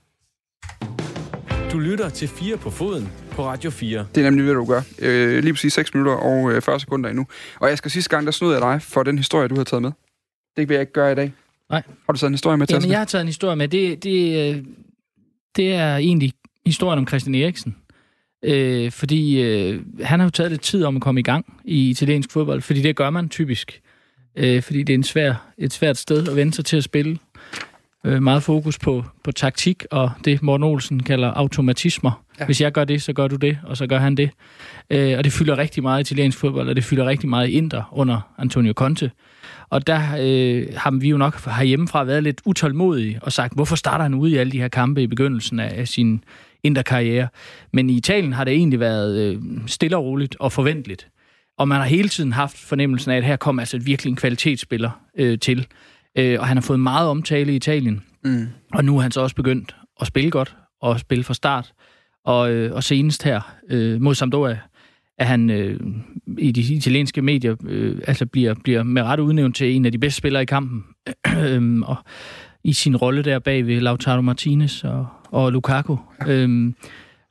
Du 1.73 1.79
lytter 1.79 2.09
til 2.09 2.29
4 2.29 2.57
på 2.57 2.71
foden 2.71 3.09
på 3.31 3.45
Radio 3.47 3.71
4. 3.71 4.07
det 4.15 4.21
er 4.21 4.31
nemlig 4.31 4.47
det, 4.47 4.55
du 4.55 4.65
gør. 4.65 4.83
Øh, 4.99 5.43
lige 5.43 5.53
præcis 5.53 5.73
6 5.73 5.95
minutter 5.95 6.13
og 6.13 6.53
øh, 6.53 6.63
40 6.63 6.81
sekunder 6.81 7.11
endnu. 7.11 7.27
Og 7.61 7.69
jeg 7.69 7.79
skal 7.79 7.91
sidste 7.91 8.11
gang, 8.11 8.27
der 8.27 8.33
snød 8.33 8.53
jeg 8.53 8.61
dig 8.61 8.83
for 8.83 9.03
den 9.03 9.19
historie, 9.19 9.49
du 9.49 9.57
har 9.57 9.65
taget 9.65 9.83
med. 9.83 9.93
Det 10.57 10.69
vil 10.69 10.75
jeg 10.75 10.81
ikke 10.81 10.93
gøre 10.93 11.13
i 11.13 11.15
dag. 11.15 11.33
Nej. 11.71 11.83
Har 12.07 12.13
du 12.13 12.19
taget 12.19 12.29
en 12.29 12.35
historie 12.35 12.57
med 12.57 12.67
til 12.67 12.75
Jamen, 12.75 12.91
jeg 12.91 12.99
har 12.99 13.05
taget 13.05 13.23
en 13.23 13.29
historie 13.29 13.57
med. 13.57 13.69
Det, 13.69 14.05
det, 14.05 14.55
øh, 14.57 14.65
det 15.57 15.75
er 15.75 15.97
egentlig 15.97 16.33
historien 16.67 16.99
om 16.99 17.07
Christian 17.07 17.35
Eriksen. 17.35 17.77
Øh, 18.43 18.91
fordi 18.91 19.43
øh, 19.43 19.81
han 20.03 20.21
har 20.21 20.27
jo 20.27 20.31
taget 20.31 20.51
lidt 20.51 20.63
tid 20.63 20.85
om 20.85 20.97
at 20.97 21.03
komme 21.03 21.21
i 21.21 21.23
gang 21.23 21.61
i 21.65 21.91
italiensk 21.91 22.33
fodbold, 22.33 22.63
fordi 22.63 22.83
det 22.83 22.97
gør 22.97 23.11
man 23.11 23.29
typisk. 23.29 23.81
Øh, 24.37 24.63
fordi 24.63 24.83
det 24.83 24.93
er 24.93 24.99
en 24.99 25.03
svær, 25.03 25.53
et 25.59 25.73
svært 25.73 25.97
sted 25.97 26.29
at 26.29 26.37
vende 26.37 26.55
sig 26.55 26.65
til 26.65 26.77
at 26.77 26.85
spille. 26.85 27.19
Øh, 28.07 28.23
meget 28.23 28.43
fokus 28.43 28.79
på, 28.79 29.05
på 29.25 29.33
taktik 29.33 29.85
og 29.91 30.11
det, 30.25 30.43
Morten 30.43 30.65
Olsen 30.65 31.03
kalder 31.03 31.33
automatismer. 31.33 32.25
Ja. 32.41 32.45
Hvis 32.45 32.61
jeg 32.61 32.73
gør 32.73 32.85
det, 32.85 33.03
så 33.03 33.13
gør 33.13 33.29
du 33.29 33.37
det, 33.37 33.59
og 33.65 33.77
så 33.77 33.87
gør 33.87 33.99
han 33.99 34.15
det. 34.15 34.31
Øh, 34.91 35.19
og 35.19 35.25
det 35.25 35.33
fylder 35.33 35.59
rigtig 35.59 35.83
meget 35.83 35.99
i 35.99 36.01
italiensk 36.01 36.39
fodbold, 36.39 36.69
og 36.69 36.77
det 36.77 36.85
fylder 36.85 37.07
rigtig 37.07 37.29
meget 37.29 37.49
i 37.49 37.53
Inter 37.53 37.83
under 37.93 38.35
Antonio 38.39 38.73
Conte. 38.73 39.11
Og 39.71 39.87
der 39.87 40.01
øh, 40.21 40.67
har 40.77 40.91
vi 40.91 41.09
jo 41.09 41.17
nok 41.17 41.45
herhjemmefra 41.45 42.05
været 42.05 42.23
lidt 42.23 42.41
utålmodige 42.45 43.19
og 43.23 43.33
sagt, 43.33 43.55
hvorfor 43.55 43.77
starter 43.77 44.03
han 44.03 44.15
ude 44.15 44.33
i 44.33 44.37
alle 44.37 44.53
de 44.53 44.61
her 44.61 44.69
kampe 44.69 45.03
i 45.03 45.07
begyndelsen 45.07 45.61
af, 45.61 45.81
af 45.81 45.89
sin 45.89 46.25
interkarriere. 46.63 47.29
Men 47.73 47.91
i 47.91 47.97
Italien 47.97 48.33
har 48.33 48.45
det 48.45 48.55
egentlig 48.55 48.81
været 48.81 49.19
øh, 49.19 49.43
stille 49.67 49.97
og 49.97 50.05
roligt 50.05 50.37
og 50.41 50.53
forventeligt. 50.53 51.09
Og 51.59 51.69
man 51.69 51.79
har 51.79 51.85
hele 51.85 52.09
tiden 52.09 52.33
haft 52.33 52.59
fornemmelsen 52.59 53.11
af, 53.11 53.17
at 53.17 53.25
her 53.25 53.37
kommer 53.37 53.63
altså 53.63 53.79
virkelig 53.79 54.11
en 54.11 54.17
kvalitetsspiller 54.17 54.91
øh, 55.19 55.39
til. 55.39 55.67
Øh, 56.19 56.41
og 56.41 56.47
han 56.47 56.57
har 56.57 56.63
fået 56.63 56.81
meget 56.81 57.09
omtale 57.09 57.53
i 57.53 57.57
Italien. 57.57 58.03
Mm. 58.25 58.47
Og 58.75 58.85
nu 58.85 58.97
er 58.97 59.01
han 59.01 59.11
så 59.11 59.21
også 59.21 59.37
begyndt 59.37 59.77
at 60.01 60.07
spille 60.07 60.31
godt 60.31 60.57
og 60.81 61.01
spille 61.01 61.25
fra 61.25 61.35
start. 61.35 61.73
Og, 62.25 62.53
øh, 62.53 62.75
og 62.75 62.85
senest 62.85 63.23
her 63.23 63.41
øh, 63.71 64.01
mod 64.01 64.15
Sampdoria, 64.15 64.59
at 65.19 65.27
han 65.27 65.51
øh, 65.51 65.81
i 66.39 66.53
de 66.53 66.75
italienske 66.75 67.23
medier 67.23 67.57
øh, 67.65 67.99
altså 68.07 68.27
bliver, 68.27 68.55
bliver 68.65 68.83
med 68.83 69.03
ret 69.03 69.21
udnævnt 69.21 69.57
til 69.57 69.77
en 69.77 69.87
af 69.87 69.93
de 69.93 69.99
bedste 69.99 70.19
spillere 70.19 70.43
i 70.43 70.47
kampen. 70.47 70.85
øhm, 71.45 71.83
og 71.83 71.97
i 72.65 72.73
sin 72.73 72.97
rolle 72.97 73.23
der 73.23 73.39
bag 73.39 73.67
ved 73.67 73.81
Lautaro 73.81 74.21
Martinez 74.21 74.85
og, 74.85 75.07
og 75.31 75.53
Lukaku. 75.53 75.97
Øhm, 76.27 76.75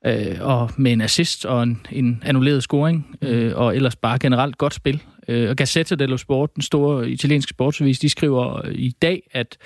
øh, 0.06 0.38
og 0.42 0.72
med 0.78 0.92
en 0.92 1.02
assist 1.02 1.46
og 1.46 1.64
en, 1.64 1.86
en 1.92 2.24
annulleret 2.26 2.64
scoring, 2.64 3.18
øh, 3.22 3.52
og 3.56 3.76
ellers 3.76 3.96
bare 3.96 4.20
generelt 4.20 4.58
godt 4.58 4.74
spil. 4.74 5.04
Øh, 5.28 5.50
og 5.50 5.56
Gazzetta 5.56 5.96
dello 5.96 6.18
Sport, 6.18 6.56
den 6.56 6.62
store 6.62 7.10
italienske 7.10 7.50
sportsvis, 7.50 8.00
de 8.00 8.10
skriver 8.10 8.70
i 8.70 8.94
dag, 9.02 9.22
at 9.32 9.58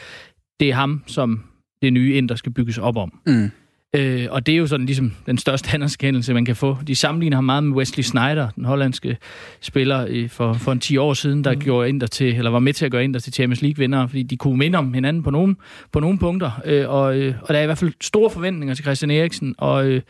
det 0.59 0.69
er 0.69 0.73
ham, 0.73 1.03
som 1.07 1.43
det 1.81 1.93
nye 1.93 2.13
ind, 2.13 2.29
der 2.29 2.35
skal 2.35 2.51
bygges 2.51 2.77
op 2.77 2.97
om. 2.97 3.19
Mm. 3.27 3.51
Øh, 3.95 4.27
og 4.29 4.45
det 4.45 4.53
er 4.53 4.57
jo 4.57 4.67
sådan 4.67 4.85
ligesom 4.85 5.13
den 5.25 5.37
største 5.37 5.69
anerkendelse, 5.75 6.33
man 6.33 6.45
kan 6.45 6.55
få. 6.55 6.77
De 6.87 6.95
sammenligner 6.95 7.37
ham 7.37 7.43
meget 7.43 7.63
med 7.63 7.77
Wesley 7.77 8.03
Snyder, 8.03 8.49
den 8.49 8.65
hollandske 8.65 9.17
spiller 9.61 10.05
øh, 10.09 10.29
for, 10.29 10.53
for 10.53 10.71
en 10.71 10.79
10 10.79 10.97
år 10.97 11.13
siden, 11.13 11.43
der 11.43 11.53
mm. 11.53 11.59
gjorde 11.59 11.89
Inter 11.89 12.07
til, 12.07 12.35
eller 12.35 12.51
var 12.51 12.59
med 12.59 12.73
til 12.73 12.85
at 12.85 12.91
gøre 12.91 13.03
Inter 13.03 13.19
til 13.19 13.33
Champions 13.33 13.61
League-vinder, 13.61 14.07
fordi 14.07 14.23
de 14.23 14.37
kunne 14.37 14.57
minde 14.57 14.77
om 14.77 14.93
hinanden 14.93 15.23
på 15.23 15.29
nogle, 15.29 15.55
på 15.91 15.99
nogle 15.99 16.19
punkter. 16.19 16.51
Øh, 16.65 16.89
og, 16.89 17.17
øh, 17.17 17.35
og 17.41 17.53
der 17.53 17.59
er 17.59 17.63
i 17.63 17.65
hvert 17.65 17.77
fald 17.77 17.93
store 18.01 18.29
forventninger 18.29 18.75
til 18.75 18.83
Christian 18.83 19.11
Eriksen, 19.11 19.55
og, 19.57 19.85
øh, 19.85 20.01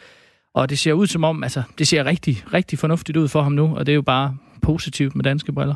og 0.53 0.69
det 0.69 0.79
ser 0.79 0.93
ud 0.93 1.07
som 1.07 1.23
om, 1.23 1.43
altså 1.43 1.63
det 1.77 1.88
ser 1.88 2.05
rigtig, 2.05 2.43
rigtig 2.53 2.79
fornuftigt 2.79 3.17
ud 3.17 3.27
for 3.27 3.41
ham 3.41 3.51
nu, 3.51 3.75
og 3.75 3.86
det 3.86 3.91
er 3.91 3.95
jo 3.95 4.01
bare 4.01 4.38
positivt 4.61 5.15
med 5.15 5.23
danske 5.23 5.53
briller. 5.53 5.75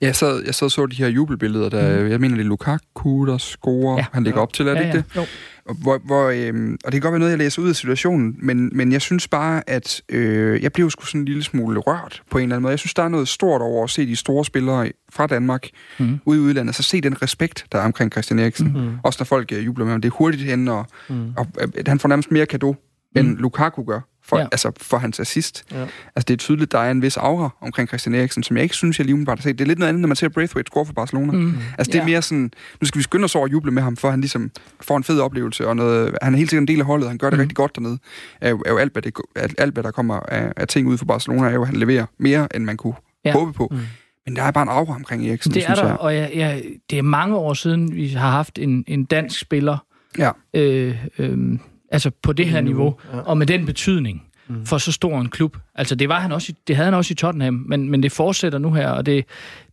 Jeg 0.00 0.16
sad, 0.16 0.42
jeg 0.46 0.54
sad 0.54 0.64
og 0.64 0.70
så 0.70 0.86
de 0.86 0.96
her 0.96 1.08
jubelbilleder, 1.08 1.68
der, 1.68 2.02
mm. 2.02 2.10
jeg 2.10 2.20
mener, 2.20 2.36
det 2.36 2.42
er 2.44 2.48
Lukaku, 2.48 3.26
der 3.26 3.38
scorer. 3.38 3.96
Ja. 3.98 4.06
Han 4.12 4.24
ligger 4.24 4.40
op 4.40 4.52
til, 4.52 4.68
er 4.68 4.74
det 4.74 4.80
Ja, 4.80 4.86
ikke 4.86 4.96
ja. 5.14 5.20
det? 5.20 5.28
Jo. 5.66 5.74
Hvor, 5.82 5.98
hvor, 6.04 6.28
øhm, 6.28 6.72
og 6.84 6.92
det 6.92 6.92
kan 6.92 7.00
godt 7.00 7.12
være 7.12 7.18
noget, 7.18 7.30
jeg 7.30 7.38
læser 7.38 7.62
ud 7.62 7.68
af 7.68 7.76
situationen, 7.76 8.36
men, 8.38 8.70
men 8.74 8.92
jeg 8.92 9.00
synes 9.00 9.28
bare, 9.28 9.62
at 9.70 10.02
øh, 10.08 10.62
jeg 10.62 10.72
blev 10.72 10.90
sgu 10.90 11.04
sådan 11.04 11.20
en 11.20 11.24
lille 11.24 11.42
smule 11.42 11.80
rørt 11.80 12.22
på 12.30 12.38
en 12.38 12.42
eller 12.42 12.56
anden 12.56 12.62
måde. 12.62 12.70
Jeg 12.70 12.78
synes, 12.78 12.94
der 12.94 13.02
er 13.02 13.08
noget 13.08 13.28
stort 13.28 13.60
over 13.62 13.84
at 13.84 13.90
se 13.90 14.06
de 14.06 14.16
store 14.16 14.44
spillere 14.44 14.90
fra 15.12 15.26
Danmark 15.26 15.66
Mm. 15.98 16.18
ude 16.26 16.38
i 16.38 16.40
udlandet, 16.40 16.74
så 16.74 16.82
se 16.82 17.00
den 17.00 17.22
respekt, 17.22 17.66
der 17.72 17.78
er 17.78 17.84
omkring 17.84 18.12
Christian 18.12 18.38
Eriksen. 18.38 18.66
Mm. 18.76 18.90
Også 19.02 19.16
når 19.20 19.24
folk 19.24 19.52
øh, 19.52 19.66
jubler 19.66 19.84
med 19.84 19.92
ham. 19.92 20.00
Det 20.00 20.08
er 20.08 20.14
hurtigt 20.18 20.42
hen, 20.42 20.68
og, 20.68 20.86
mm. 21.08 21.32
og 21.36 21.46
øh, 21.60 21.68
han 21.86 21.98
får 21.98 22.08
nærmest 22.08 22.30
mere 22.30 22.46
kado, 22.46 22.76
end 23.16 23.28
Mm. 23.28 23.34
Lukaku 23.36 23.84
gør. 23.84 24.00
For, 24.26 24.38
Ja. 24.38 24.44
altså 24.52 24.72
for 24.80 24.98
hans 24.98 25.20
assist. 25.20 25.64
Ja. 25.72 25.80
Altså 25.80 26.24
det 26.28 26.30
er 26.30 26.36
tydeligt, 26.36 26.72
der 26.72 26.78
er 26.78 26.90
en 26.90 27.02
vis 27.02 27.16
aura 27.16 27.48
omkring 27.60 27.88
Christian 27.88 28.14
Eriksen, 28.14 28.42
som 28.42 28.56
jeg 28.56 28.62
ikke 28.62 28.74
synes, 28.74 28.98
jeg 28.98 29.04
lige 29.04 29.14
umiddelbart 29.14 29.38
har 29.38 29.42
set. 29.42 29.58
Det 29.58 29.64
er 29.64 29.68
lidt 29.68 29.78
noget 29.78 29.88
andet, 29.88 30.00
når 30.00 30.06
man 30.08 30.16
ser 30.16 30.28
Braithwaite 30.28 30.68
score 30.68 30.86
for 30.86 30.92
Barcelona. 30.92 31.32
Mm. 31.32 31.54
Altså 31.78 31.92
det 31.92 31.98
er 31.98 32.02
Ja. 32.02 32.08
mere 32.08 32.22
sådan, 32.22 32.50
nu 32.80 32.86
skal 32.86 32.98
vi 32.98 33.02
skynde 33.02 33.24
os 33.24 33.34
over 33.34 33.46
at 33.46 33.52
juble 33.52 33.70
med 33.70 33.82
ham, 33.82 33.96
for 33.96 34.10
han 34.10 34.20
ligesom 34.20 34.50
får 34.80 34.96
en 34.96 35.04
fed 35.04 35.20
oplevelse, 35.20 35.68
og 35.68 35.76
noget, 35.76 36.14
han 36.22 36.34
er 36.34 36.38
helt 36.38 36.50
sikkert 36.50 36.62
en 36.62 36.68
del 36.68 36.80
af 36.80 36.86
holdet, 36.86 37.08
han 37.08 37.18
gør 37.18 37.30
det 37.30 37.36
mm. 37.36 37.40
rigtig 37.40 37.56
godt 37.56 37.76
dernede. 37.76 37.98
Er 38.40 38.50
jo, 38.50 38.62
er 38.66 38.70
jo 38.70 38.76
alt, 38.78 38.92
hvad 38.92 39.02
det, 39.02 39.14
alt, 39.58 39.72
hvad 39.74 39.82
der 39.82 39.90
kommer 39.90 40.14
af, 40.20 40.52
af 40.56 40.68
ting 40.68 40.88
ud 40.88 40.98
for 40.98 41.04
Barcelona, 41.04 41.48
er 41.48 41.52
jo, 41.54 41.62
at 41.62 41.68
han 41.68 41.76
leverer 41.76 42.06
mere, 42.18 42.56
end 42.56 42.64
man 42.64 42.76
kunne 42.76 42.94
Ja. 43.24 43.32
håbe 43.32 43.52
på. 43.52 43.68
Mm. 43.70 43.76
Mm. 43.76 43.82
Men 44.26 44.36
der 44.36 44.42
er 44.42 44.50
bare 44.50 44.62
en 44.62 44.68
aura 44.68 44.94
omkring 44.94 45.28
Eriksen, 45.28 45.54
Det 45.54 45.60
er 45.62 45.66
synes 45.66 45.78
der, 45.78 45.86
jeg. 45.86 45.96
og 45.98 46.14
jeg, 46.14 46.30
jeg, 46.34 46.62
det 46.90 46.98
er 46.98 47.02
mange 47.02 47.36
år 47.36 47.54
siden, 47.54 47.94
vi 47.94 48.08
har 48.08 48.30
haft 48.30 48.58
en, 48.58 48.84
en 48.86 49.04
dansk 49.04 49.40
spiller 49.40 49.78
Ja. 50.18 50.30
øh, 50.54 50.96
øh, 51.18 51.58
altså 51.94 52.10
på 52.22 52.32
det 52.32 52.46
her 52.46 52.60
niveau, 52.60 52.94
Ja. 53.12 53.18
og 53.20 53.38
med 53.38 53.46
den 53.46 53.66
betydning 53.66 54.22
mm. 54.48 54.66
for 54.66 54.78
så 54.78 54.92
stor 54.92 55.20
en 55.20 55.28
klub. 55.28 55.56
Altså 55.74 55.94
det 55.94 56.08
var 56.08 56.20
han 56.20 56.32
også, 56.32 56.52
i- 56.52 56.56
det 56.68 56.76
havde 56.76 56.84
han 56.84 56.94
også 56.94 57.12
i 57.12 57.14
Tottenham, 57.14 57.64
men, 57.68 57.90
men 57.90 58.02
det 58.02 58.12
fortsætter 58.12 58.58
nu 58.58 58.72
her, 58.72 58.88
og 58.90 59.06
det, 59.06 59.24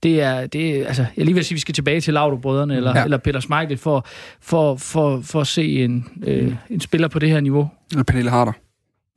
det 0.03 0.21
er, 0.21 0.47
det 0.47 0.85
altså 0.85 1.05
jeg 1.17 1.25
lige 1.25 1.35
vil 1.35 1.45
sige, 1.45 1.53
at 1.53 1.55
vi 1.55 1.59
skal 1.61 1.73
tilbage 1.75 2.01
til 2.01 2.13
Laudrup-brødrene, 2.13 2.75
eller, 2.75 2.91
ja. 2.91 2.97
Ja. 2.97 3.03
eller 3.03 3.17
Peter 3.17 3.39
Schmeichel, 3.39 3.77
for, 3.77 4.05
for, 4.41 4.75
for, 4.75 5.21
for 5.21 5.41
at 5.41 5.47
se 5.47 5.83
en, 5.83 6.05
øh, 6.27 6.55
en 6.69 6.79
spiller 6.79 7.07
på 7.07 7.19
det 7.19 7.29
her 7.29 7.39
niveau. 7.39 7.69
Og 7.97 8.05
Pernille 8.05 8.31
Harder. 8.31 8.51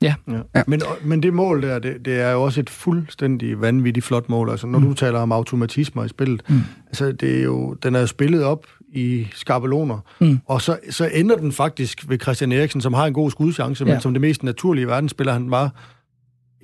Ja. 0.05 0.15
Ja. 0.55 0.63
Men, 0.67 0.83
men 1.05 1.23
det 1.23 1.35
mål 1.35 1.63
der, 1.63 1.79
det, 1.79 2.05
det 2.05 2.21
er 2.21 2.31
jo 2.31 2.43
også 2.43 2.61
et 2.61 2.71
fuldstændig 2.71 3.61
vanvittigt 3.61 4.07
flot 4.07 4.29
mål. 4.29 4.51
Altså, 4.51 4.67
når 4.67 4.79
mm. 4.79 4.87
du 4.87 4.95
taler 4.95 5.19
om 5.19 5.33
automatismer 5.33 6.05
i 6.05 6.09
spillet, 6.09 6.43
mm. 6.49 6.61
altså, 6.87 7.13
det 7.13 7.39
er 7.39 7.43
jo, 7.43 7.75
den 7.75 7.95
er 7.95 8.01
jo 8.01 8.07
spillet 8.07 8.45
op 8.45 8.67
i 8.93 9.27
skabeloner, 9.35 9.99
Mm. 10.21 10.39
og 10.47 10.63
så, 10.63 10.79
så 10.91 11.11
ender 11.15 11.37
den 11.37 11.53
faktisk 11.53 12.09
ved 12.09 12.19
Christian 12.19 12.53
Eriksen, 12.53 12.81
som 12.81 12.93
har 12.95 13.07
en 13.07 13.13
god 13.13 13.31
skudchance, 13.31 13.85
ja. 13.85 13.93
Men 13.93 14.01
som 14.01 14.15
det 14.15 14.21
mest 14.21 14.43
naturlige 14.43 14.83
i 14.83 14.87
verden 14.87 15.09
spiller 15.09 15.35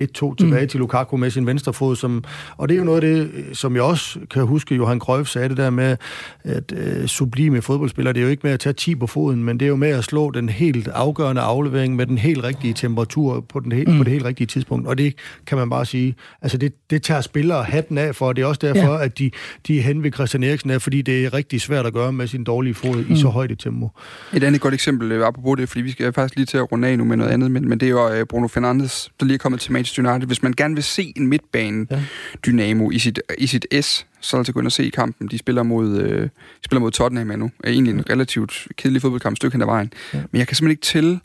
bare 0.01 0.31
1-2 0.31 0.35
tilbage 0.35 0.61
mm. 0.61 0.67
til 0.67 0.79
Lukaku 0.79 1.17
med 1.17 1.29
sin 1.29 1.47
venstre 1.47 1.73
fod. 1.73 1.95
Som, 1.95 2.23
og 2.57 2.69
det 2.69 2.75
er 2.75 2.79
jo 2.79 2.85
noget 2.85 3.03
af 3.03 3.15
det, 3.15 3.57
som 3.57 3.75
jeg 3.75 3.83
også 3.83 4.19
kan 4.29 4.45
huske, 4.45 4.75
Johan 4.75 4.99
Cruyff 4.99 5.29
sagde 5.29 5.49
det 5.49 5.57
der 5.57 5.69
med, 5.69 5.97
at 6.43 6.73
øh, 6.75 7.07
sublime 7.07 7.61
fodboldspillere, 7.61 8.13
det 8.13 8.19
er 8.19 8.23
jo 8.23 8.29
ikke 8.29 8.41
med 8.43 8.51
at 8.51 8.59
tage 8.59 8.73
10 8.73 8.95
på 8.95 9.07
foden, 9.07 9.43
men 9.43 9.59
det 9.59 9.65
er 9.65 9.69
jo 9.69 9.75
med 9.75 9.89
at 9.89 10.03
slå 10.03 10.31
den 10.31 10.49
helt 10.49 10.87
afgørende 10.87 11.41
aflevering 11.41 11.95
med 11.95 12.05
den 12.05 12.17
helt 12.17 12.43
rigtige 12.43 12.73
temperatur 12.73 13.39
på, 13.39 13.59
den 13.59 13.71
helt, 13.71 13.89
mm. 13.89 13.97
på 13.97 14.03
det 14.03 14.13
helt 14.13 14.25
rigtige 14.25 14.47
tidspunkt. 14.47 14.87
Og 14.87 14.97
det 14.97 15.15
kan 15.47 15.57
man 15.57 15.69
bare 15.69 15.85
sige, 15.85 16.15
altså 16.41 16.57
det, 16.57 16.73
det 16.89 17.03
tager 17.03 17.21
spillere 17.21 17.63
hatten 17.63 17.97
af 17.97 18.15
for, 18.15 18.27
og 18.27 18.35
det 18.35 18.41
er 18.41 18.45
også 18.45 18.59
derfor, 18.61 18.93
ja. 18.93 19.03
at 19.03 19.19
de, 19.19 19.31
de 19.67 19.77
er 19.77 19.81
hen 19.81 20.03
ved 20.03 20.11
Christian 20.11 20.43
Eriksen 20.43 20.69
af, 20.69 20.81
fordi 20.81 21.01
det 21.01 21.25
er 21.25 21.33
rigtig 21.33 21.61
svært 21.61 21.85
at 21.85 21.93
gøre 21.93 22.11
med 22.11 22.27
sin 22.27 22.43
dårlige 22.43 22.73
fod 22.73 22.95
mm. 22.95 23.13
i 23.13 23.17
så 23.17 23.27
højt 23.27 23.51
et 23.51 23.59
tempo. 23.59 23.89
Et 24.33 24.43
andet 24.43 24.61
godt 24.61 24.73
eksempel, 24.73 25.11
øh, 25.11 25.27
apropos 25.27 25.57
det, 25.57 25.69
fordi 25.69 25.81
vi 25.81 25.91
skal 25.91 26.13
faktisk 26.13 26.35
lige 26.35 26.45
til 26.45 26.57
at 26.57 26.71
runde 26.71 26.87
af 26.87 26.97
nu 26.97 27.03
med 27.03 27.17
noget 27.17 27.31
andet, 27.31 27.51
men, 27.51 27.69
men 27.69 27.79
det 27.79 27.85
er 27.85 27.89
jo 27.89 28.09
øh, 28.09 28.25
Bruno 28.25 28.47
Fernandes, 28.47 29.11
der 29.19 29.25
lige 29.25 29.33
er 29.35 29.37
kommet 29.37 29.61
til 29.61 29.71
Manchester 29.71 29.90
United. 29.99 30.27
Hvis 30.27 30.43
man 30.43 30.53
gerne 30.57 30.73
vil 30.75 30.83
se 30.83 31.13
en 31.15 31.27
midtbane-dynamo 31.27 32.89
i 32.91 32.99
sit, 32.99 33.19
i 33.37 33.47
sit 33.47 33.65
S, 33.81 34.05
så 34.21 34.37
er 34.37 34.39
det 34.39 34.39
altså 34.39 34.53
gå 34.53 34.59
ind 34.59 34.67
og 34.67 34.71
se 34.71 34.89
kampen. 34.89 35.27
De 35.27 35.37
spiller 35.37 35.63
mod, 35.63 35.97
øh, 35.97 36.29
spiller 36.65 36.79
mod 36.81 36.91
Tottenham 36.91 37.39
nu. 37.39 37.51
Er 37.63 37.69
egentlig 37.71 37.93
en 37.93 38.09
relativt 38.09 38.67
kedelig 38.77 39.01
fodboldkamp, 39.01 39.35
stykke 39.37 39.53
hen 39.53 39.61
ad 39.61 39.65
vejen. 39.65 39.93
Ja. 40.13 40.21
Men 40.31 40.39
jeg 40.39 40.47
kan 40.47 40.55
simpelthen 40.55 40.71
ikke 40.71 40.85
tælle 40.85 41.19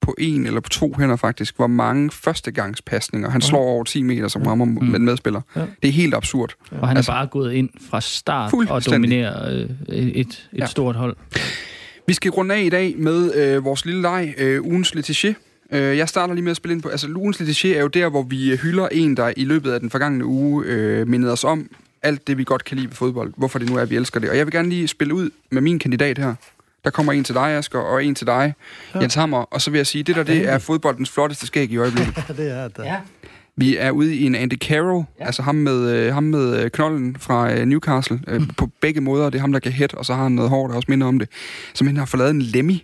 på 0.00 0.14
en 0.18 0.46
eller 0.46 0.60
på 0.60 0.68
to 0.68 0.94
hænder 0.98 1.16
faktisk, 1.16 1.56
hvor 1.56 1.66
mange 1.66 2.10
førstegangspasninger 2.10 3.30
han 3.30 3.40
slår 3.40 3.58
over 3.60 3.84
10 3.84 4.02
meter, 4.02 4.28
som 4.28 4.42
rammer 4.42 4.64
med 4.64 4.94
en 4.98 5.04
medspiller. 5.04 5.40
Ja. 5.56 5.60
Det 5.82 5.88
er 5.88 5.92
helt 5.92 6.14
absurd. 6.14 6.54
Og 6.70 6.88
han 6.88 6.96
Altså- 6.96 7.12
er 7.12 7.16
bare 7.16 7.26
gået 7.26 7.52
ind 7.52 7.70
fra 7.90 8.00
start 8.00 8.52
og 8.70 8.86
dominerer 8.86 9.52
øh, 9.88 9.96
et, 9.96 10.18
et 10.18 10.48
Ja. 10.58 10.66
stort 10.66 10.96
hold. 10.96 11.16
Vi 12.06 12.14
skal 12.14 12.30
runde 12.30 12.54
af 12.54 12.62
i 12.62 12.68
dag 12.68 12.94
med 12.98 13.34
øh, 13.34 13.64
vores 13.64 13.84
lille 13.84 14.02
leg, 14.02 14.34
øh, 14.38 14.62
ugens 14.62 14.92
letiché. 14.96 15.34
Øh, 15.72 15.96
jeg 15.96 16.08
starter 16.08 16.34
lige 16.34 16.44
med 16.44 16.50
at 16.50 16.56
spille 16.56 16.74
ind 16.74 16.82
på... 16.82 16.88
Altså, 16.88 17.08
ugens 17.16 17.40
letiché 17.40 17.68
er 17.68 17.80
jo 17.80 17.88
der, 17.88 18.08
hvor 18.08 18.22
vi 18.22 18.52
øh, 18.52 18.58
hylder 18.58 18.88
en, 18.88 19.16
der 19.16 19.32
i 19.36 19.44
løbet 19.44 19.72
af 19.72 19.80
den 19.80 19.90
forgangne 19.90 20.24
uge 20.24 20.64
øh, 20.64 21.08
mindede 21.08 21.32
os 21.32 21.44
om 21.44 21.70
alt 22.02 22.26
det, 22.26 22.38
vi 22.38 22.44
godt 22.44 22.64
kan 22.64 22.76
lide 22.76 22.88
ved 22.88 22.94
fodbold. 22.94 23.32
Hvorfor 23.36 23.58
det 23.58 23.70
nu 23.70 23.76
er, 23.76 23.82
at 23.82 23.90
vi 23.90 23.96
elsker 23.96 24.20
det. 24.20 24.30
Og 24.30 24.36
jeg 24.36 24.46
vil 24.46 24.52
gerne 24.52 24.68
lige 24.68 24.88
spille 24.88 25.14
ud 25.14 25.30
med 25.50 25.62
min 25.62 25.78
kandidat 25.78 26.18
her. 26.18 26.34
Der 26.84 26.90
kommer 26.90 27.12
en 27.12 27.24
til 27.24 27.34
dig, 27.34 27.50
Asger, 27.50 27.78
og 27.78 28.04
en 28.04 28.14
til 28.14 28.26
dig, 28.26 28.54
ja. 28.94 29.00
Jens 29.00 29.14
Hammer. 29.14 29.38
Og 29.38 29.60
så 29.60 29.70
vil 29.70 29.78
jeg 29.78 29.86
sige, 29.86 30.02
det 30.04 30.16
der, 30.16 30.22
det 30.22 30.48
er 30.48 30.58
fodboldens 30.58 31.10
flotteste 31.10 31.46
skæg 31.46 31.70
i 31.70 31.76
øjeblikket. 31.76 32.24
det 32.36 32.50
er 32.50 32.68
det. 32.68 32.84
Ja. 32.84 32.96
Vi 33.56 33.76
er 33.76 33.90
ude 33.90 34.16
i 34.16 34.26
en 34.26 34.34
Andy 34.34 34.58
Carroll, 34.58 35.04
ja. 35.20 35.26
altså 35.26 35.42
ham 35.42 35.54
med, 35.54 35.90
øh, 35.90 36.14
ham 36.14 36.22
med 36.22 36.64
øh, 36.64 36.70
knolden 36.70 37.16
fra 37.18 37.52
øh, 37.52 37.66
Newcastle, 37.66 38.20
øh, 38.28 38.40
mm. 38.40 38.46
på 38.46 38.70
begge 38.80 39.00
måder. 39.00 39.30
Det 39.30 39.38
er 39.38 39.40
ham, 39.40 39.52
der 39.52 39.60
kan 39.60 39.72
hæt, 39.72 39.94
og 39.94 40.06
så 40.06 40.14
har 40.14 40.22
han 40.22 40.32
noget 40.32 40.50
hår, 40.50 40.68
der 40.68 40.74
også 40.74 40.86
minder 40.88 41.06
om 41.06 41.18
det. 41.18 41.28
Som 41.74 41.86
han 41.86 41.96
har 41.96 42.04
forladet 42.04 42.30
en 42.30 42.42
Lemmy, 42.42 42.76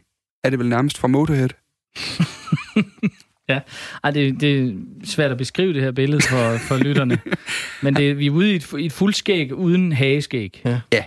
er 0.45 0.51
det 0.51 0.59
vel 0.59 0.69
nærmest 0.69 0.99
fra 0.99 1.09
Motorhead. 1.09 1.49
Ja, 3.49 3.61
Ej, 4.05 4.11
det, 4.11 4.41
det 4.41 4.67
er 4.67 4.73
svært 5.05 5.31
at 5.31 5.39
beskrive 5.39 5.73
det 5.75 5.83
her 5.83 5.93
billede 5.93 6.23
for, 6.23 6.57
for 6.59 6.77
lytterne. 6.77 7.19
Men 7.83 7.97
det, 7.97 8.19
vi 8.19 8.27
er 8.27 8.31
ude 8.31 8.53
i 8.53 8.57
et, 8.57 8.73
i 8.79 8.87
et 8.87 8.93
fuldskæg 8.93 9.55
uden 9.55 9.93
hageskæg. 9.93 10.61
Ja. 10.65 10.81
Ja. 10.93 11.05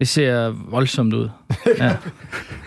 Det 0.00 0.08
ser 0.08 0.48
voldsomt 0.70 1.14
ud. 1.14 1.28
Ja. 1.78 1.96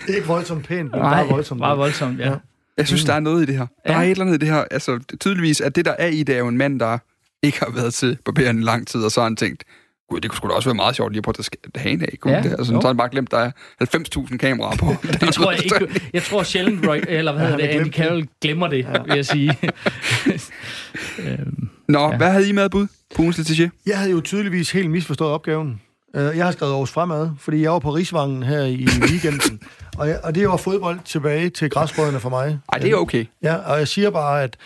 Det 0.06 0.12
er 0.12 0.16
ikke 0.16 0.28
voldsomt 0.28 0.68
pænt, 0.68 0.92
men 0.92 1.00
Nej, 1.02 1.14
bare 1.24 1.28
voldsomt. 1.30 1.62
Bare 1.62 1.78
voldsomt, 1.78 2.20
ja. 2.20 2.30
Ja. 2.30 2.36
Jeg 2.78 2.88
synes, 2.88 3.04
der 3.04 3.14
er 3.14 3.20
noget 3.20 3.44
i 3.44 3.46
det 3.46 3.56
her. 3.58 3.68
Der 3.88 3.94
Ja. 3.94 4.00
er 4.00 4.04
et 4.04 4.10
eller 4.12 4.26
andet 4.26 4.36
i 4.36 4.40
det 4.46 4.48
her. 4.48 4.64
Altså, 4.72 5.00
tydeligvis, 5.20 5.62
at 5.62 5.76
det, 5.76 5.86
der 5.86 5.96
er 6.00 6.08
i 6.08 6.24
det, 6.24 6.36
er 6.36 6.40
jo 6.40 6.48
en 6.48 6.58
mand, 6.58 6.80
der 6.80 6.98
ikke 7.44 7.60
har 7.60 7.72
været 7.76 7.94
til 7.94 8.18
barberen 8.26 8.60
i 8.60 8.64
lang 8.64 8.88
tid, 8.88 9.02
og 9.04 9.12
så 9.12 9.20
har 9.22 9.26
han 9.26 9.36
tænkt, 9.36 9.64
gud, 10.10 10.20
det 10.20 10.30
kunne 10.32 10.38
sgu 10.38 10.47
da 10.47 10.53
også 10.53 10.70
være 10.70 10.76
meget 10.76 10.95
sjovt 10.95 11.12
lige 11.12 11.18
at 11.20 11.24
prøve 11.24 11.36
at 11.39 11.45
tage 11.74 11.84
hagen 11.84 12.01
af. 12.01 12.14
Kunne 12.22 12.34
Ja, 12.34 12.38
ja, 12.38 12.43
det? 12.43 12.51
Altså, 12.60 12.74
jo. 12.74 12.82
så 12.82 12.88
har 12.88 12.89
han 12.89 12.97
bare 12.97 13.10
glemt, 13.10 13.32
der 13.32 13.38
er 13.38 13.51
90.000 14.28 14.38
kameraer 14.38 14.76
på. 14.78 14.86
Det 15.26 15.34
tror 15.34 15.51
jeg 15.51 15.64
ikke. 15.64 16.01
Jeg 16.14 16.24
tror 16.24 16.43
sjældent, 16.43 16.88
Roy, 16.88 16.97
eller 17.07 17.32
hvad 17.32 17.41
Ja, 17.43 17.49
hedder 17.49 17.68
det, 17.74 17.80
Andy. 17.80 17.91
Carroll 17.93 18.28
glemmer 18.41 18.68
det, 18.68 18.88
vil 19.05 19.16
jeg 19.16 19.26
sige. 19.26 19.57
øhm, 21.20 21.70
Nå, 21.88 21.99
Ja. 21.99 22.10
ja. 22.12 22.18
hvad 22.18 22.32
havde 22.32 22.49
I 22.49 22.51
med 22.51 22.64
at 22.64 22.72
bud 22.72 22.88
på 23.16 23.22
ugens 23.22 23.39
letiché? 23.39 23.70
Jeg 23.86 23.97
havde 23.97 24.12
jo 24.12 24.22
tydeligvis 24.22 24.72
helt 24.72 24.91
misforstået 24.91 25.32
opgaven. 25.32 25.82
Øh, 26.16 26.38
Jeg 26.38 26.45
har 26.45 26.51
skrevet 26.51 26.72
Aarhus 26.72 26.91
Fremad, 26.91 27.30
fordi 27.39 27.62
jeg 27.62 27.72
var 27.72 27.80
på 27.80 27.89
Rigsvangen 27.89 28.43
her 28.43 28.62
i 28.64 28.88
weekenden. 29.01 29.60
og, 29.97 30.07
jeg, 30.07 30.20
og 30.24 30.36
det 30.36 30.47
var 30.49 30.57
fodbold 30.57 30.99
tilbage 31.05 31.49
til 31.49 31.70
græsbrødene 31.70 32.20
for 32.20 32.30
mig. 32.30 32.60
Ej, 32.74 32.80
det 32.80 32.91
er 32.91 32.95
okay. 32.95 33.26
Ja, 33.43 33.55
og 33.55 33.80
jeg 33.80 33.88
siger 33.88 34.10
bare, 34.10 34.43
at 34.43 34.57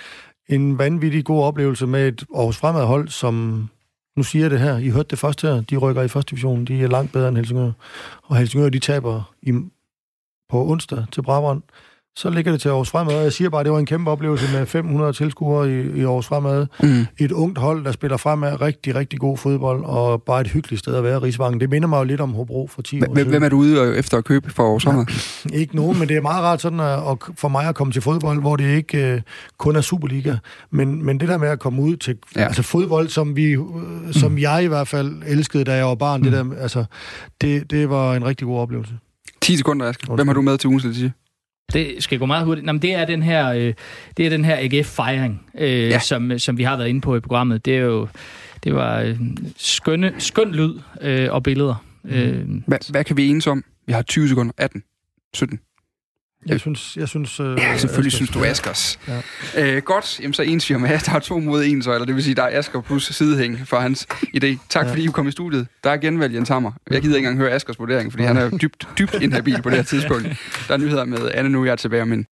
en 0.49 0.77
vanvittig 0.77 1.25
god 1.25 1.43
oplevelse 1.43 1.87
med 1.87 2.07
et 2.07 2.23
Aarhus 2.35 2.57
Fremad-hold, 2.57 3.07
som... 3.09 3.69
Nu 4.15 4.23
siger 4.23 4.43
jeg 4.43 4.51
det 4.51 4.59
her. 4.59 4.77
I 4.77 4.89
hørte 4.89 5.09
det 5.09 5.19
først 5.19 5.41
her. 5.41 5.61
De 5.61 5.77
rykker 5.77 6.01
i 6.01 6.07
første 6.07 6.29
division. 6.29 6.65
De 6.65 6.83
er 6.83 6.87
langt 6.87 7.13
bedre 7.13 7.27
end 7.27 7.37
Helsingør. 7.37 7.71
Og 8.23 8.37
Helsingør, 8.37 8.69
de 8.69 8.79
taber 8.79 9.33
i, 9.41 9.51
på 10.49 10.67
onsdag 10.67 11.05
til 11.11 11.21
Brabrand 11.21 11.61
så 12.15 12.29
ligger 12.29 12.51
det 12.51 12.61
til 12.61 12.69
Aarhus 12.69 12.89
Fremad. 12.89 13.21
Jeg 13.21 13.33
siger 13.33 13.49
bare, 13.49 13.61
at 13.61 13.65
det 13.65 13.73
var 13.73 13.79
en 13.79 13.85
kæmpe 13.85 14.11
oplevelse 14.11 14.45
med 14.57 14.65
500 14.65 15.13
tilskuere 15.13 15.71
i, 15.71 15.99
i 15.99 16.01
Aarhus 16.03 16.25
Fremad. 16.27 16.65
Mm. 16.83 17.05
Et 17.17 17.31
ungt 17.31 17.57
hold, 17.57 17.85
der 17.85 17.91
spiller 17.91 18.17
fremad 18.17 18.61
rigtig, 18.61 18.95
rigtig 18.95 19.19
god 19.19 19.37
fodbold, 19.37 19.83
og 19.85 20.21
bare 20.23 20.41
et 20.41 20.47
hyggeligt 20.47 20.79
sted 20.79 20.95
at 20.95 21.03
være, 21.03 21.19
Rigsvangen. 21.21 21.59
Det 21.59 21.69
minder 21.69 21.87
mig 21.87 21.99
jo 21.99 22.03
lidt 22.03 22.21
om 22.21 22.33
Hobro 22.33 22.67
for 22.67 22.81
10 22.81 23.01
år 23.01 23.15
siden. 23.15 23.29
hvem 23.29 23.43
er 23.43 23.49
du 23.49 23.57
ude 23.57 23.97
efter 23.97 24.17
at 24.17 24.25
købe 24.25 24.49
for 24.51 24.63
Aarhus 24.63 24.83
Fremad? 24.83 25.05
Ikke 25.61 25.75
nogen, 25.75 25.99
men 25.99 26.07
det 26.09 26.17
er 26.17 26.21
meget 26.21 26.43
rart 26.43 26.61
sådan 26.61 26.79
at, 26.79 26.87
at, 27.11 27.17
for 27.37 27.47
mig 27.47 27.65
at 27.67 27.75
komme 27.75 27.93
til 27.93 28.01
fodbold, 28.01 28.39
hvor 28.41 28.55
det 28.55 28.75
ikke 28.75 29.13
øh, 29.13 29.21
kun 29.57 29.75
er 29.75 29.81
Superliga, 29.81 30.35
men, 30.71 31.05
men 31.05 31.19
det 31.19 31.27
der 31.29 31.37
med 31.37 31.47
at 31.47 31.59
komme 31.59 31.81
ud 31.81 31.95
til 31.95 32.17
Ja. 32.35 32.43
altså 32.43 32.61
fodbold, 32.63 33.09
som 33.09 33.35
vi, 33.35 33.43
øh, 33.51 33.59
som 34.11 34.31
Mm. 34.31 34.37
jeg 34.37 34.63
i 34.63 34.67
hvert 34.67 34.87
fald 34.87 35.21
elskede, 35.27 35.63
da 35.63 35.73
jeg 35.75 35.85
var 35.85 35.95
barn, 35.95 36.23
det, 36.23 36.31
der, 36.31 36.45
altså, 36.61 36.85
det, 37.41 37.71
det 37.71 37.89
var 37.89 38.15
en 38.15 38.25
rigtig 38.25 38.47
god 38.47 38.59
oplevelse. 38.59 38.93
10 39.41 39.57
sekunder, 39.57 39.85
Asger. 39.89 40.15
Hvem 40.15 40.27
har 40.27 40.33
du 40.33 40.41
med 40.41 40.57
til 40.57 40.67
ugens? 40.67 40.85
Det 41.73 42.03
skal 42.03 42.19
gå 42.19 42.25
meget 42.25 42.45
hurtigt. 42.45 42.65
Nå, 42.65 42.71
men 42.71 42.81
det 42.81 42.93
er 42.93 43.05
den 43.05 43.23
her, 43.23 43.49
øh, 43.49 43.73
det 44.17 44.25
er 44.25 44.29
den 44.29 44.45
her 44.45 44.57
AGF-fejring, 44.59 45.41
øh, 45.57 45.69
Ja. 45.69 45.87
ja. 45.87 45.99
som, 45.99 46.39
som 46.39 46.57
vi 46.57 46.63
har 46.63 46.77
været 46.77 46.87
inde 46.89 47.01
på 47.01 47.15
i 47.15 47.19
programmet. 47.19 47.65
Det 47.65 47.75
er 47.75 47.79
jo 47.81 48.07
det 48.63 48.75
var 48.75 48.99
øh, 49.01 49.19
skønne, 49.57 50.13
skøn 50.17 50.51
lyd 50.51 50.79
øh, 51.01 51.31
og 51.33 51.43
billeder. 51.43 51.85
Øh, 52.05 52.45
Hvad, 52.67 52.91
hvad 52.91 53.03
kan 53.03 53.17
vi 53.17 53.27
enes 53.27 53.47
om? 53.47 53.63
Vi 53.87 53.93
har 53.93 54.01
20 54.01 54.27
sekunder. 54.27 54.53
18. 54.57 54.83
17. 55.33 55.59
Jeg 56.45 56.59
synes... 56.59 56.97
Jeg 56.97 57.07
synes 57.07 57.39
øh, 57.39 57.57
Ja, 57.57 57.77
selvfølgelig 57.77 58.09
Asger- 58.13 58.15
synes 58.15 58.29
du 58.29 58.43
Askers. 58.43 58.99
Ja. 59.55 59.75
Øh, 59.75 59.81
godt, 59.81 60.19
jamen 60.19 60.33
så 60.33 60.41
ens 60.43 60.69
vi 60.69 60.75
om, 60.75 60.83
at 60.85 61.05
der 61.05 61.13
er 61.13 61.19
to 61.19 61.39
mod 61.39 61.63
en, 61.65 61.81
så, 61.83 61.93
eller 61.93 62.05
det 62.05 62.15
vil 62.15 62.23
sige, 62.23 62.35
der 62.35 62.43
er 62.43 62.59
Asker 62.59 62.81
plus 62.81 63.05
sidehæng 63.05 63.67
for 63.67 63.77
hans 63.77 64.07
idé. 64.37 64.57
Tak 64.69 64.85
Ja. 64.85 64.91
fordi 64.91 65.03
I 65.03 65.07
kom 65.07 65.27
i 65.27 65.31
studiet. 65.31 65.67
Der 65.83 65.89
er 65.89 65.97
genvalg 65.97 66.33
Jens 66.35 66.49
Hammer. 66.49 66.71
Jeg 66.91 67.01
gider 67.01 67.15
ikke 67.15 67.27
engang 67.27 67.41
høre 67.41 67.51
Askers 67.55 67.79
vurdering, 67.79 68.11
fordi 68.11 68.23
han 68.23 68.37
er 68.37 68.49
dybt, 68.49 68.87
dybt 68.99 69.13
inhabil 69.21 69.61
på 69.61 69.69
det 69.69 69.77
her 69.77 69.83
tidspunkt. 69.83 70.27
Der 70.67 70.73
er 70.73 70.77
nyheder 70.77 71.05
med 71.05 71.31
Anne 71.33 71.49
nu, 71.49 71.65
jeg 71.65 71.71
er 71.71 71.75
tilbage 71.75 72.01
om 72.01 72.13
en 72.13 72.25